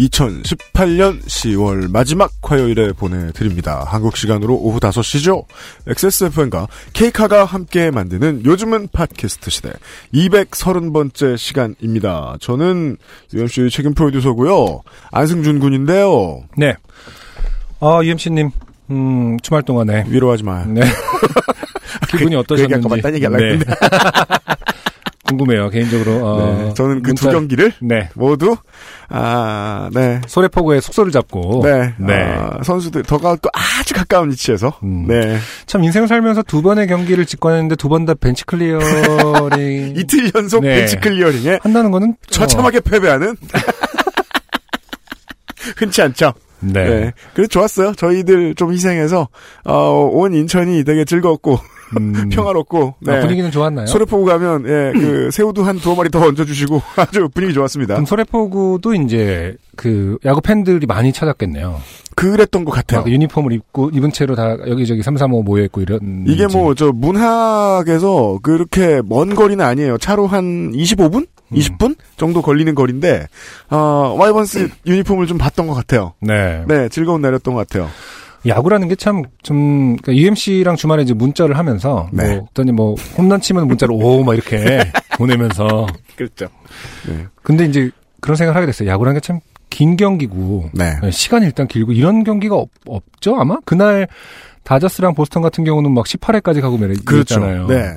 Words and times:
2018년 0.00 1.22
10월 1.24 1.90
마지막 1.90 2.32
화요일에 2.42 2.92
보내드립니다. 2.92 3.84
한국 3.86 4.16
시간으로 4.16 4.54
오후 4.54 4.80
5시죠. 4.80 5.44
XSFM과 5.86 6.68
케이카가 6.92 7.44
함께 7.44 7.90
만드는 7.90 8.44
요즘은 8.44 8.88
팟캐스트 8.92 9.50
시대 9.50 9.72
230번째 10.14 11.36
시간입니다. 11.36 12.36
저는 12.40 12.96
UMC 13.34 13.68
책임 13.70 13.94
프로듀서고요. 13.94 14.82
안승준 15.12 15.58
군인데요. 15.58 16.44
네. 16.56 16.74
어, 17.80 18.00
UMC님, 18.02 18.50
음, 18.90 19.38
주말 19.40 19.62
동안에. 19.62 20.04
위로하지 20.08 20.44
마요. 20.44 20.66
네. 20.66 20.80
기분이 22.10 22.10
그 22.10 22.24
얘기 22.24 22.34
아까 22.34 22.40
어떠셨는지. 22.40 22.88
맞다는 22.88 23.14
얘기 23.16 23.24
하려고 23.26 23.64
네. 23.64 23.64
궁금해요, 25.30 25.70
개인적으로. 25.70 26.26
어, 26.26 26.64
네, 26.68 26.74
저는 26.74 27.02
그 27.02 27.14
두 27.14 27.30
경기를 27.30 27.72
네. 27.80 28.08
모두 28.14 28.56
아, 29.08 29.88
네. 29.92 30.20
소래포구의 30.26 30.80
숙소를 30.82 31.12
잡고. 31.12 31.62
네. 31.64 31.94
네. 31.98 32.14
아, 32.14 32.58
선수들 32.62 33.02
더 33.04 33.18
가, 33.18 33.36
또 33.40 33.48
아주 33.52 33.94
가까운 33.94 34.30
위치에서 34.30 34.78
음. 34.82 35.06
네. 35.06 35.38
참 35.66 35.84
인생을 35.84 36.08
살면서 36.08 36.42
두 36.42 36.62
번의 36.62 36.86
경기를 36.86 37.26
직관했는데 37.26 37.76
두 37.76 37.88
번 37.88 38.06
다 38.06 38.14
벤치 38.14 38.44
클리어링. 38.44 38.80
이틀 39.96 40.30
연속 40.34 40.62
네. 40.62 40.76
벤치 40.76 40.96
클리어링에 40.96 41.58
한다는 41.62 41.90
거는. 41.90 42.16
처참하게 42.30 42.80
패배하는 42.80 43.36
흔치 45.76 46.02
않죠. 46.02 46.28
어, 46.28 46.32
네. 46.60 46.84
네. 46.84 47.12
그래서 47.34 47.48
좋았어요. 47.48 47.92
저희들 47.94 48.54
좀 48.54 48.72
희생해서 48.72 49.28
어, 49.64 50.08
온 50.12 50.34
인천이 50.34 50.84
되게 50.84 51.04
즐겁고 51.04 51.58
음. 51.98 52.28
평화롭고 52.32 52.94
아, 53.06 53.10
네. 53.12 53.20
분위기는 53.20 53.50
좋았나요? 53.50 53.86
소래포구 53.86 54.24
가면 54.24 54.64
예, 54.66 54.92
그 54.98 55.30
새우도 55.32 55.62
한 55.64 55.78
두어 55.78 55.94
마리 55.94 56.08
더 56.10 56.20
얹어주시고 56.20 56.82
아주 56.96 57.28
분위기 57.32 57.52
좋았습니다. 57.54 57.94
그럼 57.94 58.06
소래포구도 58.06 58.94
이제 58.94 59.56
그 59.76 60.18
야구 60.24 60.40
팬들이 60.40 60.86
많이 60.86 61.12
찾았겠네요. 61.12 61.80
그랬던 62.16 62.64
것 62.64 62.72
같아요. 62.72 63.00
막 63.00 63.10
유니폼을 63.10 63.52
입고 63.52 63.90
입은 63.94 64.12
채로 64.12 64.34
다 64.34 64.56
여기저기 64.66 65.02
3, 65.02 65.16
3, 65.16 65.32
5 65.32 65.42
모여 65.42 65.64
있고 65.64 65.80
이런. 65.80 66.24
이게 66.26 66.46
뭐 66.46 66.74
저 66.74 66.92
문학에서 66.92 68.40
그렇게 68.42 69.00
먼 69.04 69.34
거리는 69.34 69.64
아니에요. 69.64 69.98
차로 69.98 70.26
한 70.26 70.72
25분? 70.72 71.26
음. 71.52 71.56
20분 71.56 71.96
정도 72.16 72.42
걸리는 72.42 72.74
거리인데 72.74 73.26
어, 73.70 74.14
와이번스 74.18 74.68
유니폼을 74.86 75.26
좀 75.26 75.36
봤던 75.38 75.66
것 75.66 75.74
같아요. 75.74 76.12
네. 76.20 76.64
네, 76.68 76.88
즐거운 76.88 77.20
날이었던 77.22 77.54
것 77.54 77.66
같아요. 77.68 77.88
야구라는 78.46 78.88
게 78.88 78.94
참좀 78.94 79.96
UMC랑 80.08 80.76
주말에 80.76 81.02
이제 81.02 81.12
문자를 81.14 81.58
하면서 81.58 82.08
네. 82.12 82.36
뭐 82.36 82.48
어떠니 82.50 82.72
뭐 82.72 82.94
홈런 83.18 83.40
치면 83.40 83.66
문자로 83.68 83.94
오 83.96 84.24
막 84.24 84.34
이렇게 84.34 84.80
보내면서 85.18 85.86
그렇죠. 86.16 86.46
네. 87.08 87.26
근데 87.42 87.66
이제 87.66 87.90
그런 88.20 88.36
생각을 88.36 88.56
하게 88.56 88.66
됐어요. 88.66 88.88
야구라는 88.88 89.20
게 89.20 89.26
참 89.26 89.40
긴 89.70 89.96
경기고 89.96 90.70
네. 90.74 90.98
네, 91.00 91.12
시간이 91.12 91.46
일단 91.46 91.68
길고 91.68 91.92
이런 91.92 92.24
경기가 92.24 92.56
없, 92.56 92.68
없죠 92.88 93.36
아마 93.36 93.56
그날 93.64 94.08
다저스랑 94.64 95.14
보스턴 95.14 95.42
같은 95.42 95.62
경우는 95.62 95.94
막 95.94 96.06
18회까지 96.06 96.60
가고 96.60 96.76
막 96.76 96.90
그렇죠. 97.04 97.38
네. 97.68 97.92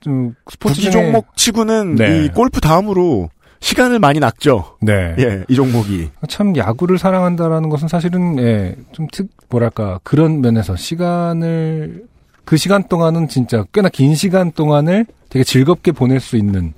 좀 0.00 0.34
스포츠 0.50 0.90
종목 0.90 1.36
치고는 1.36 1.96
네. 1.96 2.24
이 2.24 2.28
골프 2.30 2.62
다음으로 2.62 3.28
시간을 3.60 3.98
많이 3.98 4.20
낚죠. 4.20 4.76
네. 4.80 5.14
예, 5.18 5.44
이 5.48 5.54
종목이. 5.54 6.10
참 6.28 6.56
야구를 6.56 6.98
사랑한다라는 6.98 7.68
것은 7.68 7.88
사실은 7.88 8.38
예, 8.38 8.76
좀 8.92 9.06
특, 9.12 9.28
뭐랄까 9.48 10.00
그런 10.02 10.40
면에서 10.40 10.76
시간을 10.76 12.04
그 12.44 12.56
시간 12.56 12.84
동안은 12.84 13.28
진짜 13.28 13.64
꽤나 13.72 13.88
긴 13.88 14.14
시간 14.14 14.52
동안을 14.52 15.06
되게 15.28 15.44
즐겁게 15.44 15.92
보낼 15.92 16.20
수 16.20 16.36
있는 16.36 16.72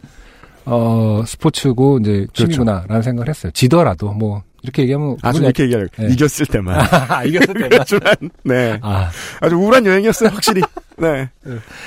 어 0.64 1.22
스포츠고 1.26 1.98
이제 1.98 2.26
취미구나라는 2.32 3.02
생각을 3.02 3.28
했어요. 3.28 3.52
지더라도 3.52 4.12
뭐 4.12 4.42
이렇게 4.62 4.82
얘기하면 4.82 5.16
아주 5.22 5.42
이렇게 5.42 5.64
얘기하려 5.64 5.86
네. 5.96 6.08
이겼을 6.12 6.46
때만. 6.46 6.80
아, 7.08 7.24
이겼을 7.24 7.54
때만. 8.00 8.30
네. 8.44 8.78
아, 8.82 9.10
아주 9.40 9.56
우울한 9.56 9.86
여행이었어요, 9.86 10.30
확실히. 10.30 10.62
네. 10.96 11.28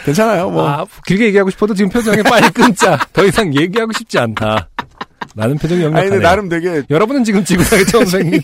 괜찮아요, 0.06 0.50
뭐. 0.50 0.68
아, 0.68 0.86
길게 1.06 1.26
얘기하고 1.26 1.50
싶어도 1.50 1.74
지금 1.74 1.90
표정에 1.90 2.24
빨리 2.24 2.50
끊자. 2.52 2.98
더 3.12 3.26
이상 3.26 3.54
얘기하고 3.56 3.92
싶지 3.92 4.18
않다. 4.20 4.70
라는 5.36 5.58
표정이 5.58 5.80
아니, 5.80 5.86
역력하네요. 5.86 6.10
근데 6.12 6.24
나름 6.24 6.50
되게 6.50 6.84
여러분은 6.90 7.24
지금 7.24 7.44
지구상에 7.44 7.84
처음 7.86 8.06
생긴 8.06 8.42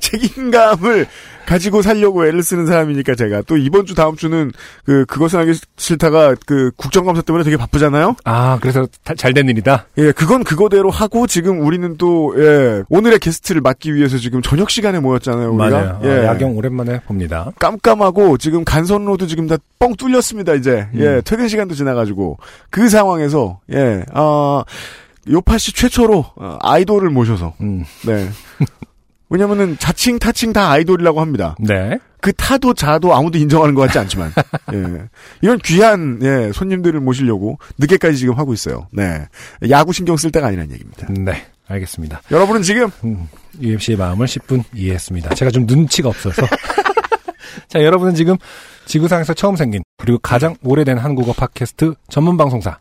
책임감을 0.00 1.06
가지고 1.44 1.82
살려고 1.82 2.24
애를 2.26 2.42
쓰는 2.42 2.66
사람이니까 2.66 3.14
제가 3.16 3.42
또 3.46 3.56
이번 3.56 3.84
주 3.84 3.94
다음 3.96 4.14
주는 4.16 4.52
그 4.84 5.04
그것은 5.06 5.40
하기 5.40 5.58
싫다가 5.76 6.36
그 6.46 6.70
국정감사 6.76 7.22
때문에 7.22 7.42
되게 7.44 7.56
바쁘잖아요. 7.56 8.14
아 8.24 8.58
그래서 8.60 8.86
잘 9.16 9.32
된 9.34 9.48
일이다. 9.48 9.86
예, 9.98 10.12
그건 10.12 10.44
그거대로 10.44 10.90
하고 10.90 11.26
지금 11.26 11.60
우리는 11.66 11.96
또 11.96 12.34
예, 12.38 12.82
오늘의 12.90 13.18
게스트를 13.18 13.60
맡기 13.60 13.94
위해서 13.94 14.18
지금 14.18 14.40
저녁 14.42 14.70
시간에 14.70 15.00
모였잖아요. 15.00 15.50
우리가. 15.52 15.70
맞아요. 15.70 16.00
어, 16.00 16.04
예. 16.04 16.26
야경 16.26 16.56
오랜만에 16.56 17.00
봅니다. 17.00 17.50
깜깜하고 17.58 18.38
지금 18.38 18.64
간선로도 18.64 19.26
지금 19.26 19.46
다 19.48 19.56
뻥 19.82 19.96
뚫렸습니다. 19.96 20.54
이제 20.54 20.86
예, 20.94 21.06
음. 21.06 21.22
퇴근 21.24 21.48
시간도 21.48 21.74
지나가지고 21.74 22.38
그 22.70 22.88
상황에서 22.88 23.58
예, 23.72 24.04
아 24.14 24.62
요파 25.30 25.58
씨 25.58 25.72
최초로 25.72 26.24
어, 26.36 26.58
아이돌을 26.60 27.10
모셔서 27.10 27.54
음, 27.60 27.84
네. 28.06 28.28
왜냐면은 29.28 29.78
자칭 29.78 30.18
타칭 30.18 30.52
다 30.52 30.70
아이돌이라고 30.70 31.20
합니다. 31.20 31.56
네. 31.58 31.98
그 32.20 32.32
타도 32.34 32.74
자도 32.74 33.14
아무도 33.14 33.38
인정하는 33.38 33.74
것 33.74 33.82
같지 33.82 33.98
않지만 33.98 34.32
예. 34.74 35.08
이런 35.40 35.58
귀한 35.58 36.20
예, 36.22 36.52
손님들을 36.52 37.00
모시려고 37.00 37.58
늦게까지 37.78 38.18
지금 38.18 38.34
하고 38.38 38.52
있어요. 38.52 38.88
네. 38.92 39.26
야구 39.70 39.92
신경 39.92 40.16
쓸 40.16 40.30
때가 40.30 40.48
아니라는 40.48 40.72
얘기입니다. 40.72 41.08
네. 41.10 41.46
알겠습니다. 41.66 42.20
여러분은 42.30 42.62
지금 42.62 42.90
음, 43.04 43.28
UMC의 43.60 43.96
마음을 43.96 44.26
10분 44.26 44.64
이해했습니다. 44.74 45.34
제가 45.34 45.50
좀 45.50 45.64
눈치가 45.66 46.08
없어서. 46.10 46.42
자, 47.68 47.82
여러분은 47.82 48.14
지금 48.14 48.36
지구상에서 48.84 49.32
처음 49.34 49.56
생긴 49.56 49.82
그리고 49.96 50.18
가장 50.18 50.56
오래된 50.62 50.98
한국어 50.98 51.32
팟캐스트 51.32 51.94
전문 52.08 52.36
방송사 52.36 52.78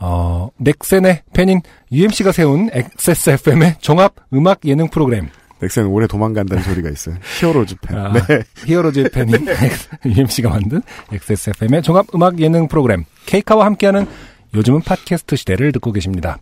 어, 0.00 0.48
넥센의 0.58 1.22
팬인 1.32 1.60
UMC가 1.90 2.32
세운 2.32 2.70
XSFM의 2.72 3.76
종합 3.80 4.14
음악 4.32 4.60
예능 4.64 4.88
프로그램 4.88 5.28
넥센 5.60 5.86
오래 5.86 6.06
도망간다는 6.06 6.62
소리가 6.62 6.88
있어요. 6.88 7.16
히어로즈 7.40 7.76
팬. 7.82 7.98
아, 7.98 8.12
네. 8.12 8.42
히어로즈의 8.64 9.10
팬인 9.10 9.46
UMC가 10.06 10.50
만든 10.50 10.82
XSFM의 11.12 11.82
종합 11.82 12.06
음악 12.14 12.38
예능 12.38 12.68
프로그램 12.68 13.04
케이카와 13.26 13.64
함께하는 13.66 14.06
요즘은 14.54 14.82
팟캐스트 14.82 15.36
시대를 15.36 15.72
듣고 15.72 15.92
계십니다. 15.92 16.38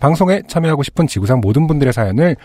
방송에 0.00 0.42
참여하고 0.46 0.82
싶은 0.82 1.06
지구상 1.06 1.40
모든 1.40 1.66
분들의 1.66 1.92
사연을 1.92 2.36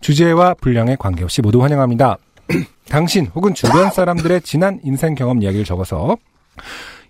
주제와 0.00 0.54
분량에 0.54 0.96
관계없이 0.96 1.42
모두 1.42 1.62
환영합니다. 1.62 2.18
당신 2.88 3.26
혹은 3.34 3.52
주변 3.52 3.90
사람들의 3.90 4.40
지난 4.42 4.80
인생 4.84 5.14
경험 5.14 5.42
이야기를 5.42 5.64
적어서 5.64 6.16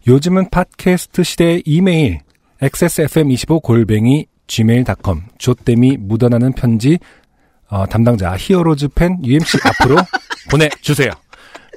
요즘은 0.07 0.49
팟캐스트 0.51 1.23
시대의 1.23 1.63
이메일 1.67 2.21
xsfm25 2.61 3.63
골뱅이 3.63 4.27
gmail.com 4.47 5.23
좆됨이 5.39 5.99
묻어나는 5.99 6.53
편지 6.53 6.99
어, 7.69 7.87
담당자 7.87 8.35
히어로즈 8.37 8.89
팬 8.89 9.19
UMC 9.23 9.59
앞으로 9.63 9.97
보내주세요. 10.51 11.11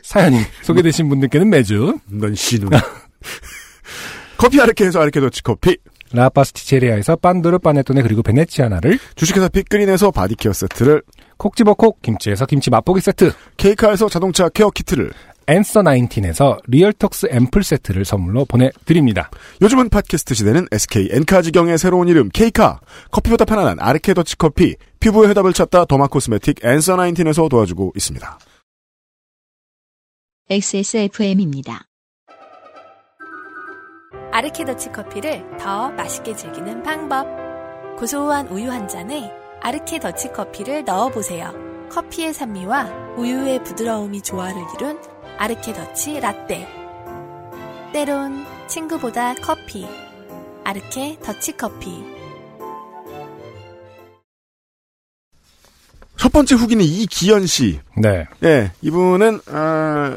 사연이 0.03 0.37
소개되신 0.63 1.09
분들께는 1.09 1.49
매주 1.49 1.99
넌 2.09 2.33
신우. 2.33 2.69
커피 4.37 4.59
아르케에서 4.61 5.01
아르케 5.01 5.19
더치 5.19 5.43
커피. 5.43 5.77
라파스티체리아에서 6.13 7.15
빤도르 7.17 7.59
파네토네 7.59 8.01
그리고 8.01 8.21
베네치아나를 8.23 8.99
주식회사 9.15 9.49
빅그린에서 9.49 10.11
바디케어 10.11 10.53
세트를. 10.53 11.03
콕 11.37 11.55
집어 11.55 11.73
콕 11.73 12.01
김치에서 12.01 12.45
김치 12.45 12.69
맛보기 12.69 13.01
세트 13.01 13.31
케이카에서 13.57 14.09
자동차 14.09 14.47
케어 14.49 14.69
키트를. 14.69 15.11
앤서 15.47 15.81
19에서 15.81 16.59
리얼톡스 16.67 17.27
앰플 17.31 17.63
세트를 17.63 18.05
선물로 18.05 18.45
보내드립니다. 18.45 19.29
요즘은 19.61 19.89
팟캐스트 19.89 20.33
시대는 20.33 20.67
SK 20.71 21.09
엔카 21.11 21.41
직영의 21.41 21.77
새로운 21.77 22.07
이름 22.07 22.29
K카. 22.29 22.79
커피보다 23.11 23.45
편안한 23.45 23.79
아르케 23.79 24.13
더치 24.13 24.37
커피. 24.37 24.75
피부의 24.99 25.29
해답을 25.29 25.53
찾다 25.53 25.85
derma 25.85 26.07
cosmetic 26.07 26.63
앤서 26.63 26.95
19에서 26.95 27.49
도와주고 27.49 27.93
있습니다. 27.95 28.39
XSFM입니다. 30.49 31.85
아르케 34.31 34.65
더치 34.65 34.91
커피를 34.91 35.43
더 35.59 35.89
맛있게 35.91 36.35
즐기는 36.35 36.83
방법. 36.83 37.27
고소한 37.97 38.47
우유 38.47 38.71
한 38.71 38.87
잔에 38.87 39.31
아르케 39.61 39.99
더치 39.99 40.31
커피를 40.31 40.83
넣어보세요. 40.85 41.53
커피의 41.91 42.33
산미와 42.33 43.15
우유의 43.17 43.63
부드러움이 43.63 44.21
조화를 44.21 44.61
이룬 44.75 44.99
아르케 45.41 45.73
더치 45.73 46.19
라떼. 46.19 46.67
때론 47.93 48.45
친구보다 48.67 49.33
커피. 49.33 49.87
아르케 50.63 51.17
더치 51.23 51.57
커피. 51.57 52.03
첫 56.15 56.31
번째 56.31 56.53
후기는 56.53 56.85
이기현 56.85 57.47
씨. 57.47 57.79
네. 57.97 58.27
예, 58.43 58.71
이분은 58.83 59.39
아, 59.47 60.15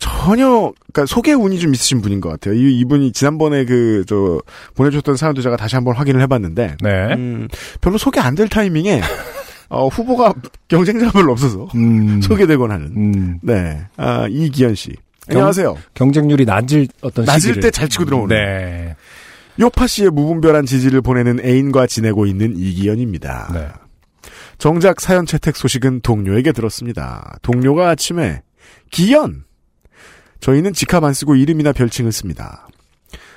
전혀 0.00 0.72
그러니까 0.92 1.06
소개 1.06 1.32
운이 1.34 1.60
좀 1.60 1.72
있으신 1.72 2.00
분인 2.02 2.20
것 2.20 2.28
같아요. 2.30 2.54
이 2.54 2.80
이분이 2.80 3.12
지난번에 3.12 3.64
그 3.64 4.04
저 4.08 4.40
보내주셨던 4.74 5.16
사연도 5.16 5.40
제가 5.40 5.56
다시 5.56 5.76
한번 5.76 5.94
확인을 5.94 6.20
해봤는데 6.22 6.78
네. 6.80 6.90
음, 7.14 7.46
별로 7.80 7.96
소개 7.96 8.18
안 8.18 8.34
될 8.34 8.48
타이밍에 8.48 9.00
어, 9.72 9.88
후보가 9.88 10.34
경쟁자 10.68 11.10
별로 11.10 11.32
없어서 11.32 11.66
음. 11.74 12.20
소개되곤 12.22 12.70
하는. 12.70 12.86
음. 12.94 13.38
네, 13.42 13.80
아, 13.96 14.26
이기현 14.28 14.74
씨. 14.74 14.92
안녕하세요. 15.28 15.76
경쟁률이 15.94 16.44
낮을 16.44 16.88
어떤 17.00 17.24
낮을. 17.24 17.60
때 17.60 17.70
잘 17.70 17.88
치고 17.88 18.04
들어오는. 18.04 18.36
네. 18.36 18.94
요파 19.60 19.86
씨의 19.86 20.10
무분별한 20.10 20.66
지지를 20.66 21.00
보내는 21.00 21.40
애인과 21.44 21.86
지내고 21.86 22.26
있는 22.26 22.54
이기현입니다. 22.56 23.50
네. 23.54 23.68
정작 24.58 25.00
사연 25.00 25.24
채택 25.26 25.56
소식은 25.56 26.00
동료에게 26.02 26.52
들었습니다. 26.52 27.36
동료가 27.42 27.88
아침에 27.90 28.42
기현 28.90 29.44
저희는 30.40 30.72
직함 30.72 31.04
안 31.04 31.14
쓰고 31.14 31.36
이름이나 31.36 31.72
별칭을 31.72 32.12
씁니다. 32.12 32.66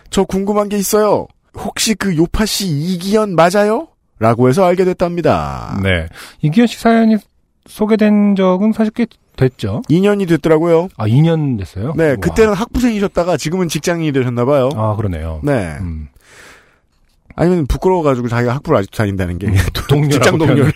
저 0.10 0.24
궁금한 0.24 0.70
게 0.70 0.78
있어요. 0.78 1.28
혹시 1.56 1.96
그 1.96 2.16
요파 2.16 2.46
씨 2.46 2.68
이기현 2.68 3.36
맞아요? 3.36 3.88
라고 4.20 4.48
해서 4.50 4.64
알게 4.66 4.86
됐답니다. 4.86 5.80
네. 5.84 6.08
이기현 6.42 6.68
씨 6.68 6.80
사연이 6.80 7.18
소개된 7.68 8.36
적은 8.36 8.72
사실 8.74 8.92
꽤 8.94 9.06
됐죠. 9.36 9.82
2년이 9.90 10.28
됐더라고요. 10.30 10.88
아, 10.98 11.08
2년 11.08 11.58
됐어요? 11.60 11.94
네, 11.98 12.08
우와. 12.10 12.16
그때는 12.18 12.54
학부생이셨다가 12.54 13.36
지금은 13.38 13.68
직장인이 13.68 14.12
되셨나봐요. 14.14 14.70
아, 14.76 14.96
그러네요. 14.96 15.42
네. 15.44 15.76
음. 15.82 16.08
아니면 17.36 17.68
부끄러워가지고 17.68 18.30
자기가 18.30 18.56
학부를 18.56 18.80
아직도 18.80 18.96
다닌다는 18.96 19.38
게. 19.38 19.48
동료라고 19.90 20.08
직장 20.12 20.38
동료를. 20.38 20.72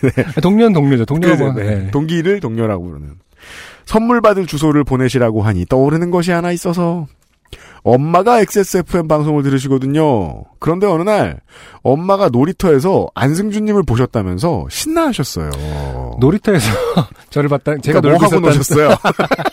표현을. 0.00 0.34
동료는 0.40 0.72
동료죠. 0.74 1.04
동료가 1.06 1.32
그죠, 1.36 1.44
뭐, 1.52 1.54
네. 1.54 1.74
네. 1.84 1.90
동기를 1.90 2.38
동료라고 2.38 2.84
부르는. 2.84 3.14
선물 3.84 4.20
받을 4.20 4.46
주소를 4.46 4.84
보내시라고 4.84 5.42
하니 5.42 5.64
떠오르는 5.66 6.12
것이 6.12 6.30
하나 6.30 6.52
있어서 6.52 7.08
엄마가 7.82 8.40
XSFM 8.40 9.08
방송을 9.08 9.42
들으시거든요. 9.42 10.44
그런데 10.58 10.86
어느 10.86 11.02
날 11.02 11.40
엄마가 11.82 12.28
놀이터에서 12.28 13.08
안승준님을 13.14 13.84
보셨다면서 13.84 14.66
신나하셨어요. 14.70 16.16
놀이터에서 16.20 16.66
저를 17.30 17.48
봤다. 17.48 17.76
제가 17.78 18.00
그러니까 18.00 18.00
뭐 18.00 18.10
놀고 18.10 18.24
하고 18.24 18.34
있었다는 18.36 18.58
노셨어요? 18.58 18.96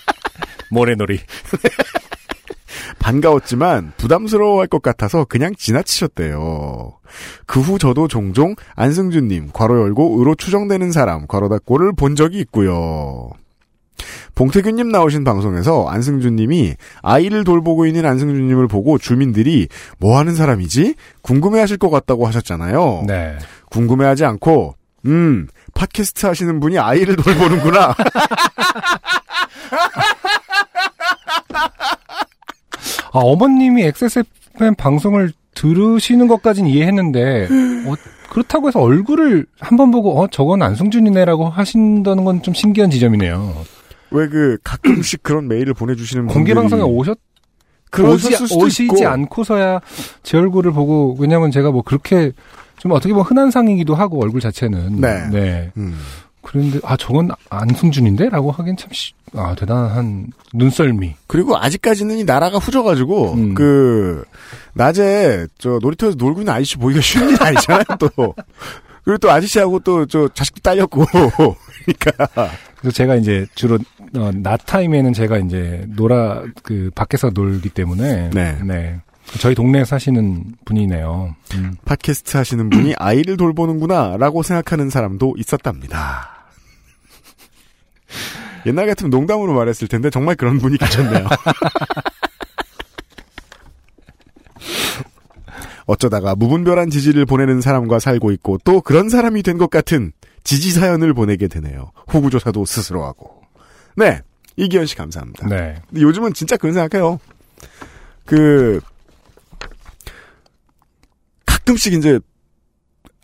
모래놀이. 0.72 1.20
반가웠지만 3.00 3.94
부담스러워할 3.98 4.68
것 4.68 4.82
같아서 4.82 5.26
그냥 5.26 5.54
지나치셨대요. 5.56 6.94
그 7.46 7.62
후 7.62 7.78
저도 7.78 8.08
종종 8.08 8.56
안승준님 8.76 9.52
괄호 9.54 9.80
열고 9.82 10.16
의로 10.20 10.36
추정되는 10.36 10.92
사람 10.92 11.28
괄호 11.28 11.50
닫고를 11.50 11.94
본 11.94 12.16
적이 12.16 12.40
있고요. 12.40 13.30
봉태균님 14.36 14.90
나오신 14.90 15.24
방송에서 15.24 15.88
안승준님이 15.88 16.76
아이를 17.02 17.44
돌보고 17.46 17.86
있는 17.86 18.06
안승준님을 18.06 18.68
보고 18.68 18.98
주민들이 18.98 19.68
뭐 19.98 20.18
하는 20.18 20.36
사람이지? 20.36 20.96
궁금해하실 21.22 21.78
것 21.78 21.90
같다고 21.90 22.28
하셨잖아요. 22.28 23.06
네. 23.08 23.38
궁금해하지 23.70 24.26
않고 24.26 24.76
음 25.06 25.48
팟캐스트 25.74 26.26
하시는 26.26 26.60
분이 26.60 26.78
아이를 26.80 27.16
돌보는구나. 27.16 27.96
아, 33.12 33.20
어머님이 33.20 33.84
XSFM 33.84 34.76
방송을 34.78 35.32
들으시는 35.54 36.28
것까진 36.28 36.68
이해했는데, 36.68 37.46
어, 37.88 37.94
그렇다고 38.30 38.68
해서 38.68 38.82
얼굴을 38.82 39.46
한번 39.60 39.92
보고, 39.92 40.20
어, 40.22 40.28
저건 40.28 40.62
안승준이네라고 40.62 41.48
하신다는 41.48 42.26
건 42.26 42.42
좀 42.42 42.54
신기한 42.54 42.90
지점이네요. 42.92 43.56
왜 44.16 44.28
그 44.28 44.58
가끔씩 44.64 45.24
그런 45.24 45.48
메일을 45.48 45.74
보내주시는 45.74 46.28
공개 46.28 46.54
방송에 46.54 46.82
오셨, 46.82 47.18
그러셨을 47.92 48.48
오시, 48.58 48.84
있고. 48.86 49.08
않고서야 49.08 49.80
제 50.24 50.38
얼굴을 50.38 50.72
보고, 50.72 51.16
왜냐면 51.20 51.52
제가 51.52 51.72
뭐 51.72 51.82
그렇게, 51.82 52.32
좀 52.78 52.92
어떻게 52.92 53.14
보면 53.14 53.26
흔한 53.26 53.52
상이기도 53.52 53.96
하고, 53.96 54.22
얼굴 54.22 54.42
자체는. 54.42 55.00
네. 55.02 55.28
네. 55.32 55.72
음. 55.78 55.98
그런데, 56.42 56.80
아, 56.84 56.96
저건 56.98 57.30
안승준인데? 57.50 58.30
라고 58.30 58.52
하긴 58.52 58.78
참, 58.78 58.90
시- 58.92 59.14
아, 59.34 59.56
대단한 59.58 60.28
눈썰미. 60.54 61.16
그리고 61.28 61.58
아직까지는 61.58 62.18
이 62.20 62.24
나라가 62.24 62.58
후져가지고 62.58 63.34
음. 63.34 63.54
그 63.56 64.24
낮에 64.74 65.48
저 65.58 65.80
놀이터에서 65.82 66.16
놀고 66.18 66.42
있는 66.42 66.54
아저씨 66.54 66.78
보기가 66.78 67.02
쉬운 67.02 67.30
일이 67.30 67.38
아니잖아요 67.40 67.84
또 68.00 68.10
그리고 69.04 69.18
또 69.20 69.32
아저씨하고 69.32 69.80
또 69.80 70.06
저 70.06 70.28
자식도 70.34 70.62
딸렸고 70.62 71.06
그러니까 71.86 72.52
그래서 72.86 72.98
제가 72.98 73.16
이제 73.16 73.48
주로 73.56 73.80
어, 74.16 74.32
낮 74.32 74.58
타임에는 74.68 75.12
제가 75.14 75.40
이제 75.40 75.88
놀아 75.96 76.44
그 76.62 76.92
밖에서 76.94 77.32
놀기 77.32 77.70
때문에 77.70 78.30
네. 78.30 79.00
저희 79.40 79.56
동네에 79.56 79.86
사시는 79.86 80.54
분이네요. 80.66 81.36
음. 81.56 81.76
팟캐스트 81.84 82.38
하시는 82.38 82.70
분이 82.70 82.94
아이를 83.00 83.38
돌보는구나라고 83.38 84.44
생각하는 84.44 84.92
사람도 84.92 85.34
있었답니다. 85.40 86.46
옛날 88.68 88.86
같으면 88.86 89.10
농담으로 89.10 89.56
말했을 89.56 89.88
텐데 89.88 90.12
정말 90.12 90.36
그런 90.36 90.60
분이 90.60 90.78
계셨네요. 90.78 91.28
어쩌다가 95.88 96.36
무분별한 96.36 96.92
지지를 96.92 97.26
보내는 97.26 97.62
사람과 97.62 97.98
살고 98.00 98.32
있고 98.32 98.60
또 98.64 98.82
그런 98.82 99.10
사람이 99.10 99.42
된 99.42 99.58
것 99.58 99.72
같은 99.72 100.12
지지 100.46 100.72
사연을 100.72 101.14
보내게 101.14 101.50
되네요. 101.50 101.92
호구조사도 102.14 102.64
스스로 102.66 103.04
하고. 103.04 103.42
네. 103.98 104.22
이기현 104.56 104.86
씨 104.86 104.96
감사합니다. 104.96 105.48
네. 105.48 105.82
요즘은 105.94 106.34
진짜 106.34 106.56
그런 106.56 106.74
생각해요. 106.74 107.20
그 108.26 108.80
가끔씩 111.46 111.94
이제 111.94 112.20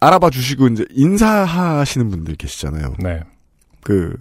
알아봐 0.01 0.29
주시고 0.31 0.67
이제 0.69 0.85
인사하시는 0.89 2.09
분들 2.09 2.35
계시잖아요. 2.35 2.95
네. 2.99 3.21
그 3.83 4.13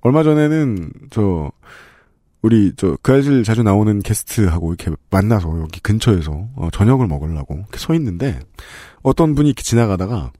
얼마 0.00 0.22
전에는 0.22 0.90
저 1.10 1.52
우리 2.42 2.72
저 2.76 2.96
그 3.02 3.12
아실 3.14 3.44
자주 3.44 3.62
나오는 3.62 4.00
게스트하고 4.00 4.72
이렇게 4.74 4.90
만나서 5.10 5.60
여기 5.60 5.80
근처에서 5.80 6.48
어, 6.56 6.68
저녁을 6.72 7.06
먹으려고 7.06 7.54
이렇게 7.56 7.78
서 7.78 7.94
있는데 7.94 8.40
어떤 9.02 9.34
분이 9.34 9.50
이렇게 9.50 9.62
지나가다가 9.62 10.32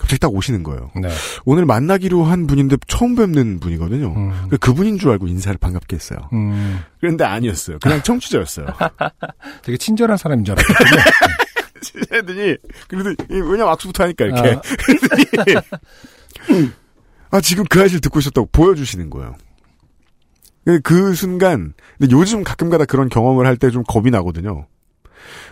갑자기 0.00 0.18
딱 0.18 0.34
오시는 0.34 0.62
거예요. 0.62 0.90
네. 0.96 1.08
오늘 1.44 1.66
만나기로 1.66 2.24
한 2.24 2.46
분인데 2.46 2.78
처음 2.88 3.14
뵙는 3.14 3.60
분이거든요. 3.60 4.14
음. 4.16 4.46
그 4.50 4.56
그분인 4.58 4.98
줄 4.98 5.10
알고 5.10 5.28
인사를 5.28 5.56
반갑게 5.58 5.94
했어요. 5.94 6.18
음, 6.32 6.80
그런데 7.00 7.24
아니었어요. 7.24 7.78
그냥 7.80 8.02
청취자였어요. 8.02 8.66
되게 9.62 9.76
친절한 9.76 10.16
사람인 10.16 10.44
줄 10.44 10.56
알았거든요. 10.58 11.02
했더니 12.12 12.56
그래도 12.88 13.10
이- 13.10 13.40
왜냐면 13.40 13.68
악수부터 13.68 14.04
하니까 14.04 14.24
이렇게 14.24 14.50
아, 14.50 14.60
아 17.30 17.40
지금 17.40 17.64
그 17.68 17.80
아이를 17.80 18.00
듣고 18.00 18.18
있었다고 18.18 18.48
보여주시는 18.52 19.10
거예요. 19.10 19.34
그- 20.64 20.80
그 20.80 21.14
순간 21.14 21.72
근데 21.98 22.14
요즘 22.14 22.42
가끔가다 22.44 22.84
그런 22.86 23.08
경험을 23.08 23.46
할 23.46 23.56
때 23.56 23.70
좀 23.70 23.82
겁이 23.86 24.10
나거든요. 24.10 24.66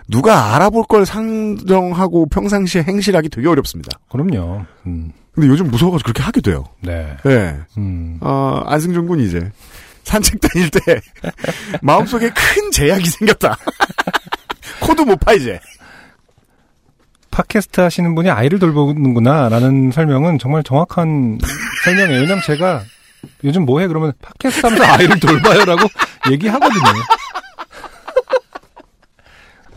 누가 0.09 0.55
알아볼 0.55 0.85
걸 0.89 1.05
상정하고 1.07 2.27
평상시에 2.27 2.83
행실하기 2.83 3.29
되게 3.29 3.47
어렵습니다. 3.49 3.99
그럼요. 4.11 4.65
음, 4.87 5.13
근데 5.33 5.49
요즘 5.49 5.71
무서워가지고 5.71 6.07
그렇게 6.07 6.23
하게 6.23 6.41
돼요. 6.41 6.65
네. 6.83 7.17
네. 7.25 7.57
음, 7.77 8.19
어, 8.21 8.63
안승준 8.67 9.07
군이 9.07 9.25
이제 9.27 9.51
산책 10.05 10.41
다닐 10.41 10.71
때 10.71 10.81
마음속에 11.83 12.31
큰 12.31 12.71
제약이 12.71 13.05
생겼다. 13.09 13.57
코도 14.81 15.05
못 15.05 15.19
파 15.21 15.33
이제. 15.35 15.61
팟캐스트 17.31 17.81
하시는 17.81 18.15
분이 18.15 18.31
아이를 18.31 18.59
돌보는구나라는 18.59 19.93
설명은 19.93 20.39
정말 20.39 20.63
정확한 20.65 21.39
설명이에요. 21.85 22.21
왜냐면 22.23 22.43
제가 22.45 22.83
요즘 23.45 23.65
뭐해 23.65 23.87
그러면 23.87 24.13
팟캐스트 24.23 24.67
하면서 24.67 24.85
아이를 24.85 25.21
돌봐요라고 25.21 25.83
얘기하거든요. 26.31 26.83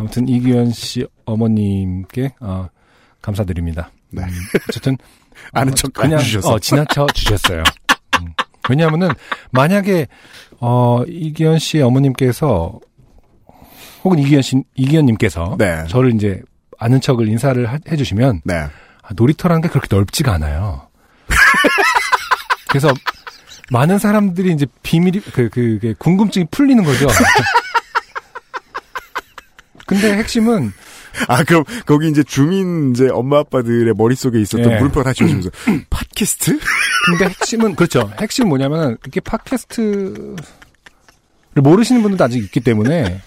아무튼 0.01 0.27
이기현 0.27 0.71
씨 0.71 1.05
어머님께 1.25 2.33
어, 2.39 2.67
감사드립니다. 3.21 3.91
네. 4.09 4.23
음, 4.23 4.29
어쨌든 4.67 4.97
아는 5.53 5.71
어, 5.73 5.75
척 5.75 5.93
그냥 5.93 6.17
안 6.17 6.25
주셔서. 6.25 6.53
어, 6.53 6.59
지나쳐 6.59 7.05
주셨어요. 7.13 7.61
음. 8.19 8.33
왜냐하면은 8.67 9.09
만약에 9.51 10.07
어 10.59 11.03
이기현 11.07 11.59
씨 11.59 11.81
어머님께서 11.81 12.79
혹은 14.03 14.17
이기현 14.17 14.41
씨 14.41 14.63
이기현님께서 14.75 15.55
네. 15.59 15.85
저를 15.87 16.15
이제 16.15 16.41
아는 16.79 16.99
척을 16.99 17.27
인사를 17.27 17.63
하- 17.71 17.77
해주시면 17.91 18.41
네. 18.43 18.55
아, 18.55 19.09
놀이터라는 19.15 19.61
게 19.61 19.69
그렇게 19.69 19.87
넓지가 19.95 20.33
않아요. 20.33 20.87
그래서 22.69 22.91
많은 23.69 23.99
사람들이 23.99 24.51
이제 24.51 24.65
비밀이 24.81 25.19
그, 25.21 25.49
그, 25.49 25.77
그 25.79 25.93
궁금증이 25.99 26.47
풀리는 26.49 26.83
거죠. 26.83 27.07
근데 29.91 30.13
핵심은 30.17 30.71
아, 31.27 31.43
그럼 31.43 31.65
거기 31.85 32.07
이제 32.07 32.23
주민 32.23 32.91
이제 32.91 33.09
엄마 33.11 33.39
아빠들의 33.39 33.93
머릿속에 33.97 34.39
있었던 34.39 34.71
예. 34.71 34.75
물음표가 34.77 35.03
다 35.03 35.13
지워지면서 35.13 35.49
팟캐스트? 35.89 36.57
근데 37.07 37.25
핵심은 37.25 37.75
그렇죠. 37.75 38.09
핵심 38.21 38.47
뭐냐면 38.47 38.97
이렇게 39.03 39.19
팟캐스트를 39.19 40.35
모르시는 41.55 42.01
분들도 42.03 42.23
아직 42.23 42.41
있기 42.41 42.61
때문에 42.61 43.19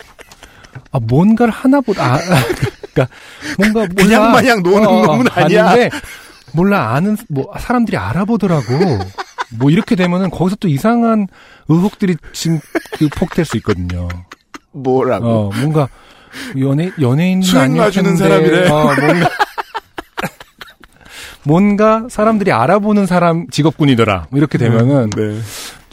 아 0.91 0.99
뭔가를 1.01 1.53
하나보다 1.53 2.15
아, 2.15 2.19
그러니까 2.95 3.15
뭔가 3.59 3.81
몰라. 3.81 3.89
그냥 3.95 4.33
마냥 4.33 4.63
노는 4.63 4.83
놈은 5.03 5.27
아니야. 5.33 5.69
아닌데 5.69 5.91
몰라 6.55 6.95
아는 6.95 7.19
뭐 7.29 7.53
사람들이 7.59 7.99
알아보더라고. 7.99 8.65
뭐 9.59 9.71
이렇게 9.71 9.95
되면은 9.95 10.31
거기서 10.31 10.57
또 10.57 10.69
이상한 10.69 11.29
의혹들이 11.69 12.17
지금 12.33 12.61
그 12.99 13.09
폭될 13.11 13.45
수 13.45 13.59
있거든요. 13.59 14.09
뭐라고? 14.73 15.27
어 15.27 15.51
뭔가 15.55 15.89
연예 16.61 16.91
연예인 17.01 17.43
수익 17.43 17.73
놔주는 17.73 18.17
사람이래. 18.17 18.69
어, 18.69 18.85
뭔가 18.85 19.31
뭔가 21.47 22.07
사람들이 22.09 22.53
알아보는 22.53 23.07
사람 23.07 23.47
직업군이더라. 23.51 24.29
뭐 24.31 24.39
이렇게 24.39 24.59
되면은 24.59 25.11
네. 25.11 25.39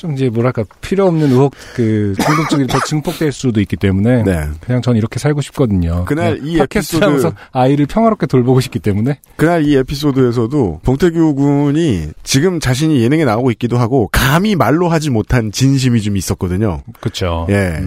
좀 0.01 0.13
이제 0.13 0.29
뭐랄까 0.29 0.63
필요 0.81 1.05
없는 1.05 1.29
의혹 1.29 1.53
그 1.75 2.15
궁금증이 2.25 2.65
더 2.65 2.79
증폭될 2.83 3.31
수도 3.31 3.61
있기 3.61 3.75
때문에 3.75 4.23
네. 4.23 4.47
그냥 4.59 4.81
전 4.81 4.95
이렇게 4.97 5.19
살고 5.19 5.41
싶거든요. 5.41 6.05
그날 6.05 6.39
이 6.43 6.57
팟캐스트 6.57 6.97
에피소드- 6.97 7.01
하면서 7.03 7.33
아이를 7.51 7.85
평화롭게 7.85 8.25
돌보고 8.25 8.61
싶기 8.61 8.79
때문에 8.79 9.19
그날 9.35 9.63
이 9.63 9.75
에피소드에서도 9.75 10.79
봉태규 10.83 11.35
군이 11.35 12.07
지금 12.23 12.59
자신이 12.59 12.99
예능에 13.03 13.25
나오고 13.25 13.51
있기도 13.51 13.77
하고 13.77 14.09
감히 14.11 14.55
말로 14.55 14.89
하지 14.89 15.11
못한 15.11 15.51
진심이 15.51 16.01
좀 16.01 16.17
있었거든요. 16.17 16.81
그렇죠. 16.99 17.45
예. 17.51 17.79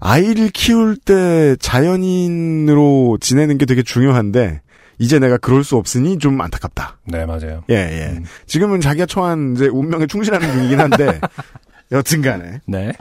아이를 0.00 0.48
키울 0.48 0.96
때 0.96 1.54
자연인으로 1.60 3.18
지내는 3.20 3.58
게 3.58 3.66
되게 3.66 3.82
중요한데 3.82 4.62
이제 4.98 5.18
내가 5.18 5.36
그럴 5.38 5.64
수 5.64 5.76
없으니 5.76 6.18
좀 6.18 6.40
안타깝다. 6.40 6.98
네 7.06 7.24
맞아요. 7.24 7.62
예, 7.70 7.74
예. 7.74 8.16
음. 8.16 8.24
지금은 8.46 8.80
자기가 8.80 9.06
처한 9.06 9.54
이제 9.56 9.66
운명에 9.68 10.06
충실하는 10.06 10.50
중이긴 10.52 10.80
한데 10.80 11.20
여튼간에 11.92 12.60
네. 12.66 12.92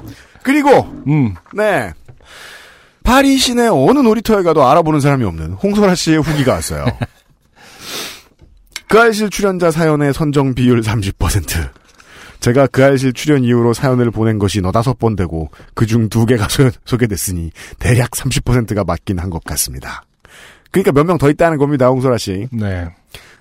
그리고 0.44 0.82
음. 1.08 1.34
네. 1.54 1.92
파리 3.04 3.38
시내 3.38 3.68
어느 3.68 4.00
놀이터에 4.00 4.44
가도 4.44 4.68
알아보는 4.68 5.00
사람이 5.00 5.24
없는 5.24 5.54
홍소라 5.54 5.96
씨의 5.96 6.20
후기가 6.22 6.54
왔어요. 6.54 6.86
그 8.90 9.00
알실 9.00 9.30
출연자 9.30 9.72
사연의 9.72 10.14
선정 10.14 10.54
비율 10.54 10.82
30%. 10.82 11.70
제가 12.40 12.68
그 12.68 12.84
알실 12.86 13.14
출연 13.14 13.44
이후로 13.44 13.74
사연을 13.74 14.12
보낸 14.12 14.38
것이 14.40 14.62
너다섯 14.62 15.00
번 15.00 15.16
되고 15.16 15.50
그중 15.74 16.08
두 16.10 16.26
개가 16.26 16.48
소, 16.50 16.70
소개됐으니 16.86 17.52
대략 17.80 18.12
30%가 18.12 18.84
맞긴 18.86 19.20
한 19.20 19.30
것 19.30 19.44
같습니다. 19.44 20.04
그러니까 20.72 20.92
몇 20.92 21.06
명 21.06 21.18
더 21.18 21.30
있다는 21.30 21.58
겁니다, 21.58 21.88
홍소라 21.88 22.18
씨. 22.18 22.48
네. 22.52 22.88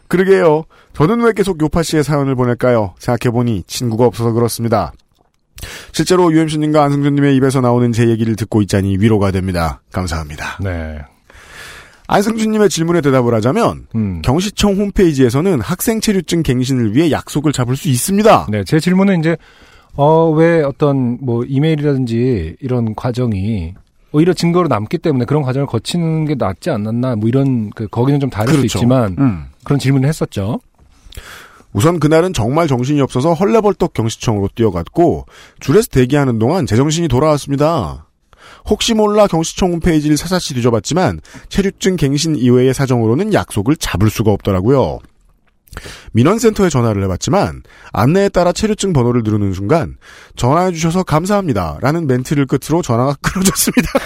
그러게요. 0.08 0.64
저는 0.94 1.20
왜 1.22 1.32
계속 1.32 1.60
요파 1.60 1.82
씨의 1.82 2.04
사연을 2.04 2.34
보낼까요? 2.36 2.94
생각해보니 2.98 3.64
친구가 3.66 4.04
없어서 4.06 4.32
그렇습니다. 4.32 4.92
실제로 5.92 6.30
UMC님과 6.32 6.82
안승준님의 6.84 7.34
입에서 7.36 7.60
나오는 7.60 7.90
제 7.92 8.08
얘기를 8.08 8.36
듣고 8.36 8.62
있자니 8.62 8.98
위로가 8.98 9.30
됩니다. 9.30 9.80
감사합니다. 9.92 10.58
네. 10.62 10.98
안승준님의 12.08 12.68
질문에 12.68 13.00
대답을 13.00 13.34
하자면 13.34 13.86
음. 13.96 14.22
경시청 14.22 14.76
홈페이지에서는 14.76 15.60
학생 15.60 16.00
체류증 16.00 16.42
갱신을 16.44 16.94
위해 16.94 17.10
약속을 17.10 17.52
잡을 17.52 17.76
수 17.76 17.88
있습니다. 17.88 18.46
네, 18.50 18.62
제 18.64 18.78
질문은 18.78 19.18
이제 19.20 19.36
어 19.96 20.30
왜 20.30 20.62
어떤 20.62 21.18
뭐 21.20 21.42
이메일이라든지 21.44 22.56
이런 22.60 22.94
과정이 22.94 23.74
오히려 24.12 24.32
증거로 24.32 24.68
남기 24.68 24.98
때문에 24.98 25.24
그런 25.24 25.42
과정을 25.42 25.66
거치는 25.66 26.24
게 26.26 26.34
낫지 26.34 26.70
않았나 26.70 27.16
뭐 27.16 27.28
이런 27.28 27.70
그 27.70 27.86
거기는 27.88 28.20
좀 28.20 28.30
다를 28.30 28.52
수 28.52 28.58
그렇죠. 28.58 28.78
있지만 28.78 29.16
음. 29.18 29.46
그런 29.64 29.78
질문을 29.78 30.08
했었죠. 30.08 30.60
우선 31.72 32.00
그날은 32.00 32.32
정말 32.32 32.68
정신이 32.68 33.00
없어서 33.02 33.34
헐레벌떡 33.34 33.92
경시청으로 33.92 34.48
뛰어갔고 34.54 35.26
줄에서 35.60 35.88
대기하는 35.88 36.38
동안 36.38 36.66
제정신이 36.66 37.08
돌아왔습니다. 37.08 38.06
혹시 38.64 38.94
몰라 38.94 39.26
경시청 39.26 39.72
홈페이지를 39.72 40.16
사사시 40.16 40.54
뒤져봤지만 40.54 41.20
체류증 41.48 41.96
갱신 41.96 42.36
이외의 42.36 42.72
사정으로는 42.72 43.34
약속을 43.34 43.76
잡을 43.76 44.08
수가 44.08 44.30
없더라고요. 44.32 45.00
민원센터에 46.12 46.68
전화를 46.68 47.02
해봤지만 47.04 47.62
안내에 47.92 48.28
따라 48.28 48.52
체류증 48.52 48.92
번호를 48.92 49.22
누르는 49.22 49.52
순간 49.52 49.96
전화해 50.36 50.72
주셔서 50.72 51.02
감사합니다 51.02 51.78
라는 51.80 52.06
멘트를 52.06 52.46
끝으로 52.46 52.82
전화가 52.82 53.14
끊어졌습니다. 53.22 53.90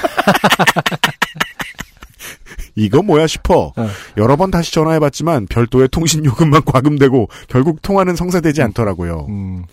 이거 2.76 3.02
뭐야 3.02 3.26
싶어 3.26 3.72
어. 3.76 3.88
여러 4.16 4.36
번 4.36 4.50
다시 4.50 4.72
전화해봤지만 4.72 5.46
별도의 5.46 5.88
통신 5.88 6.24
요금만 6.24 6.64
과금되고 6.64 7.28
결국 7.48 7.82
통화는 7.82 8.16
성사되지 8.16 8.62
않더라고요. 8.62 9.26
음, 9.28 9.64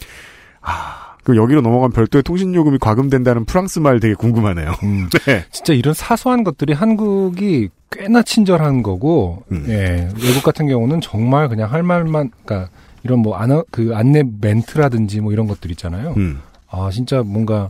그 1.28 1.36
여기로 1.36 1.60
넘어간 1.60 1.92
별도의 1.92 2.24
통신 2.24 2.56
요금이 2.56 2.78
과금된다는 2.80 3.44
프랑스 3.44 3.80
말 3.80 4.00
되게 4.00 4.14
궁금하네요. 4.14 4.72
음. 4.84 5.10
네. 5.28 5.44
진짜 5.52 5.74
이런 5.74 5.94
사소한 5.94 6.46
것들이 6.46 6.72
한국이 6.72 7.68
꽤나 7.92 8.22
친절한 8.22 8.84
거고, 8.84 9.44
음. 9.52 9.66
예, 9.70 10.10
외국 10.22 10.44
같은 10.44 10.68
경우는 10.68 11.02
정말 11.02 11.50
그냥 11.50 11.72
할 11.72 11.84
말만, 11.84 12.32
그러니까 12.44 12.70
이런 13.04 13.20
뭐 13.20 13.36
안, 13.36 13.62
그 13.72 13.92
안내 13.94 14.24
멘트라든지 14.42 15.22
뭐 15.22 15.32
이런 15.32 15.48
것들 15.48 15.72
있잖아요. 15.72 16.14
음. 16.18 16.42
아, 16.70 16.90
진짜 16.92 17.24
뭔가 17.24 17.70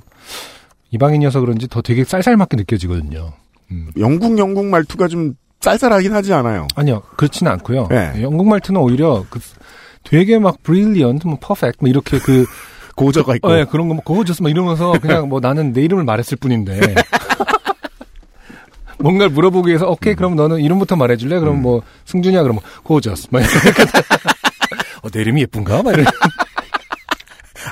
이방인이어서 0.92 1.40
그런지 1.40 1.68
더 1.68 1.82
되게 1.82 2.04
쌀쌀맞게 2.04 2.58
느껴지거든요. 2.58 3.34
음. 3.72 3.92
영국 3.98 4.38
영국 4.40 4.66
말투가 4.66 5.08
좀 5.08 5.36
쌀쌀하긴 5.60 6.14
하지 6.14 6.34
않아요. 6.34 6.68
아니요, 6.76 7.02
그렇지는 7.18 7.52
않고요. 7.54 7.88
네. 7.90 8.14
예, 8.16 8.22
영국 8.22 8.48
말투는 8.48 8.80
오히려 8.80 9.26
그 9.30 9.40
되게 10.04 10.40
막 10.40 10.64
brilliant, 10.64 11.28
뭐 11.28 11.38
perfect, 11.38 11.78
뭐 11.82 11.90
이렇게 11.90 12.20
그 12.20 12.46
고저가 12.96 13.36
있고. 13.36 13.50
어, 13.50 13.60
예, 13.60 13.66
그런 13.66 13.88
거, 13.88 13.94
뭐, 13.94 14.04
gorgeous, 14.04 14.42
막 14.42 14.50
이러면서 14.50 14.94
그냥 15.00 15.30
뭐 15.30 15.40
나는 15.40 15.72
내 15.72 15.84
이름을 15.84 16.04
말했을 16.04 16.38
뿐인데. 16.38 16.80
뭔가를 19.00 19.32
물어보기 19.32 19.70
위해서, 19.70 19.88
오케이, 19.88 20.16
그럼 20.16 20.36
너는 20.36 20.60
이름부터 20.60 20.96
말해줄래? 20.96 21.40
그럼 21.40 21.62
뭐, 21.62 21.82
승준이야, 22.06 22.42
그럼 22.44 22.56
뭐, 22.56 22.64
gorgeous. 22.86 23.28
막 23.32 23.40
이렇게. 23.42 23.58
어, 25.04 25.10
내 25.10 25.22
이름이 25.22 25.42
예쁜가? 25.42 25.84
막 25.84 25.94
이런. 25.94 26.06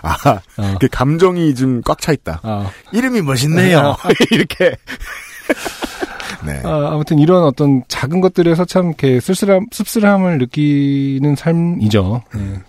아, 0.04 0.40
어. 0.58 0.76
그 0.80 0.88
감정이 0.92 1.56
좀 1.56 1.82
꽉 1.86 2.00
차 2.02 2.12
있다. 2.12 2.42
아, 2.44 2.70
이름이 2.92 3.22
멋있네요. 3.22 3.96
이렇게. 4.32 4.76
네. 6.46 6.62
아, 6.64 6.90
아무튼 6.94 7.18
이런 7.18 7.44
어떤 7.44 7.84
작은 7.88 8.22
것들에서 8.22 8.66
참 8.66 8.88
이렇게 8.88 9.20
쓸쓸함, 9.20 9.68
씁쓸함을 9.72 10.38
느끼는 10.38 11.36
삶이죠. 11.36 12.22
예. 12.36 12.62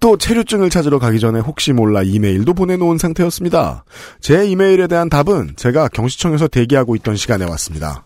또 0.00 0.16
체류증을 0.16 0.70
찾으러 0.70 0.98
가기 0.98 1.18
전에 1.18 1.40
혹시 1.40 1.72
몰라 1.72 2.02
이메일도 2.02 2.54
보내놓은 2.54 2.98
상태였습니다. 2.98 3.84
제 4.20 4.46
이메일에 4.46 4.86
대한 4.86 5.08
답은 5.08 5.54
제가 5.56 5.88
경시청에서 5.88 6.48
대기하고 6.48 6.94
있던 6.96 7.16
시간에 7.16 7.44
왔습니다. 7.44 8.04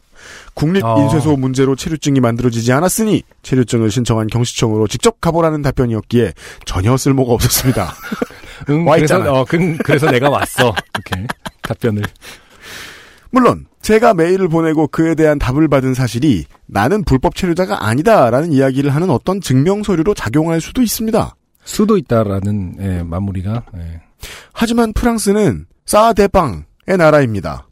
국립인쇄소 0.54 1.36
문제로 1.36 1.74
체류증이 1.76 2.20
만들어지지 2.20 2.72
않았으니 2.72 3.22
체류증을 3.42 3.90
신청한 3.90 4.28
경시청으로 4.28 4.86
직접 4.86 5.20
가보라는 5.20 5.62
답변이었기에 5.62 6.32
전혀 6.64 6.96
쓸모가 6.96 7.32
없었습니다. 7.32 7.92
응, 8.70 8.86
와 8.86 8.96
그래서, 8.96 9.16
있잖아. 9.16 9.32
어, 9.32 9.44
그, 9.44 9.76
그래서 9.84 10.10
내가 10.10 10.30
왔어. 10.30 10.74
이렇게. 10.94 11.26
답변을. 11.62 12.02
물론 13.30 13.66
제가 13.80 14.14
메일을 14.14 14.48
보내고 14.48 14.86
그에 14.88 15.14
대한 15.14 15.38
답을 15.38 15.66
받은 15.68 15.94
사실이 15.94 16.44
나는 16.66 17.02
불법 17.02 17.34
체류자가 17.34 17.86
아니다라는 17.86 18.52
이야기를 18.52 18.94
하는 18.94 19.10
어떤 19.10 19.40
증명 19.40 19.82
서류로 19.82 20.14
작용할 20.14 20.60
수도 20.60 20.82
있습니다. 20.82 21.34
수도 21.64 21.96
있다라는, 21.96 22.76
예, 22.80 23.02
마무리가, 23.02 23.64
예. 23.76 24.00
하지만 24.52 24.92
프랑스는 24.92 25.66
사대빵의 25.86 26.64
나라입니다. 26.98 27.68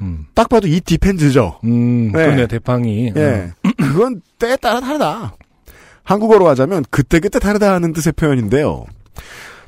음. 0.00 0.26
딱 0.34 0.48
봐도 0.48 0.68
이 0.68 0.80
디펜즈죠. 0.80 1.60
음, 1.64 2.12
네. 2.12 2.24
그러네요, 2.24 2.46
대팡이. 2.46 3.12
예. 3.16 3.52
그건 3.78 4.20
때에 4.38 4.56
따라 4.56 4.80
다르다. 4.80 5.34
한국어로 6.04 6.46
하자면 6.48 6.84
그때그때 6.90 7.38
다르다 7.38 7.72
하는 7.72 7.92
뜻의 7.92 8.12
표현인데요. 8.12 8.86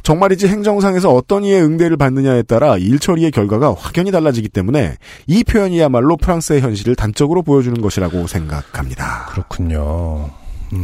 정말이지 0.03 0.47
행정상에서 0.47 1.13
어떤 1.13 1.45
이의 1.45 1.63
응대를 1.63 1.97
받느냐에 1.97 2.43
따라 2.45 2.77
일 2.79 2.99
처리의 2.99 3.31
결과가 3.31 3.75
확연히 3.75 4.11
달라지기 4.11 4.49
때문에 4.49 4.97
이 5.27 5.45
표현이야말로 5.45 6.17
프랑스의 6.17 6.61
현실을 6.61 6.95
단적으로 6.95 7.43
보여주는 7.43 7.79
것이라고 7.81 8.27
생각합니다. 8.27 9.27
그렇군요. 9.31 10.31
음, 10.73 10.83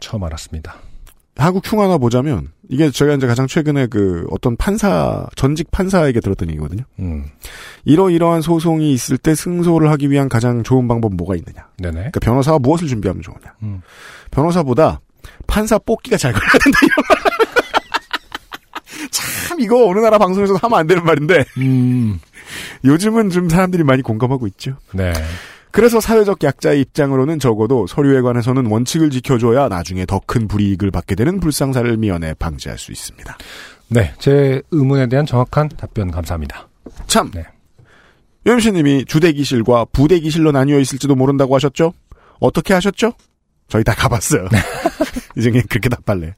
처음 0.00 0.24
알았습니다. 0.24 0.74
한국 1.38 1.64
흉 1.64 1.78
하나 1.78 1.98
보자면 1.98 2.48
이게 2.68 2.90
제가 2.90 3.14
이제 3.14 3.26
가장 3.26 3.46
최근에 3.46 3.86
그 3.86 4.26
어떤 4.30 4.56
판사 4.56 5.26
전직 5.36 5.70
판사에게 5.70 6.20
들었던 6.20 6.50
얘기거든요. 6.50 6.82
음. 6.98 7.26
이러이러한 7.84 8.42
소송이 8.42 8.92
있을 8.92 9.16
때 9.18 9.34
승소를 9.34 9.90
하기 9.92 10.10
위한 10.10 10.28
가장 10.28 10.64
좋은 10.64 10.88
방법 10.88 11.14
뭐가 11.14 11.36
있느냐? 11.36 11.68
네네. 11.78 11.94
그러니까 11.94 12.20
변호사가 12.20 12.58
무엇을 12.58 12.88
준비하면 12.88 13.22
좋으냐? 13.22 13.54
음. 13.62 13.82
변호사보다 14.32 15.00
판사 15.46 15.78
뽑기가 15.78 16.16
잘 16.16 16.32
걸려야 16.32 16.58
된다. 16.64 16.78
참 19.10 19.60
이거 19.60 19.88
어느 19.88 20.00
나라 20.00 20.18
방송에서도 20.18 20.58
하면 20.60 20.78
안 20.78 20.86
되는 20.88 21.04
말인데 21.04 21.44
음. 21.58 22.18
요즘은 22.84 23.30
좀 23.30 23.48
사람들이 23.48 23.84
많이 23.84 24.02
공감하고 24.02 24.48
있죠. 24.48 24.76
네. 24.92 25.12
그래서 25.70 26.00
사회적 26.00 26.42
약자의 26.42 26.80
입장으로는 26.80 27.38
적어도 27.38 27.86
서류에 27.86 28.20
관해서는 28.22 28.66
원칙을 28.66 29.10
지켜줘야 29.10 29.68
나중에 29.68 30.06
더 30.06 30.18
큰 30.26 30.46
불이익을 30.46 30.90
받게 30.90 31.14
되는 31.14 31.40
불상사를 31.40 31.96
미연에 31.96 32.34
방지할 32.34 32.78
수 32.78 32.92
있습니다. 32.92 33.38
네. 33.88 34.12
제 34.18 34.60
의문에 34.70 35.06
대한 35.08 35.24
정확한 35.24 35.70
답변 35.70 36.10
감사합니다. 36.10 36.68
참, 37.06 37.30
네. 37.32 37.44
유엠씨님이 38.46 39.06
주대기실과 39.06 39.86
부대기실로 39.86 40.52
나뉘어 40.52 40.78
있을지도 40.80 41.14
모른다고 41.14 41.54
하셨죠? 41.54 41.94
어떻게 42.40 42.74
하셨죠? 42.74 43.12
저희 43.68 43.84
다 43.84 43.94
가봤어요. 43.94 44.48
이제 45.36 45.50
그냥 45.50 45.66
그렇게 45.68 45.88
답할래. 45.88 46.34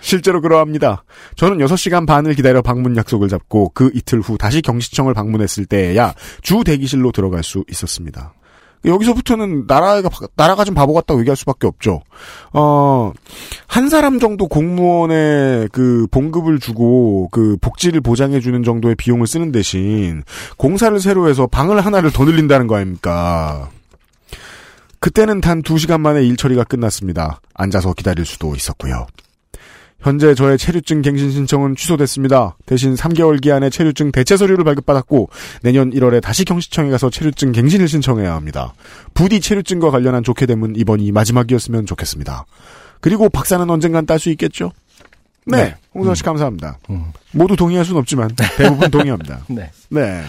실제로 0.00 0.40
그러합니다. 0.40 1.04
저는 1.36 1.58
6시간 1.58 2.06
반을 2.06 2.34
기다려 2.34 2.62
방문 2.62 2.96
약속을 2.96 3.28
잡고 3.28 3.70
그 3.74 3.90
이틀 3.94 4.20
후 4.20 4.38
다시 4.38 4.62
경시청을 4.62 5.14
방문했을 5.14 5.66
때에야 5.66 6.14
주 6.42 6.62
대기실로 6.64 7.12
들어갈 7.12 7.42
수 7.42 7.64
있었습니다. 7.70 8.34
여기서부터는 8.84 9.64
나라가 9.66 10.08
나라가 10.36 10.64
좀 10.64 10.74
바보 10.74 10.92
같다고 10.94 11.20
얘기할 11.20 11.36
수밖에 11.36 11.66
없죠. 11.66 12.02
어, 12.52 13.12
한 13.66 13.88
사람 13.88 14.18
정도 14.18 14.46
공무원의 14.48 15.68
그 15.72 16.06
봉급을 16.10 16.58
주고 16.60 17.28
그 17.30 17.56
복지를 17.60 18.00
보장해 18.00 18.40
주는 18.40 18.62
정도의 18.62 18.94
비용을 18.94 19.26
쓰는 19.26 19.52
대신 19.52 20.22
공사를 20.56 20.98
새로 21.00 21.28
해서 21.28 21.46
방을 21.46 21.80
하나를 21.84 22.10
더 22.12 22.24
늘린다는 22.24 22.66
거 22.66 22.76
아닙니까? 22.76 23.70
그때는 25.00 25.40
단 25.40 25.62
2시간 25.62 26.00
만에 26.00 26.24
일 26.24 26.36
처리가 26.36 26.64
끝났습니다. 26.64 27.40
앉아서 27.52 27.92
기다릴 27.92 28.24
수도 28.24 28.54
있었고요. 28.54 29.06
현재 30.04 30.34
저의 30.34 30.58
체류증 30.58 31.00
갱신 31.00 31.30
신청은 31.30 31.76
취소됐습니다. 31.76 32.58
대신 32.66 32.94
3개월 32.94 33.40
기한의 33.40 33.70
체류증 33.70 34.12
대체 34.12 34.36
서류를 34.36 34.62
발급받았고 34.62 35.30
내년 35.62 35.90
1월에 35.92 36.20
다시 36.20 36.44
경시청에 36.44 36.90
가서 36.90 37.08
체류증 37.08 37.52
갱신을 37.52 37.88
신청해야 37.88 38.34
합니다. 38.34 38.74
부디 39.14 39.40
체류증과 39.40 39.90
관련한 39.90 40.22
좋게 40.22 40.44
됨은 40.44 40.76
이번이 40.76 41.10
마지막이었으면 41.10 41.86
좋겠습니다. 41.86 42.44
그리고 43.00 43.30
박사는 43.30 43.68
언젠간 43.68 44.04
딸 44.04 44.18
수 44.18 44.28
있겠죠? 44.28 44.72
네. 45.46 45.56
네. 45.56 45.74
홍선 45.94 46.14
씨 46.14 46.22
감사합니다. 46.22 46.76
음. 46.90 47.06
모두 47.32 47.56
동의할 47.56 47.86
수는 47.86 47.98
없지만 48.00 48.30
대부분 48.58 48.90
동의합니다. 48.92 49.40
네. 49.48 49.70
네. 49.88 50.22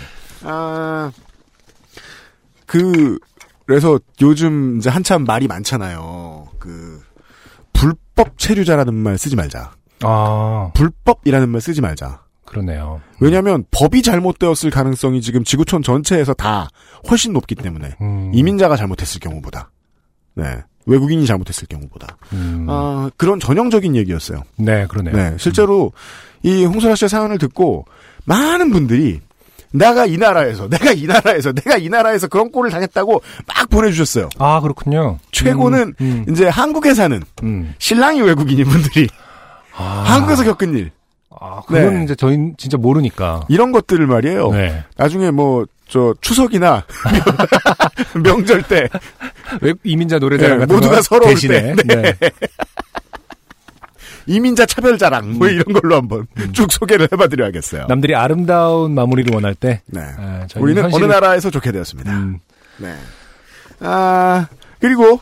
아, 0.44 1.12
그, 2.66 3.20
그래서 3.66 4.00
요즘 4.22 4.78
이제 4.78 4.90
한참 4.90 5.26
말이 5.26 5.48
많잖아요. 5.48 6.48
그, 6.60 7.02
불법 8.16 8.38
체류자라는 8.38 8.94
말 8.94 9.18
쓰지 9.18 9.36
말자. 9.36 9.74
아, 10.02 10.72
불법이라는 10.74 11.50
말 11.50 11.62
쓰지 11.62 11.82
말자. 11.82 12.24
그러네요. 12.46 13.02
왜냐하면 13.20 13.66
법이 13.72 14.02
잘못되었을 14.02 14.70
가능성이 14.70 15.22
지금 15.22 15.44
지구촌 15.44 15.82
전체에서 15.84 16.34
다 16.34 16.70
훨씬 17.10 17.34
높기 17.34 17.56
때문에 17.56 17.96
음. 18.02 18.32
이민자가 18.34 18.78
잘못했을 18.78 19.20
경우보다 19.20 19.72
네 20.36 20.62
외국인이 20.86 21.26
잘못했을 21.26 21.68
경우보다 21.68 22.18
음. 22.34 22.68
아 22.70 23.10
그런 23.18 23.40
전형적인 23.40 23.96
얘기였어요. 23.96 24.44
네, 24.58 24.86
그러네요. 24.88 25.16
네 25.16 25.36
실제로 25.38 25.92
이 26.44 26.64
홍소라 26.64 26.96
씨의 26.96 27.10
사연을 27.10 27.40
듣고 27.40 27.86
많은 28.26 28.72
분들이 28.72 29.22
내가 29.78 30.06
이 30.06 30.18
나라에서 30.18 30.68
내가 30.70 30.92
이 30.92 31.06
나라에서 31.06 31.52
내가 31.54 31.78
이 31.78 31.90
나라에서 31.90 32.28
그런 32.28 32.52
꼴을 32.52 32.72
당했다고 32.72 33.22
막 33.48 33.70
보내주셨어요. 33.70 34.30
아, 34.40 34.62
그렇군요. 34.62 35.20
최고는 35.32 35.94
음, 36.02 36.26
음, 36.28 36.34
이제 36.34 36.48
한국에 36.48 36.94
사는 36.94 37.22
음. 37.44 37.74
신랑이 37.80 38.22
외국인인 38.22 38.66
분들이 38.66 39.08
아, 39.76 40.04
한국에서 40.06 40.44
겪은 40.44 40.78
일 40.78 40.92
아, 41.40 41.62
그건 41.68 41.98
네. 42.00 42.04
이제 42.04 42.16
저희 42.16 42.54
진짜 42.58 42.78
모르니까. 42.78 43.42
이런 43.50 43.72
것들을 43.72 44.06
말이에요. 44.08 44.52
네. 44.52 44.84
나중에 44.98 45.32
뭐 45.32 45.66
저 45.88 46.16
추석이나 46.22 46.84
명절 48.24 48.64
때외 48.64 49.74
이민자 49.84 50.20
노래자랑 50.20 50.60
네, 50.60 50.66
모두가 50.66 50.96
거 50.98 51.02
서러울 51.02 51.34
대신에. 51.34 51.76
때. 51.76 51.84
네. 51.86 52.14
이민자 54.28 54.66
차별자랑 54.66 55.38
뭐 55.38 55.48
이런 55.48 55.66
걸로 55.74 55.96
한번 55.96 56.28
쭉 56.54 56.72
소개를 56.72 57.08
해봐드려야겠어요. 57.12 57.86
남들이 57.88 58.16
아름다운 58.16 58.94
마무리를 58.96 59.34
원할 59.34 59.54
때 59.56 59.82
네. 59.86 60.02
아, 60.18 60.48
우리는 60.56 60.82
현실을- 60.84 60.94
어느 60.96 61.06
나라에서 61.06 61.50
좋게 61.52 61.72
되었습니다. 61.72 62.12
음, 62.12 62.40
네. 62.78 62.96
아 63.82 64.48
그리고 64.80 65.20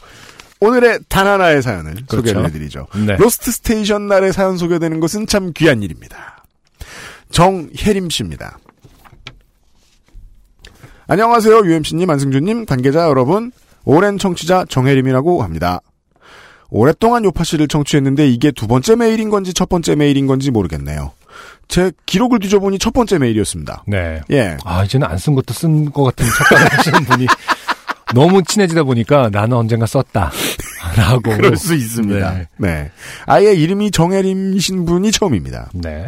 오늘의 0.61 0.99
단 1.09 1.27
하나의 1.27 1.61
사연을 1.61 1.93
그렇죠. 2.07 2.15
소개를 2.17 2.45
해드리죠. 2.45 2.87
네. 3.05 3.17
로스트 3.17 3.51
스테이션 3.51 4.07
날에 4.07 4.31
사연 4.31 4.57
소개되는 4.57 4.99
것은 5.01 5.27
참 5.27 5.51
귀한 5.53 5.83
일입니다. 5.83 6.45
정혜림 7.31 8.09
씨입니다. 8.09 8.59
안녕하세요. 11.07 11.59
UMC님, 11.65 12.09
안승준님, 12.09 12.65
관계자 12.65 13.07
여러분. 13.07 13.51
오랜 13.83 14.17
청취자 14.17 14.65
정혜림이라고 14.69 15.43
합니다. 15.43 15.81
오랫동안 16.73 17.23
요파 17.23 17.43
씨를 17.43 17.67
청취했는데 17.67 18.27
이게 18.27 18.51
두 18.51 18.65
번째 18.67 18.95
메일인 18.95 19.29
건지 19.29 19.53
첫 19.53 19.69
번째 19.69 19.95
메일인 19.95 20.25
건지 20.25 20.49
모르겠네요. 20.49 21.11
제 21.67 21.91
기록을 22.07 22.39
뒤져보니 22.39 22.79
첫 22.79 22.93
번째 22.93 23.19
메일이었습니다. 23.19 23.83
네. 23.87 24.21
예. 24.31 24.57
아, 24.65 24.83
이제는 24.83 25.07
안 25.07 25.17
쓴 25.17 25.35
것도 25.35 25.53
쓴 25.53 25.91
것 25.91 26.03
같은 26.03 26.25
착각을 26.25 26.73
하시는 26.77 27.05
분이 27.05 27.27
너무 28.15 28.43
친해지다 28.43 28.83
보니까 28.83 29.29
나는 29.31 29.55
언젠가 29.57 29.85
썼다. 29.85 30.31
라고. 30.97 31.21
그럴 31.21 31.55
수 31.57 31.73
있습니다. 31.75 32.33
네. 32.33 32.47
네. 32.57 32.91
아예 33.27 33.53
이름이 33.53 33.91
정혜림이신 33.91 34.85
분이 34.85 35.11
처음입니다. 35.11 35.69
네. 35.73 36.07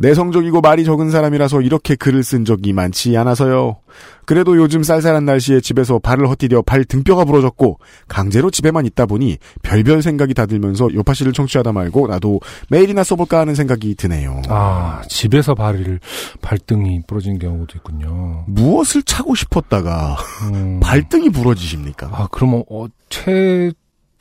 내성적이고 0.00 0.62
말이 0.62 0.84
적은 0.84 1.10
사람이라서 1.10 1.60
이렇게 1.60 1.94
글을 1.94 2.24
쓴 2.24 2.46
적이 2.46 2.72
많지 2.72 3.16
않아서요. 3.18 3.76
그래도 4.24 4.56
요즘 4.56 4.82
쌀쌀한 4.82 5.26
날씨에 5.26 5.60
집에서 5.60 5.98
발을 5.98 6.26
헛디뎌 6.30 6.62
발 6.62 6.84
등뼈가 6.84 7.26
부러졌고 7.26 7.78
강제로 8.08 8.50
집에만 8.50 8.86
있다 8.86 9.04
보니 9.04 9.36
별별 9.62 10.00
생각이 10.00 10.32
다 10.32 10.46
들면서 10.46 10.88
요파 10.94 11.12
씨를 11.12 11.34
청취하다 11.34 11.72
말고 11.72 12.08
나도 12.08 12.40
메일이나 12.70 13.04
써볼까 13.04 13.40
하는 13.40 13.54
생각이 13.54 13.94
드네요. 13.94 14.40
아, 14.48 15.02
집에서 15.06 15.54
발을, 15.54 16.00
발등이 16.40 17.02
부러진 17.06 17.38
경우도 17.38 17.76
있군요. 17.76 18.44
무엇을 18.46 19.02
차고 19.02 19.34
싶었다가 19.34 20.16
음. 20.50 20.80
발등이 20.82 21.28
부러지십니까? 21.28 22.08
아, 22.10 22.28
그러면, 22.30 22.64
어, 22.70 22.86
최, 23.10 23.70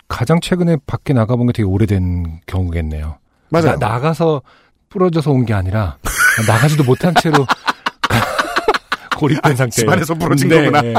가장 0.09 0.41
최근에 0.41 0.77
밖에 0.85 1.13
나가본 1.13 1.47
게 1.47 1.53
되게 1.53 1.63
오래된 1.63 2.41
경우겠네요. 2.47 3.17
맞아요. 3.49 3.77
나, 3.77 3.89
나가서 3.89 4.41
부러져서 4.89 5.31
온 5.31 5.45
게 5.45 5.53
아니라, 5.53 5.97
나가지도 6.47 6.83
못한 6.83 7.13
채로 7.21 7.45
고립된 9.17 9.55
상태. 9.55 9.75
집안에서 9.81 10.13
부러진 10.15 10.49
네, 10.49 10.57
거구나. 10.65 10.81
네. 10.81 10.93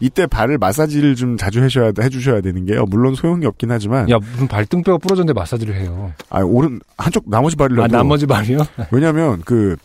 이때 0.00 0.26
발을 0.26 0.58
마사지를 0.58 1.14
좀 1.14 1.36
자주 1.36 1.62
해주셔야, 1.62 1.92
해주셔야 1.98 2.40
되는 2.40 2.66
게요. 2.66 2.84
물론 2.86 3.14
소용이 3.14 3.46
없긴 3.46 3.70
하지만 3.70 4.10
야, 4.10 4.18
무슨 4.18 4.48
발등뼈가 4.48 4.98
부러졌는데 4.98 5.38
마사지를 5.38 5.76
해요. 5.76 6.12
아, 6.30 6.40
오른 6.40 6.80
한쪽 6.98 7.30
나머지 7.30 7.56
발이라도 7.56 7.84
아, 7.96 7.98
나머지 7.98 8.26
발이요? 8.26 8.58
왜냐면 8.90 9.40
그 9.44 9.76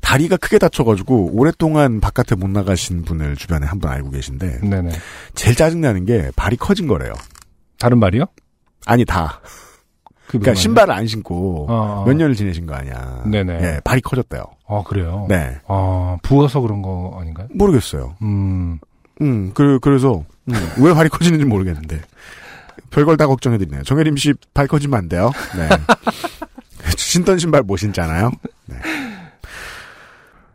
다리가 0.00 0.36
크게 0.36 0.58
다쳐가지고 0.58 1.30
오랫동안 1.32 2.00
바깥에 2.00 2.36
못 2.36 2.48
나가신 2.48 3.02
분을 3.04 3.34
주변에 3.36 3.66
한 3.66 3.80
분 3.80 3.90
알고 3.90 4.10
계신데 4.10 4.60
네네. 4.60 4.90
제일 5.34 5.56
짜증나는 5.56 6.04
게 6.06 6.30
발이 6.36 6.56
커진 6.56 6.86
거래요. 6.86 7.12
다른 7.78 7.98
발이요? 8.00 8.24
아니 8.86 9.04
다. 9.04 9.40
그 10.26 10.38
그러니까 10.38 10.54
신발을 10.54 10.92
안 10.94 11.06
신고 11.06 11.66
어. 11.68 12.04
몇 12.06 12.14
년을 12.14 12.34
지내신 12.34 12.66
거 12.66 12.74
아니야. 12.74 13.22
네네. 13.26 13.52
예, 13.62 13.80
발이 13.84 14.00
커졌대요. 14.00 14.42
아, 14.66 14.82
그래요? 14.86 15.26
네. 15.28 15.58
아, 15.68 16.16
부어서 16.22 16.60
그런 16.60 16.82
거 16.82 17.16
아닌가요? 17.20 17.48
모르겠어요. 17.54 18.16
음, 18.22 18.78
음, 19.20 19.52
그 19.54 19.78
그래서 19.80 20.24
음, 20.48 20.54
왜 20.80 20.94
발이 20.94 21.08
커지는지 21.10 21.44
모르겠는데 21.44 22.00
별걸 22.90 23.16
다 23.16 23.26
걱정해드리네요. 23.26 23.82
정혜림 23.82 24.16
씨 24.16 24.32
발 24.54 24.66
커지면 24.66 24.98
안 24.98 25.08
돼요. 25.08 25.30
네. 25.56 25.68
신던 26.96 27.38
신발 27.38 27.62
못 27.62 27.76
신잖아요. 27.76 28.30
네. 28.66 28.76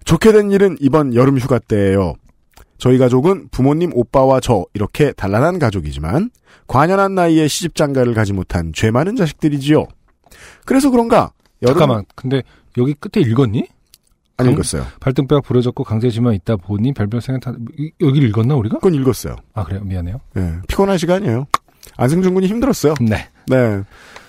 좋게 0.06 0.32
된 0.32 0.52
일은 0.52 0.78
이번 0.80 1.14
여름 1.14 1.38
휴가 1.38 1.60
때예요. 1.60 2.16
저희 2.80 2.98
가족은 2.98 3.50
부모님, 3.52 3.92
오빠와 3.94 4.40
저 4.40 4.66
이렇게 4.74 5.12
단란한 5.14 5.60
가족이지만 5.60 6.32
관연한 6.68 7.14
나이에 7.16 7.48
시집장가를 7.48 8.14
가지 8.14 8.34
못한 8.34 8.72
죄 8.74 8.90
많은 8.92 9.16
자식들이지요. 9.16 9.86
그래서 10.66 10.90
그런가 10.90 11.32
여름 11.62 11.78
잠깐만. 11.78 12.06
근데 12.16 12.42
여기 12.78 12.94
끝에 12.94 13.24
읽었니? 13.24 13.68
안 14.38 14.46
강- 14.46 14.54
읽었어요. 14.54 14.86
발등뼈가 15.02 15.42
부러졌고 15.42 15.84
강제지만 15.84 16.34
있다 16.36 16.56
보니 16.56 16.94
별별 16.94 17.22
생각 17.22 17.42
다, 17.42 17.58
이- 17.78 17.92
여기를 18.00 18.30
읽었나, 18.30 18.56
우리가? 18.56 18.76
그건 18.78 18.94
읽었어요. 18.96 19.36
아, 19.54 19.66
그래요? 19.66 19.82
미안해요. 19.84 20.22
예, 20.38 20.54
피곤한 20.70 20.98
시간이에요. 20.98 21.46
안승준 21.98 22.34
군이 22.34 22.48
힘들었어요. 22.48 22.94
네. 23.02 23.28
네. 23.48 23.82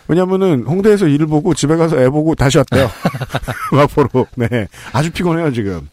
왜냐면은 0.09 0.65
홍대에서 0.65 1.07
일을 1.07 1.27
보고 1.29 1.55
집에 1.55 1.77
가서 1.77 2.01
애 2.01 2.09
보고 2.09 2.35
다시 2.35 2.59
왔대요. 2.59 2.89
마포로. 3.73 4.27
네. 4.35 4.67
아주 4.93 5.13
피곤해요, 5.13 5.53
지금. 5.53 5.89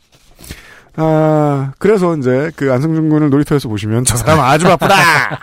아, 0.97 1.73
그래서 1.77 2.15
이제 2.17 2.51
그 2.55 2.71
안승준 2.73 3.09
군을 3.09 3.29
놀이터에서 3.29 3.69
보시면 3.69 4.03
저 4.03 4.17
사람 4.17 4.39
아주 4.39 4.65
바쁘다! 4.65 5.39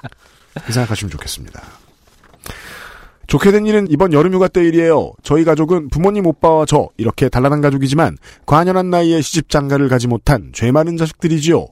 그 0.66 0.72
생각하시면 0.72 1.10
좋겠습니다. 1.12 1.62
좋게 3.26 3.52
된 3.52 3.64
일은 3.66 3.86
이번 3.88 4.12
여름 4.12 4.34
휴가 4.34 4.48
때 4.48 4.62
일이에요. 4.64 5.12
저희 5.22 5.44
가족은 5.44 5.88
부모님 5.88 6.26
오빠와 6.26 6.66
저 6.66 6.88
이렇게 6.98 7.28
단란한 7.28 7.60
가족이지만 7.62 8.18
관연한 8.46 8.90
나이에 8.90 9.20
시집 9.22 9.48
장가를 9.48 9.88
가지 9.88 10.06
못한 10.08 10.50
죄 10.52 10.70
많은 10.70 10.96
자식들이지요. 10.98 11.66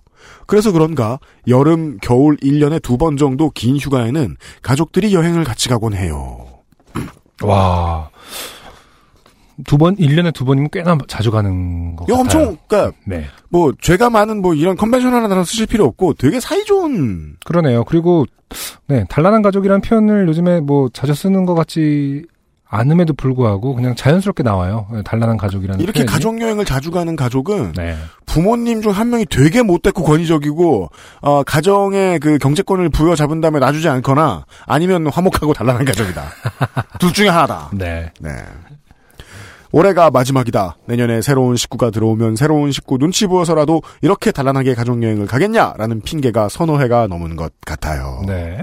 그래서 0.46 0.72
그런가 0.72 1.18
여름, 1.48 1.98
겨울 2.00 2.36
1년에 2.38 2.80
두 2.80 2.96
번 2.96 3.16
정도 3.16 3.50
긴 3.50 3.76
휴가에는 3.76 4.36
가족들이 4.62 5.12
여행을 5.12 5.44
같이 5.44 5.68
가곤 5.68 5.92
해요. 5.94 6.46
와. 7.42 8.08
두 9.66 9.79
번, 9.79 9.96
1년에 9.96 10.33
두 10.35 10.44
번이면 10.44 10.70
꽤나 10.72 10.96
자주 11.09 11.31
가는 11.31 11.96
것 11.96 12.05
이거 12.09 12.22
같아요. 12.22 12.40
엄청 12.42 12.57
그러니까 12.68 12.96
네. 13.07 13.25
뭐 13.48 13.72
죄가 13.81 14.11
많은 14.11 14.42
뭐 14.42 14.55
이런 14.55 14.77
컨벤셔널한 14.77 15.29
단어 15.29 15.44
쓰실 15.44 15.66
필요 15.66 15.85
없고 15.85 16.14
되게 16.14 16.40
사이좋은 16.40 17.37
그러네요. 17.44 17.85
그리고, 17.85 18.25
네, 18.87 19.05
단란한 19.09 19.42
가족이라는 19.42 19.81
표현을 19.83 20.29
요즘에 20.29 20.61
뭐 20.61 20.88
자주 20.92 21.14
쓰는 21.14 21.44
것 21.46 21.55
같지 21.55 22.25
않음에도 22.75 23.12
불구하고 23.12 23.75
그냥 23.75 23.94
자연스럽게 23.94 24.42
나와요. 24.42 24.87
네, 24.90 25.03
단란한 25.03 25.37
가족이라는 25.37 25.79
이렇게 25.83 26.01
표현이. 26.05 26.11
가족 26.11 26.40
여행을 26.40 26.64
자주 26.64 26.90
가는 26.90 27.14
가족은 27.16 27.72
네. 27.72 27.94
부모님 28.25 28.81
중 28.81 28.92
한 28.92 29.11
명이 29.11 29.27
되게 29.27 29.61
못됐고 29.62 30.03
권위적이고 30.05 30.88
어, 31.20 31.42
가정의 31.42 32.18
그 32.18 32.38
경제권을 32.38 32.88
부여잡은 32.88 33.42
다음에 33.42 33.59
놔주지 33.59 33.90
않거나 33.90 34.46
아니면 34.66 35.07
화목하고 35.09 35.53
단란한 35.53 35.85
가족이다. 35.85 36.22
둘 36.98 37.12
중에 37.12 37.29
하나다. 37.29 37.68
네. 37.75 38.11
네. 38.20 38.31
올해가 39.72 40.11
마지막이다. 40.11 40.76
내년에 40.87 41.22
새로운 41.22 41.56
식구가 41.56 41.90
들어오면 41.90 42.37
새로운 42.37 42.70
식구 42.72 42.98
눈치 42.98 43.26
보여서라도 43.26 43.82
이렇게 44.02 44.30
단란하게 44.30 44.74
가족여행을 44.74 45.26
가겠냐라는 45.26 46.02
핑계가 46.02 46.48
서너 46.50 46.78
해가 46.78 47.06
넘은 47.06 47.37
것 47.37 47.52
같아요. 47.64 48.22
네. 48.26 48.61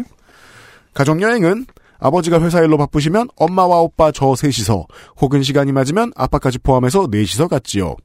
가족여행은 0.93 1.65
아버지가 1.99 2.41
회사 2.41 2.61
일로 2.61 2.77
바쁘시면 2.77 3.29
엄마와 3.35 3.81
오빠 3.81 4.11
저 4.11 4.35
셋이서 4.35 4.85
혹은 5.19 5.43
시간이 5.43 5.71
맞으면 5.71 6.13
아빠까지 6.15 6.59
포함해서 6.59 7.07
넷이서 7.11 7.47
갔지요. 7.47 7.95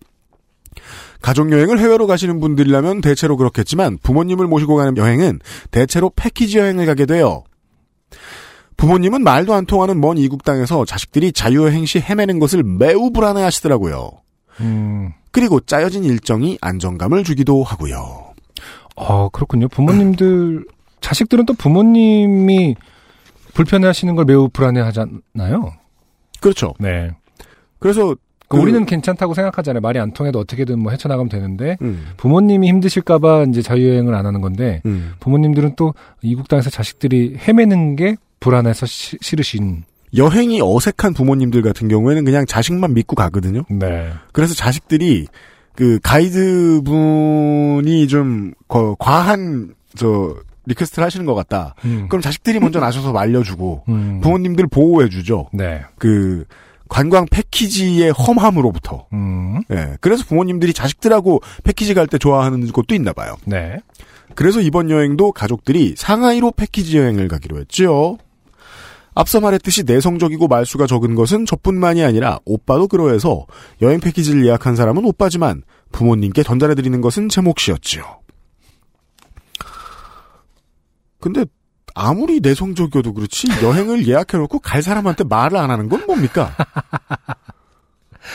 가족여행을 1.22 1.78
해외로 1.78 2.06
가시는 2.06 2.40
분들이라면 2.40 3.00
대체로 3.00 3.36
그렇겠지만 3.36 3.98
부모님을 4.02 4.46
모시고 4.46 4.76
가는 4.76 4.96
여행은 4.96 5.40
대체로 5.70 6.10
패키지 6.14 6.58
여행을 6.58 6.86
가게 6.86 7.06
돼요. 7.06 7.44
부모님은 8.76 9.22
말도 9.22 9.54
안 9.54 9.66
통하는 9.66 10.00
먼 10.00 10.18
이국 10.18 10.42
땅에서 10.44 10.84
자식들이 10.84 11.32
자유여행 11.32 11.86
시 11.86 12.00
헤매는 12.00 12.38
것을 12.38 12.62
매우 12.62 13.10
불안해하시더라고요. 13.10 14.10
음, 14.60 15.12
그리고 15.30 15.60
짜여진 15.60 16.04
일정이 16.04 16.58
안정감을 16.60 17.24
주기도 17.24 17.62
하고요. 17.62 18.32
어, 18.96 19.28
그렇군요. 19.30 19.68
부모님들, 19.68 20.64
자식들은 21.00 21.46
또 21.46 21.54
부모님이 21.54 22.76
불편해하시는 23.54 24.14
걸 24.14 24.24
매우 24.24 24.48
불안해하잖아요. 24.48 25.72
그렇죠. 26.40 26.74
네. 26.78 27.10
그래서 27.78 28.14
그 28.48 28.56
그- 28.56 28.62
우리는 28.62 28.84
괜찮다고 28.84 29.34
생각하잖아요. 29.34 29.80
말이 29.80 29.98
안 29.98 30.12
통해도 30.12 30.38
어떻게든 30.38 30.78
뭐 30.78 30.92
헤쳐나가면 30.92 31.28
되는데 31.28 31.76
음, 31.82 32.06
부모님이 32.16 32.68
힘드실까봐 32.68 33.44
이제 33.48 33.62
자유여행을 33.62 34.14
안 34.14 34.26
하는 34.26 34.40
건데 34.40 34.82
음. 34.86 35.12
부모님들은 35.20 35.74
또 35.76 35.94
이국 36.22 36.48
땅에서 36.48 36.70
자식들이 36.70 37.36
헤매는 37.38 37.96
게 37.96 38.16
불안해서 38.44 38.84
시- 38.86 39.16
싫으신. 39.20 39.84
여행이 40.16 40.60
어색한 40.62 41.14
부모님들 41.14 41.62
같은 41.62 41.88
경우에는 41.88 42.24
그냥 42.24 42.44
자식만 42.46 42.94
믿고 42.94 43.16
가거든요. 43.16 43.64
네. 43.70 44.12
그래서 44.32 44.54
자식들이 44.54 45.26
그 45.74 45.98
가이드 46.02 46.82
분이 46.84 48.06
좀 48.06 48.52
거- 48.68 48.94
과한 48.98 49.74
저 49.96 50.36
request를 50.66 51.04
하시는 51.04 51.26
것 51.26 51.34
같다. 51.34 51.74
음. 51.84 52.06
그럼 52.08 52.22
자식들이 52.22 52.60
먼저 52.60 52.80
나서서 52.80 53.12
말려주고 53.12 53.84
음. 53.88 54.20
부모님들 54.22 54.66
보호해주죠. 54.68 55.48
네. 55.52 55.82
그 55.98 56.44
관광 56.88 57.26
패키지의 57.30 58.12
험함으로부터. 58.12 59.06
음. 59.14 59.62
예. 59.72 59.96
그래서 60.00 60.24
부모님들이 60.26 60.72
자식들하고 60.72 61.40
패키지 61.64 61.94
갈 61.94 62.06
때 62.06 62.18
좋아하는 62.18 62.70
곳도 62.70 62.94
있나 62.94 63.12
봐요. 63.12 63.36
네. 63.46 63.78
그래서 64.36 64.60
이번 64.60 64.90
여행도 64.90 65.32
가족들이 65.32 65.94
상하이로 65.96 66.52
패키지 66.52 66.98
여행을 66.98 67.26
가기로 67.28 67.58
했죠. 67.58 68.18
앞서 69.14 69.40
말했듯이 69.40 69.84
내성적이고 69.84 70.48
말수가 70.48 70.86
적은 70.86 71.14
것은 71.14 71.46
저뿐만이 71.46 72.02
아니라 72.02 72.40
오빠도 72.44 72.88
그러해서 72.88 73.46
여행 73.80 74.00
패키지를 74.00 74.44
예약한 74.46 74.76
사람은 74.76 75.04
오빠지만 75.04 75.62
부모님께 75.92 76.42
전달해드리는 76.42 77.00
것은 77.00 77.28
제 77.28 77.40
몫이었지요. 77.40 78.20
근데 81.20 81.44
아무리 81.94 82.40
내성적이어도 82.40 83.14
그렇지 83.14 83.46
여행을 83.62 84.06
예약해놓고 84.06 84.58
갈 84.58 84.82
사람한테 84.82 85.24
말을 85.24 85.56
안 85.56 85.70
하는 85.70 85.88
건 85.88 86.04
뭡니까? 86.06 86.54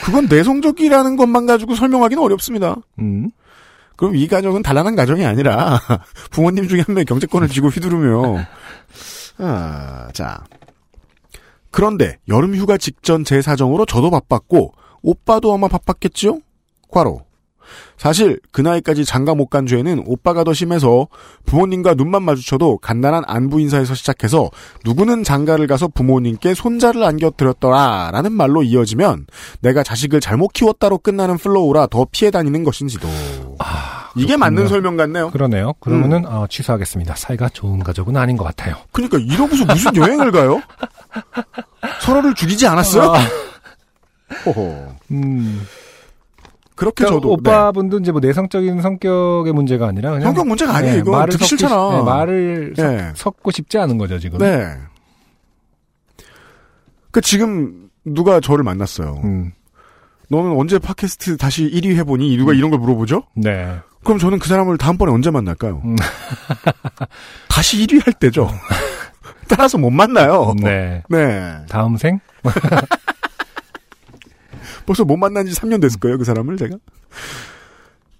그건 0.05 0.27
내성적이라는 0.27 1.17
것만 1.17 1.45
가지고 1.45 1.75
설명하기는 1.75 2.23
어렵습니다. 2.23 2.77
음. 2.99 3.29
그럼 3.97 4.15
이 4.15 4.27
가정은 4.27 4.63
단란한 4.63 4.95
가정이 4.95 5.25
아니라 5.25 5.77
부모님 6.31 6.69
중에 6.69 6.81
한 6.81 6.95
명이 6.95 7.03
경제권을 7.05 7.49
쥐고 7.49 7.67
휘두르며 7.67 8.45
아, 9.39 10.07
자 10.13 10.41
그런데 11.71 12.17
여름 12.27 12.55
휴가 12.55 12.77
직전 12.77 13.23
제 13.23 13.41
사정으로 13.41 13.85
저도 13.85 14.09
바빴고 14.09 14.73
오빠도 15.01 15.53
아마 15.53 15.67
바빴겠지요? 15.67 16.39
과로 16.91 17.21
사실 17.97 18.39
그 18.51 18.61
나이까지 18.61 19.05
장가 19.05 19.35
못 19.35 19.49
간 19.49 19.67
죄는 19.67 20.01
오빠가 20.07 20.43
더 20.43 20.53
심해서 20.53 21.07
부모님과 21.45 21.93
눈만 21.93 22.23
마주쳐도 22.23 22.77
간단한 22.79 23.23
안부 23.27 23.59
인사에서 23.61 23.93
시작해서 23.93 24.49
누구는 24.85 25.23
장가를 25.23 25.67
가서 25.67 25.87
부모님께 25.87 26.55
손자를 26.55 27.03
안겨드렸더라 27.03 28.09
라는 28.11 28.31
말로 28.31 28.63
이어지면 28.63 29.27
내가 29.61 29.83
자식을 29.83 30.19
잘못 30.19 30.53
키웠다로 30.53 30.97
끝나는 30.99 31.37
flow라 31.37 31.87
더 31.87 32.07
피해 32.11 32.31
다니는 32.31 32.63
것인지도 32.63 33.07
이게 34.15 34.35
맞는 34.37 34.67
설명 34.67 34.97
같네요. 34.97 35.29
그러네요. 35.29 35.73
그러면은 35.79 36.25
어, 36.25 36.47
취소하겠습니다. 36.49 37.15
사이가 37.15 37.49
좋은 37.49 37.79
가족은 37.83 38.17
아닌 38.17 38.35
것 38.37 38.43
같아요. 38.43 38.75
그러니까 38.91 39.19
이러고서 39.19 39.65
무슨 39.65 39.95
여행을 39.95 40.31
가요? 40.31 40.59
서로를 42.01 42.33
죽이지 42.35 42.67
않았어요? 42.67 43.13
호호. 44.45 44.95
음. 45.11 45.61
그렇게 46.75 47.03
그러니까 47.03 47.19
저도 47.21 47.27
네. 47.43 47.49
오빠분도 47.51 47.99
이제 47.99 48.11
뭐 48.11 48.21
내성적인 48.21 48.81
성격의 48.81 49.51
문제가 49.53 49.87
아니라 49.87 50.11
그냥 50.11 50.23
성격 50.27 50.47
문제가 50.47 50.75
아니에요. 50.75 50.93
네, 50.93 50.99
이거 50.99 51.11
말을 51.11 51.31
듣기 51.33 51.43
섞기 51.43 51.49
싫잖아. 51.49 51.89
싫- 51.89 51.97
네, 51.97 52.03
말을 52.03 52.73
섞- 52.77 52.83
네. 52.87 53.11
섞고 53.15 53.51
싶지 53.51 53.77
않은 53.79 53.97
거죠 53.97 54.17
지금. 54.19 54.37
네. 54.39 54.77
그 57.11 57.21
지금 57.21 57.89
누가 58.05 58.39
저를 58.39 58.63
만났어요. 58.63 59.19
음. 59.23 59.51
너는 60.29 60.51
언제 60.57 60.77
팟캐스트 60.79 61.37
다시 61.37 61.63
1위 61.69 61.95
해보니? 61.97 62.37
누가 62.37 62.53
이런 62.53 62.69
걸 62.69 62.79
물어보죠? 62.79 63.23
네. 63.35 63.77
그럼 64.03 64.19
저는 64.19 64.39
그 64.39 64.47
사람을 64.47 64.77
다음번에 64.77 65.11
언제 65.11 65.31
만날까요? 65.31 65.81
음. 65.83 65.95
다시 67.49 67.85
1위 67.85 68.05
할 68.05 68.13
때죠. 68.13 68.49
따라서 69.49 69.77
못 69.77 69.89
만나요. 69.89 70.53
네. 70.61 71.03
네. 71.09 71.57
다음 71.67 71.97
생? 71.97 72.19
벌써 74.85 75.03
못 75.03 75.17
만난 75.17 75.45
지 75.45 75.53
3년 75.53 75.81
됐을 75.81 75.99
거예요, 75.99 76.17
그 76.17 76.23
사람을 76.23 76.57
제가. 76.57 76.77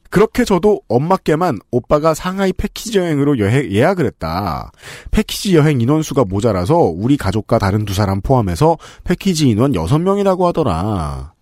그렇게 0.09 0.43
저도 0.43 0.81
엄마께만 0.87 1.59
오빠가 1.71 2.15
상하이 2.15 2.51
패키지 2.51 2.97
여행으로 2.97 3.37
여행, 3.37 3.71
예약을 3.71 4.05
했다. 4.05 4.71
패키지 5.11 5.55
여행 5.55 5.81
인원수가 5.81 6.25
모자라서 6.25 6.77
우리 6.77 7.15
가족과 7.15 7.59
다른 7.59 7.85
두 7.85 7.93
사람 7.93 8.21
포함해서 8.21 8.77
패키지 9.03 9.49
인원 9.49 9.73
6명이라고 9.73 10.45
하더라. 10.45 11.33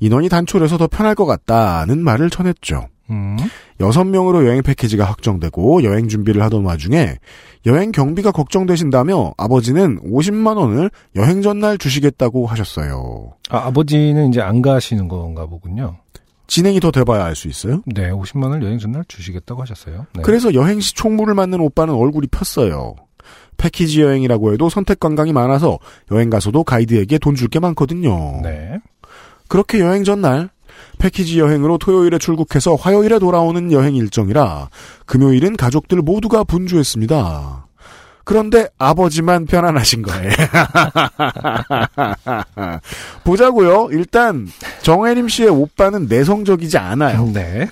인원이 0.00 0.28
단촐해서 0.28 0.78
더 0.78 0.88
편할 0.88 1.14
것 1.14 1.26
같다는 1.26 2.02
말을 2.02 2.30
전했죠. 2.30 2.88
음. 3.10 3.36
여섯 3.80 4.04
명으로 4.04 4.46
여행 4.46 4.62
패키지가 4.62 5.04
확정되고 5.04 5.82
여행 5.84 6.08
준비를 6.08 6.42
하던 6.42 6.64
와중에 6.64 7.16
여행 7.66 7.92
경비가 7.92 8.30
걱정되신다며 8.32 9.34
아버지는 9.36 9.98
50만 10.00 10.56
원을 10.56 10.90
여행 11.16 11.42
전날 11.42 11.78
주시겠다고 11.78 12.46
하셨어요. 12.46 13.32
아, 13.50 13.66
아버지는 13.66 14.28
이제 14.30 14.40
안 14.40 14.62
가시는 14.62 15.08
건가 15.08 15.46
보군요. 15.46 15.96
진행이 16.46 16.80
더 16.80 16.90
돼봐야 16.90 17.24
알 17.24 17.34
수 17.34 17.46
있어요. 17.48 17.82
네, 17.86 18.10
50만 18.10 18.44
원을 18.44 18.62
여행 18.62 18.78
전날 18.78 19.04
주시겠다고 19.06 19.60
하셨어요. 19.62 20.06
네. 20.14 20.22
그래서 20.22 20.54
여행 20.54 20.80
시 20.80 20.94
총무를 20.94 21.34
맡는 21.34 21.60
오빠는 21.60 21.92
얼굴이 21.94 22.26
폈어요. 22.28 22.94
패키지 23.58 24.00
여행이라고 24.02 24.52
해도 24.54 24.68
선택 24.70 24.98
관광이 25.00 25.32
많아서 25.32 25.78
여행 26.10 26.30
가서도 26.30 26.64
가이드에게 26.64 27.18
돈 27.18 27.34
줄 27.34 27.48
게 27.48 27.58
많거든요. 27.60 28.40
네. 28.42 28.78
그렇게 29.48 29.80
여행 29.80 30.04
전날 30.04 30.48
패키지 30.98 31.40
여행으로 31.40 31.78
토요일에 31.78 32.18
출국해서 32.18 32.74
화요일에 32.74 33.18
돌아오는 33.18 33.72
여행 33.72 33.94
일정이라 33.94 34.68
금요일은 35.06 35.56
가족들 35.56 36.02
모두가 36.02 36.44
분주했습니다. 36.44 37.66
그런데 38.24 38.68
아버지만 38.76 39.46
편안하신 39.46 40.02
거예요. 40.02 40.30
보자고요. 43.24 43.88
일단 43.92 44.46
정혜림 44.82 45.28
씨의 45.28 45.48
오빠는 45.48 46.08
내성적이지 46.08 46.76
않아요. 46.76 47.30
네. 47.32 47.68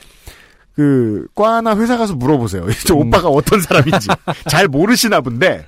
그 0.75 1.27
과나 1.35 1.77
회사 1.77 1.97
가서 1.97 2.15
물어보세요. 2.15 2.67
저 2.87 2.95
음. 2.95 3.09
오빠가 3.09 3.29
어떤 3.29 3.61
사람인지 3.61 4.09
잘 4.49 4.69
모르시나 4.69 5.21
본데. 5.21 5.65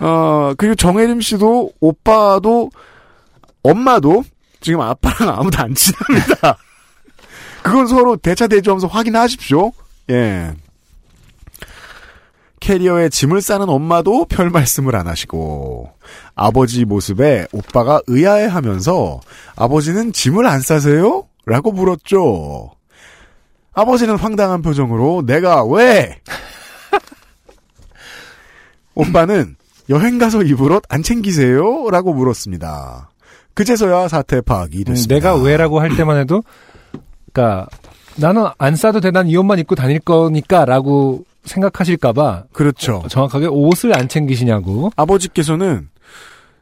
어 0.00 0.52
그리고 0.58 0.74
정혜림 0.74 1.22
씨도 1.22 1.72
오빠도 1.80 2.70
엄마도 3.62 4.24
지금 4.60 4.80
아빠랑 4.80 5.38
아무도 5.38 5.62
안 5.62 5.74
친합니다. 5.74 6.56
그건 7.62 7.86
서로 7.86 8.16
대차대조하면서 8.16 8.86
확인하십시오. 8.86 9.72
예. 10.10 10.54
캐리어에 12.60 13.10
짐을 13.10 13.42
싸는 13.42 13.68
엄마도 13.68 14.24
별 14.24 14.50
말씀을 14.50 14.96
안 14.96 15.06
하시고 15.06 15.92
아버지 16.34 16.84
모습에 16.84 17.46
오빠가 17.52 18.00
의아해하면서 18.06 19.20
아버지는 19.56 20.12
짐을 20.12 20.46
안 20.46 20.60
싸세요? 20.60 21.28
라고 21.44 21.70
물었죠. 21.70 22.72
아버지는 23.72 24.16
황당한 24.16 24.62
표정으로 24.62 25.22
내가 25.26 25.64
왜? 25.64 26.20
오빠는 28.94 29.56
여행 29.90 30.18
가서 30.18 30.42
입을 30.42 30.72
옷 30.72 30.82
안 30.88 31.02
챙기세요? 31.02 31.90
라고 31.90 32.14
물었습니다. 32.14 33.10
그제서야 33.56 34.06
사태 34.08 34.40
파악이 34.40 34.78
음, 34.78 34.84
됐습니다. 34.84 35.14
내가 35.14 35.34
왜라고 35.34 35.80
할 35.80 35.96
때만 35.96 36.18
해도, 36.18 36.42
그니까, 37.32 37.66
나는 38.16 38.46
안 38.58 38.76
싸도 38.76 39.00
돼. 39.00 39.10
난 39.10 39.28
이 39.28 39.36
옷만 39.36 39.58
입고 39.58 39.74
다닐 39.74 39.98
거니까 39.98 40.64
라고 40.64 41.24
생각하실까봐 41.44 42.44
그렇죠. 42.52 43.02
정확하게 43.08 43.46
옷을 43.46 43.96
안 43.98 44.08
챙기시냐고. 44.08 44.90
아버지께서는 44.96 45.88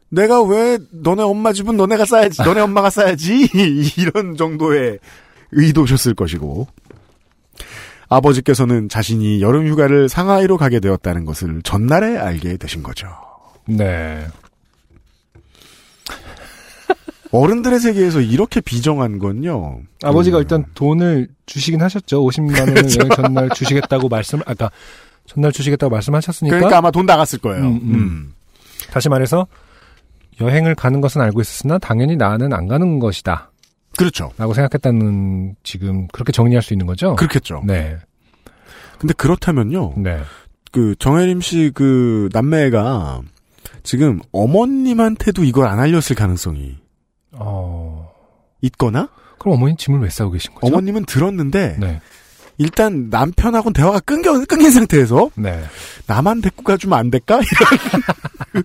내가 0.09 0.43
왜 0.43 0.79
너네 0.91 1.23
엄마 1.23 1.53
집은 1.53 1.77
너네가 1.77 2.05
싸야지, 2.05 2.43
너네 2.43 2.61
엄마가 2.61 2.91
싸야지 2.91 3.49
이런 3.99 4.37
정도의 4.37 4.99
의도셨을 5.53 6.15
것이고 6.15 6.67
아버지께서는 8.09 8.89
자신이 8.89 9.41
여름 9.41 9.67
휴가를 9.67 10.09
상하이로 10.09 10.57
가게 10.57 10.79
되었다는 10.81 11.25
것을 11.25 11.63
전날에 11.63 12.17
알게 12.19 12.57
되신 12.59 12.83
거죠. 12.83 13.09
네. 13.67 14.27
어른들의 17.35 17.81
세계에서 17.81 18.21
이렇게 18.21 18.61
비정한 18.61 19.19
건요. 19.19 19.81
아버지가 20.03 20.39
음, 20.39 20.43
일단 20.43 20.65
돈을 20.75 21.29
주시긴 21.47 21.83
하셨죠. 21.83 22.23
50만 22.23 22.59
원을 22.61 22.75
그렇죠. 22.75 23.01
여행 23.01 23.11
전날 23.11 23.51
주시겠다고 23.51 24.09
말씀, 24.09 24.41
아까 24.47 24.71
전날 25.27 25.51
주시겠다고 25.53 25.91
말씀하셨으니까. 25.91 26.57
그러니까 26.57 26.79
아마 26.79 26.91
돈 26.91 27.07
나갔을 27.07 27.41
거예요. 27.41 27.65
음, 27.65 27.81
음. 27.83 27.95
음. 27.95 28.35
다시 28.91 29.09
말해서 29.09 29.47
여행을 30.41 30.75
가는 30.75 31.01
것은 31.01 31.21
알고 31.21 31.41
있었으나 31.41 31.79
당연히 31.79 32.17
나는 32.17 32.53
안 32.53 32.69
가는 32.69 32.99
것이다. 32.99 33.51
그렇죠. 33.97 34.31
라고 34.39 34.55
생각했다는 34.55 35.57
지금 35.63 36.07
그렇게 36.09 36.33
정리할 36.33 36.63
수 36.63 36.73
있는 36.75 36.87
거죠? 36.87 37.15
그렇겠죠. 37.17 37.63
네. 37.65 37.97
근데 38.99 39.13
그렇다면요. 39.15 39.95
네. 39.97 40.21
그 40.73 40.95
정혜림 40.99 41.41
씨 41.41 41.71
그 41.75 42.29
남매가 42.33 43.21
지금 43.83 44.21
어머님한테도 44.33 45.45
이걸 45.45 45.67
안 45.67 45.79
알렸을 45.79 46.17
가능성이 46.17 46.77
어. 47.39 48.13
있거나 48.63 49.09
그럼 49.39 49.57
어머니 49.57 49.77
짐을 49.77 50.01
왜 50.01 50.09
싸고 50.09 50.33
계신 50.33 50.55
거죠? 50.55 50.67
어머님은 50.67 51.05
들었는데 51.05 51.77
네. 51.79 52.01
일단 52.59 53.09
남편하고는 53.11 53.73
대화가 53.73 54.01
끊겨 54.01 54.33
끊긴 54.45 54.71
상태에서 54.71 55.31
네. 55.35 55.65
나만 56.07 56.41
데리고 56.41 56.63
가주면 56.63 56.99
안 56.99 57.11
될까 57.11 57.41
이런 57.41 58.65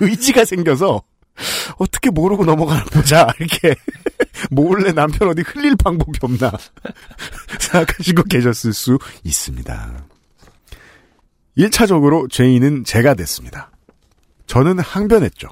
의지가 0.00 0.44
생겨서 0.44 1.02
어떻게 1.76 2.10
모르고 2.10 2.44
넘어가나 2.44 2.84
보자 2.86 3.28
이렇게 3.38 3.74
몰래 4.50 4.92
남편 4.92 5.28
어디 5.28 5.42
흘릴 5.42 5.76
방법이 5.76 6.18
없나 6.22 6.52
생각하시고 7.58 8.24
계셨을 8.24 8.72
수 8.72 8.98
있습니다. 9.24 10.04
1차적으로 11.56 12.30
죄인은 12.30 12.84
제가 12.84 13.14
됐습니다. 13.14 13.70
저는 14.46 14.78
항변했죠. 14.78 15.48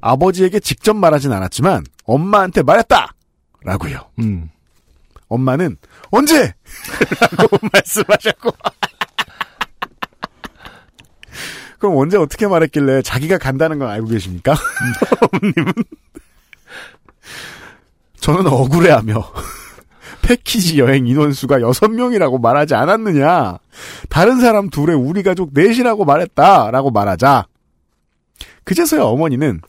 아버지에게 0.00 0.60
직접 0.60 0.94
말하진 0.94 1.32
않았지만 1.32 1.84
엄마한테 2.04 2.62
말했다! 2.62 3.14
라고요. 3.62 4.10
음. 4.18 4.50
엄마는 5.28 5.76
언제? 6.10 6.54
라고 7.38 7.56
말씀하셨고 7.72 8.50
그럼 11.78 11.96
언제 11.96 12.16
어떻게 12.18 12.46
말했길래 12.46 13.02
자기가 13.02 13.38
간다는 13.38 13.78
건 13.78 13.88
알고 13.88 14.08
계십니까? 14.08 14.54
어머님은 15.32 15.72
저는 18.20 18.46
억울해하며 18.46 19.32
패키지 20.22 20.78
여행 20.78 21.06
인원수가 21.06 21.58
6명이라고 21.60 22.40
말하지 22.40 22.74
않았느냐 22.74 23.58
다른 24.08 24.40
사람 24.40 24.68
둘에 24.68 24.92
우리 24.94 25.22
가족 25.22 25.50
넷이라고 25.54 26.04
말했다 26.04 26.70
라고 26.70 26.90
말하자 26.90 27.46
그제서야 28.64 29.02
어머니는 29.02 29.60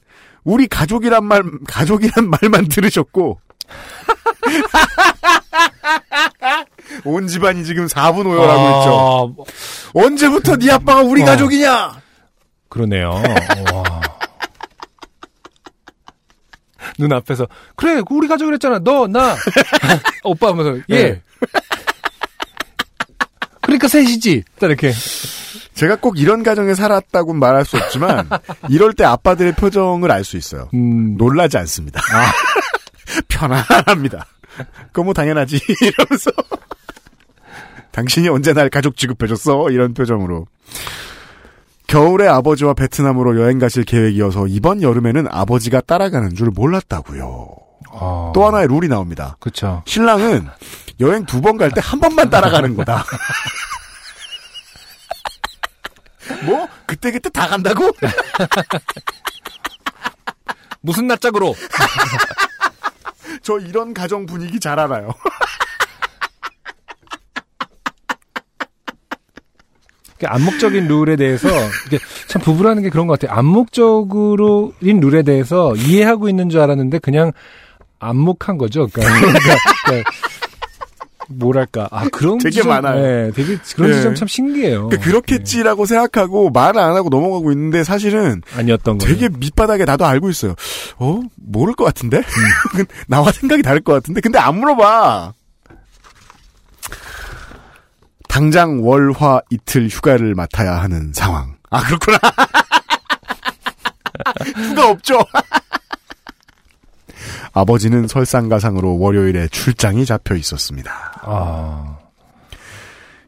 우리 0.44 0.68
가족이란 0.68 1.24
말 1.26 1.44
가족이란 1.68 2.30
말만 2.30 2.68
들으셨고 2.70 3.40
온 7.06 7.28
집안이 7.28 7.64
지금 7.64 7.86
4분 7.88 8.26
오열하고 8.28 8.80
있죠. 8.80 9.36
아, 9.40 9.44
언제부터 9.94 10.58
네 10.58 10.72
아빠가 10.72 11.02
우리 11.02 11.22
어. 11.22 11.26
가족이냐? 11.26 12.02
그러네요. 12.70 13.12
와. 13.74 14.02
눈 16.98 17.14
앞에서 17.14 17.48
그래 17.76 18.02
우리 18.10 18.28
가족 18.28 18.46
그랬잖아 18.48 18.80
너 18.80 19.08
나 19.08 19.36
오빠 20.24 20.48
하면서 20.50 20.78
예 20.90 21.04
네. 21.04 21.22
그러니까 23.62 23.88
셋이지 23.88 24.44
딱 24.60 24.68
이렇게 24.68 24.92
제가 25.82 25.96
꼭 25.96 26.20
이런 26.20 26.44
가정에 26.44 26.76
살았다고 26.76 27.34
말할 27.34 27.66
수 27.66 27.76
없지만 27.76 28.30
이럴 28.70 28.94
때 28.94 29.04
아빠들의 29.04 29.54
표정을 29.56 30.12
알 30.12 30.24
수 30.24 30.38
있어요. 30.38 30.70
음, 30.76 31.18
놀라지 31.18 31.58
않습니다. 31.58 32.00
편안합니다. 33.28 34.28
그거 34.92 35.04
뭐 35.04 35.14
당연하지 35.16 35.56
이러면서 35.82 36.30
당신이 37.92 38.30
언제 38.30 38.54
날 38.54 38.70
가족 38.70 38.96
취급해줬어 38.96 39.72
이런 39.72 39.96
표정으로 39.96 40.46
겨울에 41.88 42.28
아버지와 42.28 42.76
베트남으로 42.76 43.42
여행 43.42 43.58
가실 43.58 43.84
계획이어서 43.84 44.46
이번 44.48 44.84
여름에는 44.84 45.26
아버지가 45.32 45.82
따라가는 45.82 46.36
줄 46.36 46.52
몰랐다고요. 46.52 47.48
어, 47.94 48.32
또 48.36 48.46
하나의 48.46 48.68
룰이 48.68 48.88
나옵니다. 48.88 49.36
그쵸 49.40 49.82
신랑은 49.88 50.48
여행 51.00 51.26
두 51.26 51.42
번 51.42 51.58
갈 51.58 51.72
때 51.72 51.82
한 51.82 52.00
번만 52.00 52.30
따라가는 52.30 52.76
거다. 52.76 53.04
뭐 56.44 56.68
그때 56.86 57.12
그때 57.12 57.30
다 57.30 57.48
간다고? 57.48 57.92
무슨 60.82 61.08
낯짝으로 61.08 61.56
저 63.44 63.60
이런 63.60 63.94
가정 63.94 64.26
분위기 64.26 64.60
잘 64.60 64.80
알아요. 64.80 65.14
그 70.22 70.28
암묵적인 70.28 70.88
룰에 70.88 71.16
대해서 71.16 71.48
이게 71.88 71.98
참 72.28 72.44
부부라는 72.44 72.84
게 72.84 72.90
그런 72.90 73.08
것 73.08 73.20
같아요. 73.20 73.36
암묵적으로인 73.40 75.00
룰에 75.00 75.24
대해서 75.24 75.76
이해하고 75.76 76.30
있는 76.30 76.50
줄 76.50 76.60
알았는데 76.62 77.00
그냥 77.00 77.32
암묵한 77.98 78.60
거죠. 78.60 78.88
그러니까, 78.88 79.32
그러니까 79.86 80.12
뭐랄까 81.34 81.88
아 81.92 82.08
그런 82.10 82.38
되게 82.38 82.52
지점, 82.52 82.70
많아요. 82.70 83.02
네, 83.02 83.32
되게 83.32 83.58
그런 83.76 83.92
네. 83.92 83.98
지점 83.98 84.16
참 84.16 84.28
신기해요. 84.28 84.90
그 84.90 84.98
그렇겠지라고 85.00 85.86
생각하고 85.86 86.50
말을 86.50 86.80
안 86.80 86.96
하고 86.96 87.10
넘어가고 87.10 87.52
있는데 87.52 87.84
사실은 87.84 88.42
네, 88.54 88.60
아니었던 88.60 88.98
거예요. 88.98 89.14
되게 89.14 89.30
밑바닥에 89.30 89.86
나도 89.86 90.06
알고 90.06 90.30
있어요. 90.30 90.56
어? 90.98 91.22
모를 91.36 91.74
것 91.74 91.86
같은데? 91.86 92.22
나와 93.08 93.32
생각이 93.32 93.62
다를 93.62 93.82
것 93.82 93.94
같은데? 93.94 94.22
근데 94.22 94.40
안 94.40 94.60
물어봐. 94.60 95.34
당장 98.28 98.86
월화 98.88 99.42
이틀 99.50 99.90
휴가를 99.90 100.36
맡아야 100.36 100.82
하는 100.82 101.12
상황. 101.14 101.56
아, 101.70 101.82
그렇구나. 101.84 102.18
휴가 104.70 104.90
없죠. 104.90 105.20
아버지는 107.54 108.08
설상가상으로 108.08 109.00
월요일에 109.00 109.48
출장이 109.50 110.06
잡혀 110.06 110.36
있었습니다. 110.36 110.92
아 111.22 111.98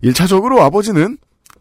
1차적으로 0.04 0.60
아버지는 0.60 1.18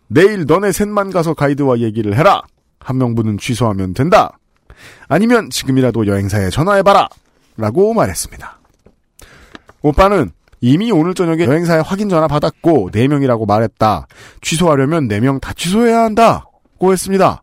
내일 0.09 0.45
너네 0.47 0.73
셋만 0.73 1.11
가서 1.11 1.35
가이드와 1.35 1.79
얘기를 1.81 2.17
해라. 2.17 2.43
한 2.79 2.99
명분은 2.99 3.39
취소하면 3.39 3.95
된다. 3.95 4.39
아니면 5.09 5.51
지금이라도 5.51 6.07
여행사에 6.07 6.51
전화해봐라. 6.51 7.09
라고 7.57 7.95
말했습니다. 7.95 8.59
오빠는 9.83 10.31
이미 10.61 10.93
오늘 10.93 11.15
저녁에 11.15 11.45
여행사에 11.45 11.81
확인 11.81 12.09
전화 12.09 12.29
받았고 12.29 12.91
4명이라고 12.93 13.47
말했다. 13.47 14.07
취소하려면 14.41 15.09
4명 15.09 15.41
다 15.41 15.53
취소해야 15.53 16.03
한다 16.03 16.47
고 16.79 16.93
했습니다. 16.93 17.43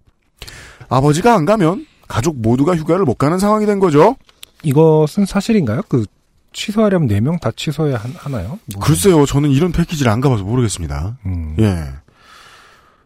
아버지가 0.89 1.34
안 1.36 1.45
가면 1.45 1.86
가족 2.08 2.39
모두가 2.41 2.75
휴가를 2.75 3.05
못 3.05 3.15
가는 3.15 3.38
상황이 3.39 3.65
된 3.65 3.79
거죠. 3.79 4.15
이것은 4.63 5.26
사실인가요? 5.26 5.82
그 5.88 6.06
취소하려면 6.52 7.08
4명 7.08 7.39
다 7.39 7.52
취소해야 7.56 7.98
한- 7.98 8.13
하나요? 8.17 8.60
뭐, 8.74 8.82
글쎄요, 8.84 9.26
저는 9.26 9.52
이런 9.52 9.72
패키지를 9.72 10.12
안 10.12 10.19
가봐서 10.19 10.43
모르겠습니다. 10.43 11.17
음. 11.26 11.56
예. 11.60 11.86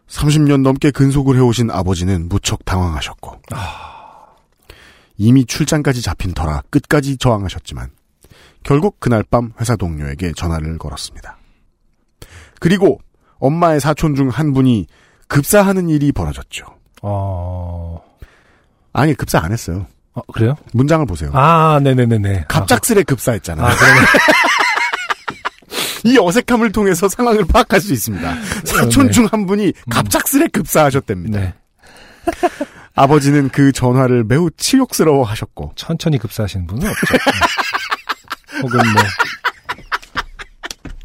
30년 0.08 0.62
넘게 0.62 0.90
근속을 0.90 1.36
해오신 1.36 1.70
아버지는 1.70 2.28
무척 2.28 2.64
당황하셨고, 2.64 3.40
이미 5.16 5.44
출장까지 5.44 6.02
잡힌 6.02 6.32
터라 6.34 6.62
끝까지 6.70 7.16
저항하셨지만, 7.18 7.90
결국 8.62 8.98
그날 9.00 9.22
밤 9.22 9.52
회사 9.60 9.76
동료에게 9.76 10.32
전화를 10.36 10.78
걸었습니다. 10.78 11.36
그리고 12.60 12.98
엄마의 13.38 13.80
사촌 13.80 14.14
중 14.14 14.28
한 14.30 14.52
분이 14.52 14.86
급사하는 15.28 15.88
일이 15.88 16.12
벌어졌죠. 16.12 16.64
어, 17.02 18.00
아니, 18.92 19.14
급사 19.14 19.38
안 19.40 19.52
했어요. 19.52 19.86
어, 20.14 20.22
그래요? 20.32 20.54
문장을 20.72 21.04
보세요. 21.06 21.30
아, 21.34 21.80
네네네네. 21.82 22.44
갑작스레 22.48 23.02
급사했잖아요. 23.02 23.66
아, 23.66 23.74
그러면, 23.74 24.04
이 26.04 26.18
어색함을 26.20 26.72
통해서 26.72 27.08
상황을 27.08 27.44
파악할 27.46 27.80
수 27.80 27.92
있습니다. 27.92 28.34
사촌 28.64 29.06
네. 29.06 29.12
중한 29.12 29.46
분이 29.46 29.72
갑작스레 29.90 30.48
급사하셨답니다. 30.48 31.40
네. 31.40 31.54
아버지는 32.94 33.48
그 33.48 33.72
전화를 33.72 34.24
매우 34.24 34.50
치욕스러워 34.56 35.24
하셨고, 35.24 35.72
천천히 35.74 36.18
급사하시는 36.18 36.66
분은 36.66 36.88
없죠. 36.88 37.14
음. 38.54 38.60
혹은 38.62 38.78
뭐, 38.92 39.02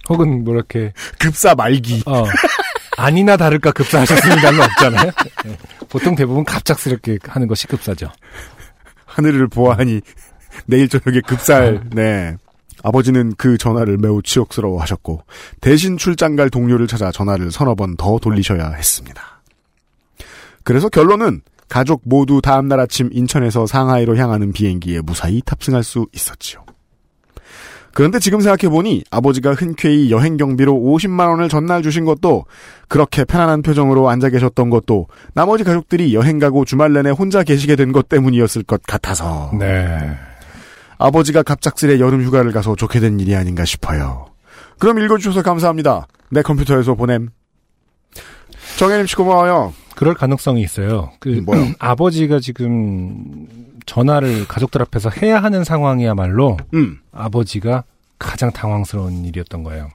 혹은 0.10 0.44
뭐 0.44 0.54
이렇게, 0.54 0.94
급사 1.18 1.56
말기. 1.56 2.04
어, 2.06 2.26
아니나 2.98 3.38
다를까 3.38 3.72
급사하셨습니다는 3.72 4.62
없잖아요. 4.62 5.12
네. 5.46 5.58
보통 5.88 6.16
대부분 6.16 6.44
갑작스럽게 6.44 7.18
하는 7.28 7.48
것이 7.48 7.66
급사죠. 7.66 8.12
하늘을 9.10 9.48
보아하니 9.48 10.02
내일 10.66 10.88
저녁에 10.88 11.22
급사할, 11.22 11.90
네. 11.92 12.36
아버지는 12.82 13.34
그 13.38 13.58
전화를 13.58 13.98
매우 13.98 14.22
치욕스러워 14.22 14.82
하셨고, 14.82 15.24
대신 15.60 15.98
출장 15.98 16.36
갈 16.36 16.50
동료를 16.50 16.88
찾아 16.88 17.12
전화를 17.12 17.52
서너 17.52 17.76
번 17.76 17.96
더 17.98 18.18
돌리셔야 18.20 18.72
했습니다. 18.72 19.22
그래서 20.64 20.88
결론은 20.88 21.42
가족 21.68 22.02
모두 22.06 22.42
다음날 22.42 22.80
아침 22.80 23.10
인천에서 23.12 23.68
상하이로 23.68 24.16
향하는 24.18 24.54
비행기에 24.54 25.02
무사히 25.02 25.42
탑승할 25.46 25.84
수 25.84 26.08
있었지요. 26.14 26.64
그런데 28.00 28.18
지금 28.20 28.40
생각해보니 28.40 29.04
아버지가 29.12 29.56
흔쾌히 29.56 30.10
여행 30.10 30.38
경비로 30.38 30.74
50만원을 30.74 31.50
전날 31.50 31.84
주신 31.84 32.06
것도 32.06 32.46
그렇게 32.88 33.26
편안한 33.26 33.62
표정으로 33.62 34.08
앉아 34.08 34.30
계셨던 34.30 34.70
것도 34.70 35.08
나머지 35.34 35.66
가족들이 35.66 36.14
여행 36.14 36.40
가고 36.40 36.64
주말 36.64 36.94
내내 36.94 37.10
혼자 37.10 37.44
계시게 37.44 37.76
된 37.76 37.92
것 37.92 38.08
때문이었을 38.08 38.64
것 38.64 38.82
같아서 38.84 39.52
네. 39.60 40.16
아버지가 40.98 41.44
갑작스레 41.44 42.00
여름 42.00 42.24
휴가를 42.24 42.54
가서 42.54 42.78
좋게 42.78 43.02
된 43.02 43.20
일이 43.20 43.36
아닌가 43.36 43.66
싶어요. 43.66 44.28
그럼 44.78 45.00
읽어주셔서 45.00 45.42
감사합니다. 45.42 46.08
내 46.30 46.42
컴퓨터에서 46.42 46.96
보냄. 46.96 47.28
정혜림 48.78 49.08
씨 49.08 49.18
고마워요. 49.18 49.74
그럴 49.98 50.14
가능성이 50.14 50.62
있어요. 50.62 51.12
그, 51.20 51.42
뭐요? 51.46 51.66
아버지가 51.80 52.40
지금 52.40 53.46
전화를 53.86 54.48
가족들 54.48 54.82
앞에서 54.82 55.10
해야 55.10 55.42
하는 55.42 55.64
상황이야말로 55.64 56.58
음, 56.74 57.00
아버지가 57.12 57.84
가장 58.18 58.52
당황스러운 58.52 59.26
일이었던 59.26 59.64
거예요. 59.64 59.90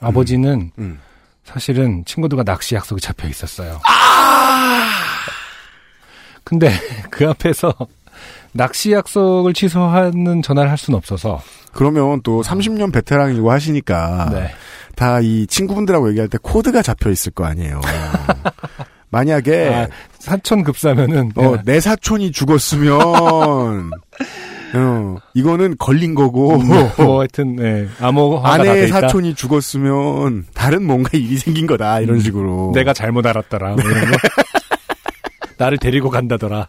아버지는 0.00 0.70
음. 0.78 0.98
사실은 1.44 2.04
친구들과 2.04 2.44
낚시 2.44 2.74
약속이 2.74 3.00
잡혀 3.00 3.28
있었어요. 3.28 3.80
아! 3.84 4.90
근데 6.44 6.70
그 7.10 7.28
앞에서 7.28 7.74
낚시 8.52 8.92
약속을 8.92 9.54
취소하는 9.54 10.42
전화를 10.42 10.70
할 10.70 10.76
수는 10.76 10.96
없어서 10.98 11.40
그러면 11.72 12.20
또 12.22 12.42
30년 12.42 12.92
베테랑이고 12.92 13.50
하시니까 13.50 14.28
네. 14.30 14.50
다이 14.94 15.46
친구분들하고 15.46 16.10
얘기할 16.10 16.28
때 16.28 16.38
코드가 16.40 16.82
잡혀 16.82 17.10
있을 17.10 17.32
거 17.32 17.44
아니에요. 17.44 17.80
만약에 19.08 19.74
아, 19.74 19.88
사촌 20.22 20.62
급사면은 20.62 21.32
어, 21.34 21.56
내 21.64 21.80
사촌이 21.80 22.30
죽었으면 22.30 22.92
어, 24.74 25.16
이거는 25.34 25.76
걸린 25.78 26.14
거고 26.14 26.58
뭐 26.58 27.18
하여튼 27.18 27.56
네, 27.56 27.88
다돼 27.98 28.40
아내의. 28.44 28.88
사촌이 28.88 29.34
죽었으면 29.34 30.46
다른 30.54 30.84
뭔가 30.84 31.10
일이 31.14 31.36
생긴 31.38 31.66
거다 31.66 31.98
이런 31.98 32.20
식으로 32.20 32.68
음. 32.68 32.72
내가 32.72 32.92
잘못 32.92 33.26
알았더라. 33.26 33.74
뭐 33.74 33.82
이런 33.82 34.12
거. 34.12 34.16
나를 35.58 35.78
데리고 35.78 36.08
간다더라. 36.08 36.68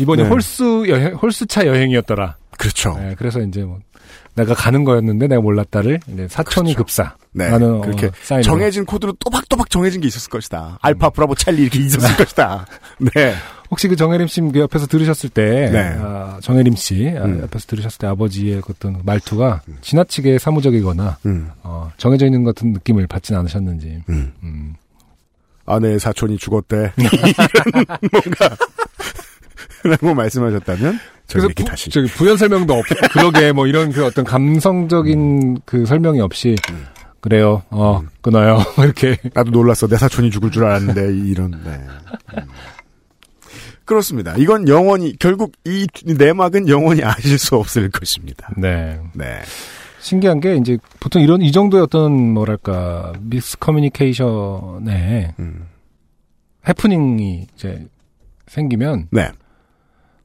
이번에 0.00 0.24
네. 0.24 0.28
홀수 0.28 0.84
여행, 0.88 1.14
홀수차 1.14 1.64
여행이었더라. 1.64 2.34
그렇죠. 2.58 2.98
네, 2.98 3.14
그래서 3.16 3.40
이제 3.40 3.62
뭐 3.62 3.78
내가 4.36 4.54
가는 4.54 4.84
거였는데 4.84 5.26
내가 5.28 5.40
몰랐다를 5.40 6.00
이제 6.12 6.28
사촌이 6.28 6.74
그렇죠. 6.74 6.84
급사. 6.84 7.16
네, 7.32 7.48
라는 7.48 7.80
그렇게 7.80 8.06
어. 8.06 8.40
정해진 8.42 8.84
코드로 8.86 9.12
또박또박 9.14 9.68
정해진 9.68 10.00
게 10.00 10.06
있었을 10.06 10.30
것이다. 10.30 10.78
알파, 10.80 11.10
브라보, 11.10 11.34
찰리 11.34 11.62
이렇게 11.62 11.80
있었을 11.80 12.16
것이다. 12.16 12.66
네. 12.98 13.34
혹시 13.70 13.88
그 13.88 13.96
정혜림 13.96 14.28
씨 14.28 14.40
그 14.40 14.60
옆에서 14.60 14.86
들으셨을 14.86 15.28
때, 15.30 15.70
네. 15.70 15.96
아, 16.00 16.38
정혜림 16.40 16.76
씨 16.76 17.12
아, 17.18 17.24
음. 17.24 17.40
옆에서 17.42 17.66
들으셨을 17.66 17.98
때 17.98 18.06
아버지의 18.06 18.60
그 18.60 18.72
어떤 18.72 19.00
말투가 19.04 19.62
지나치게 19.80 20.38
사무적이거나 20.38 21.18
음, 21.26 21.50
어, 21.62 21.90
정해져 21.96 22.26
있는 22.26 22.44
것 22.44 22.54
같은 22.54 22.72
느낌을 22.72 23.06
받진 23.06 23.34
않으셨는지. 23.36 24.02
음. 24.08 24.32
음. 24.42 24.74
아내의 25.66 25.98
사촌이 25.98 26.38
죽었대. 26.38 26.92
이런 26.96 27.10
뭔가 28.12 28.56
라고 29.84 30.14
말씀하셨다면 30.14 30.98
그래서 31.28 31.48
부, 31.54 31.64
다시 31.64 31.90
저기 31.90 32.08
부연 32.08 32.36
설명도 32.36 32.74
없. 32.74 32.84
그러게 33.12 33.52
뭐 33.52 33.66
이런 33.66 33.90
그 33.92 34.04
어떤 34.04 34.24
감성적인 34.24 35.60
그 35.64 35.86
설명이 35.86 36.20
없이 36.20 36.56
음. 36.70 36.86
그래요. 37.20 37.62
어 37.70 38.02
끊어요. 38.20 38.58
이렇게 38.78 39.18
나도 39.34 39.50
놀랐어. 39.50 39.88
내 39.88 39.96
사촌이 39.96 40.30
죽을 40.30 40.50
줄 40.50 40.64
알았는데 40.64 41.16
이런. 41.28 41.50
네. 41.64 41.80
음. 42.36 42.42
그렇습니다. 43.84 44.34
이건 44.36 44.68
영원히 44.68 45.16
결국 45.18 45.52
이 45.64 45.86
내막은 46.04 46.68
영원히 46.68 47.02
아실 47.04 47.38
수 47.38 47.56
없을 47.56 47.90
것입니다. 47.90 48.50
네. 48.56 49.00
네. 49.14 49.40
신기한 50.00 50.40
게 50.40 50.56
이제 50.56 50.78
보통 51.00 51.22
이런 51.22 51.40
이 51.42 51.50
정도의 51.50 51.82
어떤 51.84 52.12
뭐랄까 52.12 53.12
미스 53.20 53.58
커뮤니케이션에 53.58 55.34
음. 55.38 55.66
해프닝이 56.68 57.46
이제 57.54 57.86
생기면 58.46 59.08
네. 59.10 59.30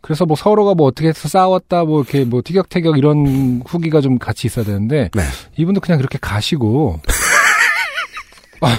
그래서 0.02 0.26
뭐 0.26 0.36
서로가 0.36 0.74
뭐 0.74 0.88
어떻게 0.88 1.10
해서 1.10 1.28
싸웠다 1.28 1.86
뭐 1.86 2.02
이렇게 2.02 2.26
뭐 2.26 2.42
티격태격 2.44 2.98
이런 2.98 3.62
후기가 3.66 4.02
좀 4.02 4.18
같이 4.18 4.48
있어야 4.48 4.66
되는데 4.66 5.10
네. 5.14 5.22
이분도 5.58 5.80
그냥 5.82 5.98
그렇게 6.00 6.18
가시고 6.20 7.00
아, 8.62 8.78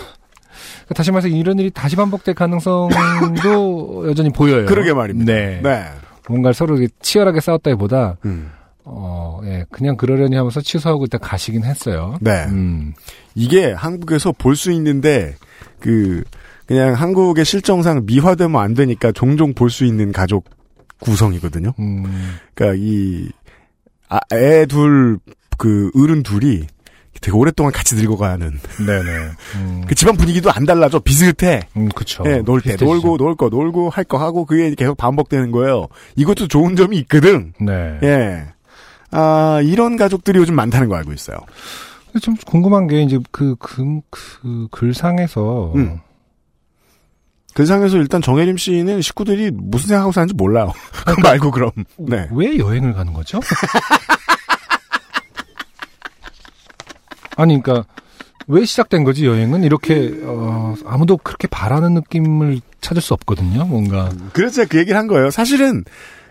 다시 0.94 1.11
말해서 1.11 1.28
이런 1.28 1.58
일이 1.58 1.70
다시 1.70 1.96
반복될 1.96 2.35
가능성도 2.35 4.04
여전히 4.11 4.30
보여요. 4.30 4.66
그러게 4.66 4.92
말입니다. 4.92 5.32
네. 5.32 5.61
네. 5.62 5.85
뭔가 6.28 6.52
서로 6.52 6.78
치열하게 7.00 7.40
싸웠다기보다 7.40 8.16
음. 8.24 8.50
어, 8.85 9.40
예, 9.44 9.64
그냥 9.70 9.96
그러려니 9.96 10.35
하면서 10.37 10.61
취소하고 10.61 11.04
일단 11.04 11.20
가시긴 11.20 11.64
했어요. 11.64 12.16
네. 12.20 12.44
음. 12.48 12.94
이게 13.35 13.72
한국에서 13.72 14.32
볼 14.32 14.56
수 14.56 14.70
있는데 14.72 15.37
그 15.80 16.22
그냥 16.66 16.94
한국의 16.94 17.44
실정상 17.44 18.02
미화되면 18.06 18.61
안 18.61 18.74
되니까 18.74 19.12
종종 19.12 19.54
볼 19.54 19.70
수 19.70 19.85
있는 19.85 20.11
가족 20.12 20.44
구성이거든요. 21.03 21.75
음. 21.79 22.37
그러니까 22.55 22.83
이 22.83 23.29
아, 24.09 24.19
애둘 24.33 25.19
그 25.59 25.91
어른 25.97 26.23
둘이 26.23 26.67
되게 27.21 27.37
오랫동안 27.37 27.73
같이 27.73 27.95
늙어가는 27.95 28.59
네네. 28.85 29.11
음. 29.57 29.85
그 29.87 29.94
집안 29.94 30.17
분위기도 30.17 30.50
안 30.50 30.65
달라져 30.67 30.98
비슷해. 30.98 31.61
음, 31.77 31.88
그쵸. 31.94 32.25
예, 32.27 32.38
놀때 32.38 32.71
비슷해지죠. 32.77 32.85
놀고 32.85 33.17
놀 33.17 33.37
거 33.37 33.48
놀고 33.48 33.90
할 33.90 34.05
거 34.05 34.19
하고 34.19 34.44
그게 34.44 34.75
계속 34.75 34.96
반복되는 34.96 35.53
거예요. 35.53 35.87
이것도 36.17 36.48
좋은 36.48 36.75
점이 36.75 36.96
있거든. 37.00 37.53
네. 37.61 37.98
예. 38.03 38.44
아 39.13 39.61
이런 39.63 39.96
가족들이 39.96 40.38
요즘 40.38 40.55
많다는 40.57 40.88
거 40.88 40.96
알고 40.96 41.13
있어요. 41.13 41.37
좀 42.21 42.35
궁금한 42.46 42.88
게 42.88 43.03
이제 43.03 43.19
그, 43.31 43.55
그, 43.59 44.00
그 44.11 44.69
글상에서 44.71 45.73
음. 45.77 46.00
그 47.55 47.67
상에서 47.67 47.96
일단 47.98 48.23
정혜림 48.23 48.57
씨는 48.57 49.03
식구들이 49.03 49.50
무슨 49.53 49.88
생각하고 49.88 50.13
사는지 50.13 50.35
몰라요. 50.35 50.73
그거 51.07 51.21
말고 51.23 51.50
그럼. 51.50 51.71
네. 51.98 52.29
왜 52.33 52.59
여행을 52.59 52.94
가는 52.94 53.13
거죠? 53.13 53.40
아니, 57.37 57.61
그러니까 57.63 57.87
왜 58.46 58.65
시작된 58.65 59.05
거지 59.05 59.27
여행은 59.27 59.65
이렇게 59.65 60.13
어, 60.25 60.75
아무도 60.85 61.17
그렇게 61.17 61.46
바라는 61.48 61.94
느낌을 61.94 62.61
찾을 62.81 63.00
수 63.00 63.15
없거든요. 63.15 63.65
뭔가 63.65 64.11
그래서 64.33 64.57
제가 64.57 64.69
그 64.69 64.79
얘기를 64.79 64.98
한 64.98 65.07
거예요. 65.07 65.31
사실은 65.31 65.85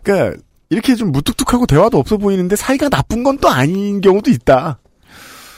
그러니까 0.03 0.37
이렇게 0.69 0.95
좀 0.95 1.11
무뚝뚝하고 1.11 1.65
대화도 1.65 1.97
없어 1.97 2.17
보이는데 2.17 2.55
사이가 2.55 2.89
나쁜 2.89 3.23
건 3.23 3.37
또 3.39 3.49
아닌 3.49 4.01
경우도 4.01 4.29
있다. 4.31 4.79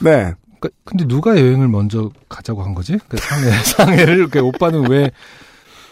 네. 0.00 0.32
그러니까 0.60 0.68
근데 0.84 1.06
누가 1.06 1.32
여행을 1.38 1.68
먼저 1.68 2.10
가자고 2.28 2.62
한 2.62 2.74
거지? 2.74 2.98
그 3.08 3.16
상해 3.18 3.50
상해를 3.64 4.28
그 4.28 4.40
오빠는 4.40 4.88
왜 4.90 5.10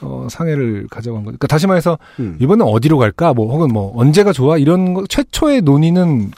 어, 0.02 0.26
상해를 0.30 0.86
한 0.90 1.02
거지? 1.02 1.10
그러니까 1.10 1.46
다시 1.46 1.66
말해서 1.66 1.98
음. 2.20 2.36
이번엔 2.40 2.66
어디로 2.66 2.98
갈까? 2.98 3.32
뭐 3.32 3.52
혹은 3.52 3.68
뭐 3.68 3.92
언제가 3.96 4.32
좋아? 4.32 4.58
이런 4.58 4.94
거 4.94 5.06
최초의 5.06 5.62
논의는 5.62 6.30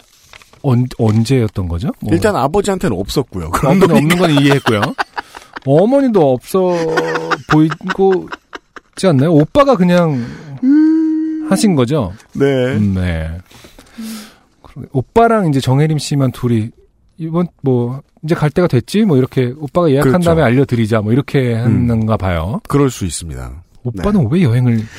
언, 0.62 0.86
언제였던 0.98 1.68
거죠? 1.68 1.88
뭐 2.00 2.12
일단 2.14 2.36
아버지한테는 2.36 2.96
없었고요. 2.98 3.50
그런 3.50 3.78
놈이 3.78 3.92
없는 3.92 4.16
건 4.16 4.30
이해했고요. 4.30 4.80
어머니도 5.66 6.32
없어 6.32 6.74
보이고 7.50 8.28
있지 8.90 9.06
않나요? 9.06 9.32
오빠가 9.32 9.76
그냥 9.76 10.24
하신 11.48 11.74
거죠? 11.74 12.12
네. 12.32 12.44
음, 12.44 12.94
네. 12.94 13.30
오빠랑 14.92 15.48
이제 15.48 15.60
정혜림 15.60 15.98
씨만 15.98 16.32
둘이 16.32 16.70
이번 17.16 17.46
뭐 17.62 18.02
이제 18.22 18.34
갈 18.34 18.50
때가 18.50 18.66
됐지 18.68 19.02
뭐 19.04 19.16
이렇게 19.16 19.52
오빠가 19.56 19.90
예약한 19.90 20.12
그렇죠. 20.12 20.26
다음에 20.26 20.42
알려드리자 20.42 21.00
뭐 21.00 21.12
이렇게 21.12 21.54
음. 21.54 21.90
했는가 21.90 22.16
봐요. 22.16 22.60
그럴 22.68 22.90
수 22.90 23.04
있습니다. 23.04 23.62
오빠는 23.84 24.28
왜 24.30 24.42
여행을? 24.42 24.80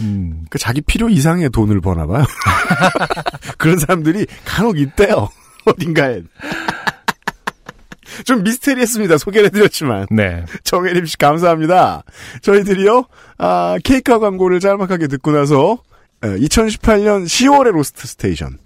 음, 0.00 0.44
그 0.50 0.58
자기 0.58 0.80
필요 0.80 1.08
이상의 1.08 1.50
돈을 1.50 1.80
버나 1.80 2.06
봐요. 2.06 2.24
그런 3.58 3.78
사람들이 3.78 4.26
간혹 4.44 4.78
있대요. 4.78 5.28
어딘가에. 5.64 6.22
좀 8.24 8.42
미스테리했습니다. 8.42 9.18
소개를 9.18 9.46
해드렸지만. 9.46 10.06
네. 10.10 10.44
정혜림 10.64 11.06
씨 11.06 11.16
감사합니다. 11.18 12.02
저희들이요, 12.42 13.04
아, 13.38 13.76
케이카 13.82 14.18
광고를 14.18 14.60
짤막하게 14.60 15.08
듣고 15.08 15.32
나서, 15.32 15.78
2018년 16.20 17.24
10월의 17.24 17.72
로스트 17.72 18.06
스테이션, 18.06 18.58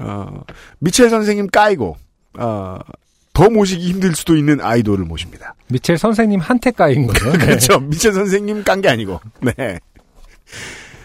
어, 0.00 0.42
미첼 0.78 1.10
선생님 1.10 1.48
까이고, 1.48 1.96
어, 2.38 2.78
더 3.32 3.50
모시기 3.50 3.88
힘들 3.88 4.14
수도 4.14 4.36
있는 4.36 4.60
아이돌을 4.60 5.04
모십니다. 5.04 5.54
미첼 5.68 5.98
선생님 5.98 6.40
한테 6.40 6.70
까인 6.70 7.06
거죠. 7.08 7.32
네. 7.32 7.38
그렇죠. 7.38 7.80
미첼 7.80 8.12
선생님 8.12 8.62
깐 8.64 8.80
게 8.80 8.88
아니고. 8.88 9.20
네. 9.40 9.80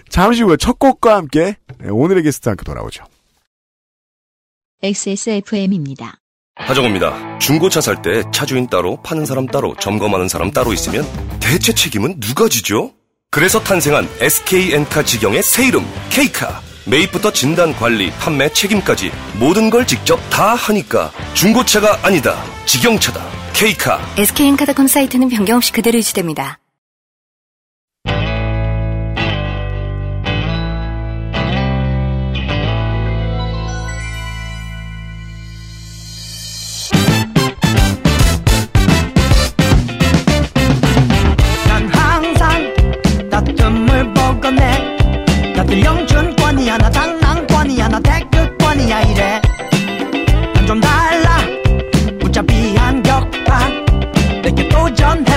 잠시 0.09 0.41
후에 0.43 0.57
첫 0.57 0.77
곡과 0.79 1.15
함께 1.15 1.55
네, 1.79 1.89
오늘의 1.89 2.23
게스트와 2.23 2.51
함께 2.51 2.63
돌아오죠. 2.63 3.03
XSFM입니다. 4.81 6.15
하정우입니다. 6.55 7.39
중고차 7.39 7.79
살 7.81 8.01
때 8.01 8.23
차주인 8.33 8.67
따로, 8.67 9.01
파는 9.01 9.25
사람 9.25 9.45
따로, 9.45 9.75
점검하는 9.79 10.27
사람 10.27 10.51
따로 10.51 10.73
있으면 10.73 11.05
대체 11.39 11.73
책임은 11.73 12.19
누가 12.19 12.47
지죠? 12.49 12.93
그래서 13.31 13.59
탄생한 13.61 14.07
SK엔카 14.19 15.03
직영의 15.03 15.43
새 15.43 15.67
이름, 15.67 15.85
K카. 16.09 16.61
매입부터 16.89 17.31
진단, 17.31 17.73
관리, 17.73 18.09
판매, 18.11 18.49
책임까지 18.51 19.11
모든 19.39 19.69
걸 19.69 19.85
직접 19.85 20.17
다 20.29 20.55
하니까 20.55 21.11
중고차가 21.35 21.99
아니다. 22.01 22.35
직영차다. 22.65 23.21
K카. 23.53 23.99
SK엔카닷컴 24.17 24.87
사이트는 24.87 25.29
변경 25.29 25.57
없이 25.57 25.71
그대로 25.71 25.97
유지됩니다. 25.97 26.59
난 41.67 41.87
항상 41.93 43.29
다툼을 43.29 44.13
보고 44.13 44.49
내 44.51 45.53
다들 45.55 45.83
영 45.83 46.07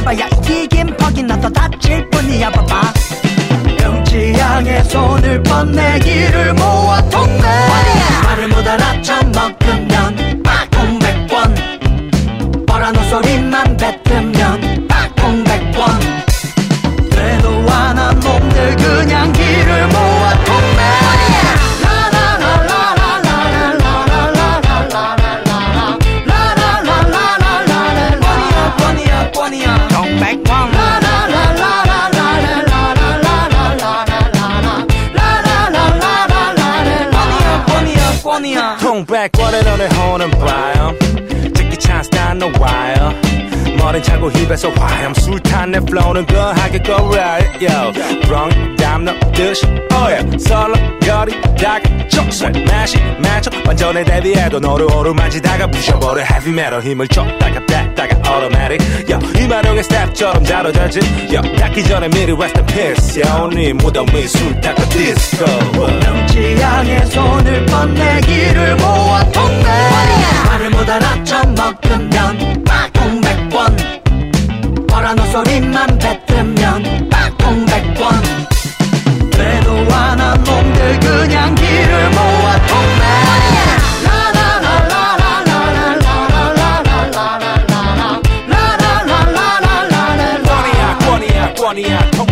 해봐야 0.02 0.26
이긴 0.48 0.96
퍽이 0.96 1.22
나 1.22 1.36
더 1.40 1.48
다칠 1.48 2.08
뿐이야 2.10 2.50
봐봐. 2.50 2.92
명치양의 3.78 4.84
손을 4.84 5.42
뻗내 5.44 5.98
기를 6.00 6.52
모아 6.54 7.00
통내 7.08 7.42
말을 8.24 8.48
못 8.48 8.66
알아쳐 8.66 9.14
먹 9.34 9.61
통백권에 38.92 39.62
너네 39.62 39.86
호는 39.86 40.30
봐요 40.32 40.94
찍기 41.56 41.78
찬스 41.78 42.10
난너 42.12 42.52
와요 42.60 43.21
머리 43.92 44.02
차고 44.02 44.30
힙에서 44.30 44.70
화염 44.70 45.12
술탄 45.12 45.72
내 45.72 45.78
플로우는 45.80 46.24
거하게 46.24 46.82
go 46.82 46.94
right 47.12 47.62
yo. 47.62 47.92
Wrong 48.24 48.76
damn 48.76 49.04
너 49.04 49.12
듯이 49.32 49.66
oh 49.92 50.08
yeah. 50.08 50.38
설렁거리다가 50.38 52.08
쪽술 52.08 52.52
맛이 52.64 52.96
맞춰. 53.18 53.50
완전히 53.66 54.02
대비해도 54.02 54.60
너를 54.60 54.90
오르만지다가 54.90 55.66
부셔버려. 55.66 56.22
Heavy 56.22 56.52
metal 56.52 56.80
힘을 56.80 57.06
줬다가 57.08 57.60
뺐다가 57.66 58.16
automatic 58.32 58.80
yo. 59.12 59.18
이만용의 59.38 59.82
스텝처럼 59.82 60.42
자로자지 60.42 61.00
yo. 61.30 61.42
닿기 61.58 61.84
전에 61.84 62.08
미리 62.08 62.32
rest 62.32 62.58
in 62.58 62.66
peace 62.68 63.22
yo. 63.22 63.48
네 63.48 63.74
무덤 63.74 64.06
위술 64.14 64.58
닦아 64.62 64.88
disco. 64.88 65.44
명치양의 66.00 67.06
손을 67.08 67.66
뻗내기를 67.66 68.76
모아 68.76 69.22
통내 69.32 69.90
말을 70.48 70.70
못 70.70 70.88
알아쳐 70.88 71.42
먹으면 71.48 72.51
뻔한 75.02 75.18
헛소리만 75.18 75.98
뱉으면 75.98 77.10
공백권 77.36 78.22
되도 79.32 79.92
않은 79.92 80.44
놈들 80.44 81.00
그냥 81.00 81.52
길을 81.56 82.10
모아 82.10 82.66
통내 82.68 83.02
권이야 90.54 90.98
권이야 90.98 91.54
권이야 91.54 92.10
통백권 92.12 92.31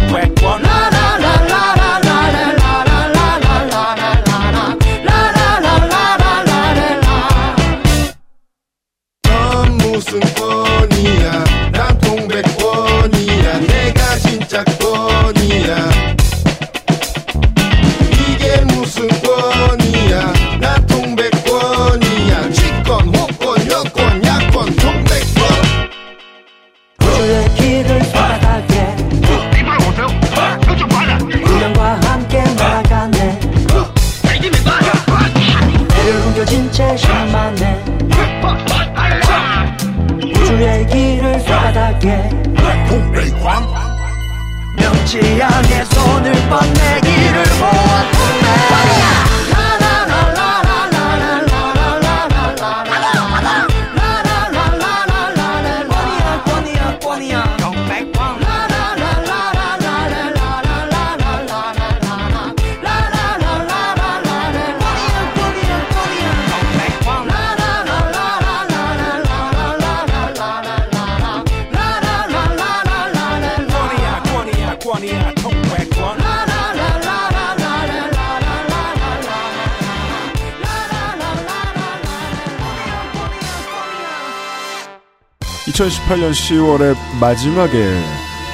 2018년 86.11 86.32
10월의 86.32 86.96
마지막에 87.20 88.02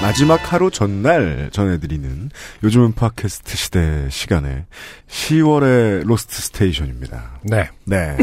마지막 0.02 0.52
하루 0.52 0.70
전날 0.70 1.48
전해드리는 1.50 2.30
요즘은 2.62 2.92
팟캐스트 2.92 3.56
시대 3.56 4.08
시간에 4.10 4.66
10월의 5.08 6.06
로스트 6.06 6.42
스테이션입니다. 6.42 7.40
네. 7.44 7.70
네. 7.84 8.16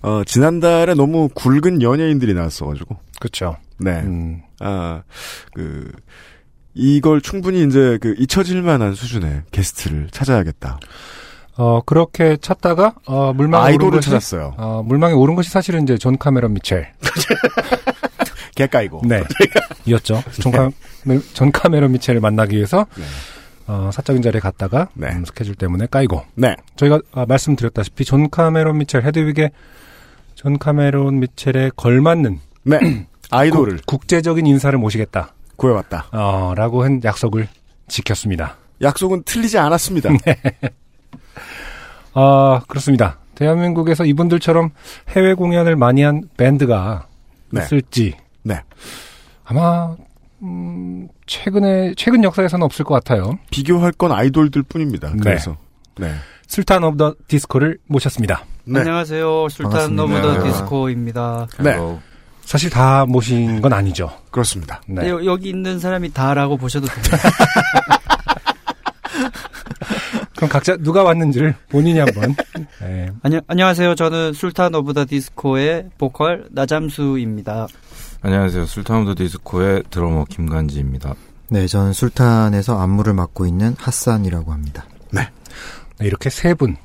어, 0.00 0.22
지난달에 0.24 0.94
너무 0.94 1.28
굵은 1.34 1.82
연예인들이 1.82 2.32
나왔어가지고. 2.32 2.96
그렇죠. 3.20 3.56
네. 3.78 4.00
음, 4.00 4.40
아, 4.60 5.02
그, 5.54 5.92
이걸 6.72 7.20
충분히 7.20 7.64
이제 7.64 7.98
그 8.00 8.14
잊혀질 8.18 8.62
만한 8.62 8.94
수준의 8.94 9.42
게스트를 9.50 10.08
찾아야겠다. 10.10 10.80
어, 11.58 11.82
그렇게 11.82 12.38
찾다가, 12.38 12.94
어, 13.06 13.34
물망에 13.34 13.64
오른 13.64 13.74
아이돌을 13.74 13.98
것이, 13.98 14.08
찾았어요. 14.08 14.54
어, 14.56 14.82
물망에 14.82 15.12
오른 15.12 15.34
것이 15.34 15.50
사실은 15.50 15.82
이제 15.82 15.98
존 15.98 16.16
카메론 16.16 16.54
미첼. 16.54 16.90
개까이고. 18.66 19.02
네. 19.04 19.22
이었죠. 19.86 20.22
존, 20.40 20.52
카, 20.52 20.70
존 21.34 21.52
카메론 21.52 21.92
미첼을 21.92 22.20
만나기 22.20 22.56
위해서, 22.56 22.86
네. 22.96 23.04
어, 23.66 23.90
사적인 23.92 24.22
자리에 24.22 24.40
갔다가, 24.40 24.88
네. 24.94 25.08
음, 25.08 25.24
스케줄 25.24 25.54
때문에 25.54 25.86
까이고. 25.90 26.22
네. 26.34 26.56
저희가 26.76 27.00
아, 27.12 27.26
말씀드렸다시피 27.26 28.04
존 28.04 28.30
카메론 28.30 28.78
미첼 28.78 29.02
헤드윅의 29.04 29.50
존 30.34 30.58
카메론 30.58 31.20
미첼에 31.20 31.70
걸맞는 31.76 32.40
네. 32.64 32.78
아이돌을 33.30 33.78
국, 33.78 34.00
국제적인 34.00 34.46
인사를 34.46 34.76
모시겠다. 34.78 35.34
구해왔다. 35.56 36.08
어, 36.12 36.54
라고 36.56 36.84
한 36.84 37.00
약속을 37.02 37.48
지켰습니다. 37.88 38.56
약속은 38.80 39.22
틀리지 39.24 39.58
않았습니다. 39.58 40.10
아, 42.14 42.60
그렇습니다. 42.68 43.18
대한민국에서 43.34 44.04
이분들처럼 44.04 44.70
해외 45.10 45.34
공연을 45.34 45.76
많이 45.76 46.02
한 46.02 46.22
밴드가 46.36 47.06
네. 47.50 47.62
있을지 47.62 48.14
네. 48.42 48.60
아마 49.44 49.94
음, 50.42 51.08
최근에 51.26 51.94
최근 51.96 52.24
역사에서는 52.24 52.64
없을 52.64 52.84
것 52.84 52.94
같아요. 52.94 53.38
비교할 53.50 53.92
건 53.92 54.12
아이돌들 54.12 54.62
뿐입니다. 54.64 55.10
네. 55.10 55.16
그래서. 55.22 55.56
네. 55.96 56.12
술탄 56.46 56.82
오브 56.84 56.96
더 56.96 57.14
디스코를 57.28 57.78
모셨습니다. 57.86 58.44
네. 58.64 58.80
안녕하세요. 58.80 59.48
술탄. 59.48 59.98
오브 59.98 60.20
더 60.20 60.38
네. 60.38 60.50
디스코입니다. 60.50 61.46
네. 61.60 61.76
사실 62.42 62.68
다 62.70 63.06
모신 63.06 63.60
건 63.62 63.72
아니죠. 63.72 64.10
그렇습니다. 64.30 64.82
네. 64.86 65.02
네, 65.02 65.10
여- 65.10 65.24
여기 65.24 65.48
있는 65.48 65.78
사람이 65.78 66.12
다라고 66.12 66.56
보셔도 66.56 66.86
됩니다. 66.88 67.16
그럼 70.36 70.50
각자 70.50 70.76
누가 70.76 71.04
왔는지를 71.04 71.54
본인이 71.68 72.00
한번. 72.00 72.34
네. 72.80 73.10
안녕, 73.22 73.40
안녕하세요. 73.46 73.94
저는 73.94 74.32
술탄 74.32 74.74
오브 74.74 74.92
더 74.92 75.06
디스코의 75.06 75.90
보컬 75.98 76.46
나잠수입니다. 76.50 77.68
안녕하세요. 78.22 78.66
술탄 78.66 79.02
오브 79.02 79.14
디스코의 79.16 79.82
드러머 79.90 80.24
김간지입니다. 80.28 81.14
네, 81.48 81.66
저는 81.66 81.92
술탄에서 81.92 82.80
안무를 82.80 83.14
맡고 83.14 83.46
있는 83.46 83.74
핫산이라고 83.78 84.52
합니다. 84.52 84.84
네, 85.10 85.28
이렇게 86.00 86.30
세 86.30 86.54
분. 86.54 86.76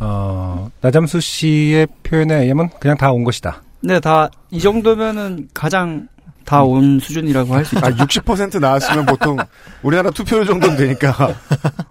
어, 0.00 0.70
나잠수 0.80 1.20
씨의 1.20 1.86
표현에 2.02 2.42
의하면 2.42 2.70
그냥 2.80 2.96
다 2.96 3.12
온 3.12 3.24
것이다. 3.24 3.62
네, 3.82 4.00
다 4.00 4.28
이 4.50 4.58
정도면은 4.60 5.48
가장 5.54 6.08
다온 6.44 6.98
수준이라고 6.98 7.54
할 7.54 7.64
수 7.64 7.76
있죠. 7.76 7.86
아, 7.86 7.90
60% 7.90 8.58
나왔으면 8.60 9.06
보통 9.06 9.36
우리나라 9.82 10.10
투표율 10.10 10.44
정도는 10.44 10.76
되니까 10.76 11.34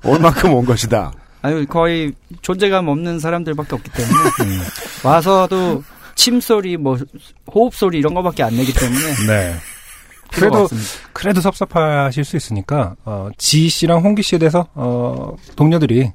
얼만큼 0.04 0.54
온 0.54 0.66
것이다. 0.66 1.14
아유, 1.42 1.66
거의 1.68 2.12
존재감 2.42 2.90
없는 2.90 3.20
사람들밖에 3.20 3.76
없기 3.76 3.90
때문에 3.92 4.60
와서도 5.06 5.84
침 6.20 6.42
소리, 6.42 6.76
뭐 6.76 6.98
호흡 7.54 7.74
소리 7.74 7.98
이런 8.00 8.14
거밖에 8.14 8.44
안 8.44 8.54
내기 8.58 8.74
때문에 8.74 9.00
네. 9.28 9.56
그래도 10.34 10.68
그래도 11.14 11.40
섭섭하실 11.42 12.26
수 12.26 12.36
있으니까 12.36 12.96
어, 13.06 13.30
지희 13.38 13.70
씨랑 13.70 14.02
홍기 14.04 14.22
씨에 14.22 14.38
대해서 14.38 14.68
어, 14.76 15.34
동료들이 15.56 16.12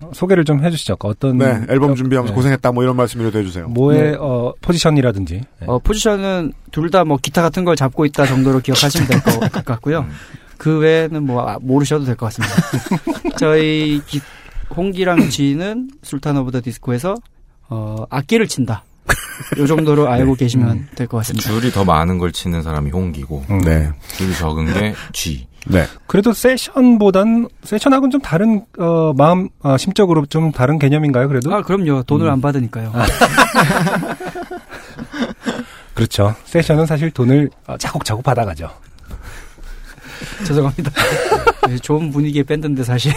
어, 0.00 0.10
소개를 0.14 0.44
좀 0.44 0.64
해주시죠. 0.64 0.96
어떤 1.00 1.38
네, 1.38 1.60
앨범 1.68 1.94
준비하면서 1.96 2.32
네. 2.32 2.34
고생했다 2.36 2.70
뭐 2.72 2.84
이런 2.84 2.94
말씀이라도 2.96 3.36
해주세요. 3.40 3.66
뭐의 3.68 4.12
네. 4.12 4.16
어, 4.18 4.52
포지션이라든지 4.62 5.34
네. 5.60 5.66
어, 5.66 5.78
포지션은 5.80 6.52
둘 6.70 6.88
다 6.90 7.04
뭐 7.04 7.18
기타 7.20 7.42
같은 7.42 7.64
걸 7.64 7.74
잡고 7.76 8.06
있다 8.06 8.26
정도로 8.26 8.60
기억하시면 8.64 9.08
될 9.08 9.20
것 9.22 9.64
같고요. 9.64 10.06
그 10.56 10.78
외에는 10.78 11.24
뭐 11.24 11.42
아, 11.46 11.58
모르셔도 11.60 12.04
될 12.04 12.14
것 12.16 12.26
같습니다. 12.26 12.54
저희 13.38 14.00
기- 14.06 14.20
홍기랑 14.74 15.28
지는 15.30 15.90
술탄 16.02 16.36
오브 16.38 16.52
더 16.52 16.60
디스코에서 16.62 17.16
어, 17.68 18.04
악기를 18.08 18.46
친다. 18.48 18.84
요 19.58 19.66
정도로 19.66 20.08
알고 20.08 20.34
계시면 20.34 20.88
될것 20.94 21.18
같습니다. 21.20 21.48
줄이 21.48 21.70
더 21.70 21.84
많은 21.84 22.18
걸 22.18 22.32
치는 22.32 22.62
사람이 22.62 22.90
홍기고 22.90 23.44
음. 23.50 23.58
네. 23.60 23.90
줄이 24.16 24.34
적은 24.34 24.72
게 24.72 24.94
G. 25.12 25.46
네. 25.66 25.86
그래도 26.06 26.32
세션보단 26.32 27.48
세션하고는 27.62 28.10
좀 28.10 28.20
다른 28.20 28.64
어, 28.78 29.12
마음 29.16 29.48
어, 29.60 29.76
심적으로 29.76 30.26
좀 30.26 30.50
다른 30.52 30.78
개념인가요? 30.78 31.28
그래도 31.28 31.54
아, 31.54 31.62
그럼요. 31.62 32.02
돈을 32.04 32.28
안 32.28 32.40
받으니까요. 32.40 32.92
그렇죠. 35.94 36.34
세션은 36.46 36.86
사실 36.86 37.10
돈을 37.10 37.50
어, 37.66 37.76
차곡차곡 37.76 38.24
받아가죠. 38.24 38.70
죄송합니다. 40.44 40.90
네, 41.68 41.76
좋은 41.78 42.10
분위기의 42.10 42.44
밴드인데 42.44 42.82
사실. 42.82 43.12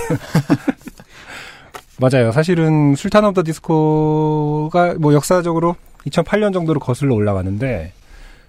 맞아요. 2.00 2.32
사실은 2.32 2.96
술탄 2.96 3.24
오브 3.26 3.34
더 3.36 3.43
디스코가 3.43 4.96
뭐 5.00 5.14
역사적으로 5.14 5.76
2008년 6.08 6.54
정도로 6.54 6.80
거슬러 6.80 7.16
올라가는데 7.16 7.93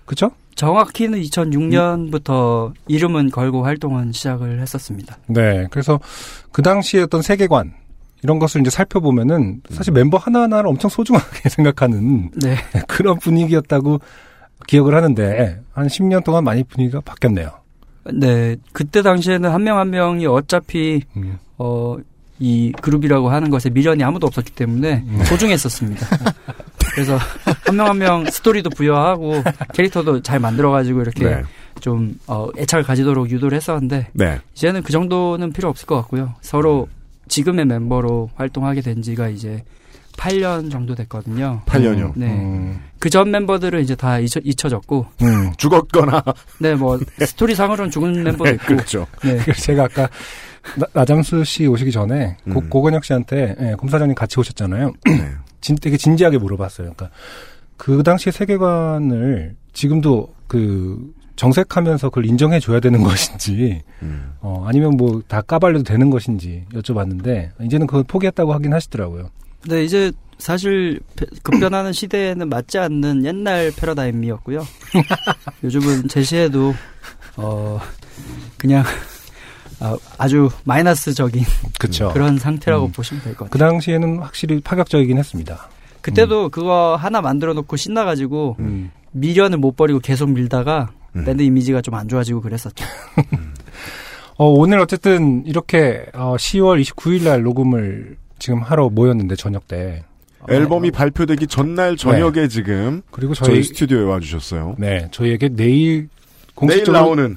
그쵸? 0.04 0.30
정확히는 0.54 1.20
2006년부터 1.20 2.72
이름은 2.88 3.30
걸고 3.30 3.64
활동은 3.64 4.12
시작을 4.12 4.60
했었습니다. 4.60 5.18
네. 5.26 5.66
그래서 5.70 6.00
그 6.50 6.62
당시의 6.62 7.04
어떤 7.04 7.22
세계관 7.22 7.74
이런 8.22 8.38
것을 8.38 8.62
이제 8.62 8.70
살펴보면은 8.70 9.60
사실 9.70 9.92
멤버 9.92 10.16
하나하나를 10.16 10.68
엄청 10.68 10.88
소중하게 10.88 11.48
생각하는 11.50 12.30
네. 12.34 12.56
그런 12.88 13.18
분위기였다고 13.18 14.00
기억을 14.66 14.94
하는데 14.94 15.60
한 15.72 15.86
10년 15.86 16.24
동안 16.24 16.42
많이 16.42 16.64
분위기가 16.64 17.00
바뀌었네요. 17.00 17.50
네, 18.14 18.56
그때 18.72 19.02
당시에는 19.02 19.50
한 19.50 19.62
명한 19.64 19.90
명이 19.90 20.26
어차피 20.26 21.02
음. 21.16 21.38
어, 21.58 21.96
이 22.38 22.72
그룹이라고 22.82 23.30
하는 23.30 23.50
것에 23.50 23.70
미련이 23.70 24.02
아무도 24.04 24.26
없었기 24.26 24.52
때문에 24.52 25.04
음. 25.06 25.24
소중했었습니다. 25.24 26.06
그래서 26.94 27.18
한명 27.66 27.86
한 27.86 27.98
명 27.98 28.24
스토리도 28.30 28.70
부여하고 28.70 29.42
캐릭터도 29.74 30.22
잘 30.22 30.38
만들어가지고 30.38 31.02
이렇게 31.02 31.24
네. 31.24 31.42
좀 31.80 32.18
어, 32.26 32.48
애착을 32.58 32.84
가지도록 32.84 33.30
유도를 33.30 33.56
했었는데 33.56 34.08
네. 34.12 34.38
이제는 34.54 34.82
그 34.82 34.92
정도는 34.92 35.52
필요 35.52 35.68
없을 35.68 35.86
것 35.86 35.96
같고요. 35.96 36.34
서로 36.40 36.88
지금의 37.28 37.64
멤버로 37.66 38.30
활동하게 38.36 38.80
된 38.82 39.02
지가 39.02 39.28
이제 39.28 39.62
8년 40.16 40.70
정도 40.70 40.94
됐거든요. 40.94 41.60
8년이요. 41.66 42.12
네. 42.16 42.26
음. 42.28 42.80
그전 42.98 43.30
멤버들은 43.30 43.82
이제 43.82 43.94
다 43.94 44.18
잊혀, 44.18 44.40
잊혀졌고, 44.42 45.06
음. 45.20 45.52
죽었거나. 45.58 46.22
네, 46.58 46.74
뭐, 46.74 46.98
스토리상으로는 47.20 47.90
죽은 47.90 48.22
멤버도 48.22 48.44
네, 48.44 48.50
있고, 48.52 48.64
그렇죠. 48.64 49.06
네. 49.22 49.38
제가 49.60 49.84
아까 49.84 50.08
나, 50.76 50.86
나잠수 50.92 51.44
씨 51.44 51.66
오시기 51.66 51.92
전에 51.92 52.36
고, 52.52 52.60
음. 52.60 52.68
고건혁 52.70 53.04
씨한테 53.04 53.54
예, 53.60 53.74
검사장님 53.78 54.14
같이 54.14 54.38
오셨잖아요. 54.40 54.92
네. 55.06 55.32
진, 55.60 55.76
되게 55.76 55.96
진지하게 55.96 56.38
물어봤어요. 56.38 56.92
그러니까 56.96 57.10
그 57.76 58.02
당시의 58.02 58.32
세계관을 58.32 59.54
지금도 59.72 60.34
그 60.46 61.12
정색하면서 61.36 62.08
그걸 62.08 62.24
인정해 62.26 62.58
줘야 62.60 62.80
되는 62.80 63.02
것인지 63.04 63.82
음. 64.02 64.32
어 64.40 64.64
아니면 64.66 64.96
뭐 64.96 65.20
다 65.28 65.42
까발려도 65.42 65.84
되는 65.84 66.08
것인지 66.10 66.64
여쭤봤는데 66.72 67.50
이제는 67.62 67.86
그걸 67.86 68.04
포기했다고 68.04 68.52
하긴 68.54 68.72
하시더라고요. 68.72 69.30
네, 69.68 69.84
이제 69.84 70.12
사실 70.38 71.00
배- 71.16 71.26
급변하는 71.42 71.92
시대에는 71.92 72.48
맞지 72.48 72.78
않는 72.78 73.24
옛날 73.24 73.72
패러다임이었고요. 73.76 74.64
요즘은 75.64 76.08
제시해도 76.08 76.74
어 77.36 77.78
그냥 78.56 78.84
아, 79.80 79.96
아주 80.18 80.48
마이너스적인 80.64 81.44
그렇죠. 81.78 82.10
그런 82.14 82.38
상태라고 82.38 82.86
음. 82.86 82.92
보시면 82.92 83.22
될 83.22 83.32
것 83.34 83.44
같아요. 83.44 83.50
그 83.50 83.58
당시에는 83.58 84.18
확실히 84.20 84.60
파격적이긴 84.60 85.18
했습니다. 85.18 85.68
그때도 86.00 86.50
그거 86.50 86.96
하나 86.96 87.20
만들어 87.20 87.52
놓고 87.52 87.76
신나가지고 87.76 88.56
음. 88.60 88.90
미련을 89.12 89.58
못 89.58 89.76
버리고 89.76 89.98
계속 89.98 90.30
밀다가 90.30 90.88
음. 91.16 91.24
밴드 91.24 91.42
이미지가 91.42 91.82
좀 91.82 91.94
안 91.94 92.08
좋아지고 92.08 92.40
그랬었죠. 92.42 92.84
어, 94.38 94.46
오늘 94.46 94.78
어쨌든 94.80 95.44
이렇게 95.46 96.04
어, 96.12 96.36
10월 96.36 96.80
29일 96.82 97.24
날 97.24 97.42
녹음을 97.42 98.16
지금 98.38 98.60
하러 98.60 98.88
모였는데 98.90 99.34
저녁 99.36 99.66
때 99.66 100.04
앨범이 100.48 100.90
발표되기 100.92 101.46
전날 101.48 101.96
저녁에 101.96 102.46
지금 102.48 103.02
그리고 103.10 103.34
저희, 103.34 103.48
저희 103.48 103.62
스튜디오에 103.64 104.04
와주셨어요. 104.04 104.76
네 104.78 105.08
저희에게 105.10 105.48
내일 105.48 105.56
내일 105.56 106.08
공식적으로 106.54 106.98
나오는 107.04 107.36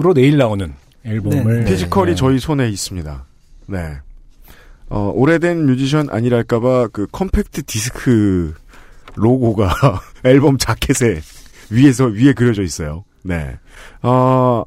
으로 0.00 0.14
내일 0.14 0.36
나오는 0.38 0.72
앨범을 1.04 1.64
physical이 1.64 2.12
네. 2.12 2.16
저희 2.16 2.38
손에 2.38 2.68
있습니다. 2.68 3.24
네. 3.66 3.98
어, 4.90 5.12
오래된 5.14 5.66
뮤지션 5.66 6.08
아니랄까봐 6.10 6.88
그 6.92 7.06
컴팩트 7.10 7.64
디스크 7.64 8.54
로고가 9.14 10.00
앨범 10.24 10.58
자켓에 10.58 11.20
위에서 11.70 12.06
위에 12.06 12.32
그려져 12.32 12.62
있어요. 12.62 13.04
네. 13.22 13.58
어 14.02 14.64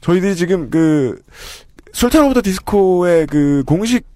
저희들이 0.00 0.36
지금 0.36 0.70
그 0.70 1.20
술탄 1.92 2.24
오브 2.24 2.34
더 2.34 2.42
디스코의 2.42 3.26
그 3.26 3.62
공식 3.66 4.06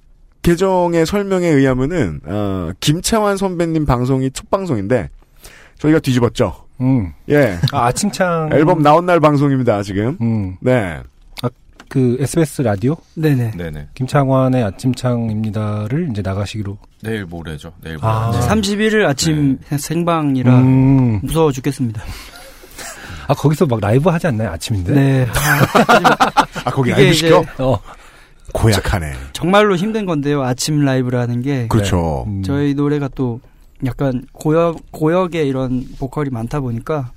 계정의 0.42 1.04
설명에 1.06 1.48
의하면은 1.48 2.20
어 2.24 2.70
김채환 2.80 3.36
선배님 3.36 3.84
방송이 3.84 4.30
첫 4.30 4.50
방송인데 4.50 5.10
저희가 5.78 5.98
뒤집었죠. 5.98 6.64
음. 6.80 7.12
예. 7.28 7.58
아, 7.72 7.86
아침창. 7.86 8.50
앨범 8.52 8.82
나온 8.82 9.06
날 9.06 9.20
방송입니다, 9.20 9.82
지금. 9.82 10.16
음. 10.20 10.56
네. 10.60 11.00
아, 11.84 11.86
그 11.88 12.16
SBS 12.20 12.62
라디오? 12.62 12.96
네네. 13.14 13.52
네네. 13.56 13.88
김창완의 13.94 14.64
아침창입니다를 14.64 16.08
이제 16.10 16.22
나가시기로. 16.22 16.78
내일 17.02 17.24
모레죠. 17.26 17.72
내일 17.82 17.96
모레. 17.98 18.08
아. 18.08 18.30
31일 18.32 19.06
아침 19.06 19.58
생방이라 19.76 20.58
음. 20.58 21.20
무서워 21.22 21.52
죽겠습니다. 21.52 22.02
아, 23.26 23.34
거기서 23.34 23.66
막 23.66 23.80
라이브 23.80 24.08
하지 24.10 24.26
않나요? 24.26 24.50
아침인데? 24.50 24.92
네. 24.94 25.26
아, 26.64 26.70
거기 26.70 26.90
라이브 26.90 27.12
시켜? 27.12 27.44
어. 27.58 27.78
고약하네. 28.52 29.12
정말로 29.32 29.74
힘든 29.76 30.04
건데요. 30.06 30.42
아침 30.42 30.84
라이브라는 30.84 31.42
게 31.42 31.66
그렇죠. 31.68 32.24
음. 32.26 32.42
저희 32.42 32.74
노래가 32.74 33.08
또 33.14 33.40
약간 33.84 34.24
고역 34.32 34.76
고역의 34.92 35.48
이런 35.48 35.84
보컬이 35.98 36.30
많다 36.30 36.60
보니까 36.60 37.10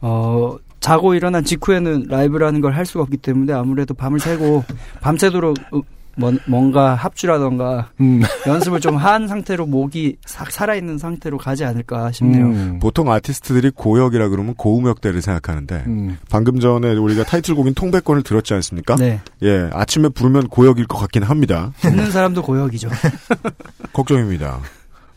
어 0.00 0.56
자고 0.86 1.14
일어난 1.14 1.44
직후에는 1.44 2.06
라이브라는 2.08 2.60
걸 2.60 2.72
할 2.76 2.84
수가 2.86 3.02
없기 3.02 3.16
때문에 3.18 3.52
아무래도 3.52 3.94
밤을 3.94 4.20
새고 4.20 4.64
밤새도록 5.00 5.56
으- 5.74 5.82
뭔- 6.18 6.38
뭔가 6.48 6.94
합주라던가 6.94 7.90
음. 8.00 8.22
연습을 8.46 8.80
좀 8.80 8.96
한 8.96 9.28
상태로 9.28 9.66
목이 9.66 10.16
싹 10.24 10.50
살아있는 10.50 10.96
상태로 10.96 11.36
가지 11.36 11.64
않을까 11.64 12.10
싶네요. 12.12 12.46
음. 12.46 12.78
보통 12.80 13.10
아티스트들이 13.12 13.70
고역이라 13.74 14.28
그러면 14.30 14.54
고음역대를 14.54 15.20
생각하는데 15.20 15.84
음. 15.86 16.16
방금 16.30 16.58
전에 16.58 16.92
우리가 16.94 17.24
타이틀곡인 17.24 17.74
통배권을 17.74 18.22
들었지 18.22 18.54
않습니까? 18.54 18.96
네. 18.96 19.20
예, 19.42 19.68
아침에 19.74 20.08
부르면 20.08 20.48
고역일 20.48 20.86
것 20.86 20.96
같긴 20.98 21.22
합니다. 21.22 21.72
듣는 21.80 22.10
사람도 22.10 22.42
고역이죠. 22.42 22.88
걱정입니다. 23.92 24.60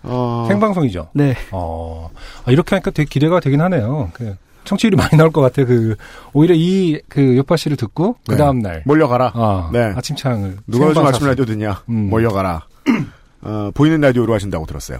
어, 0.04 0.46
생방송이죠? 0.50 1.10
네. 1.14 1.36
어. 1.52 2.10
아, 2.46 2.52
이렇게 2.52 2.76
하니까 2.76 2.92
되게 2.92 3.08
기대가 3.10 3.40
되긴 3.40 3.62
하네요. 3.62 4.10
그, 4.14 4.36
청취율이 4.70 4.96
많이 4.96 5.18
나올 5.18 5.32
것 5.32 5.42
같아요. 5.42 5.66
그, 5.66 5.96
오히려 6.34 6.54
이, 6.56 7.02
그, 7.10 7.36
요파 7.38 7.58
씨를 7.58 7.76
듣고, 7.76 8.18
그 8.28 8.34
네. 8.34 8.38
다음 8.38 8.60
날. 8.60 8.84
몰려가라. 8.86 9.32
아, 9.34 9.70
네. 9.74 9.92
아침창을. 9.96 10.58
누가 10.68 10.88
요즘 10.88 11.06
아침. 11.06 11.26
라디오 11.26 11.44
듣냐? 11.46 11.82
음. 11.90 12.10
몰려가라. 12.10 12.66
어, 13.42 13.72
보이는 13.74 14.00
라디오로 14.00 14.32
하신다고 14.34 14.66
들었어요. 14.68 15.00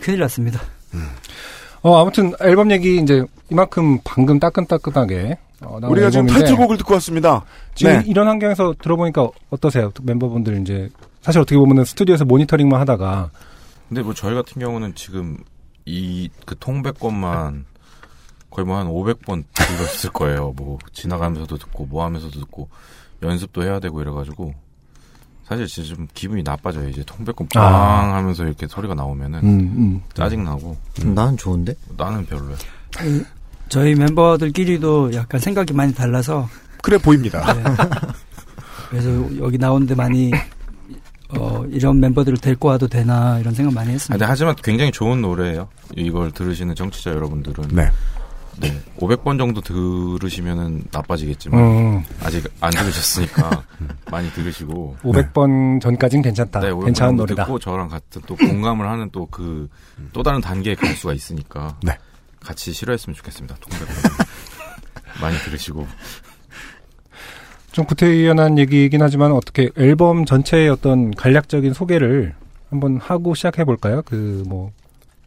큰일 0.00 0.20
났습니다. 0.20 0.60
어, 1.82 2.00
아무튼 2.00 2.32
앨범 2.40 2.70
얘기 2.70 2.98
이제 2.98 3.24
이만큼 3.50 3.98
방금 4.04 4.38
따끈따끈하게. 4.38 5.38
어, 5.62 5.78
나온 5.80 5.92
우리가 5.92 6.10
지금 6.10 6.26
앨범인데 6.28 6.32
타이틀곡을 6.46 6.76
듣고 6.78 6.94
왔습니다. 6.94 7.44
지금 7.74 7.92
네. 7.98 8.04
이런 8.06 8.28
환경에서 8.28 8.74
들어보니까 8.80 9.28
어떠세요? 9.50 9.92
멤버분들 10.02 10.60
이제 10.60 10.88
사실 11.22 11.40
어떻게 11.40 11.56
보면은 11.58 11.84
스튜디오에서 11.84 12.24
모니터링만 12.26 12.78
하다가 12.80 13.30
근데 13.88 14.02
뭐 14.02 14.14
저희 14.14 14.34
같은 14.34 14.60
경우는 14.60 14.94
지금 14.94 15.38
이 15.86 16.28
그 16.46 16.54
통백권만 16.58 17.64
거의 18.54 18.64
뭐 18.66 18.78
한 18.78 18.86
500번 18.86 19.42
들었을 19.52 20.10
거예요. 20.10 20.52
뭐 20.56 20.78
지나가면서도 20.92 21.58
듣고 21.58 21.86
뭐 21.86 22.04
하면서도 22.04 22.38
듣고 22.40 22.68
연습도 23.22 23.62
해야 23.64 23.80
되고 23.80 24.00
이래가지고 24.00 24.54
사실 25.46 25.66
진짜 25.66 25.94
좀 25.94 26.06
기분이 26.14 26.42
나빠져요. 26.42 26.88
이제 26.88 27.02
통백권 27.04 27.48
빵 27.52 27.64
아. 27.64 28.16
하면서 28.16 28.44
이렇게 28.44 28.66
소리가 28.66 28.94
나오면은 28.94 29.40
음, 29.40 29.60
음. 29.76 30.02
짜증 30.14 30.44
나고 30.44 30.76
난 31.02 31.36
좋은데? 31.36 31.74
나는 31.96 32.24
별로야. 32.26 32.56
저희 33.68 33.94
멤버들끼리도 33.94 35.14
약간 35.14 35.40
생각이 35.40 35.72
많이 35.74 35.92
달라서 35.92 36.48
그래 36.82 36.96
보입니다. 36.96 37.52
네. 37.54 37.62
그래서 38.88 39.10
여기 39.38 39.58
나오는데 39.58 39.94
많이 39.96 40.30
어, 41.36 41.64
이런 41.70 41.98
멤버들을 41.98 42.38
데리고 42.38 42.68
와도 42.68 42.86
되나 42.86 43.38
이런 43.40 43.52
생각 43.52 43.74
많이 43.74 43.88
아, 43.88 43.92
했습니다. 43.92 44.26
하지만 44.28 44.54
굉장히 44.62 44.92
좋은 44.92 45.20
노래예요. 45.20 45.68
이걸 45.96 46.30
들으시는 46.30 46.74
청취자 46.76 47.10
여러분들은 47.10 47.68
네. 47.72 47.90
네. 48.60 48.80
500번 48.98 49.38
정도 49.38 49.60
들으시면은 49.60 50.84
나빠지겠지만 50.92 51.60
음. 51.60 52.04
아직 52.22 52.44
안 52.60 52.70
들으셨으니까 52.70 53.64
많이 54.10 54.30
들으시고 54.30 54.96
500번 55.02 55.80
전까진 55.80 56.22
괜찮다. 56.22 56.60
네, 56.60 56.70
500번 56.70 56.84
괜찮은 56.86 57.16
노래다. 57.16 57.44
듣고 57.44 57.58
저랑 57.58 57.88
같은 57.88 58.22
또 58.26 58.36
공감을 58.36 58.88
하는 58.88 59.10
또그 59.10 59.68
또 60.12 60.22
다른 60.22 60.40
단계에 60.40 60.74
갈 60.74 60.94
수가 60.94 61.12
있으니까 61.12 61.76
네. 61.82 61.96
같이 62.40 62.72
싫어했으면 62.72 63.14
좋겠습니다. 63.14 63.56
많이 65.20 65.36
들으시고 65.38 65.86
좀 67.72 67.84
구태의연한 67.86 68.58
얘기이긴 68.58 69.02
하지만 69.02 69.32
어떻게 69.32 69.70
앨범 69.76 70.24
전체의 70.24 70.68
어떤 70.68 71.10
간략적인 71.10 71.72
소개를 71.72 72.34
한번 72.70 72.98
하고 72.98 73.34
시작해 73.34 73.64
볼까요? 73.64 74.02
그 74.02 74.44
뭐 74.46 74.72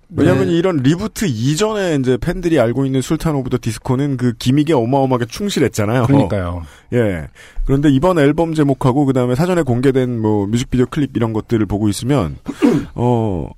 왜냐하면 0.09 0.49
이런 0.49 0.77
reboot 0.77 1.25
이전에 1.25 1.95
이제 1.95 2.17
팬들이 2.17 2.59
알고 2.59 2.85
있는 2.85 3.01
술탄 3.01 3.35
오브 3.35 3.49
더 3.49 3.57
디스코는 3.61 4.17
그 4.17 4.33
gimmick에 4.33 4.73
어마어마하게 4.73 5.25
충실했잖아요. 5.25 6.05
그러니까요. 6.05 6.63
예. 6.93 7.27
그런데 7.65 7.89
이번 7.89 8.17
앨범 8.17 8.53
제목하고 8.53 9.05
그 9.05 9.13
다음에 9.13 9.35
사전에 9.35 9.63
공개된 9.63 10.19
뭐 10.19 10.47
뮤직비디오 10.47 10.85
클립 10.85 11.15
이런 11.17 11.33
것들을 11.33 11.65
보고 11.65 11.89
있으면 11.89 12.37
어 12.95 13.49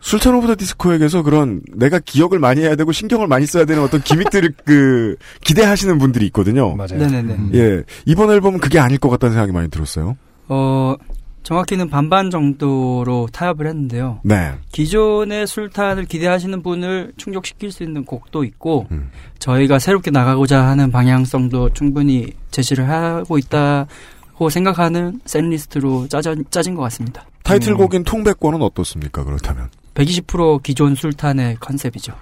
술탄 0.00 0.34
오브 0.34 0.46
더 0.46 0.56
디스코에게서 0.56 1.22
그런 1.22 1.60
내가 1.74 1.98
기억을 1.98 2.38
많이 2.38 2.62
해야 2.62 2.74
되고 2.74 2.90
신경을 2.90 3.26
많이 3.26 3.46
써야 3.46 3.66
되는 3.66 3.82
어떤 3.82 4.00
gimmick들을 4.00 4.54
그 4.64 5.16
기대하시는 5.44 5.98
분들이 5.98 6.26
있거든요. 6.26 6.74
맞아요. 6.74 6.98
네네네. 6.98 7.34
음. 7.34 7.50
예. 7.54 7.82
이번 8.06 8.30
앨범은 8.30 8.60
그게 8.60 8.78
아닐 8.78 8.98
것 8.98 9.10
같다는 9.10 9.34
생각이 9.34 9.52
많이 9.52 9.68
들었어요. 9.68 10.16
어, 10.48 10.96
정확히는 11.42 11.90
반반 11.90 12.30
정도로 12.30 13.28
타협을 13.32 13.66
했는데요. 13.66 14.20
네. 14.22 14.52
기존의 14.70 15.46
술탄을 15.46 16.04
기대하시는 16.04 16.62
분을 16.62 17.12
충족시킬 17.16 17.72
수 17.72 17.82
있는 17.82 18.04
곡도 18.04 18.44
있고 18.44 18.86
음. 18.90 19.10
저희가 19.38 19.78
새롭게 19.78 20.10
나가고자 20.10 20.62
하는 20.64 20.90
방향성도 20.90 21.72
충분히 21.72 22.32
제시를 22.50 22.88
하고 22.88 23.38
있다고 23.38 24.50
생각하는 24.50 25.20
setlist로 25.24 26.08
짜진, 26.08 26.44
짜진 26.50 26.74
것 26.74 26.82
같습니다. 26.82 27.24
타이틀곡인 27.42 28.04
통백권은 28.04 28.62
어떻습니까? 28.62 29.24
그렇다면 29.24 29.68
120% 29.94 30.62
기존 30.62 30.94
술탄의 30.94 31.56
컨셉이죠. 31.60 32.14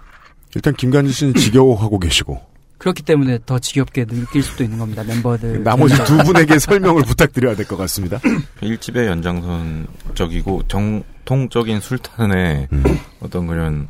일단 0.54 0.74
김간지 0.74 1.12
씨는 1.12 1.34
지겨워하고 1.34 1.98
계시고 1.98 2.40
그렇기 2.80 3.02
때문에 3.02 3.38
더 3.44 3.58
지겹게 3.58 4.06
느낄 4.06 4.42
수도 4.42 4.64
있는 4.64 4.78
겁니다. 4.78 5.04
멤버들 5.04 5.62
나머지 5.62 5.94
개인적으로. 5.94 6.24
두 6.24 6.32
분에게 6.32 6.58
설명을 6.58 7.02
부탁드려야 7.02 7.54
될 7.54 7.66
것 7.66 7.76
같습니다. 7.76 8.18
일집의 8.62 9.06
연장선적이고 9.06 10.62
정통적인 10.66 11.80
술탄의 11.80 12.68
음. 12.72 12.82
어떤 13.20 13.46
그런 13.46 13.86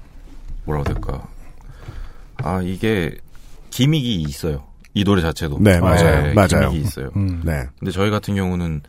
뭐라고 0.64 0.88
해야 0.88 0.94
될까 0.94 1.22
아 2.38 2.60
이게 2.62 3.16
기믹이 3.70 4.22
있어요. 4.22 4.64
이 4.92 5.04
노래 5.04 5.22
자체도 5.22 5.58
네, 5.60 5.78
맞아요. 5.78 6.34
맞아요. 6.34 6.70
기믹이 6.70 6.80
있어요. 6.88 7.10
음. 7.14 7.42
네. 7.44 7.62
근데 7.78 7.92
저희 7.92 8.10
같은 8.10 8.34
경우는 8.34 8.82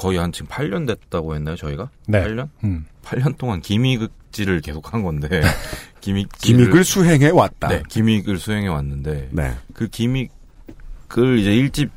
거의 0.00 0.16
한 0.16 0.32
지금 0.32 0.48
8년 0.48 0.86
됐다고 0.86 1.34
했나요, 1.34 1.56
저희가? 1.56 1.90
네. 2.06 2.24
8년? 2.24 2.48
음. 2.64 2.86
8년 3.04 3.36
동안 3.36 3.60
기믹질을 3.60 4.62
계속 4.62 4.94
한 4.94 5.02
건데, 5.02 5.28
기믹 6.00 6.30
기믹을 6.38 6.84
수행해 6.84 7.28
왔다. 7.28 7.68
네, 7.68 7.82
기믹을 7.86 8.38
수행해 8.38 8.68
왔는데, 8.68 9.28
네. 9.30 9.54
그 9.74 9.88
기믹을 9.88 11.38
이제 11.38 11.54
일집 11.54 11.90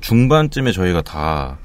중반쯤에 0.00 0.72
저희가 0.72 1.02
다 1.02 1.58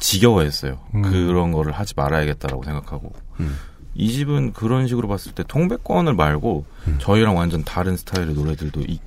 지겨워했어요. 0.00 0.80
음. 0.96 1.02
그런 1.02 1.52
거를 1.52 1.70
하지 1.70 1.94
말아야겠다라고 1.96 2.64
생각하고. 2.64 3.12
음. 3.38 3.56
이 3.94 4.12
집은 4.12 4.52
그런 4.52 4.88
식으로 4.88 5.06
봤을 5.06 5.32
때 5.32 5.44
통백권을 5.46 6.12
말고 6.12 6.66
음. 6.88 6.98
저희랑 7.00 7.36
완전 7.36 7.62
다른 7.62 7.96
스타일의 7.96 8.34
노래들도 8.34 8.80
있, 8.82 9.00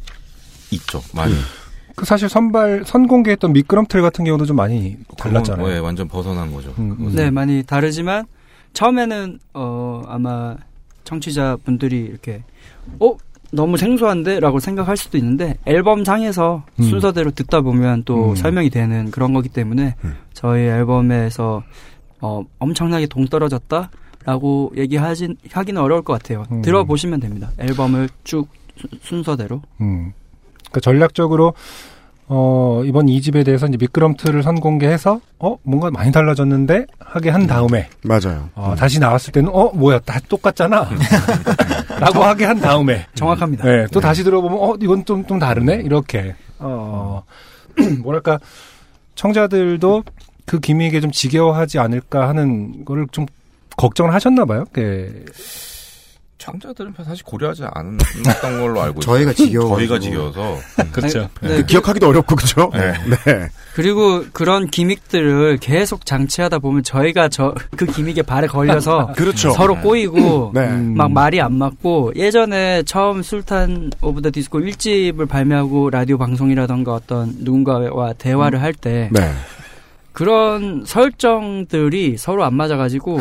있죠. 0.72 1.02
많이. 1.14 1.34
그 2.00 2.06
사실 2.06 2.30
선발 2.30 2.84
선공개했던 2.86 3.52
미끄럼틀 3.52 4.02
같은 4.02 4.24
경우도 4.24 4.46
좀 4.46 4.56
많이 4.56 4.96
달랐잖아요. 5.18 5.66
그건, 5.66 5.74
네, 5.76 5.80
완전 5.84 6.08
벗어난 6.08 6.50
거죠. 6.54 6.74
음, 6.80 6.96
음. 6.98 7.12
네, 7.14 7.30
많이 7.30 7.62
다르지만 7.62 8.26
처음에는 8.72 9.38
어 9.54 10.02
아마 10.08 10.56
청취자 11.04 11.58
분들이 11.66 11.98
이렇게 12.00 12.42
어 13.02 13.18
너무 13.52 13.76
생소한데라고 13.76 14.62
생각할 14.62 14.96
수도 14.96 15.18
있는데 15.18 15.58
앨범 15.66 16.06
상에서 16.06 16.64
음. 16.80 16.84
순서대로 16.86 17.32
듣다 17.32 17.60
보면 17.60 18.04
또 18.06 18.30
음. 18.30 18.36
설명이 18.36 18.70
되는 18.70 19.12
그런 19.12 19.34
거기 19.34 19.50
때문에 19.50 19.96
음. 20.06 20.16
저희 20.32 20.62
앨범에서 20.68 21.64
어 22.22 22.44
엄청나게 22.60 23.08
동떨어졌다 23.08 23.92
라고 24.24 24.72
얘기하진 24.78 25.36
하기는 25.52 25.82
어려울 25.82 26.04
것 26.04 26.14
같아요. 26.14 26.46
음. 26.50 26.62
들어보시면 26.62 27.20
됩니다. 27.20 27.50
앨범을 27.58 28.08
쭉 28.24 28.48
수- 28.78 28.88
순서대로. 29.02 29.62
음. 29.82 30.14
그러니까 30.70 30.80
전략적으로 30.82 31.54
어, 32.32 32.84
이번 32.86 33.08
2집에 33.08 33.44
대해서 33.44 33.66
이제 33.66 33.76
미끄럼틀을 33.78 34.44
선공개해서, 34.44 35.20
어, 35.40 35.58
뭔가 35.64 35.90
많이 35.90 36.12
달라졌는데, 36.12 36.86
하게 37.00 37.32
한 37.32 37.48
다음에, 37.48 37.90
맞아요. 38.04 38.52
어, 38.54 38.76
다시 38.78 39.00
나왔을 39.00 39.32
때는, 39.34 39.50
어, 39.52 39.72
뭐야, 39.74 39.98
다 40.06 40.20
똑같잖아. 40.30 40.88
라고 42.00 42.24
하게 42.24 42.46
한 42.46 42.60
다음에, 42.60 43.08
정확합니다. 43.16 43.66
네, 43.66 43.88
또 43.92 44.00
다시 44.00 44.24
들어보면, 44.24 44.60
어, 44.60 44.76
이건 44.80 45.06
좀, 45.06 45.26
좀 45.26 45.40
다르네? 45.40 45.82
이렇게, 45.84 46.36
어, 46.60 47.24
뭐랄까, 48.04 48.38
청자들도 49.16 50.04
그 50.46 50.60
기믹에 50.60 51.02
좀 51.02 51.12
지겨워하지 51.12 51.80
않을까 51.80 52.30
하는 52.30 52.86
거를 52.86 53.08
좀 53.12 53.26
걱정을 53.76 54.14
하셨나봐요. 54.14 54.66
그, 54.72 55.26
청자들은 56.40 56.94
사실 57.06 57.24
고려하지 57.26 57.64
않았던 57.72 58.60
걸로 58.62 58.82
알고 58.82 59.02
있어요. 59.02 59.16
저희가 59.18 59.34
지겨워가지고. 59.34 59.76
저희가 59.78 60.00
지겨워서. 60.00 60.58
그렇죠. 60.92 61.30
네. 61.42 61.50
그 61.58 61.66
기억하기도 61.66 62.08
어렵고 62.08 62.36
그죠? 62.36 62.72
네. 62.74 62.94
네. 63.26 63.50
그리고 63.76 64.24
그런 64.34 64.68
gimmick들을 64.68 65.58
계속 65.58 66.06
장치하다 66.06 66.60
보면 66.60 66.84
저희가 66.84 67.30
저 67.30 67.54
그 67.76 67.86
gimmick에 67.86 68.22
발에 68.24 68.48
걸려서 68.48 69.12
그렇죠. 69.18 69.52
서로 69.52 69.80
꼬이고 69.80 70.52
네. 70.56 70.68
막 70.72 71.12
말이 71.12 71.40
안 71.42 71.54
맞고 71.56 72.14
예전에 72.16 72.84
처음 72.84 73.22
술탄 73.22 73.92
오브 74.02 74.22
더 74.22 74.32
디스코 74.32 74.60
1집을 74.60 75.28
발매하고 75.28 75.90
라디오 75.90 76.18
방송이라던가 76.18 76.94
어떤 76.94 77.34
누군가와 77.40 78.14
대화를 78.14 78.62
할때 78.62 79.10
네. 79.12 79.32
그런 80.12 80.84
설정들이 80.86 82.18
서로 82.18 82.44
안 82.44 82.56
맞아가지고 82.56 83.20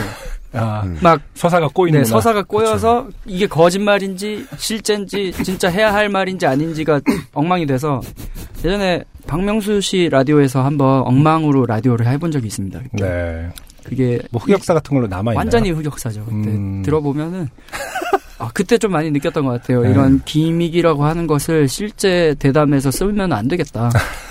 아, 0.52 0.82
음. 0.84 0.98
막 1.02 1.20
서사가 1.34 1.68
꼬이는 1.68 2.00
네, 2.00 2.04
서사가 2.04 2.42
꼬여서 2.42 3.08
이게 3.26 3.46
거짓말인지 3.46 4.46
실제인지 4.56 5.32
진짜 5.44 5.68
해야 5.68 5.92
할 5.92 6.08
말인지 6.08 6.46
아닌지가 6.46 7.00
엉망이 7.34 7.66
돼서 7.66 8.00
예전에 8.64 9.04
박명수 9.26 9.80
씨 9.80 10.08
라디오에서 10.10 10.64
한번 10.64 11.02
엉망으로 11.02 11.66
라디오를 11.66 12.06
해본 12.06 12.30
적이 12.30 12.46
있습니다. 12.46 12.80
그때. 12.90 13.04
네. 13.04 13.48
그게 13.84 14.20
뭐 14.30 14.40
흑역사 14.42 14.74
같은 14.74 14.94
걸로 14.94 15.06
남아 15.06 15.32
있나요? 15.32 15.38
완전히 15.38 15.70
흑역사죠. 15.70 16.24
그때 16.24 16.50
음. 16.50 16.82
들어보면은 16.82 17.48
아, 18.38 18.50
그때 18.54 18.78
좀 18.78 18.92
많이 18.92 19.10
느꼈던 19.10 19.44
것 19.44 19.50
같아요. 19.50 19.82
네. 19.82 19.90
이런 19.90 20.22
기믹이라고 20.24 21.04
하는 21.04 21.26
것을 21.26 21.68
실제 21.68 22.34
대담에서 22.38 22.90
쓰면 22.90 23.32
안 23.32 23.48
되겠다. 23.48 23.90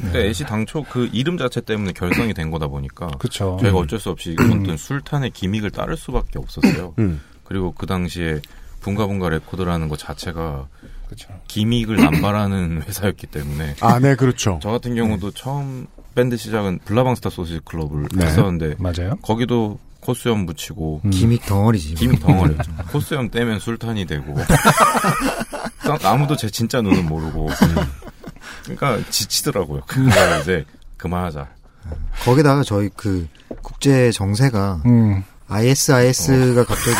근데 0.00 0.28
애시 0.28 0.44
당초 0.44 0.82
그 0.84 1.08
이름 1.12 1.38
자체 1.38 1.60
때문에 1.60 1.92
결성이 1.92 2.34
된 2.34 2.50
거다 2.50 2.68
보니까 2.68 3.08
그쵸. 3.18 3.58
저희가 3.60 3.78
어쩔 3.78 3.98
수 3.98 4.10
없이 4.10 4.36
어떤 4.38 4.76
술탄의 4.76 5.30
기믹을 5.30 5.70
따를 5.70 5.96
수밖에 5.96 6.38
없었어요. 6.38 6.94
음. 6.98 7.20
그리고 7.44 7.72
그 7.72 7.86
당시에 7.86 8.40
붕가붕가 8.80 9.28
레코드라는 9.28 9.88
것 9.88 9.98
자체가 9.98 10.66
그쵸. 11.08 11.28
gimmick을 11.48 11.96
남발하는 11.96 12.82
회사였기 12.88 13.26
때문에 13.28 13.76
아, 13.80 13.98
네, 13.98 14.14
그렇죠. 14.14 14.58
저 14.62 14.70
같은 14.70 14.94
경우도 14.94 15.32
처음 15.32 15.86
밴드 16.14 16.36
시작은 16.36 16.80
불나방스타 16.84 17.30
쏘세지 17.30 17.60
클럽을 17.64 18.08
네. 18.14 18.26
했었는데 18.26 18.76
맞아요. 18.78 19.16
거기도 19.22 19.78
콧수염 20.00 20.46
붙이고 20.46 21.00
음. 21.04 21.10
gimmick 21.10 21.46
덩어리지. 21.46 21.94
gimmick 21.94 22.20
덩어리였죠. 22.20 22.72
콧수염 22.90 23.30
떼면 23.30 23.60
술탄이 23.60 24.06
되고 24.06 24.34
아무도 26.04 26.36
제 26.36 26.50
진짜 26.50 26.82
눈은 26.82 27.06
모르고 27.06 27.48
그러니까 28.62 28.98
지치더라고요. 29.10 29.82
그래서 29.86 30.40
이제 30.40 30.64
그만하자. 30.96 31.48
거기다가 32.24 32.62
저희 32.62 32.88
그 32.96 33.26
국제 33.62 34.10
정세가 34.12 34.82
음. 34.86 35.24
ISIS가 35.48 36.64
갑자기 36.64 36.96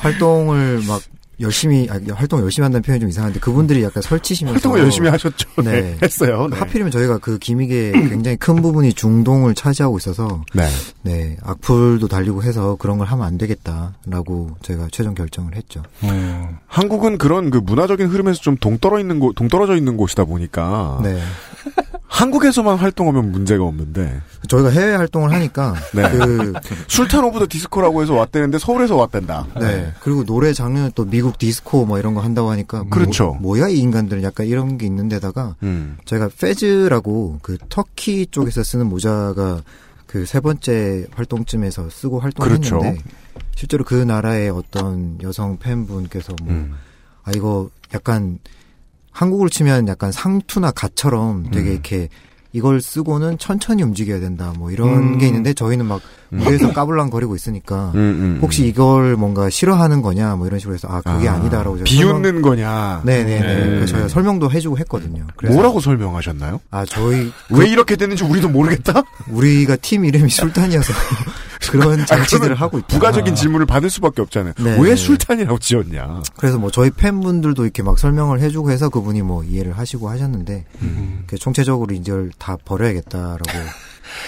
활동을 0.00 0.82
막 0.88 1.02
열심히 1.40 1.88
아, 1.90 1.98
활동 2.14 2.40
열심히 2.40 2.64
한다는 2.64 2.82
표현이 2.82 3.00
좀 3.00 3.08
이상한데 3.08 3.40
그분들이 3.40 3.82
약간 3.82 4.02
설치시면서 4.02 4.54
활동을 4.54 4.80
열심히 4.80 5.08
하셨죠. 5.08 5.48
네. 5.62 5.80
네. 5.80 5.98
했어요. 6.02 6.48
네. 6.50 6.58
하필이면 6.58 6.90
저희가 6.90 7.18
그 7.18 7.38
기믹의 7.38 7.92
굉장히 8.10 8.36
큰 8.36 8.60
부분이 8.62 8.92
중동을 8.92 9.54
차지하고 9.54 9.98
있어서 9.98 10.44
네. 10.54 10.68
네 11.02 11.36
악플도 11.42 12.08
달리고 12.08 12.42
해서 12.42 12.76
그런 12.78 12.98
걸 12.98 13.06
하면 13.06 13.26
안 13.26 13.38
되겠다라고 13.38 14.56
저희가 14.62 14.88
최종 14.92 15.14
결정을 15.14 15.56
했죠. 15.56 15.82
음. 16.04 16.56
한국은 16.66 17.18
그런 17.18 17.50
그 17.50 17.58
문화적인 17.58 18.08
흐름에서 18.08 18.40
좀 18.40 18.56
동떨어 18.56 19.00
있는 19.00 19.18
곳, 19.18 19.34
동떨어져 19.34 19.76
있는 19.76 19.96
곳이다 19.96 20.24
보니까 20.24 21.00
네. 21.02 21.20
한국에서만 22.10 22.76
활동하면 22.76 23.30
문제가 23.30 23.64
없는데 23.64 24.20
저희가 24.48 24.70
해외 24.70 24.94
활동을 24.96 25.32
하니까 25.32 25.74
네. 25.94 26.10
그 26.10 26.52
술탄 26.88 27.24
오브 27.24 27.38
더 27.38 27.46
디스코라고 27.48 28.02
해서 28.02 28.14
왔다는데 28.14 28.58
서울에서 28.58 28.96
왔단다. 28.96 29.46
네. 29.58 29.92
그리고 30.00 30.24
노래 30.24 30.52
장르는 30.52 30.90
또 30.96 31.04
미국 31.04 31.38
디스코 31.38 31.86
뭐 31.86 31.98
이런 32.00 32.12
거 32.14 32.20
한다고 32.20 32.50
하니까 32.50 32.78
뭐- 32.80 32.90
그렇죠. 32.90 33.38
뭐 33.40 33.58
야 33.60 33.68
이 33.68 33.78
인간들은 33.78 34.22
약간 34.24 34.46
이런 34.46 34.76
게 34.76 34.86
있는데다가 34.86 35.54
음. 35.62 35.96
저희가 36.04 36.28
페즈라고 36.38 37.38
그 37.42 37.56
터키 37.68 38.26
쪽에서 38.26 38.64
쓰는 38.64 38.86
모자가 38.86 39.62
그 40.06 40.26
세 40.26 40.40
번째 40.40 41.06
활동쯤에서 41.14 41.88
쓰고 41.90 42.18
활동했는데 42.18 42.68
그렇죠. 42.68 42.94
실제로 43.54 43.84
그 43.84 43.94
나라의 43.94 44.50
어떤 44.50 45.16
여성 45.22 45.58
팬분께서 45.58 46.34
뭐 46.42 46.52
음. 46.52 46.74
아 47.22 47.30
이거 47.36 47.70
약간 47.94 48.40
한국으로 49.20 49.50
치면 49.50 49.86
약간 49.86 50.12
상투나 50.12 50.70
갓처럼 50.70 51.50
되게 51.50 51.68
음. 51.68 51.72
이렇게 51.72 52.08
이걸 52.52 52.80
쓰고는 52.80 53.36
천천히 53.36 53.82
움직여야 53.82 54.18
된다 54.18 54.54
뭐 54.56 54.70
이런 54.70 54.88
음. 54.88 55.18
게 55.18 55.26
있는데 55.26 55.52
저희는 55.52 55.84
막 55.84 56.00
무대에서 56.30 56.72
까불랑거리고 56.72 57.36
있으니까 57.36 57.92
음, 57.96 57.98
음, 57.98 58.38
혹시 58.40 58.66
이걸 58.66 59.16
뭔가 59.16 59.50
싫어하는 59.50 60.00
거냐 60.00 60.36
뭐 60.36 60.46
이런 60.46 60.58
식으로 60.58 60.74
해서 60.74 60.88
아 60.88 61.02
그게 61.02 61.28
아, 61.28 61.34
아, 61.34 61.38
니다라고 61.38 61.76
설명- 61.76 61.84
비웃는 61.84 62.40
거냐? 62.42 63.02
네네네 63.04 63.40
네. 63.40 63.64
그래서 63.66 63.86
저희가 63.88 64.08
설명도 64.08 64.50
해주고 64.50 64.78
했거든요. 64.78 65.26
그래서 65.36 65.54
뭐라고 65.54 65.80
설명하셨나요? 65.80 66.60
아 66.70 66.86
저희 66.86 67.30
왜 67.50 67.68
이렇게 67.68 67.96
됐는지 67.96 68.24
우리도 68.24 68.48
모르겠다. 68.48 69.02
우리가 69.28 69.76
팀 69.76 70.06
이름이 70.06 70.30
술탄이어서 70.30 70.92
그런 71.70 72.04
장치들을 72.06 72.54
하고 72.54 72.78
있다. 72.78 72.88
부가적인 72.88 73.34
질문을 73.34 73.66
받을 73.66 73.90
수밖에 73.90 74.22
없잖아요. 74.22 74.54
네. 74.58 74.76
왜 74.80 74.96
술탄이라고 74.96 75.58
지었냐? 75.58 76.22
그래서 76.36 76.58
뭐 76.58 76.70
저희 76.70 76.90
팬분들도 76.90 77.62
이렇게 77.64 77.82
막 77.82 77.98
설명을 77.98 78.40
해주고 78.40 78.70
해서 78.70 78.88
그분이 78.88 79.22
뭐 79.22 79.44
이해를 79.44 79.76
하시고 79.76 80.08
하셨는데 80.08 80.64
음. 80.82 81.24
그 81.26 81.36
총체적으로 81.36 81.94
이걸 81.94 82.30
다 82.38 82.56
버려야겠다라고. 82.64 83.42
네, 83.52 83.64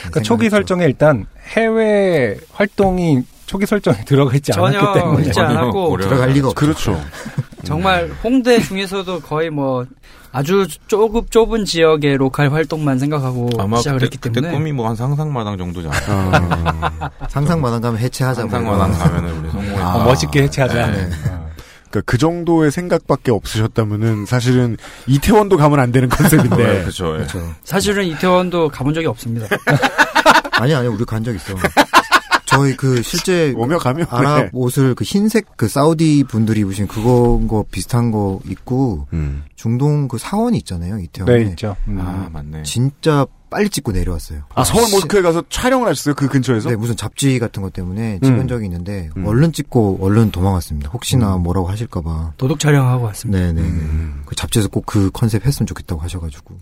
그러니까 0.00 0.20
초기. 0.20 0.50
설정에 0.50 0.84
일단 0.84 1.26
해외 1.56 2.38
활동이 2.52 3.22
초기 3.46 3.66
설정에 3.66 4.04
들어가 4.06 4.34
있지 4.36 4.52
전혀 4.52 4.78
않았기 4.78 5.00
때문에 5.00 5.26
있지 5.26 5.40
않았고 5.40 5.96
들어갈 5.98 6.30
리가 6.30 6.48
없죠. 6.48 6.54
그렇죠. 6.60 7.00
정말 7.64 8.10
홍대 8.22 8.60
중에서도 8.60 9.20
거의 9.20 9.50
뭐 9.50 9.86
아주 10.32 10.66
조금 10.86 11.22
좁은 11.28 11.64
지역의 11.66 12.16
로컬 12.16 12.50
활동만 12.52 12.98
생각하고 12.98 13.50
아마 13.58 13.76
시작을 13.78 14.00
그때, 14.00 14.06
했기 14.16 14.18
때문에 14.30 14.52
꿈이 14.52 14.72
뭐 14.72 14.88
한 14.88 14.96
상상마당 14.96 15.58
정도지 15.58 15.88
않아요. 15.88 16.30
아, 17.00 17.10
상상마당 17.28 17.80
가면 17.82 17.98
해체하자. 18.00 18.42
뭐 18.46 18.50
상상마당 18.50 18.88
이런. 18.94 18.98
가면은 18.98 19.38
우리 19.40 19.50
성공했다. 19.50 19.94
어, 19.94 20.04
멋있게 20.04 20.42
해체하자. 20.44 20.86
네. 20.90 21.02
어. 21.28 21.50
그러니까 21.90 22.00
그 22.10 22.16
정도의 22.16 22.70
생각밖에 22.70 23.30
없으셨다면은 23.30 24.24
사실은 24.24 24.78
이태원도 25.06 25.58
가면 25.58 25.78
안 25.78 25.92
되는 25.92 26.08
컨셉인데. 26.08 26.56
네, 26.56 26.80
그렇죠. 26.80 27.12
예. 27.14 27.18
그렇죠. 27.18 27.54
사실은 27.64 28.04
이태원도 28.06 28.70
가본 28.70 28.94
적이 28.94 29.08
없습니다. 29.08 29.46
아니 30.52 30.74
아니 30.74 30.88
우리 30.88 31.04
간 31.04 31.22
적 31.22 31.34
있어. 31.34 31.54
저희 32.52 32.76
그 32.76 33.02
실제 33.02 33.52
오며 33.56 33.78
가며. 33.78 34.04
아랍 34.10 34.42
네. 34.44 34.50
옷을 34.52 34.94
그 34.94 35.04
흰색 35.04 35.56
그 35.56 35.68
사우디 35.68 36.24
분들이 36.28 36.60
입으신 36.60 36.86
그거 36.86 37.40
거 37.48 37.64
비슷한 37.70 38.10
거 38.10 38.40
입고 38.46 39.06
음. 39.12 39.44
중동 39.56 40.08
그 40.08 40.18
사원이 40.18 40.58
있잖아요 40.58 40.98
이태원에 40.98 41.44
네, 41.44 41.50
있죠. 41.50 41.76
음. 41.88 41.98
아, 42.00 42.28
맞네. 42.32 42.62
진짜 42.64 43.26
빨리 43.52 43.68
찍고 43.68 43.92
내려왔어요. 43.92 44.40
아, 44.54 44.64
서울 44.64 44.90
모스크에 44.90 45.20
가서 45.22 45.44
촬영을 45.50 45.86
하셨어요? 45.88 46.14
그 46.14 46.26
근처에서? 46.28 46.70
네, 46.70 46.76
무슨 46.76 46.96
잡지 46.96 47.38
같은 47.38 47.62
것 47.62 47.72
때문에 47.72 48.18
찍은 48.22 48.40
음. 48.40 48.48
적이 48.48 48.64
있는데 48.64 49.10
음. 49.16 49.26
얼른 49.26 49.52
찍고 49.52 49.98
얼른 50.00 50.30
도망갔습니다. 50.30 50.90
혹시나 50.90 51.36
뭐라고 51.36 51.68
하실까봐. 51.68 52.32
도둑 52.38 52.58
촬영하고 52.58 53.04
왔습니다. 53.06 53.38
네네. 53.38 53.60
음. 53.60 54.22
그 54.26 54.34
잡지에서 54.34 54.68
꼭 54.68 54.82
그 54.86 55.10
컨셉 55.12 55.46
했으면 55.46 55.66
좋겠다고 55.66 56.00
하셔가지고. 56.02 56.54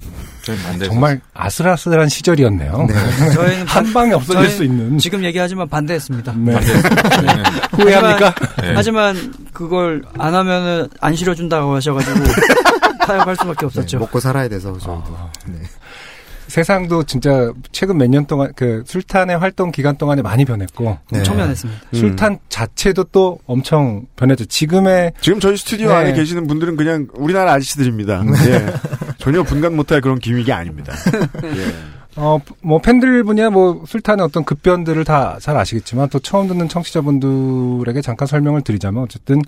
정말 0.84 1.20
아슬아슬한 1.34 2.08
시절이었네요. 2.08 2.86
네. 2.88 2.94
저희는 3.34 3.66
한 3.66 3.92
방에 3.92 4.12
없어질 4.12 4.42
저희 4.42 4.50
수 4.56 4.64
있는. 4.64 4.98
지금 4.98 5.24
얘기하지만 5.24 5.68
반대했습니다. 5.68 6.32
네. 6.36 6.52
저희는 6.60 7.44
후회합니까? 7.72 8.34
네. 8.60 8.72
하지만 8.74 9.32
그걸 9.52 10.02
안 10.18 10.34
하면은 10.34 10.88
안 11.00 11.16
실어준다고 11.16 11.74
하셔가지고 11.74 12.20
타협할 13.06 13.34
수밖에 13.36 13.66
없었죠. 13.66 13.98
네, 13.98 14.00
먹고 14.00 14.20
살아야 14.20 14.48
돼서 14.48 14.72
저희도. 14.78 15.16
아. 15.16 15.30
네. 15.46 15.58
세상도 16.50 17.04
진짜 17.04 17.52
최근 17.72 17.96
몇 17.96 18.08
년 18.10 18.26
동안 18.26 18.52
그 18.56 18.82
술탄의 18.86 19.38
활동 19.38 19.70
기간 19.70 19.96
동안에 19.96 20.20
많이 20.20 20.44
변했고 20.44 20.98
네. 21.10 21.22
초면했습니다. 21.22 21.80
음. 21.92 21.96
술탄 21.98 22.38
자체도 22.48 23.04
또 23.12 23.38
엄청 23.46 24.04
변했죠. 24.16 24.44
지금의 24.46 25.12
지금 25.20 25.40
저희 25.40 25.56
스튜디오 25.56 25.88
네. 25.88 25.94
안에 25.94 26.12
계시는 26.12 26.46
분들은 26.46 26.76
그냥 26.76 27.06
우리나라 27.14 27.52
아저씨들입니다. 27.54 28.24
예. 28.48 28.66
전혀 29.18 29.42
분간 29.42 29.74
못할 29.76 30.00
그런 30.00 30.18
기믹이 30.18 30.52
아닙니다. 30.52 30.92
예. 31.44 32.00
어, 32.16 32.40
뭐, 32.60 32.80
팬들분이야 32.80 33.50
뭐, 33.50 33.84
술탄의 33.86 34.24
어떤 34.24 34.44
급변들을 34.44 35.04
다 35.04 35.38
잘 35.40 35.56
아시겠지만, 35.56 36.08
또 36.08 36.18
처음 36.18 36.48
듣는 36.48 36.68
청취자분들에게 36.68 38.02
잠깐 38.02 38.26
설명을 38.26 38.62
드리자면, 38.62 39.04
어쨌든, 39.04 39.40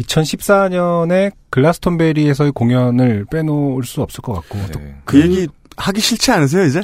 2014년에 0.00 1.32
글라스톤베리에서의 1.50 2.52
공연을 2.52 3.26
빼놓을 3.30 3.84
수 3.84 4.00
없을 4.00 4.22
것 4.22 4.32
같고, 4.32 4.58
또그 4.72 5.20
얘기 5.20 5.48
하기 5.78 6.00
싫지 6.00 6.30
않으세요, 6.32 6.64
이제? 6.64 6.82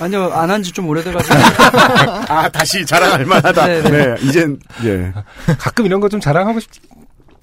아니요, 0.00 0.30
안 0.32 0.48
한 0.50 0.62
지 0.62 0.72
좀 0.72 0.88
오래돼가지고. 0.88 1.34
아, 2.28 2.48
다시 2.48 2.86
자랑할 2.86 3.24
만하다. 3.26 3.66
네, 3.66 3.82
네, 3.82 3.90
네. 3.90 4.14
이젠, 4.22 4.58
예. 4.84 5.12
가끔 5.58 5.86
이런 5.86 6.00
거 6.00 6.08
좀 6.08 6.20
자랑하고 6.20 6.60
싶 6.60 6.70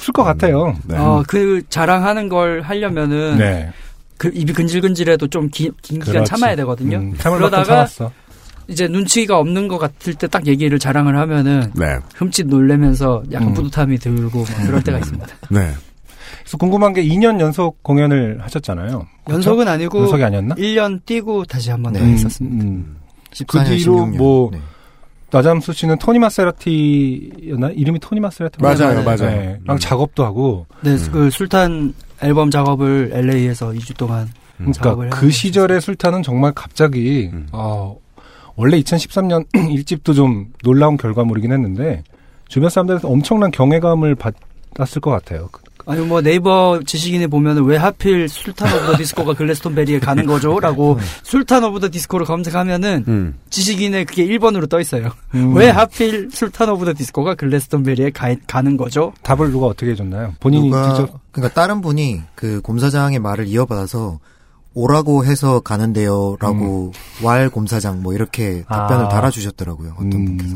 을 0.07 0.13
것 0.13 0.23
같아요. 0.23 0.75
네. 0.85 0.97
어, 0.97 1.23
그 1.27 1.61
자랑하는 1.69 2.27
걸 2.29 2.61
하려면은 2.61 3.37
네. 3.37 3.71
그 4.17 4.29
입이 4.33 4.53
근질근질해도 4.53 5.27
좀긴 5.27 5.71
기간 5.81 5.99
그렇지. 6.05 6.29
참아야 6.29 6.55
되거든요. 6.57 6.97
음, 6.97 7.13
그러다가. 7.17 7.87
이제 8.67 8.87
눈치가 8.87 9.37
없는 9.39 9.67
것 9.67 9.77
같을 9.77 10.13
때 10.15 10.27
딱 10.27 10.47
얘기를 10.47 10.77
자랑을 10.79 11.17
하면은 11.17 11.71
네. 11.75 11.97
흠칫 12.15 12.47
놀래면서 12.47 13.23
약간 13.31 13.49
음. 13.49 13.53
뿌듯함이 13.53 13.97
들고 13.99 14.39
막 14.39 14.65
그럴 14.65 14.83
때가 14.83 14.97
있습니다. 14.99 15.27
네. 15.49 15.71
그래서 16.41 16.57
궁금한 16.57 16.93
게 16.93 17.03
2년 17.03 17.39
연속 17.39 17.81
공연을 17.83 18.39
하셨잖아요. 18.41 19.05
연속은 19.29 19.67
아니고 19.67 20.01
연속이 20.01 20.23
아니었나? 20.23 20.55
1년 20.55 21.05
뛰고 21.05 21.45
다시 21.45 21.71
한번더 21.71 21.99
네. 21.99 22.13
있었습니다. 22.13 22.65
음. 22.65 22.97
그 23.31 23.43
14년, 23.43 23.65
뒤로 23.65 23.93
16년. 23.95 24.17
뭐 24.17 24.49
네. 24.51 24.59
나잠수 25.31 25.73
씨는 25.73 25.97
토니 25.97 26.19
마세라티였나? 26.19 27.69
이름이 27.71 27.99
토니 27.99 28.21
마세라티 28.21 28.61
맞아요, 28.61 29.03
맞아요. 29.03 29.17
네. 29.17 29.59
랑 29.65 29.75
음. 29.75 29.79
작업도 29.79 30.23
하고 30.23 30.65
네, 30.81 30.95
그 31.11 31.29
술탄 31.29 31.93
앨범 32.21 32.49
작업을 32.49 33.11
LA에서 33.13 33.69
2주 33.71 33.97
동안 33.97 34.29
작업을 34.73 35.09
그러니까 35.09 35.19
그 35.19 35.29
시절의 35.29 35.81
술탄은 35.81 36.23
정말 36.23 36.53
갑자기 36.53 37.29
음. 37.33 37.47
어, 37.51 37.97
원래 38.55 38.79
2013년 38.79 39.45
1집도 39.53 40.15
좀 40.15 40.47
놀라운 40.63 40.95
결과물이긴 40.95 41.51
했는데 41.51 42.03
주변 42.47 42.69
사람들한테 42.69 43.07
엄청난 43.07 43.51
경외감을 43.51 44.15
받았을 44.15 45.01
것 45.01 45.11
같아요. 45.11 45.49
그- 45.85 45.91
아니 45.91 46.01
뭐 46.05 46.21
네이버 46.21 46.79
지식인에 46.85 47.27
보면은 47.27 47.63
왜 47.65 47.77
하필 47.77 48.27
술탄 48.27 48.73
오브 48.75 48.85
더 48.87 48.97
디스코가 48.97 49.33
글래스톤베리에 49.33 49.99
가는 49.99 50.25
거죠?라고 50.25 50.99
술탄 51.23 51.63
오브 51.63 51.79
더 51.79 51.89
디스코를 51.89 52.25
검색하면은 52.25 53.05
음. 53.07 53.35
지식인에 53.49 54.03
그게 54.05 54.25
1번으로 54.25 54.67
떠 54.69 54.79
있어요. 54.79 55.11
음. 55.35 55.55
왜 55.55 55.69
하필 55.69 56.29
술탄 56.31 56.69
오브 56.69 56.85
더 56.85 56.93
디스코가 56.93 57.35
글래스톤베리에 57.35 58.09
가, 58.09 58.35
가는 58.47 58.77
거죠? 58.77 59.13
답을 59.21 59.51
누가 59.51 59.67
어떻게 59.67 59.91
해줬나요? 59.91 60.33
본인이 60.39 60.69
누가 60.69 60.93
직접 60.95 61.19
그러니까 61.31 61.53
다른 61.53 61.81
분이 61.81 62.21
그 62.35 62.61
곰사장의 62.61 63.19
말을 63.19 63.47
이어받아서 63.47 64.19
오라고 64.73 65.23
해서 65.25 65.61
가는데요라고 65.61 66.91
왈 67.23 67.49
곰사장 67.49 68.03
뭐 68.03 68.13
이렇게 68.13 68.63
답변을 68.67 69.05
아. 69.05 69.09
달아주셨더라고요 69.09 69.93
어떤 69.95 70.11
음, 70.13 70.25
분께서 70.25 70.55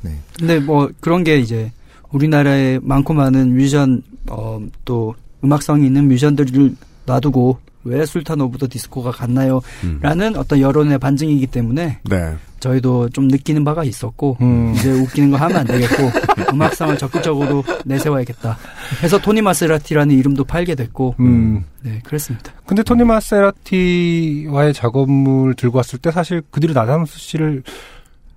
네 0.00 0.18
근데 0.38 0.58
뭐 0.58 0.90
그런 1.00 1.22
게 1.22 1.38
이제 1.38 1.70
우리나라에 2.14 2.78
많고 2.80 3.12
많은 3.12 3.54
뮤지션 3.54 4.02
어, 4.30 4.60
또 4.84 5.14
음악성이 5.42 5.86
있는 5.86 6.06
뮤지션들을 6.08 6.74
놔두고 7.06 7.58
왜 7.86 8.06
술탄 8.06 8.40
오브 8.40 8.56
더 8.56 8.66
디스코가 8.70 9.10
갔나요? 9.10 9.60
음. 9.82 9.98
라는 10.00 10.36
어떤 10.36 10.58
여론의 10.60 10.98
반증이기 10.98 11.48
때문에 11.48 11.98
네. 12.08 12.34
저희도 12.60 13.10
좀 13.10 13.28
느끼는 13.28 13.62
바가 13.62 13.84
있었고 13.84 14.38
음. 14.40 14.72
이제 14.74 14.90
웃기는 14.90 15.30
거 15.30 15.36
하면 15.36 15.56
안 15.58 15.66
되겠고 15.66 16.10
음악성을 16.54 16.96
적극적으로 16.96 17.62
내세워야겠다. 17.84 18.56
해서 19.02 19.20
토니 19.20 19.42
마세라티라는 19.42 20.16
이름도 20.16 20.44
팔게 20.44 20.76
됐고 20.76 21.16
음. 21.20 21.64
네 21.82 22.00
그랬습니다. 22.04 22.52
근데 22.64 22.82
토니 22.82 23.04
마세라티와의 23.04 24.72
작업물 24.72 25.52
들고 25.54 25.76
왔을 25.76 25.98
때 25.98 26.10
사실 26.10 26.42
그 26.50 26.60
뒤로 26.60 26.72
나담수 26.72 27.18
씨를 27.18 27.62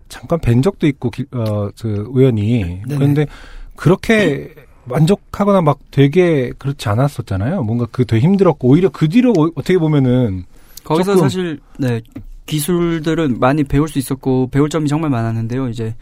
잠깐 0.09 0.39
뵌 0.41 0.61
적도 0.61 0.87
있고 0.87 1.09
기- 1.09 1.25
어, 1.31 1.69
그 1.79 2.05
우연히 2.09 2.81
네네. 2.85 2.95
그런데 2.97 3.25
그렇게 3.77 4.53
만족하거나 4.85 5.61
막 5.61 5.79
되게 5.91 6.51
그렇지 6.57 6.89
않았었잖아요. 6.89 7.63
뭔가 7.63 7.87
그 7.91 8.05
되게 8.05 8.21
힘들었고 8.23 8.67
오히려 8.67 8.89
그 8.89 9.07
뒤로 9.07 9.31
어- 9.31 9.51
어떻게 9.55 9.77
보면은 9.77 10.43
거기서 10.83 11.17
사실 11.17 11.59
네 11.77 12.01
기술들은 12.45 13.39
많이 13.39 13.63
배울 13.63 13.87
수 13.87 13.99
있었고 13.99 14.49
배울 14.51 14.69
점이 14.69 14.87
정말 14.87 15.09
많았는데요. 15.09 15.69
이제 15.69 15.95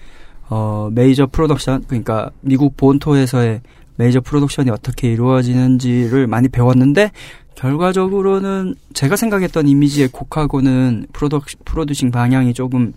어 0.49 0.89
메이저 0.93 1.26
프로덕션 1.26 1.86
그러니까 1.88 2.30
미국 2.41 2.78
본토에서의 2.78 3.61
메이저 3.97 4.21
프로덕션이 4.21 4.69
어떻게 4.69 5.11
이루어지는지를 5.11 6.28
많이 6.28 6.47
배웠는데 6.49 7.11
결과적으로는 7.55 8.76
제가 8.93 9.15
생각했던 9.15 9.67
이미지의 9.67 10.09
곡하고는 10.09 11.07
프로덕 11.13 11.45
producing 11.66 12.11
방향이 12.11 12.53
조금 12.53 12.93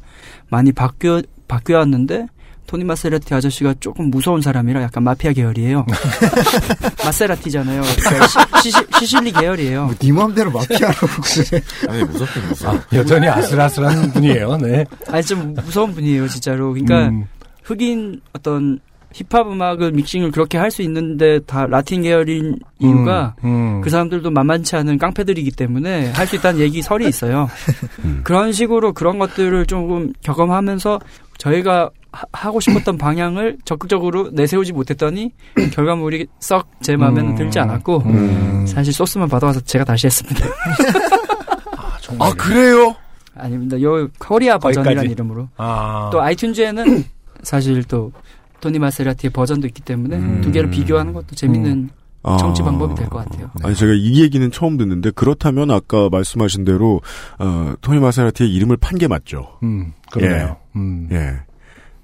많이 0.50 0.72
바뀌어 0.72 1.22
바뀌었는데 1.46 2.26
토니 2.68 2.84
마세라티 2.84 3.32
아저씨가 3.34 3.74
조금 3.80 4.10
무서운 4.10 4.40
사람이라 4.42 4.82
약간 4.82 5.02
마피아 5.02 5.32
계열이에요. 5.32 5.86
마세라티잖아요. 7.04 7.82
그러니까 7.82 8.26
시, 8.60 8.70
시, 9.00 9.06
실리 9.06 9.32
계열이에요. 9.32 9.84
뭐 9.86 9.94
네 9.98 10.12
마음대로 10.12 10.50
마피아라고 10.52 11.06
그래 11.22 11.62
아니 11.88 12.04
무섭긴 12.04 12.42
무서워. 12.48 12.78
여전히 12.92 13.26
아슬아슬한 13.28 14.12
분이에요. 14.12 14.56
네. 14.58 14.84
아니 15.08 15.22
좀 15.24 15.54
무서운 15.64 15.94
분이에요 15.94 16.28
진짜로. 16.28 16.72
그러니까 16.74 17.08
음, 17.08 17.24
흑인 17.64 18.20
어떤 18.34 18.78
힙합 19.14 19.50
음악을 19.50 19.92
믹싱을 19.92 20.30
그렇게 20.30 20.58
할 20.58 20.70
수 20.70 20.82
있는데 20.82 21.40
다 21.46 21.66
라틴 21.66 22.02
계열인 22.02 22.58
이유가 22.78 23.34
음, 23.42 23.80
그 23.80 23.88
사람들도 23.88 24.30
만만치 24.30 24.76
않은 24.76 24.98
깡패들이기 24.98 25.52
때문에 25.52 26.12
할 26.12 26.26
수 26.26 26.36
있다는 26.36 26.60
얘기 26.60 26.82
설이 26.82 27.08
있어요. 27.08 27.48
그런 28.22 28.52
식으로 28.52 28.92
그런 28.92 29.18
것들을 29.18 29.64
조금 29.64 30.12
경험하면서 30.22 31.00
저희가 31.38 31.90
하, 32.12 32.50
고 32.50 32.60
싶었던 32.60 32.96
방향을 32.98 33.58
적극적으로 33.64 34.30
내세우지 34.32 34.72
못했더니 34.72 35.32
결과물이 35.72 36.26
썩 36.40 36.68
제 36.80 36.96
마음에는 36.96 37.30
음, 37.32 37.34
들지 37.36 37.58
않았고 37.58 38.02
음. 38.06 38.64
사실 38.66 38.92
소스만 38.92 39.28
받아와서 39.28 39.60
제가 39.60 39.84
다시 39.84 40.06
했습니다. 40.06 40.46
아, 42.18 42.32
그래요? 42.34 42.94
아닙니다. 43.34 43.80
요 43.82 44.08
코리아 44.18 44.58
버전이라는? 44.58 45.10
이름으로 45.10 45.48
아, 45.56 46.08
또 46.12 46.20
아이튠즈에는 46.20 47.04
사실 47.42 47.84
또 47.84 48.12
토니 48.60 48.78
마세라티의 48.78 49.30
버전도 49.32 49.66
있기 49.68 49.82
때문에 49.82 50.16
음. 50.16 50.40
두 50.40 50.50
개를 50.50 50.70
비교하는 50.70 51.12
것도 51.12 51.34
재밌는 51.36 51.90
아. 52.24 52.36
청취 52.36 52.62
방법이 52.62 52.94
될 52.96 53.08
것 53.08 53.24
같아요. 53.24 53.50
아니 53.62 53.74
제가 53.76 53.92
이 53.92 54.20
얘기는 54.22 54.50
처음 54.50 54.76
듣는데 54.76 55.10
그렇다면 55.12 55.70
아까 55.70 56.08
말씀하신 56.10 56.64
대로 56.64 57.00
어, 57.38 57.74
토니 57.80 58.00
마세라티의 58.00 58.50
이름을 58.52 58.76
판 58.78 58.98
게 58.98 59.06
맞죠. 59.06 59.58
음, 59.62 59.92
그러네요. 60.10 60.56
음. 60.78 61.08
예. 61.12 61.34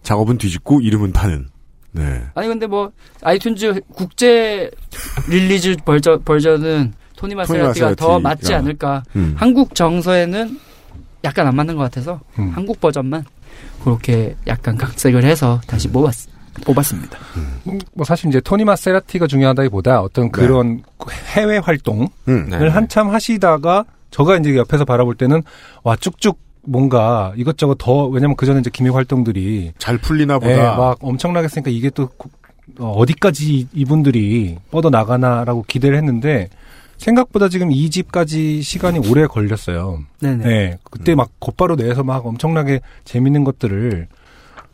작업은 0.03 0.39
뒤집고 0.39 0.81
이름은 0.81 1.13
파는. 1.13 1.49
네. 1.93 2.25
아니 2.35 2.49
근데 2.49 2.67
뭐 2.67 2.91
아이튠즈 3.23 3.85
국제 3.95 4.71
release 5.29 5.77
버전, 5.85 6.23
버전은 6.25 6.93
토니 7.17 7.35
마세라티가. 7.37 7.95
더 7.95 8.19
맞지 8.19 8.53
않을까. 8.53 9.03
음. 9.17 9.35
한국 9.37 9.75
정서에는 9.75 10.59
약간 11.23 11.47
안 11.47 11.55
맞는 11.57 11.77
것 11.77 11.83
같아서 11.85 12.21
음. 12.39 12.51
한국 12.51 12.81
버전만 12.81 13.25
그렇게 13.83 14.35
약간 14.47 14.77
각색을 14.77 15.25
해서 15.25 15.61
다시 15.67 15.89
뽑았, 15.89 16.27
뽑았습니다. 16.67 17.19
음, 17.37 17.79
뭐 17.95 18.05
사실 18.05 18.29
이제 18.29 18.41
토니 18.41 18.65
마세라티가 18.65 19.27
중요하다기보다 19.27 20.01
어떤 20.03 20.31
그런 20.31 20.83
해외 21.35 21.59
활동을 21.59 22.09
음. 22.29 22.49
네. 22.51 22.69
한참 22.69 23.11
하시다가 23.11 23.85
저가 24.11 24.37
이제 24.37 24.57
옆에서 24.57 24.85
바라볼 24.85 25.15
때는 25.15 25.43
와 25.83 25.97
쭉쭉 25.97 26.39
뭔가 26.67 27.33
이것저것 27.37 27.77
더 27.79 28.07
왜냐면 28.07 28.37
그 28.37 28.47
전에 28.47 28.61
이제 28.61 28.71
기획 28.73 28.95
활동들이 28.95 29.73
잘 29.79 29.99
풀리나 29.99 30.39
보다. 30.39 30.51
예, 30.53 30.57
막 30.77 30.99
엄청나게 31.01 31.45
했으니까 31.45 31.71
이게 31.71 31.91
또 31.91 32.09
구- 32.09 32.29
어, 32.79 32.91
어디까지 32.93 33.69
이분들이 33.75 34.57
뻗어 34.71 34.91
나가나라고 34.91 35.65
기대를 35.69 35.97
했는데 35.99 36.49
생각보다 36.97 37.49
지금 37.49 37.71
이 37.71 37.91
집까지 37.91 38.63
시간이 38.63 39.11
오래 39.11 39.27
걸렸어요. 39.27 40.01
네네. 40.21 40.45
네, 40.45 40.79
그때 40.91 41.15
막 41.15 41.31
곧바로 41.39 41.77
내서 41.77 42.03
막 42.03 42.25
엄청나게 42.25 42.81
재밌는 43.05 43.45
것들을 43.45 44.07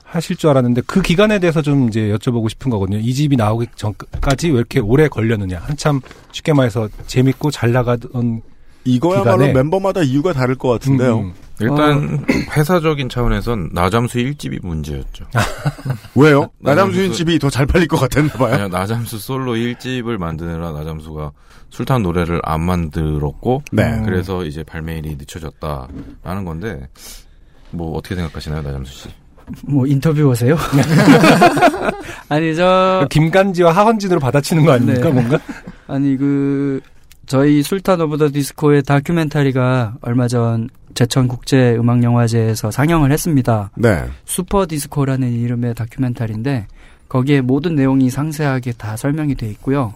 하실 0.05 0.37
줄 0.37 0.51
알았는데 0.51 0.83
그 0.87 1.03
기간에 1.03 1.39
대해서 1.39 1.63
좀 1.63 1.89
이제 1.89 2.13
여쭤보고 2.13 2.49
싶은 2.51 2.71
거거든요. 2.71 2.99
이 2.99 3.15
집이 3.15 3.37
나오기 3.37 3.67
전까지 3.77 4.51
왜 4.51 4.59
이렇게 4.59 4.81
오래 4.81 5.09
걸렸느냐. 5.09 5.59
한참 5.61 6.01
쉽게 6.33 6.53
말해서 6.53 6.89
재밌고 7.07 7.51
잘 7.51 7.73
나가던 7.73 8.43
이거야말로 8.85 9.45
기간에- 9.47 9.53
멤버마다 9.55 10.03
이유가 10.03 10.33
다를 10.33 10.55
것 10.55 10.69
같은데요. 10.69 11.19
음, 11.21 11.33
일단 11.61 12.25
회사적인 12.57 13.09
차원에선 13.11 13.71
나잠수 13.73 14.19
1집이 14.19 14.65
문제였죠. 14.65 15.27
왜요? 16.17 16.51
나잠수 16.61 16.99
나잠수- 17.01 17.15
집이 17.15 17.39
더 17.39 17.51
잘 17.51 17.67
팔릴 17.67 17.87
것 17.89 17.99
같았나 17.99 18.33
봐요. 18.35 18.55
아니요, 18.55 18.69
나잠수 18.69 19.19
솔로 19.19 19.53
1집을 19.55 20.17
만드느라 20.17 20.73
나잠수가 20.73 21.33
술탄 21.69 22.03
노래를 22.03 22.41
안 22.43 22.63
만들었고, 22.63 23.63
네. 23.73 24.01
그래서 24.05 24.45
이제 24.45 24.65
발매일이 24.65 25.17
늦춰졌다라는 25.17 26.45
건데, 26.45 26.89
뭐 27.71 27.97
어떻게 27.97 28.15
생각하시나요, 28.17 28.63
나잠수 28.63 28.93
씨? 28.93 29.09
뭐 29.67 29.87
인터뷰 29.87 30.23
오세요? 30.23 30.57
아니 32.29 32.55
저 32.55 33.07
김간지와 33.11 33.73
하헌진으로 33.73 34.21
받아치는 34.21 34.65
거 34.65 34.73
아닙니까 34.73 35.09
네. 35.09 35.11
뭔가? 35.11 35.39
아니 35.89 36.17
그 36.17 36.81
저희 37.31 37.63
술탄 37.63 38.01
오브 38.01 38.19
더 38.19 38.29
디스코의 38.29 38.83
다큐멘터리가 38.83 39.99
얼마 40.01 40.27
전 40.27 40.69
제천 40.95 41.29
국제 41.29 41.77
음악 41.77 42.03
영화제에서 42.03 42.73
상영을 42.73 43.13
했습니다. 43.13 43.71
네. 43.77 44.03
슈퍼 44.25 44.67
디스코라는 44.67 45.33
이름의 45.33 45.77
다큐멘터리인데 45.77 46.67
거기에 47.09 47.41
모든 47.41 47.77
내용이 47.77 48.11
상세하게 48.11 48.73
다 48.73 48.97
설명이 48.97 49.37
돼 49.37 49.47
있고요. 49.51 49.95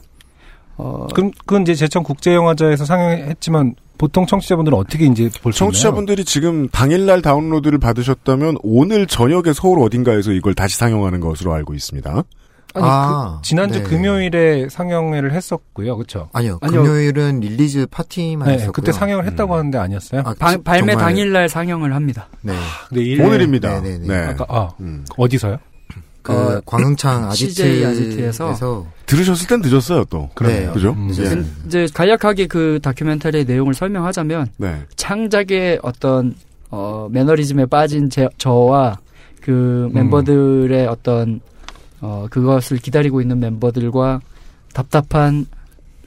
어, 0.76 1.08
그럼 1.12 1.32
그건 1.40 1.62
이제 1.62 1.74
제천 1.74 2.04
국제 2.04 2.32
영화제에서 2.32 2.84
상영했지만 2.84 3.74
보통 3.98 4.26
청취자분들은 4.26 4.78
어떻게 4.78 5.06
이제 5.06 5.28
볼 5.42 5.52
수 5.52 5.64
있나요? 5.64 5.72
청취자분들이 5.72 6.24
지금 6.24 6.68
당일날 6.68 7.20
다운로드를 7.20 7.80
받으셨다면 7.80 8.58
오늘 8.62 9.08
저녁에 9.08 9.52
서울 9.52 9.80
어딘가에서 9.80 10.30
이걸 10.30 10.54
다시 10.54 10.76
상영하는 10.76 11.18
것으로 11.18 11.52
알고 11.52 11.74
있습니다. 11.74 12.22
아니 12.74 12.84
아, 12.86 13.38
그 13.40 13.42
지난주 13.46 13.78
네. 13.78 13.84
금요일에 13.84 14.68
상영회를 14.68 15.32
했었고요, 15.32 15.96
그렇죠? 15.96 16.28
아니요, 16.32 16.58
아니요. 16.60 16.82
금요일은 16.82 17.40
release 17.40 17.86
파티만 17.90 18.48
네, 18.48 18.54
했었고요. 18.54 18.72
그때 18.72 18.90
상영을 18.92 19.24
했다고 19.26 19.54
하는데 19.54 19.78
아니었어요? 19.78 20.22
아, 20.24 20.34
바- 20.38 20.50
지- 20.52 20.58
발매 20.62 20.92
정말- 20.92 20.96
당일날 21.08 21.48
상영을 21.48 21.94
합니다. 21.94 22.28
네. 22.42 22.52
내일 22.90 23.22
오늘입니다. 23.22 23.80
네, 23.80 23.90
네, 23.90 23.98
네. 23.98 24.06
네. 24.08 24.26
아까 24.30 24.44
아 24.48 24.68
음. 24.80 25.04
어디서요? 25.16 25.56
그 26.22 26.32
어, 26.32 26.60
광흥창 26.64 27.30
CJ 27.34 27.84
아지트에서 27.84 28.48
아지트에서 28.48 28.86
들으셨을 29.06 29.46
땐 29.46 29.60
늦었어요, 29.62 30.04
또. 30.06 30.28
네. 30.42 30.68
그죠? 30.72 30.90
음. 30.96 31.10
예. 31.18 31.22
근- 31.28 31.46
이제 31.66 31.86
간략하게 31.94 32.46
그 32.46 32.80
다큐멘터리의 32.82 33.44
내용을 33.44 33.74
설명하자면 33.74 34.48
네. 34.56 34.80
창작의 34.96 35.78
어떤 35.82 36.34
어, 36.70 37.06
매너리즘에 37.10 37.66
빠진 37.66 38.10
제, 38.10 38.26
저와 38.38 38.98
그 39.42 39.88
음. 39.90 39.94
멤버들의 39.94 40.86
어떤 40.88 41.40
어, 42.00 42.26
그것을 42.30 42.78
기다리고 42.78 43.20
있는 43.20 43.40
멤버들과 43.40 44.20
답답한 44.72 45.46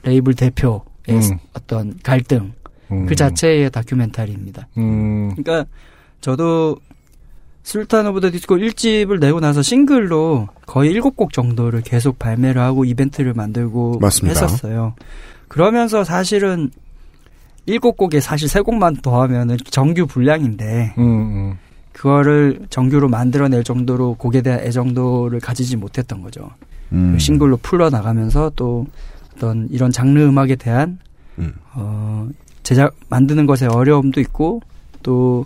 레이블 0.02 0.34
대표의 0.34 0.80
음. 1.10 1.38
어떤 1.54 1.98
갈등 2.02 2.52
음. 2.90 3.06
그 3.06 3.14
자체의 3.14 3.70
다큐멘터리입니다. 3.70 4.68
음. 4.78 5.34
그러니까 5.34 5.68
저도 6.20 6.76
술탄 7.62 8.06
오브 8.06 8.20
더 8.20 8.30
디스코 8.30 8.56
1집을 8.56 9.20
내고 9.20 9.40
나서 9.40 9.60
싱글로 9.60 10.48
거의 10.64 10.94
7곡 10.94 11.32
정도를 11.32 11.82
계속 11.82 12.18
발매를 12.18 12.62
하고 12.62 12.84
이벤트를 12.84 13.34
만들고 13.34 13.98
맞습니다. 14.00 14.40
했었어요. 14.40 14.94
그러면서 15.48 16.02
사실은 16.04 16.70
7곡에 17.66 18.20
사실 18.20 18.48
3곡만 18.48 19.02
더하면은 19.02 19.58
정규 19.70 20.06
분량인데 20.06 20.94
음, 20.96 21.02
음. 21.02 21.58
그거를 21.98 22.60
정규로 22.70 23.08
만들어낼 23.08 23.64
정도로 23.64 24.14
곡에 24.14 24.40
대한 24.40 24.60
애정도를 24.60 25.40
가지지 25.40 25.76
못했던 25.76 26.22
거죠. 26.22 26.48
음. 26.92 27.12
그 27.12 27.18
싱글로 27.18 27.56
풀어 27.58 27.90
나가면서 27.90 28.52
또 28.54 28.86
어떤 29.34 29.68
이런 29.70 29.90
장르 29.90 30.20
음악에 30.20 30.54
대한 30.54 31.00
음. 31.38 31.54
어 31.74 32.28
제작 32.62 32.94
만드는 33.08 33.46
것에 33.46 33.66
어려움도 33.66 34.20
있고 34.20 34.62
또 35.02 35.44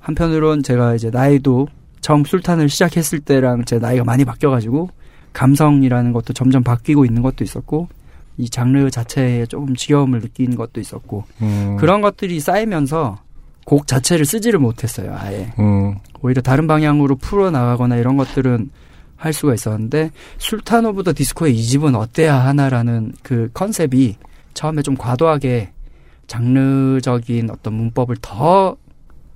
한편으론 0.00 0.62
제가 0.62 0.94
이제 0.94 1.08
나이도 1.10 1.68
처음 2.02 2.24
술탄을 2.24 2.68
시작했을 2.68 3.20
때랑 3.20 3.64
제 3.64 3.78
나이가 3.78 4.04
많이 4.04 4.26
바뀌어가지고 4.26 4.90
감성이라는 5.32 6.12
것도 6.12 6.34
점점 6.34 6.62
바뀌고 6.62 7.06
있는 7.06 7.22
것도 7.22 7.42
있었고 7.42 7.88
이 8.36 8.50
장르 8.50 8.90
자체에 8.90 9.46
조금 9.46 9.74
지겨움을 9.74 10.20
느끼는 10.20 10.56
것도 10.56 10.78
있었고 10.78 11.24
음. 11.40 11.78
그런 11.80 12.02
것들이 12.02 12.38
쌓이면서 12.38 13.18
곡 13.66 13.86
자체를 13.88 14.24
쓰지를 14.24 14.60
못했어요 14.60 15.14
아예 15.18 15.52
음. 15.58 15.96
오히려 16.22 16.40
다른 16.40 16.66
방향으로 16.66 17.16
풀어 17.16 17.50
나가거나 17.50 17.96
이런 17.96 18.16
것들은 18.16 18.70
할 19.16 19.32
수가 19.32 19.54
있었는데 19.54 20.12
술탄 20.38 20.86
오브 20.86 21.02
더 21.02 21.12
디스코의 21.12 21.54
2집은 21.54 21.94
어때야 21.96 22.34
하나라는 22.34 23.12
그 23.22 23.50
컨셉이 23.52 24.16
처음에 24.54 24.82
좀 24.82 24.96
과도하게 24.96 25.72
장르적인 26.28 27.50
어떤 27.50 27.74
문법을 27.74 28.16
더 28.20 28.76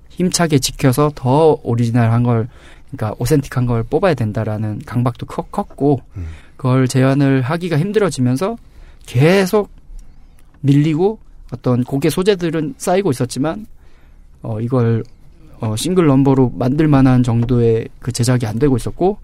힘차게 0.09 0.59
지켜서 0.59 1.11
더 1.13 1.59
오리지널한 1.63 2.23
걸 2.23 2.47
그러니까 2.91 3.15
authentic한 3.19 3.65
걸 3.65 3.83
뽑아야 3.83 4.13
된다라는 4.13 4.81
강박도 4.85 5.25
컸, 5.25 5.51
컸고 5.51 6.01
그걸 6.55 6.87
재현을 6.87 7.41
하기가 7.41 7.77
힘들어지면서 7.77 8.57
계속 9.05 9.71
밀리고 10.61 11.19
어떤 11.51 11.83
곡의 11.83 12.11
소재들은 12.11 12.75
쌓이고 12.77 13.11
있었지만 13.11 13.65
어 14.43 14.59
이걸 14.59 15.03
어 15.59 15.75
싱글 15.75 16.07
넘버로 16.07 16.53
만들 16.55 16.87
만한 16.87 17.23
정도의 17.23 17.87
그 17.99 18.11
제작이 18.11 18.45
안 18.45 18.57
되고 18.59 18.75
있었고 18.75 19.19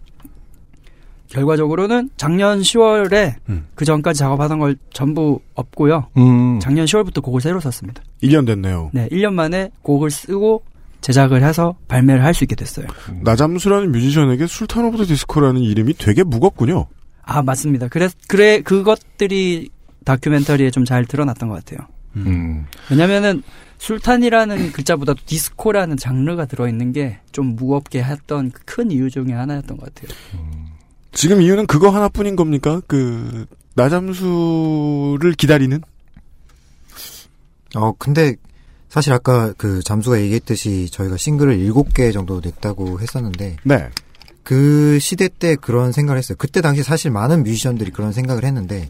결과적으로는 1.30 2.10
작년 2.16 2.62
10월에 2.62 3.34
음. 3.50 3.66
그 3.76 3.84
전까지 3.84 4.20
작업하던 4.20 4.60
걸 4.60 4.78
전부 4.94 5.40
엎고요. 5.56 6.08
음. 6.18 6.60
작년 6.62 6.86
10월부터 6.86 7.22
곡을 7.22 7.42
새로 7.42 7.60
썼습니다. 7.60 8.02
1년 8.24 8.46
됐네요. 8.46 8.92
네, 8.94 9.10
1년 9.10 9.34
만에 9.34 9.70
곡을 9.82 10.10
쓰고 10.10 10.64
제작을 11.02 11.44
해서 11.44 11.76
발매를 11.90 12.24
할 12.24 12.34
수 12.34 12.44
있게 12.46 12.56
됐어요. 12.56 12.88
나잠수라는 13.24 13.92
뮤지션에게 13.92 14.48
술탄 14.48 14.86
오브 14.86 14.98
더 14.98 15.06
디스코라는 15.06 15.62
이름이 15.62 15.96
되게 15.96 16.24
무겁군요. 16.24 16.88
아, 17.24 17.42
맞습니다. 17.42 17.88
그래, 17.90 18.08
그래, 18.28 18.62
그것들이 18.62 19.70
다큐멘터리에 20.06 20.72
좀 20.72 20.86
잘 20.86 21.06
드러났던 21.06 21.50
것 21.50 21.56
같아요. 21.66 21.86
음. 22.16 22.66
왜냐면은 22.90 23.44
술탄이라는 23.80 24.72
글자보다도 24.72 25.20
디스코라는 25.26 25.98
장르가 25.98 26.46
들어있는 26.46 26.94
게 26.94 27.20
좀 27.38 27.56
무겁게 27.56 28.02
했던 28.04 28.50
그큰 28.50 28.90
이유 28.90 29.12
중에 29.12 29.32
하나였던 29.32 29.78
것 29.78 29.94
같아요. 29.94 30.18
지금 31.12 31.40
이유는 31.40 31.68
그거 31.68 31.92
하나뿐인 31.92 32.36
겁니까? 32.36 32.82
그 32.88 33.46
나잠수를 33.76 35.34
기다리는? 35.38 35.80
어, 37.76 37.92
근데 38.00 38.36
사실 38.90 39.14
아까 39.14 39.54
그 39.56 39.84
잠수가 39.84 40.20
얘기했듯이 40.20 40.90
저희가 40.90 41.16
싱글을 41.18 41.60
7개 41.60 42.12
정도 42.12 42.42
냈다고 42.44 43.02
했었는데 43.02 43.58
네. 43.62 43.90
그 44.42 44.98
시대 44.98 45.28
때 45.28 45.56
그런 45.56 45.92
생각을 45.92 46.18
했어요. 46.18 46.38
그때 46.40 46.62
당시 46.62 46.82
사실 46.82 47.12
많은 47.12 47.44
뮤지션들이 47.44 47.92
그런 47.92 48.14
생각을 48.14 48.46
했는데 48.46 48.90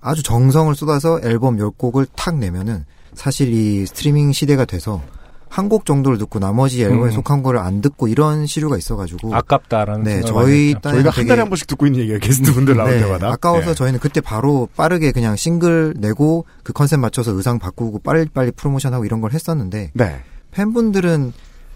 아주 0.00 0.24
정성을 0.24 0.74
쏟아서 0.74 1.20
앨범 1.22 1.56
10곡을 1.58 2.08
탁 2.16 2.36
내면은 2.36 2.84
사실 3.14 3.52
이 3.52 3.86
스트리밍 3.86 4.32
시대가 4.32 4.64
돼서 4.64 5.02
한 5.48 5.68
곡 5.68 5.84
정도를 5.84 6.16
듣고 6.18 6.38
나머지 6.38 6.80
앨범에 6.84 7.06
음. 7.06 7.10
속한 7.10 7.42
거를 7.42 7.58
안 7.58 7.80
듣고 7.80 8.06
이런 8.06 8.46
시류가 8.46 8.78
있어가지고 8.78 9.34
아깝다라는 9.34 10.04
네, 10.04 10.20
저희 10.20 10.74
저희가 10.80 11.10
한 11.10 11.26
달에 11.26 11.40
한 11.40 11.48
번씩 11.50 11.66
듣고 11.66 11.86
있는 11.86 12.00
얘기예요. 12.02 12.20
게스트분들 12.20 12.76
나올 12.76 12.92
네, 12.92 13.00
때마다. 13.00 13.32
아까워서 13.32 13.70
예. 13.70 13.74
저희는 13.74 13.98
그때 13.98 14.20
바로 14.20 14.68
빠르게 14.76 15.10
그냥 15.10 15.34
싱글 15.34 15.92
내고 15.98 16.44
그 16.62 16.72
컨셉 16.72 17.00
맞춰서 17.00 17.32
의상 17.32 17.58
바꾸고 17.58 17.98
빨리빨리 17.98 18.52
프로모션하고 18.52 19.04
이런 19.04 19.20
걸 19.20 19.32
했었는데 19.32 19.90
네. 19.92 20.20
팬분들은 20.52 21.32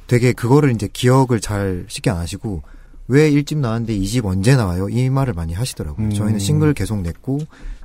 되게 0.07 0.33
그거를 0.33 0.71
이제 0.71 0.89
기억을 0.93 1.41
잘 1.41 1.85
쉽게 1.89 2.11
안 2.11 2.19
하시고 2.19 2.63
왜 3.09 3.29
1집 3.31 3.59
나왔는데 3.59 3.97
2집 3.99 4.25
언제 4.25 4.55
나와요? 4.55 4.89
이 4.89 5.11
말을 5.11 5.35
많이 5.35 5.53
하시더라고요. 5.53 6.07
음. 6.07 6.11
저희는 6.15 6.39
싱글 6.39 6.75
계속 6.75 7.01
냈고 7.01 7.41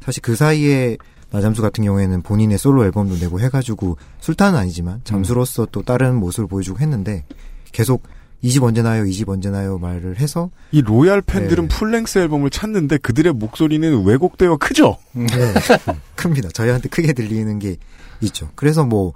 사실 0.06 0.22
그 0.22 0.36
사이에 0.36 0.97
나잠수 1.32 1.62
같은 1.62 1.84
경우에는 1.84 2.22
본인의 2.22 2.58
솔로 2.58 2.84
앨범도 2.86 3.18
내고 3.18 3.40
해가지고 3.40 3.98
술탄은 4.20 4.58
아니지만 4.58 5.02
잠수로서 5.04 5.68
또 5.72 5.84
다른 5.84 6.16
모습을 6.16 6.48
보여주고 6.48 6.80
했는데 6.80 7.26
계속 7.72 8.04
2집 8.44 8.64
언제 8.64 8.82
나요? 8.82 9.04
2집 9.04 9.28
언제 9.30 9.50
나요? 9.50 9.78
말을 9.78 10.18
해서 10.20 10.50
이 10.72 10.82
loyal 10.82 11.22
팬들은 11.22 11.68
네. 11.68 11.76
full-length 11.76 12.20
앨범을 12.20 12.50
찾는데 12.50 12.98
그들의 12.98 13.34
목소리는 13.34 14.06
왜곡되어 14.06 14.58
크죠? 14.58 14.98
네, 15.12 15.26
큽니다. 16.16 16.50
저희한테 16.50 16.90
크게 16.90 17.14
들리는 17.14 17.60
게 17.60 17.76
있죠. 18.22 18.50
그래서 18.56 18.86
뭐 18.86 19.14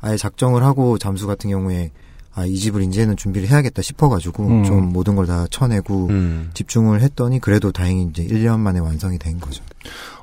아예 0.00 0.16
작정을 0.16 0.62
하고 0.62 0.98
잠수 0.98 1.26
같은 1.26 1.48
경우에 1.50 1.90
아, 2.38 2.44
2집을 2.44 2.82
이제는 2.82 3.16
준비를 3.16 3.48
해야겠다 3.48 3.80
싶어가지고 3.82 4.46
음. 4.46 4.62
좀 4.64 4.92
모든 4.92 5.16
걸 5.16 5.26
다 5.26 5.46
쳐내고 5.50 6.08
음. 6.10 6.50
집중을 6.54 7.00
했더니 7.00 7.40
그래도 7.40 7.72
다행히 7.72 8.02
이제 8.04 8.22
1년 8.24 8.58
만에 8.60 8.78
완성이 8.78 9.18
된 9.18 9.40
거죠. 9.40 9.64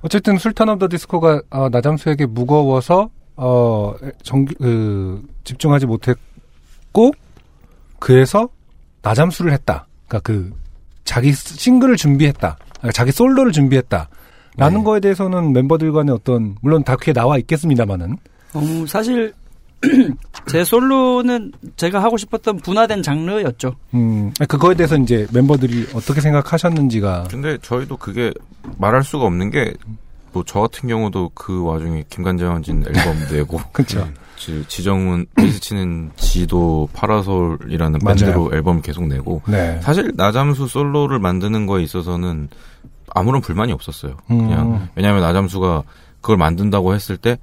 어쨌든 0.02 0.38
술탄 0.38 0.70
오브 0.70 0.80
더 0.80 0.88
디스코가 0.90 1.42
어, 1.50 1.70
나잠수에게 1.70 2.28
무거워서 2.28 3.10
어, 3.36 3.96
정규 4.22 4.54
그, 4.60 5.24
집중하지 5.44 5.88
못했고 5.88 7.12
그래서 8.00 8.48
나잠수를 9.02 9.52
했다. 9.54 9.88
그러니까 10.08 10.20
그 10.32 10.54
자기 11.04 11.34
스- 11.34 11.58
싱글을 11.58 11.96
준비했다. 11.98 12.58
그러니까 12.78 12.92
자기 12.92 13.12
솔로를 13.12 13.52
준비했다. 13.52 14.08
라는 14.56 14.80
네. 14.80 14.84
거에 14.84 15.00
대해서는 15.00 15.52
멤버들 15.52 15.92
간의 15.92 16.14
어떤 16.14 16.56
물론 16.62 16.84
다큐에 16.84 17.12
나와 17.14 17.40
있겠습니다만은 17.40 18.18
어, 18.54 18.62
사실 18.88 19.34
제 20.48 20.64
솔로는 20.64 21.52
제가 21.78 22.02
하고 22.04 22.18
싶었던 22.18 22.58
분화된 22.58 23.02
장르였죠. 23.04 23.76
음, 23.94 24.32
그거에 24.48 24.76
대해서 24.76 24.96
이제 24.98 25.28
멤버들이 25.34 25.88
어떻게 25.94 26.22
생각하셨는지가 26.22 27.26
근데 27.30 27.58
저희도 27.62 27.98
그게 27.98 28.34
말할 28.78 29.04
수가 29.04 29.26
없는 29.26 29.52
게, 29.52 29.74
뭐, 30.32 30.44
저 30.46 30.62
같은 30.62 30.88
경우도 30.90 31.32
그 31.34 31.64
와중에 31.64 32.04
김간재원진 32.10 32.86
앨범 32.88 33.18
내고, 33.32 33.60
그렇죠. 33.72 34.08
지- 34.38 34.64
지정은 34.68 35.26
베이스 35.36 35.60
치는 35.60 36.12
지도 36.16 36.90
파라솔이라는 36.94 38.00
맞아요. 38.04 38.16
밴드로 38.18 38.52
앨범 38.54 38.82
계속 38.82 39.06
내고, 39.08 39.42
네. 39.48 39.80
사실 39.82 40.12
나잠수 40.16 40.68
솔로를 40.68 41.20
만드는 41.20 41.66
거에 41.68 41.84
있어서는 41.84 42.50
아무런 43.16 43.42
불만이 43.42 43.72
없었어요. 43.74 44.18
그냥 44.28 44.74
음. 44.74 44.90
왜냐하면 44.96 45.22
나잠수가 45.22 45.84
그걸 46.22 46.38
만든다고 46.38 46.94
했을 46.96 47.16
때 47.18 47.38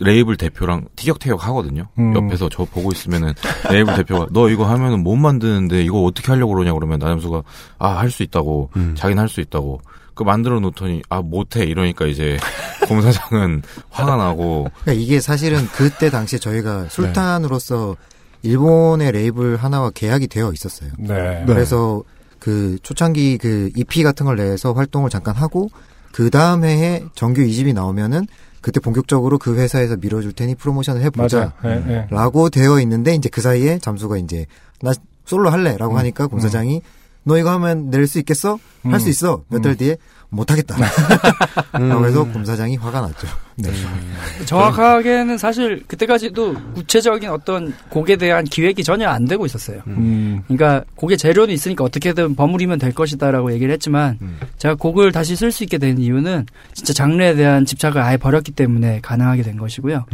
레이블 0.00 0.36
대표랑 0.36 0.86
티격태격 0.96 1.46
하거든요. 1.48 1.86
음. 1.98 2.14
옆에서 2.16 2.48
저 2.50 2.64
보고 2.64 2.90
있으면은 2.90 3.32
레이블 3.70 3.94
대표가 3.96 4.26
너 4.32 4.48
이거 4.48 4.64
하면은 4.64 5.02
못 5.02 5.14
만드는데 5.16 5.82
이거 5.84 6.02
어떻게 6.02 6.28
하려고 6.32 6.54
그러냐 6.54 6.72
그러면 6.72 6.98
나점수가 6.98 7.42
아 7.78 7.88
할 7.98 8.10
수 8.10 8.22
있다고 8.22 8.70
음. 8.76 8.94
자기는 8.96 9.20
할 9.20 9.28
수 9.28 9.40
있다고 9.40 9.80
그 10.14 10.22
만들어 10.24 10.58
놓더니 10.60 11.02
아 11.08 11.20
못해 11.22 11.64
이러니까 11.64 12.06
이제 12.06 12.36
검사장은 12.88 13.62
화가 13.90 14.16
나고 14.16 14.68
그러니까 14.82 14.92
이게 14.92 15.20
사실은 15.20 15.66
그때 15.68 16.10
당시에 16.10 16.38
저희가 16.38 16.86
술탄으로서 16.88 17.96
일본의 18.42 19.12
레이블 19.12 19.56
하나와 19.56 19.90
계약이 19.90 20.26
되어 20.28 20.50
있었어요. 20.52 20.90
네. 20.98 21.44
그래서 21.46 22.02
그 22.38 22.78
초창기 22.82 23.36
그 23.38 23.70
EP 23.76 24.02
같은 24.02 24.24
걸 24.26 24.36
내서 24.36 24.72
활동을 24.72 25.10
잠깐 25.10 25.34
하고 25.36 25.68
그 26.12 26.30
다음 26.30 26.64
해에 26.64 27.04
정규 27.14 27.42
2집이 27.42 27.74
나오면은 27.74 28.26
그때 28.60 28.80
본격적으로 28.80 29.38
그 29.38 29.56
회사에서 29.56 29.96
밀어줄 29.96 30.32
테니 30.32 30.54
프로모션을 30.56 31.02
해보자. 31.02 31.52
맞아. 31.62 31.68
예, 31.74 31.84
예. 31.92 32.06
라고 32.10 32.50
되어 32.50 32.80
있는데 32.80 33.14
이제 33.14 33.28
그 33.28 33.40
사이에 33.40 33.78
잠수가 33.78 34.18
이제 34.18 34.46
나 34.82 34.92
솔로 35.24 35.50
할래 35.50 35.76
라고 35.76 35.96
하니까 35.98 36.26
공사장이 36.26 36.82
너 37.24 37.38
이거 37.38 37.50
하면 37.52 37.90
낼 37.90 38.06
수 38.06 38.18
있겠어? 38.18 38.58
할수 38.84 39.06
음. 39.06 39.10
있어. 39.10 39.42
몇 39.48 39.60
달 39.62 39.76
뒤에 39.76 39.96
못하겠다. 40.30 40.76
그래서 41.72 42.24
공사장이 42.24 42.76
화가 42.76 43.00
났죠. 43.00 43.26
네. 43.62 43.72
정확하게는 44.46 45.38
사실 45.38 45.82
그때까지도 45.86 46.54
구체적인 46.74 47.30
어떤 47.30 47.72
곡에 47.88 48.16
대한 48.16 48.44
기획이 48.44 48.82
전혀 48.84 49.08
안 49.08 49.24
되고 49.26 49.46
있었어요. 49.46 49.80
음. 49.86 50.42
그러니까 50.46 50.84
곡의 50.96 51.18
재료는 51.18 51.54
있으니까 51.54 51.84
어떻게든 51.84 52.34
버무리면 52.34 52.78
될 52.78 52.92
것이다라고 52.92 53.52
얘기를 53.52 53.72
했지만 53.72 54.18
제가 54.58 54.74
곡을 54.74 55.12
다시 55.12 55.36
쓸 55.36 55.52
수 55.52 55.64
있게 55.64 55.78
된 55.78 55.98
이유는 55.98 56.46
진짜 56.74 56.92
장르에 56.92 57.34
대한 57.34 57.64
집착을 57.64 58.00
아예 58.00 58.16
버렸기 58.16 58.52
때문에 58.52 59.00
가능하게 59.00 59.42
된 59.42 59.56
것이고요. 59.56 60.04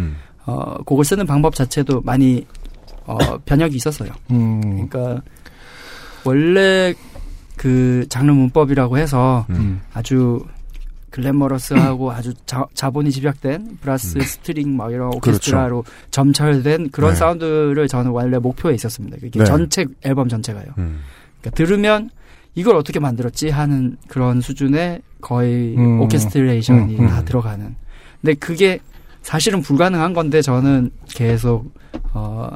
어, 0.47 0.77
곡을 0.85 1.05
쓰는 1.05 1.27
방법 1.27 1.55
자체도 1.55 2.03
많이 2.03 2.47
어, 3.05 3.19
변혁이 3.45 3.77
있었어요. 3.77 4.11
음. 4.31 4.61
그러니까 4.61 5.23
원래 6.25 6.95
그 7.57 8.07
장르 8.09 8.33
문법이라고 8.33 8.99
해서 8.99 9.47
음. 9.51 9.81
아주 9.93 10.45
glamorous하고 11.17 12.13
아주 12.13 12.35
자, 12.45 12.67
자본이 12.75 13.11
집약된 13.11 13.79
브라스 13.81 14.21
스트링 14.21 14.77
막 14.77 14.93
이런 14.93 15.15
오케스트라로 15.15 15.85
점철된 16.11 16.91
그런 16.91 17.13
네. 17.13 17.17
사운드를 17.17 17.89
저는 17.89 18.11
원래 18.11 18.39
목표에 18.39 18.75
있었습니다. 18.75 19.17
이게 19.23 19.39
네. 19.39 19.45
전체 19.47 19.87
앨범 20.03 20.29
전체가요. 20.29 20.67
음. 20.77 21.01
그러니까 21.41 21.57
들으면 21.57 22.11
이걸 22.55 22.77
어떻게 22.77 23.01
만들었지 23.01 23.49
하는 23.49 23.97
그런 24.09 24.43
수준의 24.43 25.01
거의 25.23 25.75
음. 25.77 26.03
오케스트레이션이 26.03 26.97
음, 26.97 27.05
음. 27.05 27.09
다 27.09 27.25
들어가는. 27.25 27.75
근데 28.21 28.35
그게 28.35 28.79
사실은 29.23 29.63
불가능한 29.63 30.13
건데 30.13 30.43
저는 30.43 30.91
계속 31.09 31.73
어 32.13 32.51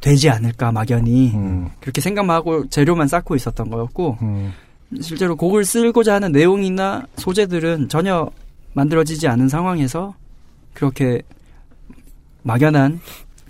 되지 0.00 0.30
않을까 0.30 0.70
막연히 0.70 1.32
음. 1.34 1.68
그렇게 1.80 2.00
생각만 2.00 2.36
하고 2.36 2.68
재료만 2.68 3.08
쌓고 3.08 3.34
있었던 3.34 3.68
거였고 3.68 4.18
음. 4.22 4.52
실제로 5.00 5.36
곡을 5.36 5.64
쓰고자 5.64 6.14
하는 6.14 6.32
내용이나 6.32 7.06
소재들은 7.16 7.88
전혀 7.88 8.30
만들어지지 8.72 9.28
않은 9.28 9.48
상황에서 9.48 10.14
그렇게 10.72 11.22
막연한 12.42 13.00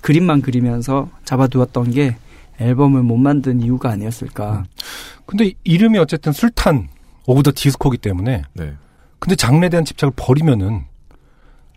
그림만 0.00 0.42
그리면서 0.42 1.08
잡아두었던 1.24 1.90
게 1.90 2.16
앨범을 2.58 3.02
못 3.02 3.16
만든 3.16 3.60
이유가 3.60 3.90
아니었을까. 3.90 4.64
근데 5.26 5.46
이- 5.46 5.54
이름이 5.64 5.98
어쨌든 5.98 6.32
술탄 6.32 6.88
오브 7.26 7.42
더 7.42 7.52
디스코기 7.54 7.98
때문에 7.98 8.42
네. 8.54 8.72
근데 9.18 9.36
장르에 9.36 9.68
대한 9.68 9.84
집착을 9.84 10.12
버리면은 10.16 10.82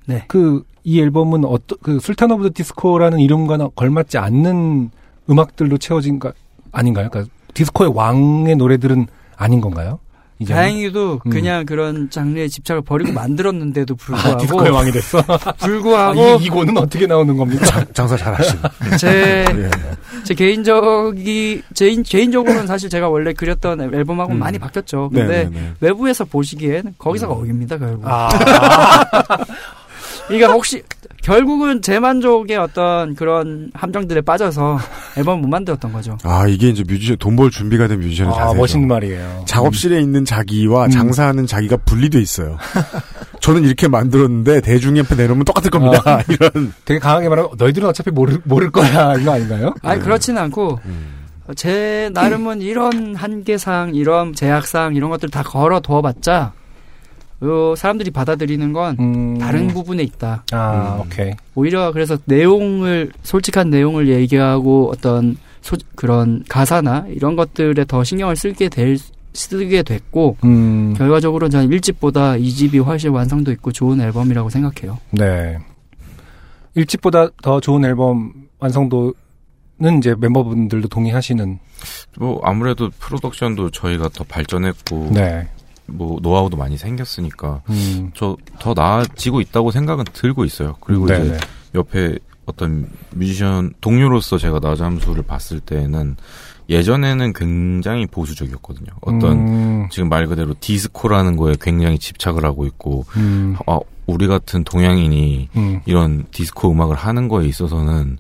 네. 0.06 0.26
그 0.28 0.64
이 0.84 1.00
앨범은 1.00 1.46
어떤 1.46 1.78
그 1.84 2.00
술탄 2.00 2.32
오브 2.32 2.42
더 2.42 2.50
디스코라는 2.56 3.20
이름과 3.20 3.70
걸맞지 3.76 4.18
않는 4.18 4.90
음악들로 5.30 5.78
채워진 5.78 6.18
거 6.18 6.34
아닌가요? 6.72 7.08
그러니까 7.12 7.32
디스코의 7.54 7.92
왕의 7.94 8.56
노래들은 8.56 9.06
아닌 9.42 9.60
건가요? 9.60 10.00
이제는? 10.38 10.60
다행히도 10.60 11.22
음. 11.26 11.30
그냥 11.30 11.66
그런 11.66 12.10
장르에 12.10 12.48
집착을 12.48 12.82
버리고 12.82 13.12
만들었는데도 13.12 13.96
불구하고 13.98 14.34
아, 14.34 14.38
디스코의 14.38 14.72
왕이 14.72 14.92
됐어. 14.92 15.22
불구하고 15.60 16.22
아, 16.22 16.38
이, 16.40 16.46
이고는 16.46 16.78
어떻게 16.78 17.06
나오는 17.06 17.36
겁니까? 17.38 17.86
장사 17.94 18.18
잘하시네. 18.18 18.62
제, 19.00 19.46
예. 19.48 19.70
제 20.24 20.34
개인적이, 20.34 21.62
제, 21.74 21.96
개인적으로는 21.96 22.66
사실 22.68 22.90
제가 22.90 23.10
원래 23.10 23.34
그렸던 23.34 23.94
앨범하고는 23.94 24.38
음. 24.38 24.40
많이 24.40 24.58
바뀌었죠. 24.58 25.10
근데 25.14 25.44
네네네. 25.46 25.74
외부에서 25.80 26.26
보시기엔 26.26 26.96
거기서 26.98 27.28
거기입니다, 27.28 27.78
결국. 27.78 28.04
아, 28.08 28.30
그러니까 30.28 30.54
혹시, 30.54 30.82
결국은 31.22 31.82
제 31.84 32.00
만족의 32.00 32.58
어떤 32.58 33.14
그런 33.16 33.70
함정들에 33.76 34.22
빠져서 34.22 34.80
앨범을 35.18 35.42
못 35.42 35.48
만들었던 35.50 35.94
거죠. 35.94 36.18
아 36.24 36.48
이게 36.48 36.70
이제 36.70 36.84
뮤지션 36.88 37.16
돈 37.18 37.36
벌 37.36 37.50
준비가 37.52 37.88
된 37.88 38.00
뮤지션의 38.00 38.34
아 38.34 38.38
자세죠. 38.38 38.58
멋있는 38.58 38.88
말이에요. 38.88 39.44
작업실에 39.48 40.00
있는 40.02 40.26
자기와 40.26 40.86
음. 40.86 40.90
장사하는 40.90 41.46
자기가 41.46 41.78
분리돼 41.86 42.20
있어요. 42.20 42.58
저는 43.40 43.64
이렇게 43.64 43.88
만들었는데 43.88 44.62
대중이 44.62 45.00
앞에 45.02 45.16
내놓으면 45.16 45.46
똑같을 45.46 45.70
겁니다. 45.72 46.02
아. 46.06 46.22
이런. 46.30 46.74
되게 46.86 47.00
강하게 47.00 47.30
말하면 47.30 47.52
너희들은 47.58 47.88
어차피 47.88 48.12
모를, 48.12 48.40
모를 48.44 48.70
거야 48.72 49.16
이거 49.22 49.32
아닌가요? 49.34 49.74
아니, 49.82 50.00
그렇지는 50.02 50.42
않고, 50.44 50.80
제 51.56 52.10
나름은 52.14 52.62
이런 52.62 53.16
한계상, 53.16 53.96
이런 53.96 54.34
제약상, 54.34 54.96
이런 54.96 55.10
것들 55.10 55.30
다 55.30 55.42
걸어 55.44 55.80
둬봤자, 55.80 56.54
요 57.44 57.76
사람들이 57.76 58.12
받아들이는 58.12 58.74
건 58.74 58.98
음. 59.00 59.38
다른 59.40 59.68
부분에 59.68 60.04
있다. 60.04 60.44
아 60.52 60.96
음. 60.96 61.02
오케이. 61.02 61.32
오히려 61.56 61.92
그래서 61.92 62.18
내용을 62.26 63.12
솔직한 63.24 63.70
내용을 63.70 64.10
얘기하고 64.10 64.92
어떤 64.94 65.38
소, 65.62 65.76
그런 65.96 66.44
가사나 66.48 67.06
이런 67.10 67.36
것들에 67.36 67.86
더 67.86 68.04
신경을 68.04 68.36
쓰게 68.36 68.70
될 68.70 68.98
쓰게 69.34 69.84
됐고 69.84 70.38
음. 70.44 70.94
결과적으로 70.98 71.50
저는 71.50 71.70
1집보다 71.70 72.40
2집이 72.42 72.84
훨씬 72.84 73.12
완성도 73.12 73.52
있고 73.54 73.72
좋은 73.72 74.00
앨범이라고 74.02 74.50
생각해요. 74.50 75.00
네. 75.12 75.58
일집보다 76.76 77.30
더 77.42 77.60
좋은 77.60 77.84
앨범 77.86 78.34
완성도 78.60 79.14
는 79.82 79.98
이제 79.98 80.14
멤버분들도 80.16 80.90
동의하시는. 80.90 81.58
뭐 82.20 82.40
아무래도 82.44 82.92
프로덕션도 83.00 83.72
저희가 83.72 84.10
더 84.10 84.24
발전했고 84.24 85.10
네. 85.12 85.48
뭐 85.92 86.20
노하우도 86.22 86.58
많이 86.58 86.78
생겼으니까 86.78 87.62
음. 87.70 88.12
저더 88.14 88.74
나아지고 88.76 89.42
있다고 89.42 89.72
생각은 89.72 90.06
들고 90.14 90.46
있어요. 90.46 90.76
그리고 90.80 91.06
네네. 91.06 91.26
이제 91.26 91.38
옆에 91.76 92.18
어떤 92.46 92.90
뮤지션 93.12 93.74
동료로서 93.82 94.38
제가 94.38 94.60
나잠수를 94.60 95.24
봤을 95.24 95.60
때는 95.60 96.18
예전에는 96.70 97.34
굉장히 97.34 98.06
보수적이었거든요. 98.08 98.92
어떤 99.02 99.32
음. 99.32 99.88
지금 99.92 100.10
말 100.10 100.28
그대로 100.28 100.54
디스코라는 100.60 101.36
거에 101.36 101.56
굉장히 101.60 102.00
집착을 102.00 102.46
하고 102.46 102.66
있고 102.66 103.06
음. 103.18 103.56
아, 103.68 103.80
우리 104.06 104.28
같은 104.28 104.64
동양인이 104.64 105.50
음. 105.56 105.82
이런 105.86 106.26
디스코 106.32 106.72
음악을 106.72 106.96
하는 106.96 107.28
거에 107.28 107.46
있어서는 107.48 108.18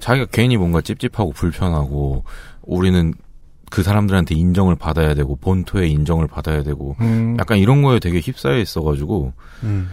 자기가 0.00 0.26
괜히 0.32 0.56
뭔가 0.56 0.80
찝찝하고 0.80 1.32
불편하고 1.32 2.24
우리는 2.62 3.14
그 3.74 3.82
사람들한테 3.82 4.36
인정을 4.36 4.76
받아야 4.76 5.14
되고 5.14 5.34
본토의 5.34 5.90
인정을 5.90 6.28
받아야 6.28 6.62
되고 6.62 6.94
음. 7.00 7.36
약간 7.40 7.58
이런 7.58 7.82
거에 7.82 7.98
되게 7.98 8.20
휩싸여 8.20 8.58
있어가지고 8.58 9.32
음. 9.64 9.90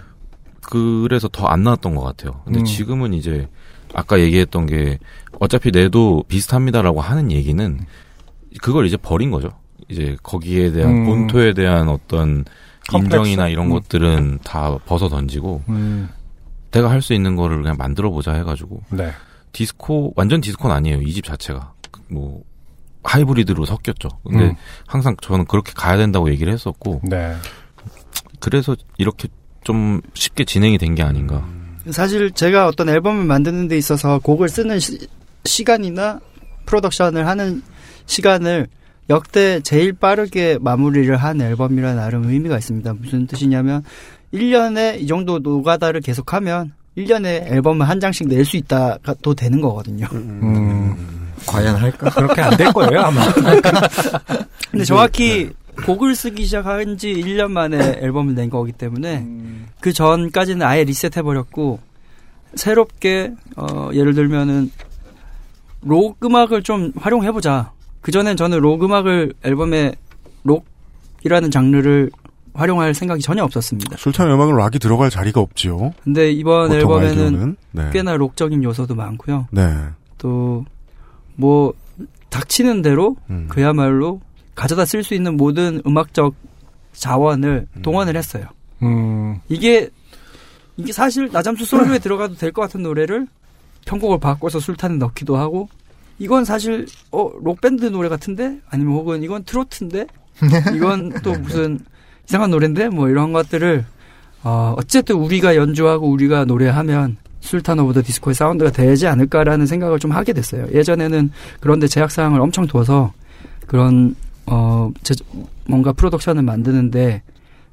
그래서 0.62 1.28
더 1.28 1.48
안 1.48 1.64
나왔던 1.64 1.95
것 1.95 2.03
같아요. 2.03 2.44
근데 2.45 2.60
음. 2.60 2.64
지금은 2.66 3.16
이제 3.16 3.48
아까 3.95 4.20
얘기했던 4.20 4.68
게 4.68 4.99
어차피 5.40 5.72
내도 5.72 6.24
비슷합니다라고 6.28 7.02
하는 7.02 7.32
얘기는 7.32 7.80
그걸 8.62 8.86
이제 8.86 8.98
버린 8.98 9.32
거죠. 9.32 9.49
이제 9.90 10.16
거기에 10.22 10.72
대한 10.74 10.91
음. 10.98 11.06
본토에 11.08 11.53
대한 11.56 11.90
어떤 11.90 12.45
컴플렉스. 12.88 13.16
인정이나 13.18 13.49
이런 13.49 13.66
음. 13.66 13.72
것들은 13.72 14.40
다 14.44 14.78
벗어 14.86 15.10
던지고 15.10 15.64
음. 15.70 16.08
내가 16.70 16.91
할 16.91 17.02
수 17.02 17.16
있는 17.16 17.36
거를 17.36 17.64
그냥 17.64 17.78
만들어 17.80 18.12
보자 18.12 18.34
해가지고 18.34 18.84
네. 18.91 19.10
디스코 19.53 20.14
완전 20.16 20.40
디스코는 20.40 20.76
아니에요 20.76 21.02
이 21.02 21.12
집 21.14 21.26
자체가 21.26 21.74
뭐 22.12 22.44
하이브리드로 23.03 23.65
섞였죠. 23.65 24.10
근데 24.23 24.45
음. 24.49 24.56
항상 24.88 25.15
저는 25.22 25.45
그렇게 25.45 25.72
가야 25.76 25.98
된다고 25.98 26.30
얘기를 26.32 26.52
했었고 26.53 27.02
네. 27.03 27.36
그래서 28.40 28.76
이렇게 28.98 29.28
좀 29.64 30.02
쉽게 30.14 30.44
진행이 30.45 30.78
된 30.78 30.95
게 30.95 31.03
아닌가. 31.03 31.45
사실 31.90 32.32
제가 32.32 32.68
어떤 32.68 32.90
앨범을 32.90 33.26
만드는 33.26 33.68
데 33.68 33.78
있어서 33.78 34.19
곡을 34.19 34.49
쓰는 34.49 34.80
시, 34.80 35.64
간이나 35.64 36.19
프로덕션을 36.68 37.26
하는 37.28 37.64
시간을 38.06 38.68
역대 39.10 39.60
제일 39.61 39.94
빠르게 39.94 40.57
마무리를 40.61 41.15
한 41.18 41.41
앨범이라 41.41 41.95
나름 41.95 42.30
의미가 42.30 42.57
있습니다. 42.57 42.94
무슨 42.94 43.26
뜻이냐면 43.28 43.84
1년에 44.34 44.99
이 45.02 45.07
정도 45.07 45.40
노가다를 45.40 46.02
계속하면 46.02 46.72
1년에 46.98 47.52
앨범을 47.52 47.88
한 47.90 47.99
장씩 47.99 48.28
낼 48.28 48.45
수 48.45 48.57
있다도 48.57 49.34
되는 49.34 49.60
거거든요. 49.61 50.06
음. 50.14 51.20
과연 51.47 51.76
할까? 51.76 52.09
그렇게 52.09 52.41
안 52.41 52.57
될 52.57 52.72
거예요 52.73 53.01
아마. 53.01 53.22
근데 54.72 54.85
정확히 54.85 55.49
곡을 55.85 56.15
쓰기 56.15 56.45
시작한 56.45 56.97
지 56.97 57.13
1년 57.13 57.51
만에 57.51 57.97
앨범을 58.01 58.35
낸 58.35 58.49
거기 58.49 58.72
때문에 58.72 59.26
그 59.80 59.93
전까지는 59.93 60.65
아예 60.65 60.84
리셋해버렸고 60.84 61.80
새롭게 62.55 63.34
어, 63.55 63.89
예를 63.93 64.13
들면은 64.13 64.72
록 65.84 66.18
음악을 66.23 66.63
좀 66.63 66.91
활용해 66.97 67.31
보자. 67.31 67.72
그 68.01 68.11
전엔 68.11 68.35
저는 68.38 68.59
록 68.59 68.84
음악을 68.84 69.34
앨범에 69.43 69.93
록이라는 70.43 71.51
장르를 71.51 72.11
활용할 72.53 72.93
생각이 72.93 73.22
전혀 73.22 73.43
없었습니다. 73.43 73.95
술탄의 73.97 74.34
음악은 74.35 74.55
락이 74.57 74.77
들어갈 74.80 75.09
자리가 75.09 75.39
없지요. 75.39 75.93
근데 76.03 76.31
이번 76.31 76.72
앨범에는. 76.72 77.55
네. 77.72 77.89
꽤나 77.93 78.15
록적인 78.15 78.63
요소도 78.63 78.93
많고요. 78.95 79.47
네. 79.51 79.63
또 80.18 80.65
뭐 81.41 81.73
닥치는 82.30 82.81
대로 82.84 83.18
음. 83.31 83.47
그야말로 83.49 84.22
가져다 84.55 84.85
쓸 84.85 85.03
수 85.03 85.15
있는 85.15 85.35
모든 85.35 85.81
음악적 85.88 86.35
자원을 86.93 87.68
동원을 87.81 88.15
했어요. 88.15 88.45
음, 88.84 89.39
이게 89.49 89.89
이게 90.77 90.91
사실 90.93 91.30
나잠수 91.31 91.65
솔로에 91.65 91.97
들어가도 92.05 92.35
될 92.35 92.51
것 92.51 92.61
같은 92.61 92.84
노래를 92.84 93.27
편곡을 93.85 94.19
바꿔서 94.19 94.59
술탄에 94.59 94.95
넣기도 94.97 95.35
하고 95.38 95.68
이건 96.19 96.45
사실 96.45 96.85
어 97.11 97.31
록밴드 97.41 97.85
노래 97.88 98.07
같은데? 98.07 98.59
아니면 98.69 98.93
혹은 98.93 99.23
이건 99.23 99.43
트로트인데? 99.43 100.05
이건 100.76 101.11
또 101.23 101.34
무슨 101.34 101.80
이상한 102.27 102.51
노래인데? 102.51 102.89
뭐 102.89 103.09
이런 103.09 103.34
것들을 103.34 103.84
어 104.43 104.76
어쨌든 104.77 105.15
우리가 105.15 105.55
연주하고 105.55 106.07
우리가 106.09 106.45
노래하면 106.45 107.18
술탄 107.41 107.80
오브 107.80 107.93
더 107.93 108.01
디스코의 108.01 108.34
사운드가 108.35 108.72
되지 108.72 109.07
않을까라는 109.07 109.65
생각을 109.65 109.99
좀 109.99 110.11
하게 110.11 110.31
됐어요. 110.34 110.65
예전에는 110.72 111.31
그런데 111.59 111.88
제약 111.88 112.09
사항을 112.11 112.39
엄청 112.39 112.65
둬서 112.68 113.11
그런 113.68 114.15
어 114.45 114.89
제, 115.03 115.13
뭔가 115.68 115.91
프로덕션을 115.91 116.41
만드는데 116.43 117.22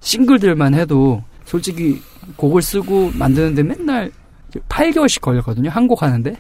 싱글들만 0.01 0.75
해도 0.75 1.23
솔직히 1.45 2.01
곡을 2.37 2.63
쓰고 2.63 3.13
만드는데 3.15 3.63
맨날 3.63 4.11
8개월씩 4.69 5.21
걸렸거든요. 5.21 5.71
한 5.71 5.87
곡 5.87 6.03
하는데. 6.03 6.35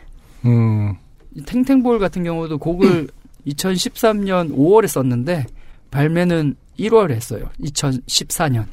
음, 0.44 0.94
이 1.34 1.42
탱탱볼 1.42 1.98
같은 1.98 2.22
경우도 2.24 2.58
곡을 2.58 3.08
2013년 3.46 4.54
5월에 4.56 4.86
썼는데 4.86 5.46
발매는 5.90 6.54
1월에 6.78 7.10
했어요. 7.12 7.48
2014년. 7.62 8.64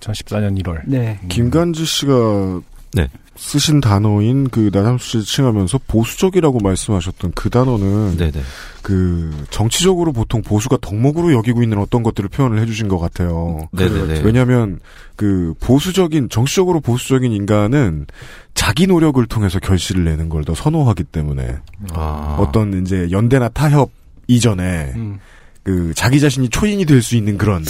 2014년 0.00 0.60
1월. 0.62 0.82
네. 0.86 1.20
김간지 1.28 1.84
씨가 1.84 2.60
네. 2.94 3.08
쓰신 3.34 3.80
단어인 3.80 4.50
그 4.50 4.70
나잠수 4.72 5.22
씨 5.22 5.34
칭하면서 5.36 5.80
보수적이라고 5.88 6.58
말씀하셨던 6.60 7.32
그 7.34 7.48
단어는 7.48 8.18
네네. 8.18 8.40
그 8.82 9.46
정치적으로 9.48 10.12
보통 10.12 10.42
보수가 10.42 10.78
덕목으로 10.82 11.32
여기고 11.32 11.62
있는 11.62 11.78
어떤 11.78 12.02
것들을 12.02 12.28
표현을 12.28 12.60
해주신 12.60 12.88
것 12.88 12.98
같아요. 12.98 13.68
네네네. 13.72 14.20
왜냐하면 14.20 14.80
그 15.16 15.54
보수적인 15.60 16.28
정치적으로 16.28 16.80
보수적인 16.80 17.32
인간은 17.32 18.06
자기 18.54 18.86
노력을 18.86 19.24
통해서 19.26 19.58
결실을 19.58 20.04
내는 20.04 20.28
걸 20.28 20.42
더 20.42 20.54
선호하기 20.54 21.04
때문에 21.04 21.58
아. 21.92 22.36
어떤 22.40 22.82
이제 22.82 23.08
연대나 23.10 23.48
타협 23.50 23.90
이전에 24.26 24.92
음. 24.96 25.20
그 25.64 25.92
자기 25.94 26.20
자신이 26.20 26.48
초인이 26.48 26.84
될 26.86 27.02
수 27.02 27.16
있는 27.16 27.36
그런. 27.38 27.64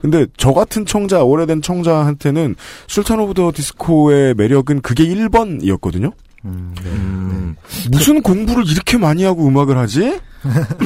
근데 0.00 0.26
저 0.36 0.52
같은 0.52 0.84
청자 0.86 1.22
오래된 1.22 1.62
청자한테는 1.62 2.56
술탄 2.88 3.20
오브 3.20 3.34
더 3.34 3.52
디스코의 3.54 4.34
매력은 4.34 4.80
그게 4.82 5.04
1번이었거든요. 5.06 6.12
음, 6.44 7.54
무슨 7.92 8.20
공부를 8.20 8.64
이렇게 8.68 8.98
많이 8.98 9.22
하고 9.22 9.46
음악을 9.46 9.78
하지? 9.78 10.18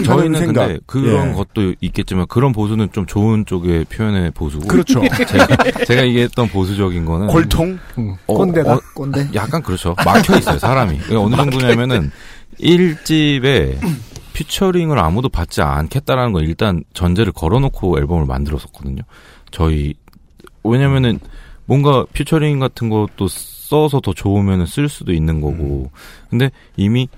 저희는 0.04 0.38
생각. 0.38 0.66
근데 0.66 0.80
그런 0.84 1.30
예. 1.30 1.32
것도 1.32 1.74
있겠지만 1.80 2.26
그런 2.28 2.52
보수는 2.52 2.88
좀 2.92 3.06
좋은 3.06 3.46
쪽의 3.46 3.86
표현의 3.86 4.32
보수고. 4.32 4.66
그렇죠. 4.66 5.00
제가, 5.26 5.46
제가 5.86 6.06
얘기했던 6.08 6.48
보수적인 6.48 7.06
거는 7.06 7.28
꼴통? 7.28 7.78
음, 7.96 8.14
어, 8.26 8.34
꼰대다. 8.34 8.74
어, 8.74 8.80
꼰대. 8.94 9.30
약간 9.34 9.62
그렇죠. 9.62 9.94
막혀 10.04 10.36
있어요 10.36 10.58
사람이. 10.58 11.00
어느 11.16 11.34
정도냐면은 11.36 12.10
1집에 12.60 13.78
피처링을 14.36 14.98
아무도 14.98 15.30
받지 15.30 15.62
않겠다라는 15.62 16.34
건 16.34 16.44
일단 16.44 16.84
전제를 16.92 17.32
걸어놓고 17.32 17.98
앨범을 17.98 18.26
만들었었거든요. 18.26 19.02
저희 19.50 19.94
왜냐면은 20.62 21.18
뭔가 21.64 22.04
피처링 22.12 22.58
같은 22.58 22.90
것도 22.90 23.28
써서 23.28 23.98
더 24.00 24.12
좋으면 24.12 24.66
쓸 24.66 24.90
수도 24.90 25.14
있는 25.14 25.40
거고. 25.40 25.90
근데 26.28 26.50
이미 26.76 27.08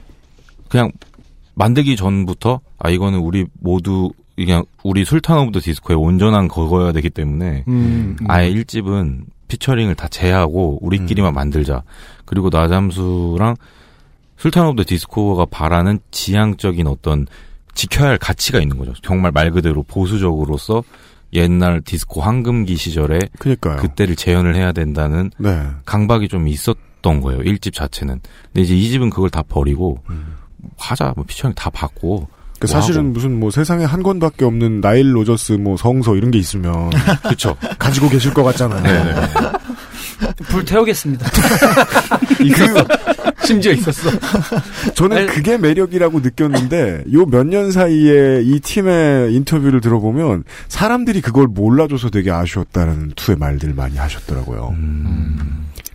그냥 0.68 0.92
만들기 1.56 1.96
전부터 1.96 2.60
아 2.78 2.88
이거는 2.88 3.18
우리 3.18 3.46
모두 3.54 4.12
그냥 4.36 4.64
우리 4.84 5.04
술탄 5.04 5.38
오브 5.38 5.50
더 5.50 5.60
디스코의 5.60 5.98
온전한 5.98 6.46
거여야 6.46 6.92
되기 6.92 7.10
때문에 7.10 7.64
음, 7.66 8.16
음. 8.20 8.26
아예 8.30 8.48
1집은 8.48 9.24
피처링을 9.48 9.96
다 9.96 10.06
제하고 10.06 10.78
우리끼리만 10.82 11.34
만들자. 11.34 11.82
그리고 12.24 12.48
나잠수랑 12.48 13.56
술탄 14.38 14.66
오브 14.66 14.82
더 14.82 14.88
디스코가 14.88 15.46
바라는 15.46 15.98
지향적인 16.10 16.86
어떤 16.86 17.26
지켜야 17.74 18.10
할 18.10 18.18
가치가 18.18 18.60
있는 18.60 18.78
거죠. 18.78 18.92
정말 19.02 19.32
말 19.32 19.50
그대로 19.50 19.82
보수적으로서 19.82 20.82
옛날 21.34 21.80
디스코 21.82 22.20
황금기 22.22 22.76
시절에 22.76 23.18
그니까요. 23.38 23.76
그때를 23.76 24.16
재현을 24.16 24.56
해야 24.56 24.72
된다는 24.72 25.30
네. 25.38 25.66
강박이 25.84 26.28
좀 26.28 26.48
있었던 26.48 27.20
거예요. 27.20 27.40
1집 27.42 27.74
자체는. 27.74 28.20
근데 28.52 28.60
이제 28.62 28.74
2집은 28.74 29.10
그걸 29.10 29.28
다 29.28 29.42
버리고 29.46 29.98
하자. 30.78 31.12
뭐 31.16 31.24
피처링 31.26 31.54
다 31.54 31.70
받고 31.70 32.28
그뭐 32.60 32.66
사실은 32.66 33.00
하고. 33.02 33.08
무슨 33.10 33.38
뭐 33.38 33.50
세상에 33.50 33.84
한 33.84 34.02
권밖에 34.02 34.44
없는 34.44 34.80
나일 34.80 35.14
로저스 35.14 35.52
뭐 35.52 35.76
성서 35.76 36.16
이런 36.16 36.30
게 36.30 36.38
있으면 36.38 36.90
그렇죠. 37.22 37.56
가지고 37.78 38.08
계실 38.08 38.32
것 38.32 38.42
같잖아요. 38.42 38.82
네네. 38.82 39.26
불 40.48 40.64
태우겠습니다. 40.64 41.26
그 42.38 42.44
심지어 43.48 43.72
있었어. 43.72 44.10
저는 44.94 45.16
아니- 45.16 45.26
그게 45.26 45.56
매력이라고 45.56 46.20
느꼈는데 46.20 47.04
요 47.12 47.24
몇 47.26 47.44
년 47.46 47.70
사이에 47.70 48.42
이 48.44 48.60
팀의 48.60 49.34
인터뷰를 49.34 49.80
들어보면 49.80 50.44
사람들이 50.68 51.20
그걸 51.22 51.46
몰라줘서 51.46 52.10
되게 52.10 52.30
아쉬웠다는 52.30 53.12
투의 53.16 53.38
말들 53.38 53.72
많이 53.74 53.96
하셨더라고요. 53.96 54.74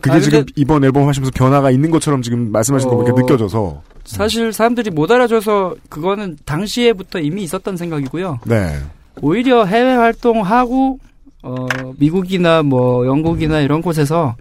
그게 0.02 0.16
아, 0.16 0.20
지금 0.20 0.40
근데- 0.40 0.54
이번 0.56 0.84
앨범 0.84 1.08
하시면서 1.08 1.32
변화가 1.36 1.70
있는 1.72 1.92
것처럼 1.92 2.22
지금 2.24 2.52
말씀하신 2.52 2.90
거 2.90 2.96
보니까 2.96 3.14
어, 3.14 3.18
느껴져서 3.20 3.82
사실 4.04 4.52
사람들이 4.52 4.90
못 4.90 5.10
알아줘서 5.12 5.76
그거는 5.90 6.38
당시에부터 6.46 7.20
이미 7.20 7.44
있었던 7.44 7.78
생각이고요. 7.78 8.40
네. 8.46 8.80
오히려 9.22 9.64
해외 9.66 9.94
활동하고 9.94 11.00
어 11.44 11.68
미국이나 12.00 12.64
뭐 12.64 13.06
영국이나 13.06 13.60
이런 13.62 13.82
곳에서 13.82 14.36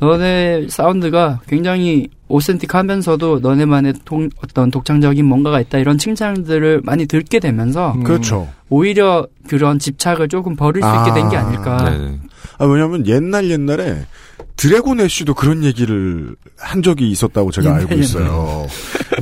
너네 0.00 0.66
사운드가 0.68 1.40
굉장히 1.46 2.08
오센틱하면서도 2.28 3.40
너네만의 3.40 3.94
통- 4.04 4.30
어떤 4.42 4.70
독창적인 4.70 5.24
뭔가가 5.24 5.60
있다 5.60 5.78
이런 5.78 5.98
칭찬들을 5.98 6.80
많이 6.84 7.06
듣게 7.06 7.38
되면서 7.38 7.92
음. 7.92 8.02
그렇죠. 8.04 8.48
오히려 8.68 9.26
그런 9.48 9.78
집착을 9.78 10.28
조금 10.28 10.56
버릴 10.56 10.82
수 10.82 10.88
있게 10.88 11.12
된게 11.20 11.36
아, 11.36 11.46
아닐까. 11.46 11.90
네. 11.90 12.18
아, 12.58 12.64
왜냐면 12.64 13.06
옛날 13.06 13.50
옛날에 13.50 14.06
드래곤 14.56 15.00
애쉬도 15.00 15.34
그런 15.34 15.64
얘기를 15.64 16.34
한 16.58 16.82
적이 16.82 17.10
있었다고 17.10 17.50
제가 17.50 17.68
옛날 17.68 17.80
알고 17.80 17.94
있어요. 17.96 18.66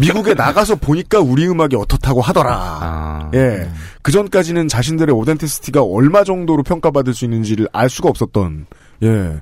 미국에 0.00 0.34
나가서 0.34 0.76
보니까 0.76 1.20
우리 1.20 1.46
음악이 1.48 1.76
어떻다고 1.76 2.20
하더라. 2.20 2.50
아. 2.52 3.30
예. 3.34 3.68
그 4.02 4.12
전까지는 4.12 4.68
자신들의 4.68 5.14
authenticity가 5.14 5.82
얼마 5.82 6.24
정도로 6.24 6.62
평가받을 6.62 7.14
수 7.14 7.24
있는지를 7.24 7.68
알 7.72 7.88
수가 7.88 8.09
없었던, 8.09 8.66
예. 9.02 9.40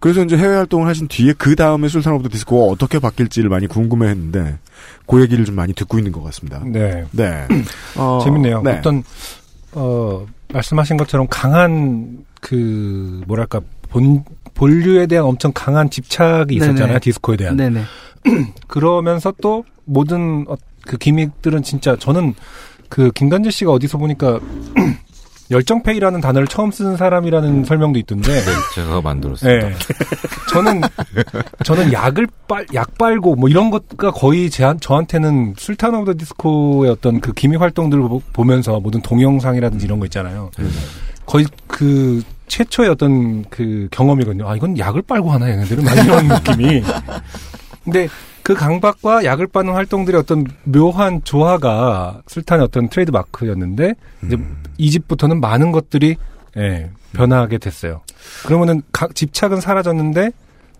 그래서 0.00 0.22
이제 0.22 0.36
해외 0.36 0.54
활동을 0.56 0.86
하신 0.86 1.08
뒤에 1.08 1.32
그 1.36 1.56
다음에 1.56 1.88
술탄 1.88 2.12
오브 2.14 2.24
더 2.24 2.28
디스코가 2.28 2.72
어떻게 2.72 2.98
바뀔지를 2.98 3.48
많이 3.48 3.66
궁금해 3.66 4.08
했는데, 4.08 4.58
그 5.06 5.20
얘기를 5.22 5.44
좀 5.44 5.54
많이 5.54 5.72
듣고 5.72 5.98
있는 5.98 6.12
것 6.12 6.22
같습니다. 6.24 6.62
네. 6.64 7.04
네. 7.10 7.46
어, 7.96 8.20
재밌네요. 8.22 8.62
네. 8.62 8.78
어떤 8.78 9.02
어 9.72 10.26
말씀하신 10.52 10.96
것처럼 10.96 11.26
강한 11.28 12.24
그 12.40 13.22
뭐랄까 13.26 13.60
본 13.90 14.24
본류에 14.54 15.06
대한 15.06 15.26
엄청 15.26 15.52
강한 15.54 15.90
집착이 15.90 16.54
있었잖아요. 16.54 16.86
네네. 16.86 16.98
디스코에 17.00 17.36
대한. 17.36 17.56
네네. 17.56 17.82
그러면서 18.68 19.32
또 19.40 19.64
모든 19.84 20.44
어, 20.48 20.56
그 20.86 20.96
gimmick들은 20.96 21.62
진짜 21.62 21.96
저는 21.96 22.34
그 22.88 23.10
김간지 23.10 23.50
씨가 23.50 23.72
어디서 23.72 23.98
보니까 23.98 24.40
열정페이라는 25.50 26.20
단어를 26.20 26.46
처음 26.46 26.70
쓰는 26.70 26.96
사람이라는 26.96 27.64
설명도 27.64 27.98
있던데. 28.00 28.32
네, 28.32 28.40
제가 28.74 29.00
만들었습니다. 29.02 29.68
네. 29.68 29.74
저는 30.52 30.80
저는 31.64 31.92
약을 31.92 32.26
빨, 32.48 32.66
약 32.74 32.96
빨고 32.96 33.34
뭐 33.36 33.48
이런 33.48 33.70
것가 33.70 34.10
거의 34.10 34.48
제, 34.50 34.72
저한테는 34.80 35.54
술탄 35.56 35.94
오브 35.94 36.12
더 36.12 36.18
디스코의 36.18 36.90
어떤 36.90 37.20
그 37.20 37.32
gimmick 37.32 37.56
활동들을 37.56 38.02
보- 38.08 38.22
보면서 38.32 38.80
모든 38.80 39.00
동영상이라든지 39.02 39.84
이런 39.84 39.98
거 40.00 40.06
있잖아요. 40.06 40.50
거의 41.26 41.46
그 41.66 42.22
최초의 42.48 42.88
어떤 42.90 43.44
그 43.50 43.88
경험이거든요. 43.90 44.48
아 44.48 44.56
이건 44.56 44.78
약을 44.78 45.02
빨고 45.02 45.30
하나 45.30 45.48
얘네들은 45.50 45.84
막 45.84 45.92
이런 46.04 46.28
느낌이. 46.28 46.82
근데 47.84 48.08
그 48.42 48.54
강박과 48.54 49.24
약을 49.24 49.46
빠는 49.46 49.72
활동들의 49.72 50.20
어떤 50.20 50.46
묘한 50.64 51.22
조화가 51.24 52.22
술탄의 52.26 52.64
어떤 52.64 52.88
트레이드 52.88 53.10
마크였는데 53.10 53.94
이제 54.26 54.36
이 54.78 54.90
집부터는 54.90 55.40
많은 55.40 55.72
것들이 55.72 56.16
예, 56.56 56.90
변하게 57.12 57.58
됐어요. 57.58 58.02
그러면은 58.46 58.82
각 58.92 59.14
집착은 59.14 59.60
사라졌는데 59.60 60.30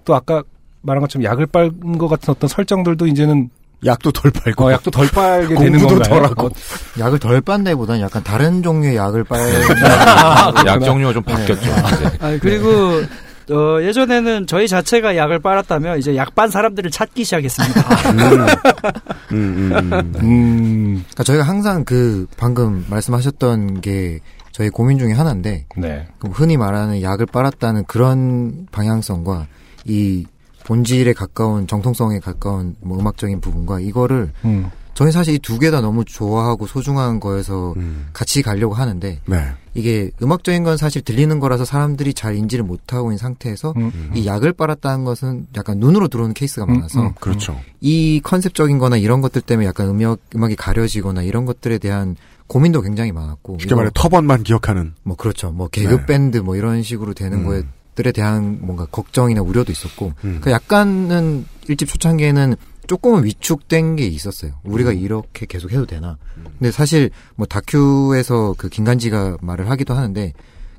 또 0.05 0.15
아까 0.15 0.43
말한 0.83 1.01
것처럼 1.01 1.25
약을 1.25 1.47
빨은 1.47 1.99
것 1.99 2.09
같은 2.09 2.31
어떤 2.33 2.49
설정들도 2.49 3.07
이제는 3.07 3.51
약도 3.85 4.11
덜 4.13 4.31
빨고 4.31 4.67
어, 4.67 4.73
약도 4.73 4.91
덜 4.91 5.09
빨게 5.09 5.55
되는 5.55 5.79
공부도 5.79 6.01
건가요? 6.01 6.21
덜하고. 6.23 6.47
어, 6.47 6.51
약을 6.99 7.19
덜 7.19 7.41
빤다기보다는 7.41 8.01
약간 8.01 8.23
다른 8.23 8.63
종류의 8.63 8.97
약을 8.97 9.25
빨. 9.25 9.41
약 10.67 10.81
종류가 10.83 11.13
좀 11.13 11.23
바뀌었죠. 11.23 11.63
이제. 11.63 12.19
아, 12.21 12.39
그리고 12.41 13.03
어, 13.51 13.83
예전에는 13.83 14.47
저희 14.47 14.67
자체가 14.69 15.17
약을 15.17 15.39
빨았다면 15.41 15.99
이제 15.99 16.17
약반 16.17 16.51
사람들을 16.51 16.91
찾기 16.91 17.25
시작했습니다. 17.25 17.81
음, 19.33 19.37
음, 19.37 19.73
음. 19.93 20.15
음, 20.23 20.95
그러니까 21.05 21.23
저희가 21.25 21.43
항상 21.45 21.85
그 21.85 22.27
방금 22.37 22.85
말씀하셨던 22.89 23.81
게 23.81 24.21
저희 24.53 24.71
고민 24.71 24.99
중에 24.99 25.13
하나인데 25.13 25.67
네. 25.77 26.07
그 26.19 26.29
흔히 26.29 26.57
말하는 26.57 27.03
약을 27.03 27.27
빨았다는 27.27 27.85
그런 27.87 28.67
방향성과 28.73 29.47
이 29.85 30.25
본질에 30.65 31.13
가까운 31.13 31.67
정통성에 31.67 32.21
가까운 32.21 32.75
뭐 32.81 32.99
음악적인 32.99 33.41
부분과 33.41 33.81
이거를 33.81 34.33
음, 34.47 34.71
저희 34.95 35.11
사실 35.13 35.35
이 35.35 35.39
두 35.39 35.59
개 35.59 35.71
다 35.71 35.81
너무 35.83 36.05
좋아하고 36.05 36.67
소중한 36.67 37.21
거에서 37.21 37.75
음. 37.77 38.07
같이 38.15 38.41
가려고 38.43 38.75
하는데 38.75 39.21
네. 39.27 39.45
이게 39.75 40.11
음악적인 40.23 40.63
건 40.63 40.77
사실 40.77 41.03
들리는 41.03 41.39
거라서 41.41 41.65
사람들이 41.65 42.15
잘 42.15 42.37
인지를 42.37 42.65
못하고 42.65 43.09
있는 43.09 43.19
상태에서 43.19 43.75
음, 43.77 44.13
이 44.15 44.27
약을 44.27 44.53
빨았다는 44.53 45.05
것은 45.05 45.49
약간 45.57 45.79
눈으로 45.79 46.09
들어오는 46.09 46.33
케이스가 46.35 46.65
음, 46.67 46.75
많아서 46.75 47.09
음. 47.09 47.13
그렇죠. 47.21 47.61
이 47.81 48.21
컨셉적인 48.23 48.79
거나 48.79 48.97
이런 48.97 49.21
것들 49.21 49.43
때문에 49.43 49.67
약간 49.67 49.89
음악, 49.89 50.21
음악이 50.35 50.57
가려지거나 50.57 51.23
이런 51.23 51.45
것들에 51.45 51.79
대한 51.79 52.17
고민도 52.47 52.83
굉장히 52.83 53.13
많고. 53.13 53.59
쉽게 53.61 53.75
말해 53.75 53.91
터번만 53.95 54.43
기억하는. 54.43 54.95
뭐 55.03 55.17
그렇죠. 55.17 55.51
뭐 55.51 55.69
개그 55.69 55.97
네. 55.97 56.07
밴드 56.07 56.39
뭐 56.39 56.57
이런 56.57 56.83
식으로 56.83 57.15
되는 57.15 57.45
음. 57.45 57.65
것들에 57.95 58.13
대한 58.13 58.59
뭔가 58.61 58.87
걱정이나 58.87 59.43
우려도 59.43 59.73
있었고. 59.73 60.13
음. 60.25 60.39
그 60.41 60.51
약간은 60.51 61.47
일집 61.69 61.89
초창기에는 61.89 62.55
조금은 62.87 63.25
위축된 63.25 63.97
게 63.97 64.07
있었어요. 64.07 64.53
우리가 64.65 64.91
음. 64.91 64.99
이렇게 64.99 65.47
계속 65.47 65.73
해도 65.73 65.87
되나. 65.87 66.19
근데 66.59 66.71
사실 66.71 67.11
뭐 67.37 67.47
다큐에서 67.47 68.55
그 68.59 68.69
김간지가 68.69 69.39
말을 69.41 69.71
하기도 69.71 69.95
하는데 69.95 70.33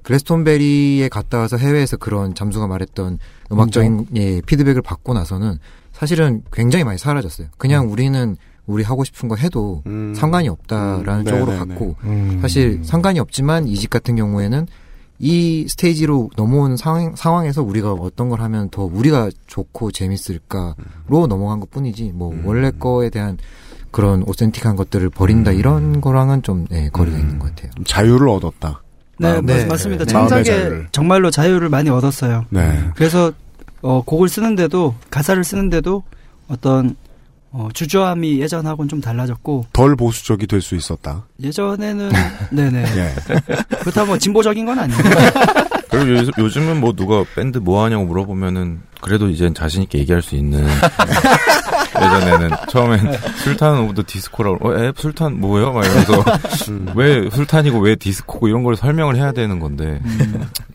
글래스톤베리에 0.03 1.09
갔다 1.09 1.39
와서 1.39 1.57
해외에서 1.57 1.97
그런 1.97 2.35
잠수가 2.35 2.67
말했던 2.67 3.17
음악적인 3.51 4.07
예, 4.15 4.41
피드백을 4.41 4.81
받고 4.81 5.13
나서는 5.13 5.57
사실은 5.93 6.43
굉장히 6.53 6.83
많이 6.83 6.97
사라졌어요. 6.97 7.47
그냥 7.57 7.91
우리는 7.91 8.37
우리 8.67 8.83
하고 8.83 9.03
싶은 9.03 9.29
거 9.29 9.35
해도 9.35 9.83
음. 9.87 10.13
상관이 10.15 10.47
없다라는 10.49 11.21
음, 11.21 11.25
쪽으로 11.25 11.51
네네네. 11.53 11.57
갔고 11.57 11.95
음. 12.03 12.39
사실 12.41 12.81
상관이 12.83 13.19
없지만 13.19 13.67
이집 13.67 13.89
같은 13.89 14.15
경우에는 14.15 14.67
이 15.19 15.65
스테이지로 15.67 16.31
넘어온 16.35 16.75
상황, 16.77 17.15
상황에서 17.15 17.63
우리가 17.63 17.93
어떤 17.93 18.29
걸 18.29 18.41
하면 18.41 18.69
더 18.69 18.83
우리가 18.83 19.29
좋고 19.47 19.91
재밌을까로 19.91 21.27
넘어간 21.27 21.59
것 21.59 21.71
뿐이지 21.71 22.11
뭐 22.13 22.31
음. 22.31 22.43
원래 22.45 22.71
거에 22.71 23.09
대한 23.09 23.37
그런 23.91 24.23
오센틱한 24.27 24.75
것들을 24.75 25.09
버린다 25.09 25.51
음. 25.51 25.57
이런 25.57 26.01
거랑은 26.01 26.43
좀 26.43 26.67
예, 26.71 26.89
거리가 26.89 27.15
음. 27.15 27.21
있는 27.21 27.39
것 27.39 27.55
같아요. 27.55 27.71
자유를 27.85 28.27
얻었다. 28.27 28.81
네, 29.17 29.39
네, 29.41 29.65
맞습니다. 29.65 30.03
네. 30.03 30.11
창작에 30.11 30.43
자유를. 30.43 30.87
정말로 30.91 31.31
자유를 31.31 31.69
많이 31.69 31.89
얻었어요. 31.89 32.45
네. 32.49 32.89
그래서 32.95 33.31
어, 33.81 34.01
곡을 34.03 34.27
쓰는데도 34.27 34.95
가사를 35.09 35.41
쓰는데도 35.43 36.03
어떤 36.49 36.95
어, 37.57 37.69
주저함이 37.73 38.41
예전하고는 38.41 38.89
좀 38.89 38.99
달라졌고 38.99 39.67
덜 39.71 39.95
보수적이 39.95 40.45
될 40.45 40.61
수 40.61 40.75
있었다. 40.75 41.23
예전에는 41.41 42.11
네네 42.51 42.83
예. 42.97 43.13
그렇다고 43.79 44.07
뭐 44.07 44.17
진보적인 44.17 44.65
건 44.65 44.77
아니에요. 44.79 44.99
그리고 45.89 46.17
요, 46.17 46.29
요즘은 46.37 46.81
뭐 46.81 46.91
누가 46.93 47.23
밴드 47.35 47.59
뭐 47.59 47.83
하냐고 47.85 48.03
물어보면은 48.05 48.81
그래도 48.99 49.29
이젠 49.29 49.53
자신 49.53 49.83
있게 49.83 49.99
얘기할 49.99 50.21
수 50.21 50.35
있는 50.35 50.67
예전에는 51.95 52.49
처음엔 52.69 52.99
술탄 53.37 53.77
오브 53.79 53.93
더 53.93 54.03
디스코라고 54.05 54.67
어, 54.69 54.77
에 54.77 54.91
술탄 54.97 55.39
뭐예요? 55.39 55.71
막 55.71 55.85
이러면서 55.85 56.13
음. 56.69 56.91
왜 56.95 57.29
술탄이고 57.29 57.79
왜 57.79 57.95
디스코고 57.95 58.49
이런 58.49 58.63
걸 58.63 58.75
설명을 58.75 59.15
해야 59.15 59.31
되는 59.31 59.59
건데 59.59 60.01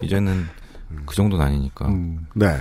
이제는 0.00 0.46
그 1.04 1.14
정도는 1.14 1.44
아니니까 1.44 1.88
음. 1.88 2.26
네. 2.34 2.56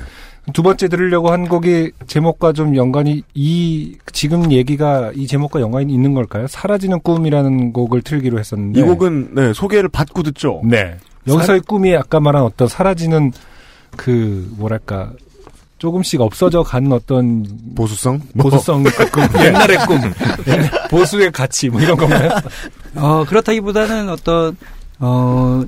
두 0.53 0.63
번째 0.63 0.87
들으려고 0.87 1.31
한 1.31 1.47
곡이 1.47 1.91
제목과 2.07 2.53
좀 2.53 2.75
연관이 2.75 3.23
이 3.33 3.97
지금 4.11 4.51
얘기가 4.51 5.11
이 5.15 5.27
제목과 5.27 5.61
연관이 5.61 5.93
있는 5.93 6.13
걸까요? 6.13 6.47
사라지는 6.47 6.99
꿈이라는 7.01 7.73
곡을 7.73 8.01
틀기로 8.01 8.39
했었는데 8.39 8.79
이 8.79 8.83
곡은 8.83 9.35
네, 9.35 9.53
소개를 9.53 9.89
받고 9.89 10.23
듣죠. 10.23 10.61
네 10.63 10.97
여기서의 11.27 11.61
꿈이 11.61 11.95
아까 11.95 12.19
말한 12.19 12.43
어떤 12.43 12.67
사라지는 12.67 13.31
그 13.95 14.51
뭐랄까 14.57 15.11
조금씩 15.79 16.21
없어져 16.21 16.61
가는 16.61 16.91
어떤 16.91 17.45
보수성? 17.75 18.19
보수성 18.37 18.83
꿈 18.83 19.23
옛날의 19.43 19.77
꿈 19.87 19.97
옛날 20.47 20.69
보수의 20.89 21.31
가치 21.31 21.69
뭐 21.69 21.81
이런 21.81 21.97
건가요? 21.97 22.31
어, 22.95 23.23
그렇다기보다는 23.25 24.09
어떤, 24.09 24.57
어, 24.99 25.63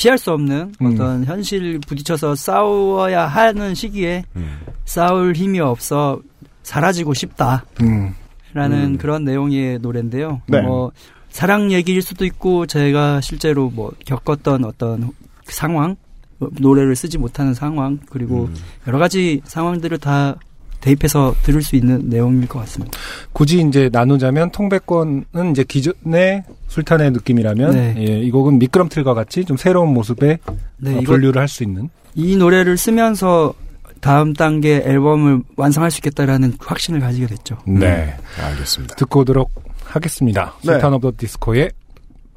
피할 0.00 0.16
수 0.16 0.32
없는 0.32 0.72
음. 0.80 0.86
어떤 0.86 1.24
현실 1.26 1.78
부딪혀서 1.80 2.34
싸워야 2.34 3.26
하는 3.26 3.74
시기에 3.74 4.24
음. 4.34 4.60
싸울 4.86 5.34
힘이 5.34 5.60
없어 5.60 6.22
사라지고 6.62 7.12
싶다. 7.12 7.66
음. 7.82 8.14
라는 8.54 8.94
음. 8.94 8.96
그런 8.96 9.24
내용의 9.24 9.78
노래인데요. 9.80 10.40
네. 10.46 10.62
뭐, 10.62 10.90
사랑 11.28 11.70
얘기일 11.70 12.00
수도 12.00 12.24
있고, 12.24 12.66
제가 12.66 13.20
실제로 13.20 13.68
뭐, 13.68 13.92
겪었던 14.06 14.64
어떤 14.64 15.12
상황, 15.44 15.96
어, 16.40 16.48
노래를 16.58 16.96
쓰지 16.96 17.18
못하는 17.18 17.52
상황, 17.52 17.98
그리고 18.08 18.44
음. 18.44 18.54
여러 18.88 18.98
가지 18.98 19.42
상황들을 19.44 19.98
다 19.98 20.36
대입해서 20.80 21.34
들을 21.42 21.62
수 21.62 21.76
있는 21.76 22.08
내용일 22.08 22.48
것 22.48 22.58
같습니다. 22.60 22.98
굳이 23.32 23.60
이제 23.60 23.88
나누자면 23.92 24.50
통배권은 24.50 25.50
이제 25.52 25.64
기존의 25.64 26.44
술탄의 26.68 27.10
느낌이라면 27.12 27.70
네. 27.72 27.94
예, 27.98 28.20
이 28.20 28.30
곡은 28.30 28.58
미끄럼틀과 28.58 29.14
같이 29.14 29.44
좀 29.44 29.56
새로운 29.56 29.92
모습의 29.92 30.38
네, 30.78 30.96
어, 30.96 31.00
분류를 31.02 31.40
할 31.40 31.48
수 31.48 31.62
있는 31.62 31.90
이 32.14 32.36
노래를 32.36 32.76
쓰면서 32.76 33.52
다음 34.00 34.32
단계 34.32 34.76
앨범을 34.76 35.42
완성할 35.56 35.90
수 35.90 35.98
있겠다라는 35.98 36.54
확신을 36.58 37.00
가지게 37.00 37.26
됐죠. 37.26 37.58
네 37.66 38.16
알겠습니다. 38.42 38.94
듣고 38.94 39.20
오도록 39.20 39.50
하겠습니다. 39.84 40.54
네. 40.62 40.72
술탄 40.72 40.94
오브 40.94 41.10
더 41.10 41.16
디스코의 41.18 41.70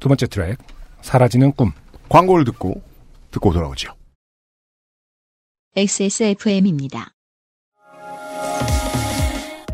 두 0.00 0.08
번째 0.08 0.26
트랙 0.26 0.58
사라지는 1.00 1.52
꿈 1.52 1.72
광고를 2.08 2.44
듣고 2.44 2.82
듣고 3.30 3.52
돌아오죠. 3.52 3.92
XSFM입니다. 5.76 7.13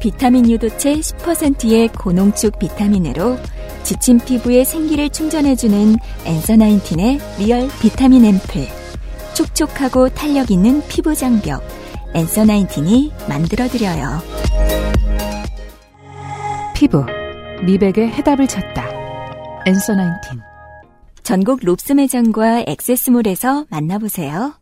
비타민 0.00 0.50
유도체 0.50 0.94
10%의 0.94 1.88
고농축 1.88 2.58
비타민으로 2.58 3.36
지친 3.82 4.18
피부에 4.18 4.64
생기를 4.64 5.10
충전해주는 5.10 5.96
Answer 6.24 6.56
Nineteen의 6.56 7.18
real 7.38 7.68
비타민 7.82 8.24
앰플. 8.24 8.66
촉촉하고 9.34 10.08
탄력 10.08 10.50
있는 10.50 10.82
피부 10.88 11.14
장벽. 11.14 11.62
Answer 12.14 12.46
Nineteen이 12.46 13.12
만들어드려요. 13.28 14.20
피부, 16.74 17.04
미백의 17.64 18.08
해답을 18.08 18.46
찾다. 18.48 18.88
엔서 19.66 19.94
나인틴. 19.94 20.40
전국 21.22 21.60
롭스 21.62 21.92
매장과 21.92 22.64
액세스몰에서 22.66 23.66
만나보세요. 23.68 24.59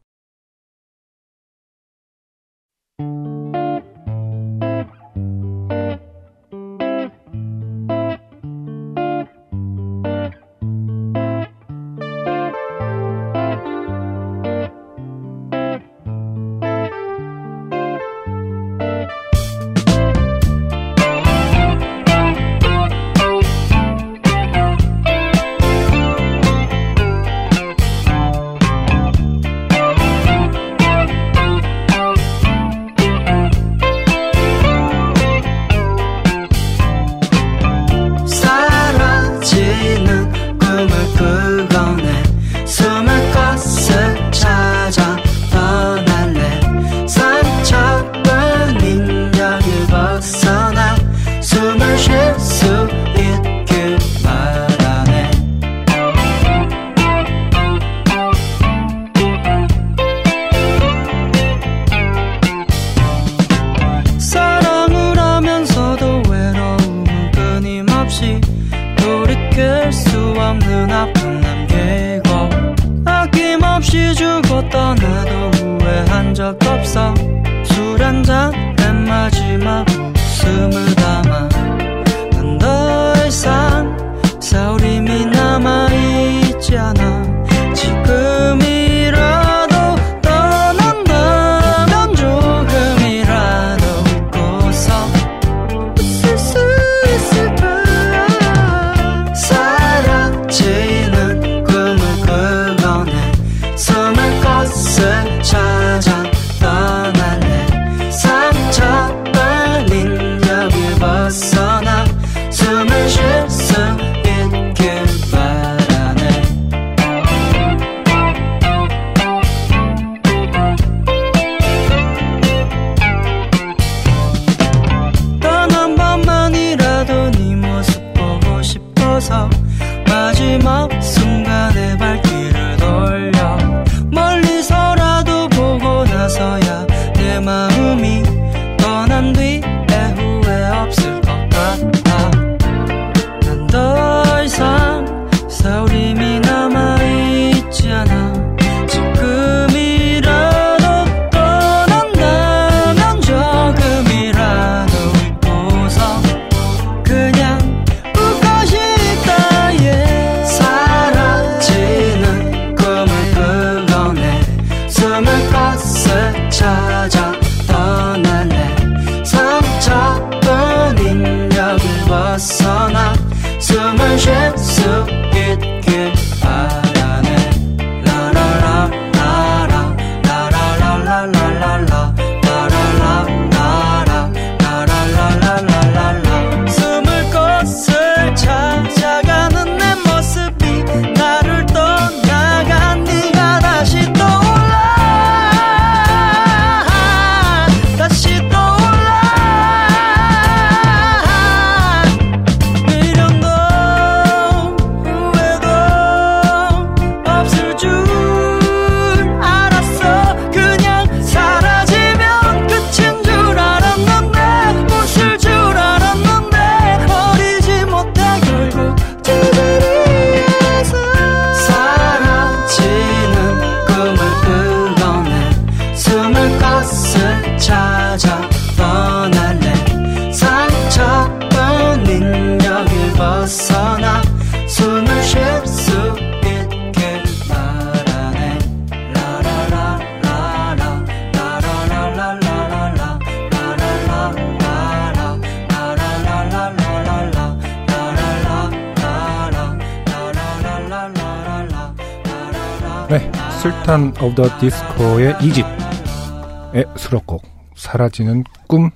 더 254.38 254.44
디스코의 254.60 255.34
2집의 255.34 256.96
수록곡 256.96 257.42
사라지는 257.74 258.44
꿈 258.68 258.88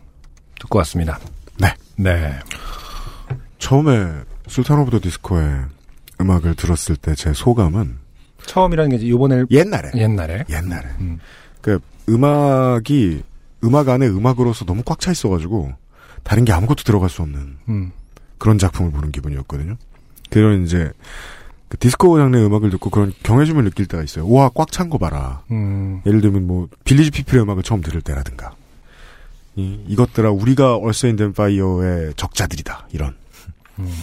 듣고 0.60 0.78
왔습니다. 0.78 1.18
네. 1.58 1.74
네. 1.96 2.38
처음에 3.58 4.20
술탄 4.46 4.78
오브 4.78 4.92
더 4.92 5.00
디스코의 5.00 5.64
음악을 6.20 6.54
들었을 6.54 6.94
때 6.94 7.16
제 7.16 7.32
소감은 7.32 7.96
처음이라는 8.46 8.90
게 8.90 8.96
이제 8.98 9.08
요번에 9.08 9.42
옛날에 9.50 9.90
옛날에 9.96 10.44
옛날에 10.48 10.88
그 11.60 11.80
음악이 12.08 13.24
음악 13.64 13.88
안에 13.88 14.06
음악으로서 14.06 14.64
너무 14.64 14.84
꽉 14.84 15.00
차 15.00 15.10
있어가지고 15.10 15.72
다른 16.22 16.44
게 16.44 16.52
아무것도 16.52 16.84
들어갈 16.84 17.10
수 17.10 17.20
없는 17.20 17.56
음. 17.68 17.90
그런 18.38 18.58
작품을 18.58 18.92
보는 18.92 19.10
기분이었거든요. 19.10 19.74
그런 20.30 20.62
이제 20.62 20.92
그 21.72 21.78
디스코 21.78 22.18
장르의 22.18 22.44
음악을 22.44 22.68
듣고 22.68 22.90
그런 22.90 23.14
경외심을 23.22 23.64
느낄 23.64 23.86
때가 23.86 24.02
있어요. 24.02 24.26
우와 24.26 24.50
꽉 24.54 24.70
찬 24.70 24.90
거 24.90 24.98
봐라. 24.98 25.40
음. 25.50 26.02
예를 26.04 26.20
들면 26.20 26.46
뭐 26.46 26.68
Village 26.84 27.10
People의 27.10 27.44
음악을 27.44 27.62
처음 27.62 27.80
들을 27.80 28.02
때라든가 28.02 28.50
이, 29.56 29.80
이것들아 29.88 30.30
우리가 30.32 30.76
얼스 30.76 31.06
인 31.06 31.16
덴 31.16 31.32
파이어의 31.32 32.12
적자들이다 32.16 32.88
이런 32.92 33.14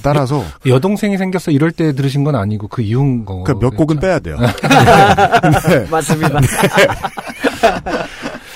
따라서 0.02 0.44
여동생이 0.66 1.16
생겼어 1.20 1.52
이럴 1.52 1.72
때 1.72 1.94
들으신 1.94 2.24
건 2.24 2.36
아니고 2.36 2.70
그 2.70 2.82
이후인 2.82 3.24
거. 3.24 3.44
그러니까 3.44 3.64
몇 3.70 3.78
곡은 3.78 4.00
빼야 4.00 4.18
돼요. 4.18 4.36
네. 5.70 5.86
맞습니다. 5.92 6.40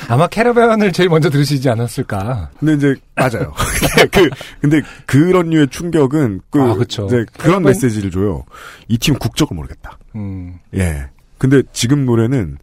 아마 0.09 0.27
Caravan을 0.27 0.91
제일 0.91 1.09
먼저 1.09 1.29
들으시지 1.29 1.69
않았을까. 1.69 2.49
근데 2.59 2.73
이제 2.73 2.95
맞아요. 3.15 3.53
그 4.11 4.29
근데 4.61 4.81
그런 5.05 5.49
류의 5.49 5.67
충격은 5.69 6.41
그 6.49 6.61
아, 6.61 6.73
그쵸. 6.75 7.05
이제 7.05 7.25
그런 7.37 7.61
캐러밴- 7.63 7.67
메시지를 7.67 8.11
줘요. 8.11 8.43
이 8.87 8.97
팀 8.97 9.15
국적을 9.17 9.55
모르겠다. 9.55 9.97
음. 10.15 10.55
예. 10.75 11.05
근데 11.37 11.61
지금 11.73 12.05
노래는 12.05 12.57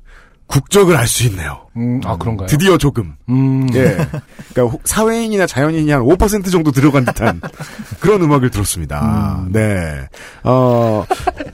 국적을 0.46 0.96
알 0.96 1.06
수 1.06 1.24
있네요. 1.28 1.66
음, 1.76 2.00
아 2.04 2.16
그런가요? 2.16 2.48
드디어 2.48 2.76
조금. 2.76 3.14
음. 3.28 3.68
예. 3.74 3.94
그러니까 4.52 4.62
혹- 4.72 4.80
사회인이나 4.84 5.46
자연인이 5.46 5.90
한 5.92 6.02
5% 6.02 6.50
정도 6.50 6.72
들어간 6.72 7.04
듯한 7.04 7.40
그런 8.00 8.20
음악을 8.22 8.50
들었습니다. 8.50 9.46
네. 9.50 10.08
어, 10.42 11.04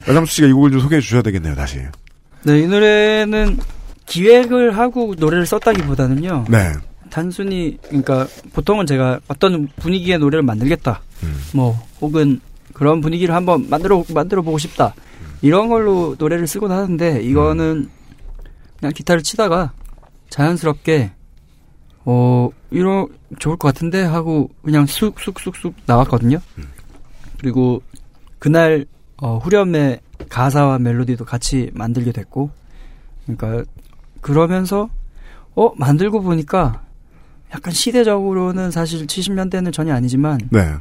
여담수 0.08 0.34
씨가 0.36 0.48
이 0.48 0.52
곡을 0.52 0.70
좀 0.70 0.80
소개해 0.80 1.00
주셔야 1.02 1.20
되겠네요, 1.22 1.54
다시. 1.54 1.80
네, 2.44 2.60
이 2.60 2.66
노래는 2.66 3.58
기획을 4.06 4.76
하고 4.76 5.14
노래를 5.16 5.46
썼다기보다는요. 5.46 6.46
네. 6.48 6.72
단순히 7.10 7.78
그러니까 7.82 8.26
보통은 8.52 8.86
제가 8.86 9.20
어떤 9.28 9.68
분위기의 9.76 10.18
노래를 10.18 10.42
만들겠다. 10.42 11.02
뭐 11.54 11.76
혹은 12.00 12.40
그런 12.72 13.00
분위기를 13.00 13.34
한번 13.34 13.68
만들어 13.68 14.04
만들어 14.12 14.42
보고 14.42 14.58
싶다. 14.58 14.94
이런 15.42 15.68
걸로 15.68 16.16
노래를 16.18 16.46
쓰곤 16.46 16.72
하는데 16.72 17.22
이거는 17.22 17.88
그냥 18.78 18.92
기타를 18.92 19.22
치다가 19.22 19.72
자연스럽게 20.30 21.12
어 22.04 22.50
이런 22.70 23.08
좋을 23.38 23.56
것 23.56 23.68
같은데 23.68 24.02
하고 24.02 24.50
그냥 24.62 24.86
쑥쑥쑥쑥 24.86 25.74
나왔거든요. 25.86 26.38
그리고 27.38 27.82
그날 28.38 28.86
어, 29.18 29.38
후렴의 29.38 30.00
가사와 30.28 30.78
멜로디도 30.78 31.24
같이 31.24 31.70
만들게 31.74 32.12
됐고, 32.12 32.50
그러니까 33.24 33.64
그러면서 34.26 34.90
어 35.54 35.72
만들고 35.76 36.20
보니까 36.20 36.82
약간 37.54 37.72
시대적으로는 37.72 38.72
사실 38.72 39.06
70년대는 39.06 39.72
전혀 39.72 39.94
아니지만 39.94 40.40
네. 40.50 40.74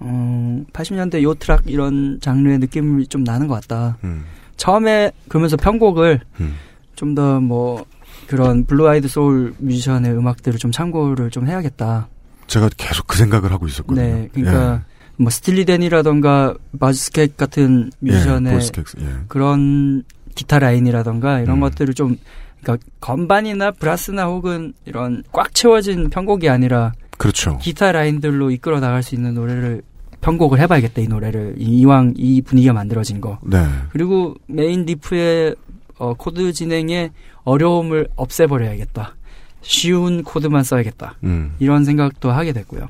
어, 0.00 0.64
80년대 0.72 1.22
yacht 1.22 1.44
rock 1.44 1.62
이런 1.66 2.18
장르의 2.20 2.58
느낌이 2.58 3.06
좀 3.06 3.22
나는 3.22 3.46
것 3.46 3.60
같다. 3.60 3.96
음. 4.02 4.24
처음에 4.56 5.12
그러면서 5.28 5.56
편곡을 5.56 6.20
음. 6.40 6.56
좀더 6.96 7.40
뭐 7.40 7.84
그런 8.26 8.64
blue-eyed 8.64 9.06
soul 9.06 9.54
뮤지션의 9.58 10.12
음악들을 10.12 10.58
좀 10.58 10.72
참고를 10.72 11.30
좀 11.30 11.46
해야겠다. 11.46 12.08
제가 12.48 12.70
계속 12.76 13.06
그 13.06 13.16
생각을 13.16 13.52
하고 13.52 13.68
있었거든요. 13.68 14.04
네, 14.04 14.28
그러니까 14.32 14.82
뭐 15.16 15.30
Steely 15.30 15.64
Dan이라던가 15.64 16.54
Boz 16.80 16.99
Scaggs 16.99 17.36
같은 17.36 17.92
뮤지션의 18.00 18.52
Boz 18.54 18.63
Scaggs, 18.63 18.84
예. 19.00 19.06
그런 19.28 20.02
기타 20.34 20.58
라인이라던가 20.58 21.40
이런 21.40 21.58
음. 21.58 21.60
것들을 21.60 21.94
좀 21.94 22.16
그러니까 22.62 22.86
건반이나 23.00 23.70
브라스나 23.72 24.26
혹은 24.26 24.72
이런 24.84 25.22
꽉 25.32 25.54
채워진 25.54 26.10
편곡이 26.10 26.48
아니라 26.48 26.92
그렇죠. 27.18 27.58
기타 27.58 27.92
라인들로 27.92 28.50
이끌어 28.50 28.80
나갈 28.80 29.02
수 29.02 29.14
있는 29.14 29.34
노래를 29.34 29.82
편곡을 30.20 30.58
해봐야겠다 30.60 31.00
이 31.02 31.08
노래를 31.08 31.54
이- 31.58 31.80
이왕 31.80 32.14
이 32.16 32.42
분위기가 32.42 32.72
만들어진 32.74 33.20
거 33.20 33.38
네. 33.42 33.64
그리고 33.90 34.34
main 34.46 34.84
riff의 34.84 35.56
어, 35.98 36.14
코드 36.14 36.52
진행의 36.52 37.10
어려움을 37.44 38.08
없애버려야겠다 38.16 39.16
쉬운 39.62 40.22
코드만 40.22 40.62
써야겠다 40.64 41.16
음. 41.24 41.54
이런 41.58 41.84
생각도 41.84 42.30
하게 42.30 42.52
됐고요 42.52 42.88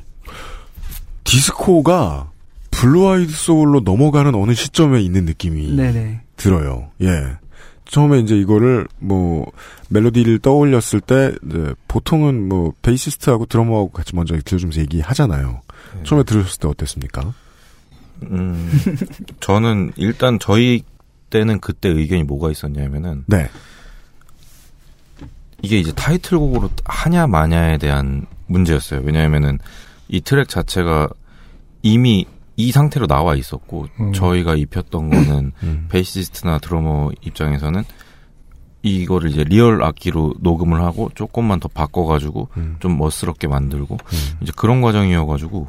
디스코가 1.25 2.31
blue-eyed 2.71 3.33
soul로 3.33 3.81
넘어가는 3.81 4.35
어느 4.35 4.55
시점에 4.55 5.01
있는 5.01 5.25
느낌이 5.25 5.75
네네 5.75 6.23
들어요. 6.37 6.91
예. 7.03 7.37
처음에 7.91 8.21
이제 8.21 8.37
이거를 8.37 8.87
뭐 8.99 9.51
멜로디를 9.89 10.39
떠올렸을 10.39 11.01
때 11.01 11.35
이제 11.45 11.75
보통은 11.89 12.49
뭐 12.49 12.73
베이시스트하고 12.83 13.47
드러머하고 13.47 13.91
같이 13.91 14.15
먼저 14.15 14.39
들려주면서 14.39 14.81
얘기하잖아요. 14.83 15.61
처음에 16.05 16.23
들으셨을 16.23 16.61
때 16.61 16.69
어땠습니까? 16.69 17.35
음, 18.23 18.71
저는 19.41 19.93
일단 19.97 20.39
저희 20.39 20.85
때는 21.31 21.59
그때 21.59 21.89
의견이 21.89 22.23
뭐가 22.23 22.51
있었냐면은 22.53 23.25
네. 23.27 23.49
이게 25.63 25.79
이제 25.79 25.93
타이틀곡으로 25.93 26.71
하냐 26.85 27.27
마냐에 27.27 27.79
대한 27.79 28.27
문제였어요. 28.47 29.01
왜냐하면은 29.05 29.59
이 30.09 30.21
트랙 30.21 30.49
자체가 30.49 31.09
이미 31.83 32.25
이 32.67 32.73
상태로 32.73 33.07
나와 33.07 33.35
있었고 33.37 33.87
음. 34.01 34.13
저희가 34.13 34.55
입혔던 34.57 35.11
거는 35.11 35.53
음. 35.63 35.87
베이시스트나 35.91 36.59
드러머 36.59 37.11
입장에서는 37.23 37.83
이거를 38.83 39.31
이제 39.31 39.45
real 39.45 39.83
악기로 39.83 40.35
녹음을 40.41 40.81
하고 40.83 41.11
조금만 41.15 41.61
더 41.61 41.69
바꿔가지고 41.69 42.49
음. 42.57 42.77
좀 42.81 42.97
멋스럽게 42.97 43.47
만들고 43.47 43.99
이제 44.41 44.53
그런 44.57 44.81
과정이어가지고 44.81 45.69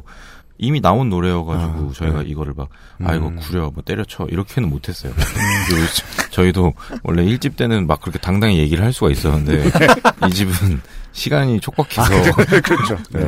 이미 0.58 0.80
나온 0.80 1.08
노래여가지고 1.08 1.90
아, 1.90 1.92
저희가 1.94 2.22
네. 2.22 2.28
이거를 2.30 2.54
막 2.56 2.68
아 3.04 3.14
이거 3.14 3.28
음. 3.28 3.36
구려 3.36 3.70
뭐 3.74 3.82
때려쳐 3.82 4.26
이렇게는 4.30 4.68
못했어요. 4.70 5.12
저- 5.12 6.30
저희도 6.30 6.72
원래 7.02 7.24
1집 7.24 7.56
때는 7.56 7.86
막 7.88 8.00
그렇게 8.00 8.18
당당히 8.20 8.58
얘기를 8.58 8.84
할 8.84 8.92
수가 8.92 9.10
있었는데 9.10 9.64
이 10.28 10.30
집은 10.30 10.80
시간이 11.10 11.58
촉박해서 11.60 12.32
그렇죠. 12.62 12.96
네. 13.10 13.26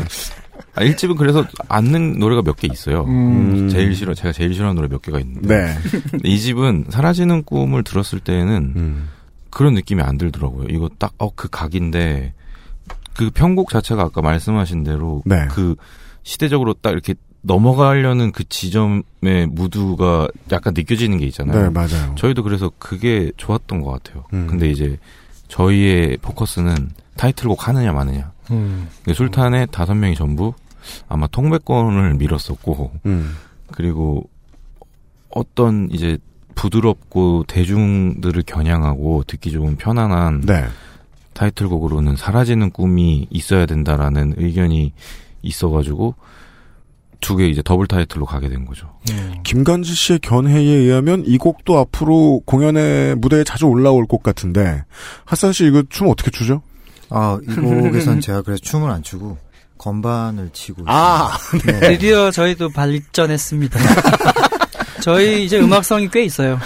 아, 0.77 0.81
1집은 0.83 1.17
그래서 1.17 1.45
않는 1.69 2.19
노래가 2.19 2.43
몇 2.43 2.57
개 2.57 2.69
있어요. 2.71 3.05
음. 3.05 3.69
제일 3.69 3.95
싫어 3.95 4.15
제가 4.15 4.33
제일 4.33 4.53
싫어하는 4.55 4.75
노래 4.77 4.89
몇 4.89 5.03
개가 5.03 5.21
있는데 5.21 5.49
네. 5.49 5.79
이 6.25 6.39
집은 6.39 6.87
사라지는 6.89 7.45
꿈을 7.45 7.85
들었을 7.85 8.21
때는 8.21 8.73
음. 8.77 9.09
그런 9.51 9.75
느낌이 9.75 10.03
안 10.03 10.19
들더라고요. 10.19 10.67
이거 10.71 10.89
딱 10.99 11.13
어 11.19 11.31
그 11.37 11.49
각인데 11.49 12.33
그 13.17 13.31
편곡 13.31 13.71
자체가 13.71 14.03
아까 14.03 14.21
말씀하신 14.23 14.83
대로 14.85 15.23
네. 15.25 15.47
그 15.51 15.77
시대적으로 16.25 16.75
딱 16.75 16.91
이렇게 16.91 17.15
넘어가려는 17.43 18.33
그 18.33 18.43
지점의 18.49 19.47
무드가 19.51 20.27
약간 20.51 20.73
느껴지는 20.75 21.19
게 21.19 21.27
있잖아요. 21.27 21.65
네, 21.65 21.69
맞아요. 21.71 22.15
저희도 22.17 22.43
그래서 22.43 22.73
그게 22.79 23.31
좋았던 23.37 23.83
것 23.83 23.91
같아요. 23.93 24.25
음. 24.33 24.47
근데 24.49 24.71
이제 24.71 24.99
저희의 25.49 26.17
포커스는 26.23 26.75
타이틀곡 27.17 27.69
하느냐 27.69 27.93
마느냐. 27.93 28.33
음. 28.51 28.89
근데 29.05 29.15
술탄의 29.15 29.69
다섯 29.71 29.95
명이 29.95 30.15
전부 30.17 30.55
아마 31.09 31.27
통백권을 31.27 32.15
밀었었고 32.15 32.93
음. 33.07 33.37
그리고 33.73 34.29
어떤 35.31 35.89
이제 35.91 36.19
부드럽고 36.55 37.45
대중들을 37.49 38.43
겨냥하고 38.47 39.25
듣기 39.27 39.51
좋은 39.51 39.77
편안한 39.77 40.43
네. 40.43 40.65
타이틀곡으로는 41.33 42.17
사라지는 42.17 42.71
꿈이 42.71 43.27
있어야 43.31 43.67
된다라는 43.67 44.35
의견이 44.37 44.93
있어가지고 45.43 46.15
두 47.21 47.37
개 47.37 47.49
이제 47.49 47.63
더블 47.65 47.87
타이틀로 47.87 48.27
가게 48.27 48.49
된 48.51 48.67
거죠. 48.67 48.93
김간지 49.45 49.95
씨의 49.95 50.19
견해에 50.21 50.61
의하면 50.61 51.25
이 51.27 51.39
곡도 51.39 51.79
앞으로 51.79 52.43
공연의 52.45 53.17
무대에 53.17 53.45
자주 53.45 53.65
올라올 53.67 54.05
곡 54.07 54.23
같은데 54.23 54.85
하산 55.25 55.53
씨 55.53 55.67
이거 55.67 55.83
춤 55.89 56.09
어떻게 56.09 56.31
추죠? 56.31 56.61
아, 57.09 57.39
이 57.43 57.47
곡에선 57.55 58.21
제가 58.21 58.43
그래서 58.43 58.61
춤을 58.63 58.91
안 58.91 59.03
추고 59.03 59.39
건반을 59.85 60.49
치고 60.55 60.83
아, 60.87 61.33
있습니다. 61.53 61.81
네. 61.81 61.89
드디어 61.91 62.31
저희도 62.31 62.71
발전했습니다. 62.71 63.79
저희 65.03 65.45
이제 65.45 65.61
음악성이 65.61 66.09
꽤 66.11 66.25
있어요. 66.25 66.59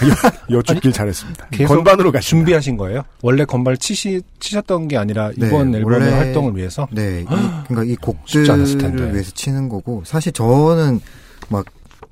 여쭙길 0.49 0.93
잘했습니다. 0.93 1.49
건반으로 1.67 2.13
가시 2.13 2.29
준비하신 2.29 2.77
거예요? 2.77 3.03
원래 3.23 3.45
건반을 3.45 3.77
치시, 3.79 4.23
치셨던 4.39 4.87
게 4.87 4.97
아니라 4.97 5.33
네, 5.37 5.49
이번 5.49 5.75
앨범의 5.75 5.99
원래- 6.01 6.13
활동을 6.13 6.57
위해서? 6.57 6.87
네, 6.93 7.23
이, 7.23 7.25
그러니까 7.67 7.83
이. 7.85 7.97
곡들을 7.97 9.13
위해서 9.13 9.33
치는 9.33 9.69
거고 9.69 10.05
사실 10.07 10.31
저는 10.33 11.01
막 11.49 11.67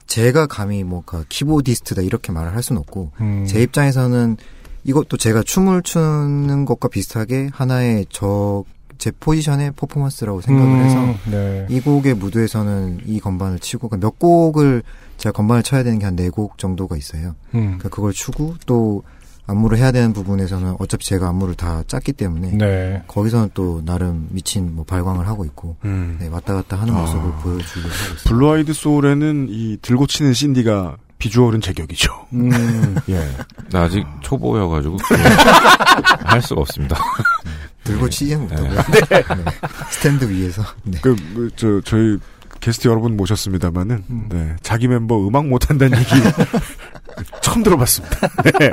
제가 0.08 0.46
감히 0.48 0.82
뭐그 0.82 1.26
키보디스트다 1.28 2.02
이렇게 2.02 2.32
말을 2.32 2.52
할 2.56 2.62
수는 2.64 2.80
없고 2.80 3.12
음. 3.20 3.44
제 3.46 3.62
입장에서는 3.62 4.36
이것도 4.82 5.16
제가 5.16 5.44
춤을 5.44 5.82
추는 5.82 6.64
것과 6.64 6.88
비슷하게 6.88 7.50
하나의 7.52 8.06
저 8.10 8.64
제 8.98 9.10
포지션의 9.18 9.73
퍼포먼스라고 9.77 10.40
생각을 10.40 10.70
음, 10.70 10.85
해서 10.85 11.31
네. 11.31 11.66
이 11.70 11.81
곡의 11.81 12.14
무드에서는 12.14 13.01
이 13.06 13.20
건반을 13.20 13.59
치고 13.59 13.89
그러니까 13.89 14.06
몇 14.06 14.18
곡을 14.18 14.82
제가 15.18 15.32
건반을 15.32 15.62
쳐야 15.62 15.82
되는 15.82 15.98
게 15.98 16.05
한 16.06 16.14
네 16.16 16.28
곡 16.31 16.59
정도가 16.59 16.97
있어요. 16.97 17.35
음. 17.55 17.77
그러니까 17.78 17.89
그걸 17.89 18.12
추고 18.12 18.56
또 18.66 19.02
안무를 19.48 19.78
해야 19.78 19.93
되는 19.93 20.12
부분에서는 20.12 20.77
어차피 20.81 21.06
제가 21.06 21.28
안무를 21.28 21.55
다 21.55 21.82
짰기 21.86 22.14
때문에 22.14 22.51
네. 22.56 23.02
거기서는 23.06 23.51
또 23.55 23.81
나름 23.85 24.27
미친 24.31 24.74
뭐 24.74 24.85
발광을 24.85 25.28
하고 25.28 25.44
있고 25.44 25.77
음. 25.85 26.16
네, 26.20 26.27
왔다 26.28 26.55
갔다 26.55 26.77
하는 26.77 26.93
아. 26.94 27.01
모습을 27.02 27.31
보여주려고 27.43 27.89
하고 27.89 28.14
있어요. 28.14 28.24
blue-eyed 28.24 28.72
soul에는 28.72 29.46
이 29.48 29.78
들고 29.81 30.06
치는 30.09 30.32
신디가 30.35 30.97
비주얼은 31.18 31.60
제격이죠. 31.62 32.12
음, 32.35 32.97
예. 33.09 33.27
나 33.70 33.82
아직 33.85 34.05
초보여가지고 34.20 34.98
할 36.27 36.43
수가 36.43 36.60
없습니다. 36.62 36.97
들고 37.86 38.10
치지는 38.10 38.42
못하고요. 38.42 38.70
네. 38.70 39.00
네. 39.00 39.22
스탠드 39.90 40.28
위에서. 40.28 40.62
네. 40.84 40.98
그, 41.02 41.16
그, 41.34 41.50
저, 41.56 41.80
저희 41.82 42.18
게스트 42.60 42.88
여러분 42.88 43.16
모셨습니다만은, 43.16 44.04
네. 44.28 44.56
자기 44.62 44.88
멤버 44.88 45.26
음악 45.26 45.46
못한다는 45.46 45.98
얘기 45.98 46.10
처음 47.42 47.62
들어봤습니다. 47.62 48.28
네. 48.58 48.70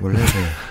원래 0.00 0.18
네, 0.18 0.24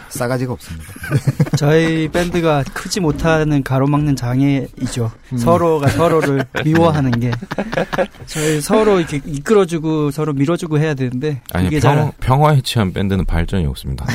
싸가지가 0.10 0.54
없습니다. 0.54 0.86
저희 1.58 2.08
밴드가 2.10 2.64
크지 2.74 3.00
못하는 3.00 3.64
가로막는 3.64 4.16
장애이죠. 4.16 5.12
음. 5.34 5.38
서로가 5.38 5.90
서로를 5.90 6.46
미워하는 6.64 7.12
게 7.12 7.32
저희 8.28 8.62
서로 8.62 9.00
이렇게 9.00 9.20
이끌어주고 9.26 10.12
서로 10.12 10.34
밀어주고 10.34 10.78
해야 10.78 10.94
되는데 10.94 11.42
아니 11.54 11.68
이게 11.68 11.80
평, 11.80 11.96
잘 11.96 12.12
평화에 12.20 12.62
취한 12.62 12.94
밴드는 12.94 13.26
발전이 13.26 13.66
없습니다. 13.66 14.06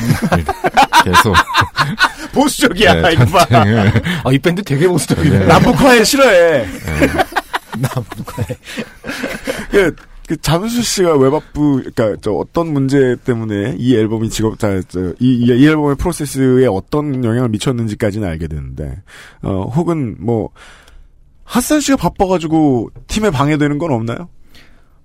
계속 1.03 1.35
보수적이야, 2.33 2.93
네, 3.01 3.13
이거 3.13 3.25
봐. 3.25 3.45
전쟁을 3.45 4.01
아, 4.23 4.31
이 4.31 4.39
밴드 4.39 4.63
되게 4.63 4.87
보수적이네. 4.87 5.39
네. 5.39 5.45
남북화해 5.45 6.03
싫어해. 6.03 6.65
남북화해. 7.77 8.47
그, 9.71 9.95
그 10.27 10.37
잠수 10.37 10.81
씨가 10.81 11.17
외박부, 11.17 11.81
그니까, 11.83 12.15
저 12.21 12.31
어떤 12.31 12.71
문제 12.71 13.15
때문에 13.25 13.75
이 13.77 13.95
앨범이 13.95 14.29
직업, 14.29 14.57
자, 14.59 14.81
저, 14.87 15.13
이, 15.19 15.33
이, 15.33 15.45
이 15.45 15.67
앨범의 15.67 15.95
프로세스에 15.97 16.67
어떤 16.67 17.23
영향을 17.23 17.49
미쳤는지까지는 17.49 18.27
알게 18.27 18.47
되는데, 18.47 19.01
어, 19.41 19.63
혹은 19.75 20.15
뭐, 20.19 20.49
핫산 21.43 21.81
씨가 21.81 21.97
바빠가지고 21.97 22.91
팀에 23.07 23.29
방해되는 23.29 23.77
건 23.77 23.91
없나요? 23.91 24.29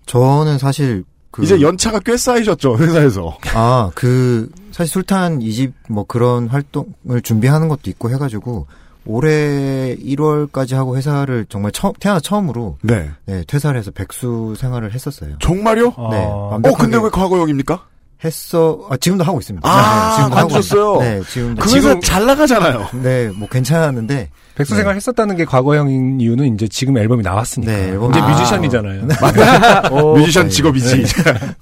저는 0.07 0.59
사실 0.59 1.03
그 1.33 1.43
이제 1.43 1.61
연차가 1.61 1.99
꽤 1.99 2.17
쌓이셨죠, 2.17 2.79
회사에서. 2.79 3.37
아, 3.55 3.91
그, 3.95 4.49
사실 4.71 4.93
술탄 4.93 5.43
이집 5.43 5.75
뭐 5.89 6.05
그런 6.05 6.47
활동을 6.47 7.21
준비하는 7.23 7.69
것도 7.69 7.91
있고 7.91 8.11
해가지고, 8.11 8.67
올해 9.07 9.97
1월까지 9.97 10.75
하고 10.75 10.97
회사를 10.97 11.47
정말 11.49 11.73
처음, 11.73 11.93
태어나 12.01 12.21
처음으로, 12.21 12.79
네. 12.83 13.11
네, 13.27 13.45
퇴사를 13.47 13.79
해서 13.79 13.91
백수 13.91 14.55
생활을 14.59 14.93
했었어요. 14.93 15.37
정말요? 15.41 15.85
네. 15.87 15.93
어, 15.97 16.51
완벽하게- 16.61 16.77
근데 16.79 16.97
왜 16.99 17.09
과거형입니까? 17.11 17.87
했어. 18.25 18.87
아, 18.91 18.97
지금도 18.97 19.25
하고 19.25 19.39
있습니다. 19.39 19.69
아, 19.69 20.11
네, 20.11 20.17
지금도 20.17 20.37
하고 20.37 20.49
관두셨어요? 20.49 20.93
있습니다. 20.95 21.05
네, 21.05 21.23
지금도. 21.31 21.63
그 21.63 21.77
회사 21.77 22.01
잘 22.01 22.27
나가잖아요. 22.27 22.89
네, 23.03 23.29
뭐 23.37 23.49
괜찮았는데. 23.49 24.31
백수 24.57 24.73
네. 24.73 24.79
생활 24.79 24.97
했었다는 24.97 25.37
게 25.37 25.45
과거형인 25.45 26.19
이유는 26.19 26.55
이제 26.55 26.67
지금 26.67 26.97
앨범이 26.97 27.23
나왔으니까. 27.23 27.71
네, 27.71 27.91
앨범- 27.91 28.11
이제 28.11 28.21
아. 28.21 28.29
뮤지션이잖아요. 28.31 29.09
오, 29.93 30.17
뮤지션 30.17 30.45
네. 30.45 30.49
직업이지. 30.49 31.05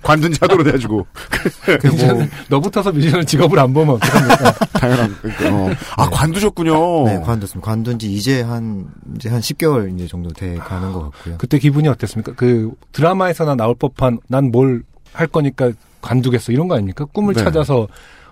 관둔 0.00 0.32
자도로 0.32 0.62
돼가지고. 0.62 1.04
그 1.80 1.86
뭐, 1.88 2.24
너부터서 2.50 2.92
뮤지션 2.92 3.26
직업을 3.26 3.58
안 3.58 3.74
보면 3.74 3.96
어떡합니까? 3.96 4.52
당연한. 4.78 5.16
그러니까, 5.20 5.48
어. 5.52 5.70
아, 5.96 6.08
관두셨군요. 6.08 7.04
네, 7.06 7.20
관뒀습니다. 7.20 7.68
관둔 7.68 7.98
지 7.98 8.12
이제 8.12 8.42
한, 8.42 8.86
이제 9.16 9.28
한 9.28 9.40
10개월 9.40 9.92
이제 9.92 10.06
정도 10.06 10.30
돼 10.30 10.54
가는 10.54 10.92
것 10.92 11.10
같고요. 11.10 11.34
그때 11.38 11.58
기분이 11.58 11.88
어땠습니까? 11.88 12.32
그 12.36 12.70
드라마에서나 12.92 13.56
나올 13.56 13.74
법한 13.74 14.20
난 14.28 14.52
뭘 14.52 14.84
할 15.12 15.28
거니까 15.28 15.70
관두겠어 16.04 16.52
이런 16.52 16.68
거 16.68 16.74
아닙니까? 16.74 17.04
꿈을 17.06 17.34
네. 17.34 17.42
찾아서 17.42 17.88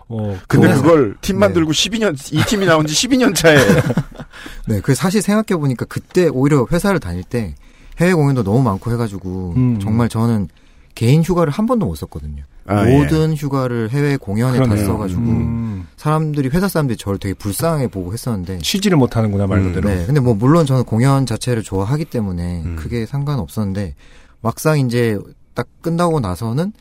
어 0.08 0.38
근데 0.46 0.68
그거- 0.68 0.82
그걸 0.82 1.16
팀 1.22 1.36
네. 1.36 1.40
만들고 1.40 1.72
12년, 1.72 2.14
이 2.34 2.42
팀이 2.46 2.66
나온 2.66 2.86
지 2.86 2.94
12년 3.08 3.34
차에. 3.34 3.56
네, 4.68 4.80
그 4.80 4.94
사실 4.94 5.22
생각해 5.22 5.58
보니까 5.58 5.84
그때 5.86 6.28
오히려 6.28 6.66
회사를 6.70 7.00
다닐 7.00 7.22
때 7.22 7.54
해외 8.00 8.12
공연도 8.12 8.42
너무 8.42 8.62
많고 8.62 8.90
해가지고 8.92 9.54
음. 9.56 9.78
정말 9.80 10.08
저는 10.08 10.48
개인 10.94 11.22
휴가를 11.22 11.52
한 11.52 11.66
번도 11.66 11.86
못 11.86 11.94
썼거든요. 11.96 12.42
아, 12.66 12.88
예. 12.88 12.96
모든 12.96 13.34
휴가를 13.34 13.90
해외 13.90 14.16
공연에 14.16 14.58
다 14.58 14.64
그러네요. 14.64 14.86
써가지고 14.86 15.20
음. 15.22 15.86
사람들이 15.96 16.48
회사 16.50 16.68
사람들이 16.68 16.96
저를 16.96 17.18
되게 17.18 17.34
불쌍해 17.34 17.88
보고 17.88 18.12
했었는데 18.12 18.58
쉬지를 18.62 18.96
못하는구나 18.98 19.46
말 19.46 19.58
음, 19.58 19.68
그대로. 19.72 19.88
네, 19.88 20.04
근데 20.06 20.20
뭐 20.20 20.34
물론 20.34 20.64
저는 20.66 20.84
공연 20.84 21.26
자체를 21.26 21.62
좋아하기 21.62 22.04
때문에 22.06 22.62
음. 22.64 22.76
크게 22.76 23.06
상관없었는데 23.06 23.94
막상 24.42 24.78
이제 24.78 25.18
딱 25.54 25.66
끝나고 25.80 26.20
나서는 26.20 26.72